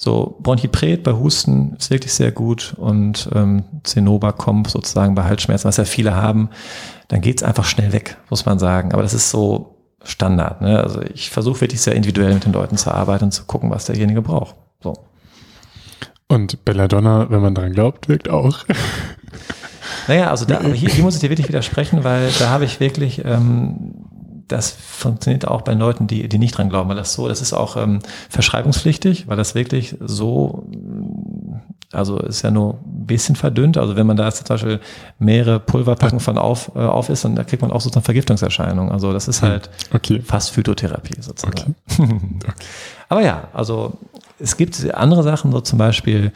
so 0.00 0.36
Bronchipret 0.40 1.02
bei 1.02 1.12
Husten 1.12 1.74
ist 1.76 1.90
wirklich 1.90 2.12
sehr 2.12 2.30
gut 2.30 2.72
und 2.76 3.28
ähm, 3.34 3.64
Zinnober 3.82 4.32
kommt 4.32 4.70
sozusagen 4.70 5.16
bei 5.16 5.24
Halsschmerzen, 5.24 5.66
was 5.66 5.76
ja 5.76 5.84
viele 5.84 6.14
haben, 6.14 6.50
dann 7.08 7.20
geht's 7.20 7.42
einfach 7.42 7.64
schnell 7.64 7.92
weg, 7.92 8.16
muss 8.30 8.46
man 8.46 8.60
sagen. 8.60 8.92
Aber 8.92 9.02
das 9.02 9.12
ist 9.12 9.30
so 9.30 9.74
Standard. 10.04 10.60
Ne? 10.62 10.80
Also 10.80 11.02
ich 11.02 11.30
versuche 11.30 11.62
wirklich 11.62 11.80
sehr 11.80 11.96
individuell 11.96 12.32
mit 12.32 12.44
den 12.44 12.52
Leuten 12.52 12.76
zu 12.76 12.92
arbeiten 12.94 13.24
und 13.24 13.32
zu 13.32 13.44
gucken, 13.44 13.70
was 13.70 13.86
derjenige 13.86 14.22
braucht. 14.22 14.54
So. 14.80 14.94
Und 16.28 16.64
Belladonna, 16.64 17.28
wenn 17.28 17.42
man 17.42 17.56
dran 17.56 17.72
glaubt, 17.72 18.08
wirkt 18.08 18.30
auch. 18.30 18.66
Naja, 20.06 20.30
also 20.30 20.44
da, 20.44 20.62
hier, 20.74 20.90
hier 20.90 21.02
muss 21.02 21.16
ich 21.16 21.20
dir 21.20 21.30
wirklich 21.30 21.48
widersprechen, 21.48 22.04
weil 22.04 22.30
da 22.38 22.50
habe 22.50 22.64
ich 22.64 22.78
wirklich 22.78 23.24
ähm, 23.24 23.94
das 24.48 24.70
funktioniert 24.70 25.46
auch 25.46 25.62
bei 25.62 25.74
Leuten, 25.74 26.06
die, 26.06 26.28
die 26.28 26.38
nicht 26.38 26.56
dran 26.56 26.68
glauben, 26.70 26.88
weil 26.88 26.96
das 26.96 27.12
so, 27.12 27.28
das 27.28 27.40
ist 27.40 27.52
auch 27.52 27.76
ähm, 27.76 28.00
verschreibungspflichtig, 28.30 29.28
weil 29.28 29.36
das 29.36 29.54
wirklich 29.54 29.96
so, 30.00 30.66
also 31.92 32.18
ist 32.18 32.42
ja 32.42 32.50
nur 32.50 32.74
ein 32.74 33.06
bisschen 33.06 33.36
verdünnt. 33.36 33.78
Also 33.78 33.96
wenn 33.96 34.06
man 34.06 34.16
da 34.16 34.24
jetzt 34.24 34.38
zum 34.38 34.54
Beispiel 34.54 34.80
mehrere 35.18 35.60
Pulverpacken 35.60 36.20
von 36.20 36.38
auf, 36.38 36.72
äh, 36.74 36.80
auf 36.80 37.08
ist, 37.08 37.24
dann 37.24 37.36
da 37.36 37.44
kriegt 37.44 37.62
man 37.62 37.70
auch 37.70 37.80
sozusagen 37.80 38.04
Vergiftungserscheinungen. 38.04 38.90
Also 38.90 39.12
das 39.12 39.28
ist 39.28 39.42
hm, 39.42 39.48
halt 39.48 39.70
okay. 39.92 40.20
fast 40.24 40.50
Phytotherapie 40.50 41.20
sozusagen. 41.20 41.74
Okay. 41.98 42.52
Aber 43.08 43.22
ja, 43.22 43.48
also 43.54 43.94
es 44.38 44.56
gibt 44.56 44.94
andere 44.94 45.22
Sachen, 45.22 45.50
so 45.50 45.60
zum 45.60 45.78
Beispiel 45.78 46.32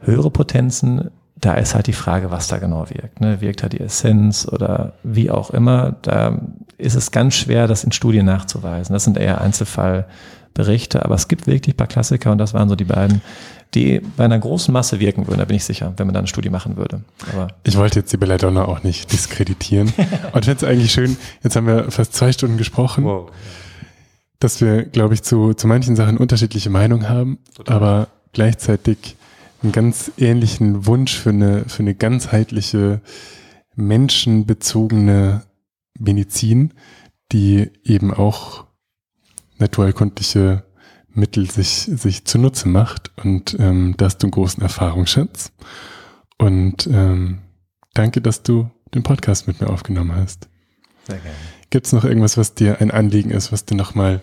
höhere 0.00 0.30
Potenzen, 0.30 1.10
da 1.40 1.54
ist 1.54 1.74
halt 1.74 1.86
die 1.86 1.94
Frage, 1.94 2.30
was 2.30 2.48
da 2.48 2.58
genau 2.58 2.88
wirkt. 2.90 3.20
Ne? 3.20 3.40
Wirkt 3.40 3.62
da 3.62 3.68
die 3.68 3.80
Essenz 3.80 4.46
oder 4.46 4.92
wie 5.02 5.30
auch 5.30 5.50
immer. 5.50 5.96
Da 6.02 6.38
ist 6.80 6.94
es 6.94 7.10
ganz 7.10 7.34
schwer, 7.34 7.66
das 7.66 7.84
in 7.84 7.92
Studien 7.92 8.26
nachzuweisen. 8.26 8.92
Das 8.92 9.04
sind 9.04 9.16
eher 9.16 9.40
Einzelfallberichte, 9.40 11.04
aber 11.04 11.14
es 11.14 11.28
gibt 11.28 11.46
wirklich 11.46 11.74
ein 11.74 11.76
paar 11.76 11.86
Klassiker 11.86 12.32
und 12.32 12.38
das 12.38 12.54
waren 12.54 12.68
so 12.68 12.76
die 12.76 12.84
beiden, 12.84 13.22
die 13.74 14.00
bei 14.16 14.24
einer 14.24 14.38
großen 14.38 14.72
Masse 14.72 14.98
wirken 14.98 15.26
würden, 15.26 15.38
da 15.38 15.44
bin 15.44 15.56
ich 15.56 15.64
sicher, 15.64 15.92
wenn 15.96 16.06
man 16.06 16.14
da 16.14 16.18
eine 16.18 16.26
Studie 16.26 16.50
machen 16.50 16.76
würde. 16.76 17.02
Aber 17.32 17.48
ich 17.62 17.76
wollte 17.76 18.00
jetzt 18.00 18.12
die 18.12 18.16
Belladonna 18.16 18.64
auch 18.64 18.82
nicht 18.82 19.12
diskreditieren. 19.12 19.92
und 20.32 20.44
finde 20.44 20.64
es 20.64 20.64
eigentlich 20.64 20.92
schön, 20.92 21.16
jetzt 21.42 21.54
haben 21.56 21.66
wir 21.66 21.90
fast 21.90 22.14
zwei 22.14 22.32
Stunden 22.32 22.56
gesprochen, 22.56 23.04
wow. 23.04 23.30
dass 24.40 24.60
wir, 24.60 24.82
glaube 24.84 25.14
ich, 25.14 25.22
zu, 25.22 25.54
zu 25.54 25.68
manchen 25.68 25.94
Sachen 25.94 26.16
unterschiedliche 26.16 26.70
Meinungen 26.70 27.08
haben, 27.08 27.38
Total. 27.54 27.76
aber 27.76 28.08
gleichzeitig 28.32 29.16
einen 29.62 29.72
ganz 29.72 30.10
ähnlichen 30.18 30.86
Wunsch 30.86 31.16
für 31.16 31.30
eine, 31.30 31.64
für 31.66 31.82
eine 31.82 31.94
ganzheitliche, 31.94 33.00
menschenbezogene 33.76 35.42
Medizin, 35.98 36.74
die 37.32 37.70
eben 37.84 38.12
auch 38.12 38.66
naturheilkundliche 39.58 40.64
Mittel 41.12 41.50
sich, 41.50 41.90
sich 41.92 42.24
zunutze 42.24 42.68
macht. 42.68 43.10
Und 43.22 43.56
ähm, 43.58 43.94
da 43.96 44.06
hast 44.06 44.18
du 44.18 44.26
einen 44.26 44.32
großen 44.32 44.62
Erfahrungsschatz. 44.62 45.52
Und 46.38 46.86
ähm, 46.86 47.40
danke, 47.94 48.20
dass 48.20 48.42
du 48.42 48.70
den 48.94 49.02
Podcast 49.02 49.46
mit 49.46 49.60
mir 49.60 49.68
aufgenommen 49.68 50.14
hast. 50.14 50.48
Sehr 51.06 51.18
gerne. 51.18 51.36
Gibt 51.70 51.86
es 51.86 51.92
noch 51.92 52.04
irgendwas, 52.04 52.36
was 52.36 52.54
dir 52.54 52.80
ein 52.80 52.90
Anliegen 52.90 53.30
ist, 53.30 53.52
was 53.52 53.64
du 53.64 53.74
nochmal 53.74 54.22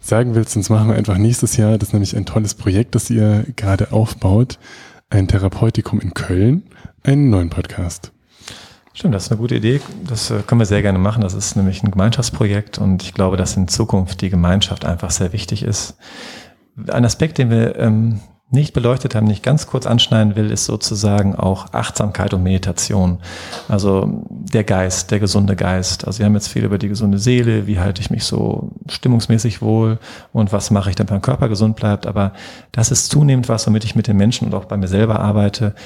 sagen 0.00 0.34
willst? 0.34 0.52
Sonst 0.52 0.70
machen 0.70 0.88
wir 0.88 0.96
einfach 0.96 1.18
nächstes 1.18 1.56
Jahr. 1.56 1.78
Das 1.78 1.90
ist 1.90 1.92
nämlich 1.92 2.16
ein 2.16 2.26
tolles 2.26 2.54
Projekt, 2.54 2.94
das 2.94 3.10
ihr 3.10 3.44
gerade 3.56 3.92
aufbaut. 3.92 4.58
Ein 5.08 5.28
Therapeutikum 5.28 6.00
in 6.00 6.14
Köln, 6.14 6.62
einen 7.02 7.30
neuen 7.30 7.50
Podcast. 7.50 8.12
Stimmt, 8.92 9.14
das 9.14 9.24
ist 9.24 9.30
eine 9.30 9.40
gute 9.40 9.54
Idee. 9.54 9.80
Das 10.06 10.30
äh, 10.30 10.42
können 10.46 10.60
wir 10.60 10.66
sehr 10.66 10.82
gerne 10.82 10.98
machen. 10.98 11.22
Das 11.22 11.34
ist 11.34 11.56
nämlich 11.56 11.82
ein 11.82 11.90
Gemeinschaftsprojekt 11.90 12.78
und 12.78 13.02
ich 13.02 13.14
glaube, 13.14 13.36
dass 13.36 13.56
in 13.56 13.68
Zukunft 13.68 14.20
die 14.20 14.30
Gemeinschaft 14.30 14.84
einfach 14.84 15.10
sehr 15.10 15.32
wichtig 15.32 15.62
ist. 15.62 15.96
Ein 16.88 17.04
Aspekt, 17.04 17.38
den 17.38 17.50
wir 17.50 17.76
ähm, 17.76 18.20
nicht 18.52 18.72
beleuchtet 18.72 19.14
haben, 19.14 19.26
nicht 19.26 19.44
ganz 19.44 19.68
kurz 19.68 19.86
anschneiden 19.86 20.34
will, 20.34 20.50
ist 20.50 20.64
sozusagen 20.64 21.36
auch 21.36 21.72
Achtsamkeit 21.72 22.34
und 22.34 22.42
Meditation. 22.42 23.20
Also 23.68 24.24
der 24.28 24.64
Geist, 24.64 25.12
der 25.12 25.20
gesunde 25.20 25.54
Geist. 25.54 26.04
Also 26.06 26.18
wir 26.18 26.26
haben 26.26 26.34
jetzt 26.34 26.48
viel 26.48 26.64
über 26.64 26.78
die 26.78 26.88
gesunde 26.88 27.18
Seele, 27.18 27.68
wie 27.68 27.78
halte 27.78 28.00
ich 28.00 28.10
mich 28.10 28.24
so 28.24 28.72
stimmungsmäßig 28.88 29.62
wohl 29.62 29.98
und 30.32 30.52
was 30.52 30.72
mache 30.72 30.90
ich, 30.90 30.96
damit 30.96 31.12
mein 31.12 31.22
Körper 31.22 31.48
gesund 31.48 31.76
bleibt. 31.76 32.08
Aber 32.08 32.32
das 32.72 32.90
ist 32.90 33.08
zunehmend 33.10 33.48
was, 33.48 33.68
womit 33.68 33.84
ich 33.84 33.94
mit 33.94 34.08
den 34.08 34.16
Menschen 34.16 34.48
und 34.48 34.54
auch 34.54 34.64
bei 34.64 34.76
mir 34.76 34.88
selber 34.88 35.20
arbeite 35.20 35.76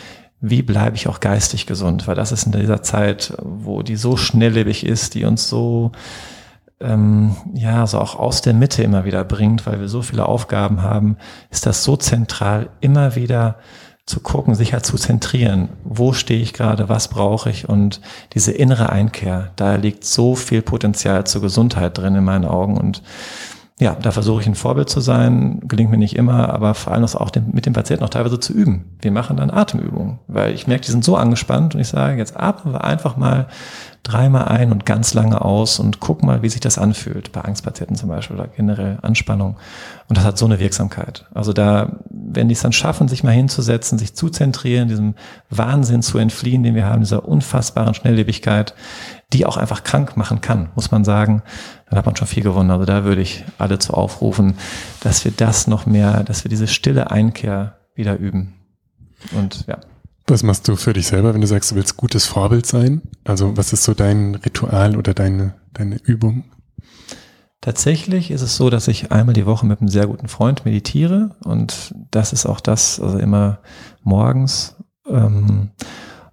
wie 0.40 0.62
bleibe 0.62 0.97
ich 0.97 1.09
auch 1.09 1.20
geistig 1.20 1.66
gesund? 1.66 2.06
Weil 2.06 2.15
das 2.15 2.32
ist 2.32 2.44
in 2.47 2.52
dieser 2.52 2.82
Zeit, 2.82 3.35
wo 3.43 3.82
die 3.82 3.97
so 3.97 4.16
schnelllebig 4.16 4.85
ist, 4.85 5.15
die 5.15 5.24
uns 5.24 5.48
so 5.48 5.93
ähm, 6.81 7.36
ja 7.55 7.86
so 7.86 7.98
auch 7.98 8.16
aus 8.16 8.43
der 8.43 8.55
Mitte 8.55 8.82
immer 8.82 9.05
wieder 9.05 9.24
bringt, 9.24 9.66
weil 9.66 9.81
wir 9.81 9.89
so 9.89 10.02
viele 10.02 10.27
Aufgaben 10.27 10.82
haben, 10.82 11.16
ist 11.51 11.66
das 11.66 11.85
so 11.85 11.97
zentral, 11.97 12.69
immer 12.81 13.16
wieder 13.16 13.56
zu 14.06 14.20
gucken, 14.20 14.55
sich 14.55 14.74
halt 14.74 14.85
zu 14.85 14.98
zentrieren. 14.98 15.70
Wo 15.82 16.12
stehe 16.12 16.43
ich 16.43 16.52
gerade? 16.52 16.90
Was 16.90 17.09
brauche 17.09 17.48
ich? 17.48 17.69
Und 17.69 18.02
diese 18.35 18.52
innere 18.52 18.90
Einkehr, 18.90 19.52
da 19.56 19.77
liegt 19.77 20.05
so 20.05 20.35
viel 20.35 20.61
Potenzial 20.61 21.24
zur 21.27 21.40
Gesundheit 21.40 21.97
drin 21.97 22.15
in 22.15 22.24
meinen 22.24 22.44
Augen 22.44 22.77
und 22.77 23.02
ja, 23.80 23.96
da 24.01 24.12
versuche 24.12 24.40
ich 24.40 24.46
ein 24.46 24.55
Vorbild 24.55 24.88
zu 24.88 25.01
sein, 25.01 25.60
gelingt 25.64 25.90
mir 25.90 25.98
nicht 25.98 26.14
immer, 26.14 26.51
aber 26.51 26.74
vor 26.74 26.92
allem 26.92 27.02
das 27.02 27.16
auch 27.16 27.32
mit 27.51 27.66
dem 27.66 27.72
Patienten 27.72 28.05
auch 28.05 28.09
teilweise 28.09 28.38
zu 28.38 28.52
üben. 28.52 28.96
Wir 29.01 29.10
machen 29.10 29.36
dann 29.36 29.51
Atemübungen, 29.51 30.20
weil 30.28 30.55
ich 30.55 30.68
merke, 30.68 30.84
die 30.84 30.92
sind 30.92 31.05
so 31.05 31.16
angespannt 31.16 31.74
und 31.74 31.80
ich 31.80 31.88
sage, 31.88 32.16
jetzt 32.16 32.38
atmen 32.38 32.72
wir 32.72 32.84
einfach 32.84 33.16
mal 33.16 33.48
dreimal 34.05 34.44
ein 34.44 34.70
und 34.70 34.86
ganz 34.86 35.12
lange 35.14 35.40
aus 35.42 35.80
und 35.80 35.98
guck 35.98 36.22
mal, 36.22 36.42
wie 36.42 36.48
sich 36.51 36.60
das 36.60 36.78
anfühlt, 36.78 37.32
bei 37.32 37.40
Angstpatienten 37.40 37.96
zum 37.96 38.10
Beispiel 38.10 38.36
oder 38.36 38.46
generell 38.46 38.98
Anspannung. 39.02 39.56
Und 40.09 40.18
das 40.18 40.24
hat 40.24 40.38
so 40.38 40.44
eine 40.44 40.60
Wirksamkeit. 40.60 41.26
Also 41.34 41.52
da, 41.52 41.96
wenn 42.10 42.48
die 42.48 42.55
es 42.55 42.60
dann 42.60 42.72
schaffen, 42.72 43.09
sich 43.09 43.24
mal 43.24 43.32
hinzusetzen, 43.32 43.98
sich 43.98 44.14
zu 44.14 44.28
zentrieren, 44.28 44.88
diesem 44.88 45.14
Wahnsinn 45.51 46.02
zu 46.02 46.18
entfliehen, 46.18 46.62
den 46.62 46.74
wir 46.74 46.84
haben, 46.86 47.01
dieser 47.01 47.26
unfassbaren 47.26 47.94
Schnelllebigkeit, 47.94 48.74
die 49.35 49.44
auch 49.47 49.56
einfach 49.56 49.82
krank 49.82 50.16
machen 50.16 50.40
kann, 50.40 50.69
muss 50.77 50.93
man 50.93 51.05
sagen, 51.05 51.43
dann 51.89 51.98
hat 51.98 52.06
man 52.06 52.16
schon 52.16 52.28
viel 52.28 52.43
gewonnen. 52.43 52.70
Also 52.70 52.85
da 52.85 53.05
würde 53.05 53.20
ich 53.20 53.44
alle 53.59 53.81
zu 53.81 53.93
aufrufen, 53.93 54.55
dass 55.01 55.24
wir 55.24 55.32
das 55.32 55.66
noch 55.66 55.86
mehr, 55.86 56.23
dass 56.23 56.44
wir 56.44 56.48
diese 56.48 56.69
stille 56.69 57.11
Einkehr 57.11 57.78
wieder 57.97 58.16
üben. 58.16 58.55
Und 59.32 59.66
ja. 59.66 59.78
Was 60.27 60.43
machst 60.43 60.69
du 60.69 60.77
für 60.77 60.93
dich 60.93 61.09
selber, 61.09 61.35
wenn 61.35 61.40
du 61.40 61.47
sagst, 61.47 61.73
du 61.73 61.74
willst 61.74 61.97
gutes 61.97 62.27
Vorbild 62.27 62.65
sein? 62.65 63.02
Also 63.24 63.56
was 63.56 63.73
ist 63.73 63.82
so 63.82 63.93
dein 63.93 64.36
Ritual 64.36 64.97
oder 64.97 65.15
deine, 65.15 65.55
deine 65.74 65.97
Übung? 65.97 66.44
Tatsächlich 67.61 68.31
ist 68.31 68.43
es 68.43 68.56
so, 68.56 68.70
dass 68.70 68.89
ich 68.89 69.11
einmal 69.11 69.35
die 69.35 69.47
Woche 69.47 69.66
mit 69.66 69.81
einem 69.81 69.89
sehr 69.89 70.06
guten 70.06 70.28
Freund 70.28 70.65
meditiere 70.65 71.35
und 71.44 71.94
das 72.11 72.32
ist 72.32 72.47
auch 72.47 72.61
das, 72.61 73.01
also 73.01 73.19
immer 73.19 73.59
morgens 74.02 74.77
ähm, 75.09 75.70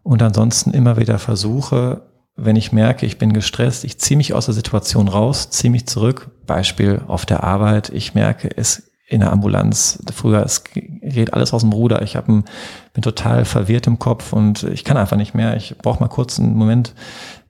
und 0.03 0.21
ansonsten 0.21 0.71
immer 0.71 0.97
wieder 0.97 1.19
versuche, 1.19 2.01
wenn 2.35 2.55
ich 2.55 2.71
merke, 2.71 3.05
ich 3.05 3.17
bin 3.17 3.33
gestresst, 3.33 3.83
ich 3.83 3.99
ziehe 3.99 4.17
mich 4.17 4.33
aus 4.33 4.45
der 4.45 4.53
Situation 4.53 5.07
raus, 5.07 5.49
ziehe 5.49 5.71
mich 5.71 5.85
zurück, 5.87 6.31
Beispiel 6.45 7.01
auf 7.07 7.25
der 7.25 7.43
Arbeit, 7.43 7.89
ich 7.89 8.15
merke, 8.15 8.49
es 8.55 8.91
in 9.11 9.19
der 9.19 9.31
Ambulanz. 9.31 10.01
Früher 10.13 10.41
es 10.43 10.63
geht 10.73 11.33
alles 11.33 11.53
aus 11.53 11.61
dem 11.61 11.73
Ruder. 11.73 12.01
Ich 12.01 12.17
ein, 12.17 12.45
bin 12.93 13.01
total 13.01 13.43
verwirrt 13.43 13.85
im 13.85 13.99
Kopf 13.99 14.31
und 14.31 14.63
ich 14.63 14.85
kann 14.85 14.95
einfach 14.95 15.17
nicht 15.17 15.33
mehr. 15.33 15.57
Ich 15.57 15.77
brauche 15.77 15.99
mal 15.99 16.07
kurz 16.07 16.39
einen 16.39 16.55
Moment 16.55 16.95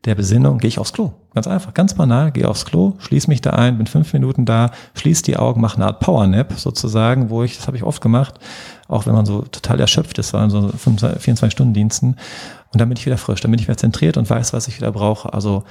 der 0.06 0.16
Besinnung. 0.16 0.58
Gehe 0.58 0.70
ich 0.70 0.80
aufs 0.80 0.92
Klo. 0.92 1.12
Ganz 1.36 1.46
einfach, 1.46 1.76
ganz 1.76 1.94
banal. 1.94 2.32
Gehe 2.32 2.50
aufs 2.50 2.66
Klo, 2.66 2.96
schließe 2.98 3.30
mich 3.30 3.42
da 3.42 3.52
ein, 3.52 3.78
bin 3.78 3.86
fünf 3.86 4.12
Minuten 4.12 4.46
da, 4.46 4.72
schließe 4.96 5.22
die 5.22 5.38
Augen, 5.38 5.62
mache 5.62 5.76
eine 5.76 5.86
Art 5.86 6.00
Powernap 6.00 6.54
sozusagen, 6.54 7.30
wo 7.30 7.44
ich, 7.44 7.58
das 7.58 7.68
habe 7.68 7.78
ich 7.78 7.84
oft 7.84 8.02
gemacht, 8.02 8.40
auch 8.92 9.06
wenn 9.06 9.14
man 9.14 9.26
so 9.26 9.42
total 9.42 9.80
erschöpft 9.80 10.18
ist, 10.20 10.34
war 10.34 10.44
in 10.44 10.50
so 10.50 10.60
24-Stunden-Diensten. 10.60 12.18
Und 12.74 12.80
dann 12.80 12.90
bin 12.90 12.98
ich 12.98 13.06
wieder 13.06 13.18
frisch, 13.18 13.42
dann 13.42 13.52
bin 13.52 13.60
ich 13.60 13.68
wieder 13.68 13.78
zentriert 13.78 14.18
und 14.18 14.30
weiß, 14.30 14.54
was 14.54 14.68
ich 14.68 14.78
wieder 14.78 14.92
brauche. 14.92 15.34
Also 15.34 15.64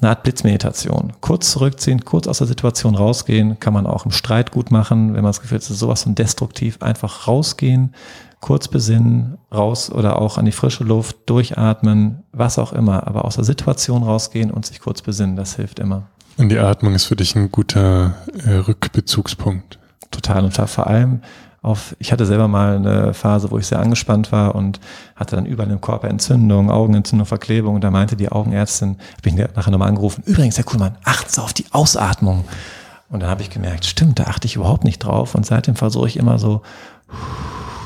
eine 0.00 0.10
Art 0.10 0.22
Blitzmeditation. 0.22 1.12
Kurz 1.20 1.52
zurückziehen, 1.52 2.04
kurz 2.04 2.26
aus 2.26 2.38
der 2.38 2.46
Situation 2.46 2.94
rausgehen, 2.94 3.60
kann 3.60 3.72
man 3.72 3.86
auch 3.86 4.04
im 4.04 4.10
Streit 4.10 4.50
gut 4.50 4.70
machen, 4.70 5.14
wenn 5.14 5.22
man 5.22 5.30
das 5.30 5.40
Gefühl 5.40 5.56
hat, 5.56 5.62
es 5.62 5.70
ist 5.70 5.78
sowas 5.78 6.02
von 6.02 6.14
destruktiv, 6.14 6.78
einfach 6.80 7.28
rausgehen, 7.28 7.94
kurz 8.40 8.66
besinnen, 8.66 9.38
raus 9.54 9.90
oder 9.90 10.20
auch 10.20 10.38
an 10.38 10.44
die 10.44 10.52
frische 10.52 10.82
Luft, 10.82 11.16
durchatmen, 11.26 12.24
was 12.32 12.58
auch 12.58 12.72
immer, 12.72 13.06
aber 13.06 13.24
aus 13.24 13.36
der 13.36 13.44
Situation 13.44 14.02
rausgehen 14.02 14.50
und 14.50 14.66
sich 14.66 14.80
kurz 14.80 15.02
besinnen, 15.02 15.36
das 15.36 15.54
hilft 15.54 15.78
immer. 15.78 16.08
Und 16.36 16.48
die 16.48 16.58
Atmung 16.58 16.94
ist 16.94 17.04
für 17.04 17.16
dich 17.16 17.36
ein 17.36 17.52
guter 17.52 18.14
äh, 18.44 18.54
Rückbezugspunkt. 18.54 19.78
Total 20.10 20.44
und 20.44 20.52
vor 20.54 20.86
allem 20.86 21.22
auf, 21.62 21.94
ich 22.00 22.10
hatte 22.10 22.26
selber 22.26 22.48
mal 22.48 22.76
eine 22.76 23.14
Phase, 23.14 23.50
wo 23.52 23.58
ich 23.58 23.68
sehr 23.68 23.78
angespannt 23.78 24.32
war 24.32 24.56
und 24.56 24.80
hatte 25.14 25.36
dann 25.36 25.46
überall 25.46 25.70
im 25.70 25.80
Körper 25.80 26.08
Entzündung, 26.08 26.70
Augenentzündung, 26.70 27.24
Verklebung. 27.24 27.76
Und 27.76 27.84
da 27.84 27.90
meinte 27.90 28.16
die 28.16 28.30
Augenärztin, 28.30 28.98
habe 29.16 29.28
ich 29.28 29.34
nachher 29.34 29.70
nochmal 29.70 29.88
angerufen, 29.88 30.24
übrigens, 30.26 30.56
Herr 30.56 30.64
Kuhlmann, 30.64 30.96
achten 31.04 31.30
Sie 31.30 31.40
auf 31.40 31.52
die 31.52 31.66
Ausatmung. 31.70 32.44
Und 33.08 33.20
dann 33.20 33.30
habe 33.30 33.42
ich 33.42 33.50
gemerkt, 33.50 33.84
stimmt, 33.84 34.18
da 34.18 34.24
achte 34.24 34.46
ich 34.46 34.56
überhaupt 34.56 34.84
nicht 34.84 34.98
drauf. 34.98 35.34
Und 35.34 35.46
seitdem 35.46 35.76
versuche 35.76 36.08
ich 36.08 36.16
immer 36.16 36.38
so 36.38 36.62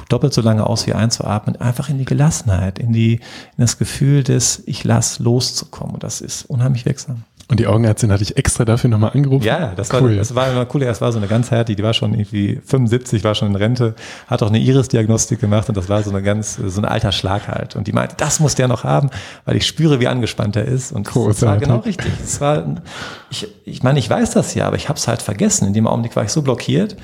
doppelt 0.08 0.32
so 0.32 0.40
lange 0.40 0.66
aus 0.66 0.86
wie 0.86 0.94
einzuatmen, 0.94 1.60
einfach 1.60 1.88
in 1.88 1.98
die 1.98 2.04
Gelassenheit, 2.04 2.78
in 2.78 2.92
die, 2.92 3.14
in 3.14 3.20
das 3.58 3.76
Gefühl 3.76 4.22
des, 4.22 4.62
ich 4.66 4.84
lass 4.84 5.18
loszukommen. 5.18 5.94
Und 5.94 6.04
das 6.04 6.20
ist 6.20 6.44
unheimlich 6.44 6.86
wirksam. 6.86 7.24
Und 7.48 7.60
die 7.60 7.68
Augenärztin 7.68 8.10
hatte 8.10 8.24
ich 8.24 8.36
extra 8.36 8.64
dafür 8.64 8.90
nochmal 8.90 9.12
angerufen. 9.14 9.44
Ja, 9.44 9.72
das 9.76 9.92
war, 9.92 10.02
cool. 10.02 10.16
das 10.16 10.34
war 10.34 10.50
immer 10.50 10.66
cool. 10.74 10.80
Das 10.80 11.00
war 11.00 11.12
so 11.12 11.18
eine 11.18 11.28
ganz 11.28 11.52
härte, 11.52 11.76
die 11.76 11.82
war 11.82 11.94
schon 11.94 12.12
irgendwie 12.12 12.60
75, 12.64 13.22
war 13.22 13.36
schon 13.36 13.48
in 13.48 13.54
Rente, 13.54 13.94
hat 14.26 14.42
auch 14.42 14.48
eine 14.48 14.58
Iris-Diagnostik 14.58 15.40
gemacht 15.40 15.68
und 15.68 15.76
das 15.76 15.88
war 15.88 16.02
so 16.02 16.10
eine 16.10 16.22
ganz, 16.22 16.56
so 16.56 16.80
ein 16.80 16.84
alter 16.84 17.12
Schlag 17.12 17.46
halt. 17.46 17.76
Und 17.76 17.86
die 17.86 17.92
meinte, 17.92 18.16
das 18.18 18.40
muss 18.40 18.56
der 18.56 18.66
noch 18.66 18.82
haben, 18.82 19.10
weil 19.44 19.56
ich 19.56 19.66
spüre, 19.66 20.00
wie 20.00 20.08
angespannt 20.08 20.56
er 20.56 20.64
ist. 20.64 20.90
Und 20.90 21.14
cool, 21.14 21.28
das 21.28 21.42
war 21.42 21.56
genau 21.58 21.78
richtig. 21.78 22.10
Das 22.20 22.40
war, 22.40 22.82
ich, 23.30 23.46
ich 23.64 23.82
meine, 23.84 24.00
ich 24.00 24.10
weiß 24.10 24.32
das 24.32 24.54
ja, 24.54 24.66
aber 24.66 24.76
ich 24.76 24.88
habe 24.88 24.98
es 24.98 25.06
halt 25.06 25.22
vergessen. 25.22 25.68
In 25.68 25.72
dem 25.72 25.86
Augenblick 25.86 26.16
war 26.16 26.24
ich 26.24 26.32
so 26.32 26.42
blockiert, 26.42 26.96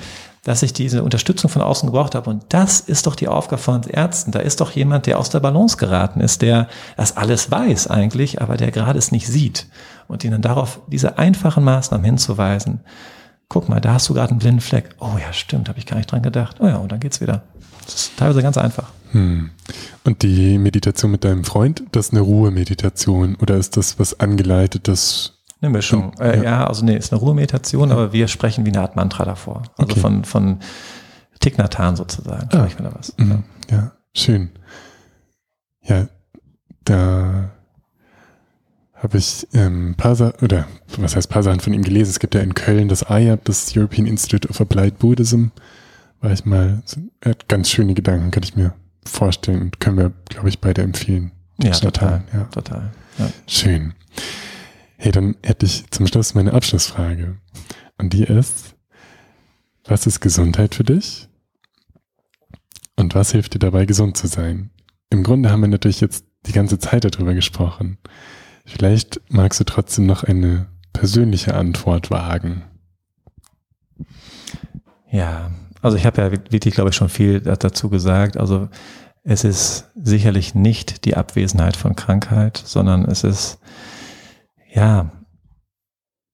dass 0.43 0.61
ich 0.61 0.73
diese 0.73 1.03
Unterstützung 1.03 1.49
von 1.49 1.61
außen 1.61 1.87
gebraucht 1.87 2.15
habe. 2.15 2.29
Und 2.29 2.43
das 2.49 2.81
ist 2.81 3.07
doch 3.07 3.15
die 3.15 3.29
Aufgabe 3.29 3.61
von 3.61 3.83
Ärzten. 3.83 4.31
Da 4.31 4.39
ist 4.39 4.59
doch 4.59 4.71
jemand, 4.71 5.05
der 5.07 5.17
aus 5.17 5.29
der 5.29 5.39
Balance 5.39 5.77
geraten 5.77 6.19
ist, 6.19 6.41
der 6.41 6.67
das 6.97 7.15
alles 7.15 7.49
weiß 7.49 7.87
eigentlich, 7.87 8.41
aber 8.41 8.57
der 8.57 8.71
gerade 8.71 8.99
es 8.99 9.11
nicht 9.11 9.27
sieht. 9.27 9.67
Und 10.07 10.23
ihnen 10.23 10.41
darauf 10.41 10.81
diese 10.87 11.17
einfachen 11.17 11.63
Maßnahmen 11.63 12.05
hinzuweisen. 12.05 12.81
Guck 13.47 13.69
mal, 13.69 13.79
da 13.79 13.93
hast 13.93 14.09
du 14.09 14.13
gerade 14.13 14.31
einen 14.31 14.39
blinden 14.39 14.61
Fleck. 14.61 14.89
Oh 14.99 15.17
ja, 15.19 15.31
stimmt, 15.31 15.69
habe 15.69 15.79
ich 15.79 15.85
gar 15.85 15.97
nicht 15.97 16.11
dran 16.11 16.23
gedacht. 16.23 16.57
Oh 16.59 16.67
ja, 16.67 16.75
und 16.75 16.91
dann 16.91 16.99
geht's 16.99 17.21
wieder. 17.21 17.43
Das 17.85 17.95
ist 17.95 18.17
teilweise 18.17 18.41
ganz 18.41 18.57
einfach. 18.57 18.89
Hm. 19.11 19.51
Und 20.03 20.23
die 20.23 20.57
Meditation 20.57 21.11
mit 21.11 21.23
deinem 21.23 21.43
Freund, 21.45 21.83
das 21.91 22.07
ist 22.07 22.11
eine 22.13 22.21
Ruhemeditation 22.21 23.35
oder 23.35 23.55
ist 23.55 23.77
das 23.77 23.99
was 23.99 24.19
angeleitetes? 24.19 25.42
Eine 25.63 25.71
Mischung. 25.71 26.09
Und, 26.09 26.19
äh, 26.19 26.37
ja. 26.37 26.43
ja. 26.43 26.67
also 26.67 26.83
nee, 26.83 26.97
ist 26.97 27.13
eine 27.13 27.21
Ruhemeditation, 27.21 27.87
ja. 27.87 27.95
aber 27.95 28.11
wir 28.11 28.27
sprechen 28.27 28.65
wie 28.65 28.69
eine 28.69 28.81
Art 28.81 28.97
Mantra 28.97 29.23
davor. 29.23 29.63
Also 29.77 29.91
okay. 29.91 29.99
von, 30.01 30.25
von 30.25 30.59
Tignatan 31.39 31.95
sozusagen. 31.95 32.49
Ah. 32.51 32.65
Ich 32.67 32.75
da 32.75 32.91
was. 32.93 33.17
Mhm. 33.17 33.43
Ja, 33.71 33.93
schön. 34.13 34.49
Ja, 35.83 36.07
da 36.83 37.51
habe 38.93 39.17
ich 39.17 39.47
ähm, 39.53 39.95
paar 39.95 40.19
oder 40.41 40.67
was 40.97 41.15
heißt 41.15 41.29
paar 41.29 41.43
Sachen 41.43 41.61
von 41.61 41.73
ihm 41.73 41.83
gelesen. 41.83 42.09
Es 42.09 42.19
gibt 42.19 42.35
ja 42.35 42.41
in 42.41 42.55
Köln 42.55 42.89
das 42.89 43.05
IAP, 43.09 43.45
das 43.45 43.75
European 43.75 44.05
Institute 44.05 44.49
of 44.49 44.59
Applied 44.59 44.99
Buddhism. 44.99 45.47
War 46.19 46.31
ich 46.31 46.43
mal, 46.43 46.83
er 47.21 47.31
hat 47.31 47.47
ganz 47.47 47.69
schöne 47.69 47.93
Gedanken, 47.93 48.31
kann 48.31 48.43
ich 48.43 48.57
mir 48.57 48.73
vorstellen 49.05 49.61
und 49.61 49.79
können 49.79 49.97
wir, 49.97 50.11
glaube 50.27 50.49
ich, 50.49 50.59
beide 50.59 50.81
empfehlen. 50.81 51.31
Ja, 51.61 51.71
total. 51.71 52.23
Ja, 52.33 52.43
total. 52.45 52.91
Ja. 53.17 53.29
Schön. 53.47 53.93
Hey, 55.03 55.11
dann 55.11 55.35
hätte 55.43 55.65
ich 55.65 55.91
zum 55.91 56.07
Schluss 56.07 56.33
meine 56.33 56.53
Abschlussfrage. 56.53 57.35
Und 57.97 58.13
die 58.13 58.23
ist, 58.23 58.73
was 59.83 60.07
ist 60.07 60.21
Gesundheit 60.21 60.75
für 60.75 60.85
dich? 60.85 61.27
Und 62.95 63.13
was 63.13 63.33
hilft 63.33 63.53
dir 63.53 63.59
dabei, 63.59 63.85
gesund 63.85 64.15
zu 64.15 64.27
sein? 64.27 64.69
Im 65.09 65.23
Grunde 65.23 65.51
haben 65.51 65.59
wir 65.59 65.67
natürlich 65.67 65.99
jetzt 65.99 66.25
die 66.45 66.53
ganze 66.53 66.79
Zeit 66.79 67.03
darüber 67.03 67.33
gesprochen. 67.33 67.97
Vielleicht 68.63 69.19
magst 69.27 69.59
du 69.59 69.65
trotzdem 69.65 70.05
noch 70.05 70.23
eine 70.23 70.67
persönliche 70.93 71.53
Antwort 71.53 72.09
wagen. 72.09 72.63
Ja, 75.11 75.51
also 75.81 75.97
ich 75.97 76.05
habe 76.05 76.21
ja 76.21 76.31
wirklich, 76.31 76.75
glaube 76.75 76.91
ich, 76.91 76.95
schon 76.95 77.09
viel 77.09 77.41
dazu 77.41 77.89
gesagt. 77.89 78.37
Also 78.37 78.69
es 79.23 79.43
ist 79.43 79.91
sicherlich 79.95 80.55
nicht 80.55 81.03
die 81.03 81.17
Abwesenheit 81.17 81.75
von 81.75 81.97
Krankheit, 81.97 82.63
sondern 82.63 83.03
es 83.03 83.25
ist 83.25 83.59
ja, 84.73 85.11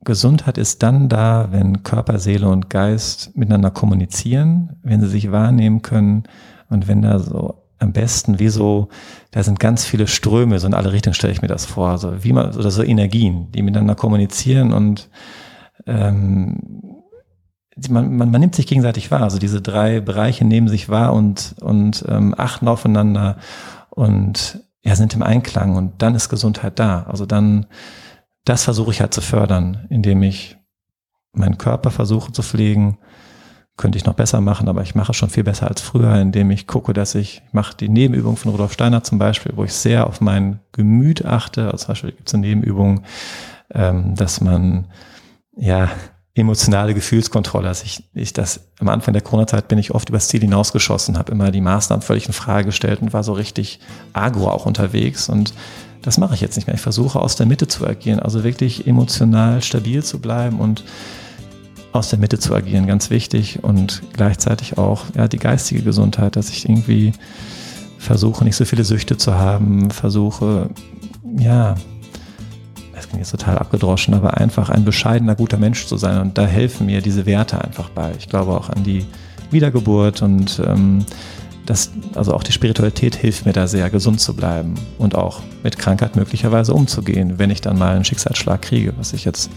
Gesundheit 0.06 0.58
ist 0.58 0.82
dann 0.82 1.10
da, 1.10 1.50
wenn 1.52 1.84
Körper, 1.84 2.20
Seele 2.20 2.48
und 2.48 2.70
Geist 2.70 3.36
miteinander 3.36 3.70
kommunizieren, 3.70 4.78
wenn 4.82 5.02
sie 5.02 5.08
sich 5.08 5.32
wahrnehmen 5.32 5.82
können 5.82 6.24
und 6.70 6.88
wenn 6.88 7.02
da 7.02 7.20
so 7.20 7.66
am 7.80 7.94
besten 7.94 8.40
wie 8.40 8.50
so, 8.50 8.90
da 9.32 9.44
sind 9.44 9.60
ganz 9.60 9.86
viele 9.86 10.08
Ströme, 10.08 10.60
so 10.60 10.68
in 10.68 10.74
alle 10.74 10.92
Richtungen 10.92 11.14
stelle 11.14 11.34
ich 11.34 11.42
mir 11.42 11.48
das 11.48 11.66
vor, 11.66 11.98
so 11.98 12.24
wie 12.24 12.34
man, 12.34 12.56
oder 12.56 12.72
so 12.72 12.84
Energien, 12.84 13.52
die 13.52 13.62
miteinander 13.62 13.96
kommunizieren 13.96 14.74
und 14.74 15.10
ähm, 15.86 16.58
man, 17.90 18.16
man, 18.16 18.32
man 18.32 18.42
nimmt 18.42 18.56
sich 18.56 18.68
gegenseitig 18.68 19.12
wahr. 19.12 19.22
Also 19.22 19.40
diese 19.40 19.62
drei 19.62 20.02
Bereiche 20.02 20.44
nehmen 20.44 20.68
sich 20.68 20.90
wahr 20.90 21.14
und, 21.14 21.56
und 21.62 22.04
ähm, 22.10 22.36
achten 22.38 22.68
aufeinander 22.68 23.38
und 23.90 24.62
ja, 24.82 24.96
sind 24.96 25.14
im 25.14 25.24
Einklang 25.24 25.76
und 25.76 26.02
dann 26.02 26.16
ist 26.16 26.30
Gesundheit 26.30 26.80
da. 26.80 27.04
Also 27.04 27.26
dann 27.26 27.68
das 28.46 28.64
versuche 28.64 28.92
ich 28.92 29.02
halt 29.02 29.14
zu 29.14 29.22
fördern, 29.22 29.86
indem 29.90 30.24
ich 30.24 30.58
meinen 31.34 31.58
Körper 31.58 31.92
versuche 31.92 32.32
zu 32.32 32.42
pflegen. 32.42 32.98
Könnte 33.78 33.98
ich 33.98 34.06
noch 34.06 34.16
besser 34.16 34.42
machen, 34.42 34.68
aber 34.68 34.82
ich 34.82 34.96
mache 34.96 35.14
schon 35.14 35.30
viel 35.30 35.44
besser 35.44 35.70
als 35.70 35.80
früher, 35.80 36.16
indem 36.16 36.52
ich 36.52 36.68
gucke, 36.68 36.92
dass 36.92 37.16
ich, 37.16 37.42
ich 37.48 37.54
mache 37.54 37.78
die 37.78 37.88
Nebenübung 37.88 38.36
von 38.36 38.52
Rudolf 38.52 38.74
Steiner 38.74 39.04
zum 39.04 39.20
Beispiel, 39.20 39.54
wo 39.56 39.64
ich 39.64 39.74
sehr 39.74 40.08
auf 40.08 40.20
mein 40.20 40.60
Gemüt 40.74 41.26
achte. 41.26 41.66
Also 41.66 41.86
zum 41.86 41.88
Beispiel 41.90 42.12
gibt 42.12 42.28
es 42.28 42.34
eine 42.34 42.46
Nebenübung, 42.46 43.04
ähm, 43.74 44.16
dass 44.16 44.42
man 44.42 44.88
ja 45.56 45.90
emotionale 46.40 46.94
Gefühlskontrolle. 46.94 47.68
Also 47.68 47.86
ich, 47.86 48.10
ich 48.14 48.34
das 48.34 48.72
am 48.80 48.90
Anfang 48.90 49.14
der 49.14 49.22
Corona-Zeit 49.22 49.68
bin 49.68 49.78
ich 49.78 49.92
oft 49.92 50.10
übers 50.10 50.28
Ziel 50.28 50.42
hinausgeschossen, 50.42 51.18
habe 51.18 51.32
immer 51.32 51.52
die 51.52 51.62
Maßnahmen 51.62 52.02
völlig 52.02 52.28
in 52.28 52.34
Frage 52.34 52.68
gestellt 52.68 53.02
und 53.02 53.14
war 53.14 53.24
so 53.24 53.34
richtig 53.34 53.80
agro 54.14 54.50
auch 54.50 54.66
unterwegs 54.66 55.30
und 55.30 55.54
das 56.02 56.18
mache 56.18 56.34
ich 56.34 56.42
jetzt 56.42 56.56
nicht 56.56 56.68
mehr. 56.68 56.76
Ich 56.76 56.82
versuche 56.82 57.20
aus 57.20 57.36
der 57.36 57.46
Mitte 57.46 57.68
zu 57.68 57.86
agieren, 57.86 58.20
also 58.20 58.44
wirklich 58.44 58.88
emotional 58.88 59.62
stabil 59.62 60.04
zu 60.04 60.20
bleiben 60.20 60.60
und 60.60 60.84
aus 61.92 62.10
der 62.10 62.20
Mitte 62.20 62.40
zu 62.40 62.54
agieren, 62.54 62.88
ganz 62.88 63.10
wichtig 63.10 63.64
und 63.64 64.04
gleichzeitig 64.14 64.78
auch 64.78 65.06
ja, 65.16 65.28
die 65.28 65.40
geistige 65.40 65.82
Gesundheit, 65.82 66.36
dass 66.36 66.50
ich 66.50 66.70
irgendwie 66.70 67.14
versuche, 67.98 68.44
nicht 68.44 68.56
so 68.56 68.66
viele 68.66 68.84
Süchte 68.84 69.18
zu 69.18 69.36
haben, 69.36 69.90
versuche, 69.92 70.70
ja, 71.38 71.76
das 72.96 73.08
klingt 73.08 73.20
jetzt 73.20 73.32
total 73.32 73.58
abgedroschen, 73.58 74.14
aber 74.14 74.38
einfach 74.38 74.70
ein 74.70 74.86
bescheidener, 74.86 75.36
guter 75.36 75.58
Mensch 75.58 75.86
zu 75.86 75.98
sein 75.98 76.20
und 76.22 76.38
da 76.38 76.46
helfen 76.46 76.86
mir 76.86 77.02
diese 77.02 77.26
Werte 77.26 77.62
einfach 77.62 77.90
bei. 77.90 78.12
Ich 78.18 78.30
glaube 78.30 78.52
auch 78.52 78.70
an 78.70 78.84
die 78.84 79.06
Wiedergeburt 79.52 80.22
und 80.22 80.62
ähm, 80.66 81.06
das, 81.70 81.92
also 82.16 82.34
auch 82.34 82.42
die 82.42 82.52
Spiritualität 82.52 83.16
hilft 83.16 83.46
mir 83.46 83.54
da 83.54 83.68
sehr, 83.68 83.92
gesund 83.92 84.20
zu 84.20 84.36
bleiben 84.36 84.74
und 84.98 85.14
auch 85.14 85.42
mit 85.62 85.78
Krankheit 85.78 86.16
möglicherweise 86.16 86.74
umzugehen, 86.74 87.38
wenn 87.38 87.52
ich 87.52 87.62
dann 87.62 87.78
mal 87.78 87.96
einen 87.96 88.04
Schicksalsschlag 88.04 88.64
kriege, 88.64 88.94
was 88.98 89.14
ich 89.14 89.24
jetzt 89.24 89.52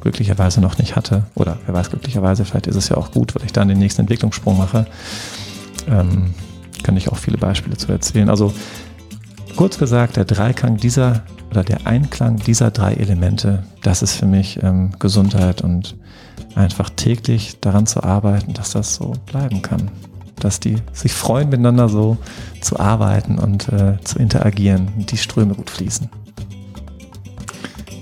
glücklicherweise 0.00 0.62
noch 0.62 0.78
nicht 0.78 0.96
hatte. 0.96 1.24
Oder 1.34 1.58
wer 1.66 1.74
weiß, 1.74 1.90
glücklicherweise, 1.90 2.46
vielleicht 2.46 2.68
ist 2.68 2.76
es 2.76 2.88
ja 2.88 2.96
auch 2.96 3.10
gut, 3.10 3.34
weil 3.34 3.44
ich 3.44 3.52
dann 3.52 3.68
den 3.68 3.78
nächsten 3.78 4.00
Entwicklungssprung 4.00 4.56
mache. 4.56 4.86
Ähm, 5.90 6.32
kann 6.82 6.96
ich 6.96 7.12
auch 7.12 7.18
viele 7.18 7.36
Beispiele 7.36 7.76
zu 7.76 7.92
erzählen. 7.92 8.30
Also 8.30 8.54
kurz 9.56 9.76
gesagt, 9.78 10.16
der 10.16 10.24
Dreiklang 10.24 10.78
dieser 10.78 11.22
oder 11.50 11.64
der 11.64 11.86
Einklang 11.86 12.36
dieser 12.36 12.70
drei 12.70 12.94
Elemente, 12.94 13.64
das 13.82 14.00
ist 14.00 14.14
für 14.14 14.26
mich 14.26 14.62
ähm, 14.62 14.92
Gesundheit 14.98 15.60
und 15.60 15.96
einfach 16.54 16.88
täglich 16.88 17.60
daran 17.60 17.86
zu 17.86 18.02
arbeiten, 18.02 18.54
dass 18.54 18.70
das 18.70 18.94
so 18.94 19.12
bleiben 19.26 19.60
kann 19.60 19.90
dass 20.44 20.60
die 20.60 20.76
sich 20.92 21.12
freuen, 21.12 21.48
miteinander 21.48 21.88
so 21.88 22.16
zu 22.60 22.78
arbeiten 22.78 23.38
und 23.38 23.68
äh, 23.68 23.98
zu 24.02 24.18
interagieren 24.18 24.88
und 24.96 25.10
die 25.10 25.16
Ströme 25.16 25.54
gut 25.54 25.70
fließen. 25.70 26.08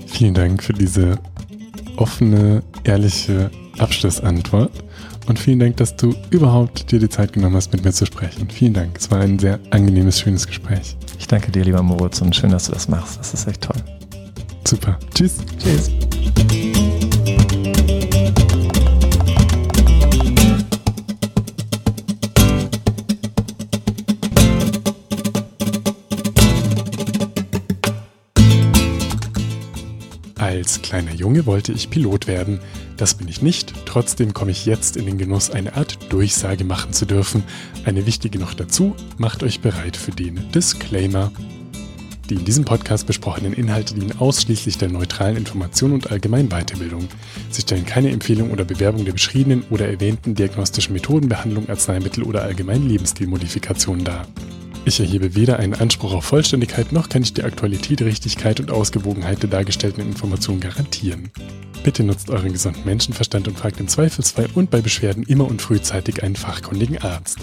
Vielen 0.07 0.33
Dank 0.33 0.63
für 0.63 0.73
diese 0.73 1.19
offene, 1.97 2.63
ehrliche 2.83 3.51
Abschlussantwort. 3.77 4.71
Und 5.27 5.37
vielen 5.39 5.59
Dank, 5.59 5.77
dass 5.77 5.95
du 5.95 6.15
überhaupt 6.29 6.89
dir 6.91 6.99
die 6.99 7.09
Zeit 7.09 7.33
genommen 7.33 7.55
hast, 7.55 7.73
mit 7.73 7.83
mir 7.83 7.91
zu 7.91 8.05
sprechen. 8.05 8.49
Vielen 8.49 8.73
Dank. 8.73 8.97
Es 8.97 9.11
war 9.11 9.19
ein 9.19 9.37
sehr 9.37 9.59
angenehmes, 9.71 10.19
schönes 10.19 10.47
Gespräch. 10.47 10.95
Ich 11.19 11.27
danke 11.27 11.51
dir, 11.51 11.65
lieber 11.65 11.83
Moritz, 11.83 12.21
und 12.21 12.33
schön, 12.33 12.51
dass 12.51 12.67
du 12.67 12.71
das 12.71 12.87
machst. 12.87 13.19
Das 13.19 13.33
ist 13.33 13.45
echt 13.45 13.61
toll. 13.61 13.75
Super. 14.65 14.97
Tschüss. 15.13 15.35
Tschüss. 15.61 15.91
Als 30.67 30.81
kleiner 30.81 31.13
Junge 31.13 31.45
wollte 31.45 31.71
ich 31.71 31.89
Pilot 31.89 32.27
werden. 32.27 32.59
Das 32.97 33.13
bin 33.13 33.29
ich 33.29 33.41
nicht. 33.41 33.73
Trotzdem 33.85 34.33
komme 34.33 34.51
ich 34.51 34.65
jetzt 34.65 34.97
in 34.97 35.05
den 35.05 35.17
Genuss, 35.17 35.49
eine 35.49 35.77
Art 35.77 36.11
Durchsage 36.11 36.65
machen 36.65 36.91
zu 36.91 37.05
dürfen. 37.05 37.43
Eine 37.85 38.05
wichtige 38.05 38.37
noch 38.37 38.53
dazu, 38.53 38.93
macht 39.17 39.43
euch 39.43 39.61
bereit 39.61 39.95
für 39.95 40.11
den 40.11 40.51
Disclaimer. 40.51 41.31
Die 42.29 42.33
in 42.35 42.43
diesem 42.43 42.65
Podcast 42.65 43.07
besprochenen 43.07 43.53
Inhalte 43.53 43.93
dienen 43.93 44.19
ausschließlich 44.19 44.77
der 44.77 44.89
neutralen 44.89 45.37
Information 45.37 45.93
und 45.93 46.11
allgemeinen 46.11 46.49
Weiterbildung. 46.49 47.07
Sie 47.49 47.61
stellen 47.61 47.85
keine 47.85 48.11
Empfehlung 48.11 48.51
oder 48.51 48.65
Bewerbung 48.65 49.05
der 49.05 49.13
beschriebenen 49.13 49.63
oder 49.69 49.87
erwähnten 49.87 50.35
diagnostischen 50.35 50.91
Methoden, 50.91 51.29
Behandlung, 51.29 51.69
Arzneimittel 51.69 52.23
oder 52.23 52.43
allgemeinen 52.43 52.89
Lebensstilmodifikationen 52.89 54.03
dar. 54.03 54.27
Ich 54.87 55.01
erhebe 55.01 55.35
weder 55.35 55.59
einen 55.59 55.73
Anspruch 55.73 56.13
auf 56.13 56.23
Vollständigkeit 56.23 56.93
noch 56.93 57.09
kann 57.09 57.21
ich 57.21 57.33
die 57.33 57.43
Aktualität, 57.43 58.01
Richtigkeit 58.01 58.61
und 58.61 58.71
Ausgewogenheit 58.71 59.43
der 59.43 59.49
dargestellten 59.49 60.01
Informationen 60.01 60.61
garantieren. 60.61 61.29
Bitte 61.83 62.05
nutzt 62.05 62.29
euren 62.29 62.53
gesunden 62.53 62.85
Menschenverstand 62.85 63.49
und 63.49 63.59
fragt 63.59 63.81
im 63.81 63.89
Zweifelsfall 63.89 64.47
und 64.55 64.71
bei 64.71 64.79
Beschwerden 64.79 65.23
immer 65.23 65.45
und 65.45 65.61
frühzeitig 65.61 66.23
einen 66.23 66.37
fachkundigen 66.37 66.99
Arzt. 66.99 67.39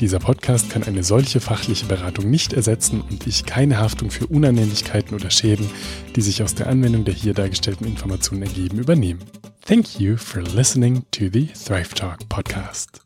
Dieser 0.00 0.20
Podcast 0.20 0.70
kann 0.70 0.84
eine 0.84 1.04
solche 1.04 1.40
fachliche 1.40 1.84
Beratung 1.84 2.30
nicht 2.30 2.54
ersetzen 2.54 3.02
und 3.02 3.26
ich 3.26 3.44
keine 3.44 3.76
Haftung 3.76 4.10
für 4.10 4.26
Unannehmlichkeiten 4.28 5.14
oder 5.14 5.28
Schäden, 5.28 5.68
die 6.16 6.22
sich 6.22 6.42
aus 6.42 6.54
der 6.54 6.68
Anwendung 6.68 7.04
der 7.04 7.12
hier 7.12 7.34
dargestellten 7.34 7.86
Informationen 7.86 8.44
ergeben, 8.44 8.78
übernehmen. 8.78 9.20
Thank 9.66 10.00
you 10.00 10.16
for 10.16 10.40
listening 10.40 11.04
to 11.10 11.26
the 11.30 11.48
Thrive 11.48 11.92
Talk 11.94 12.26
podcast. 12.30 13.05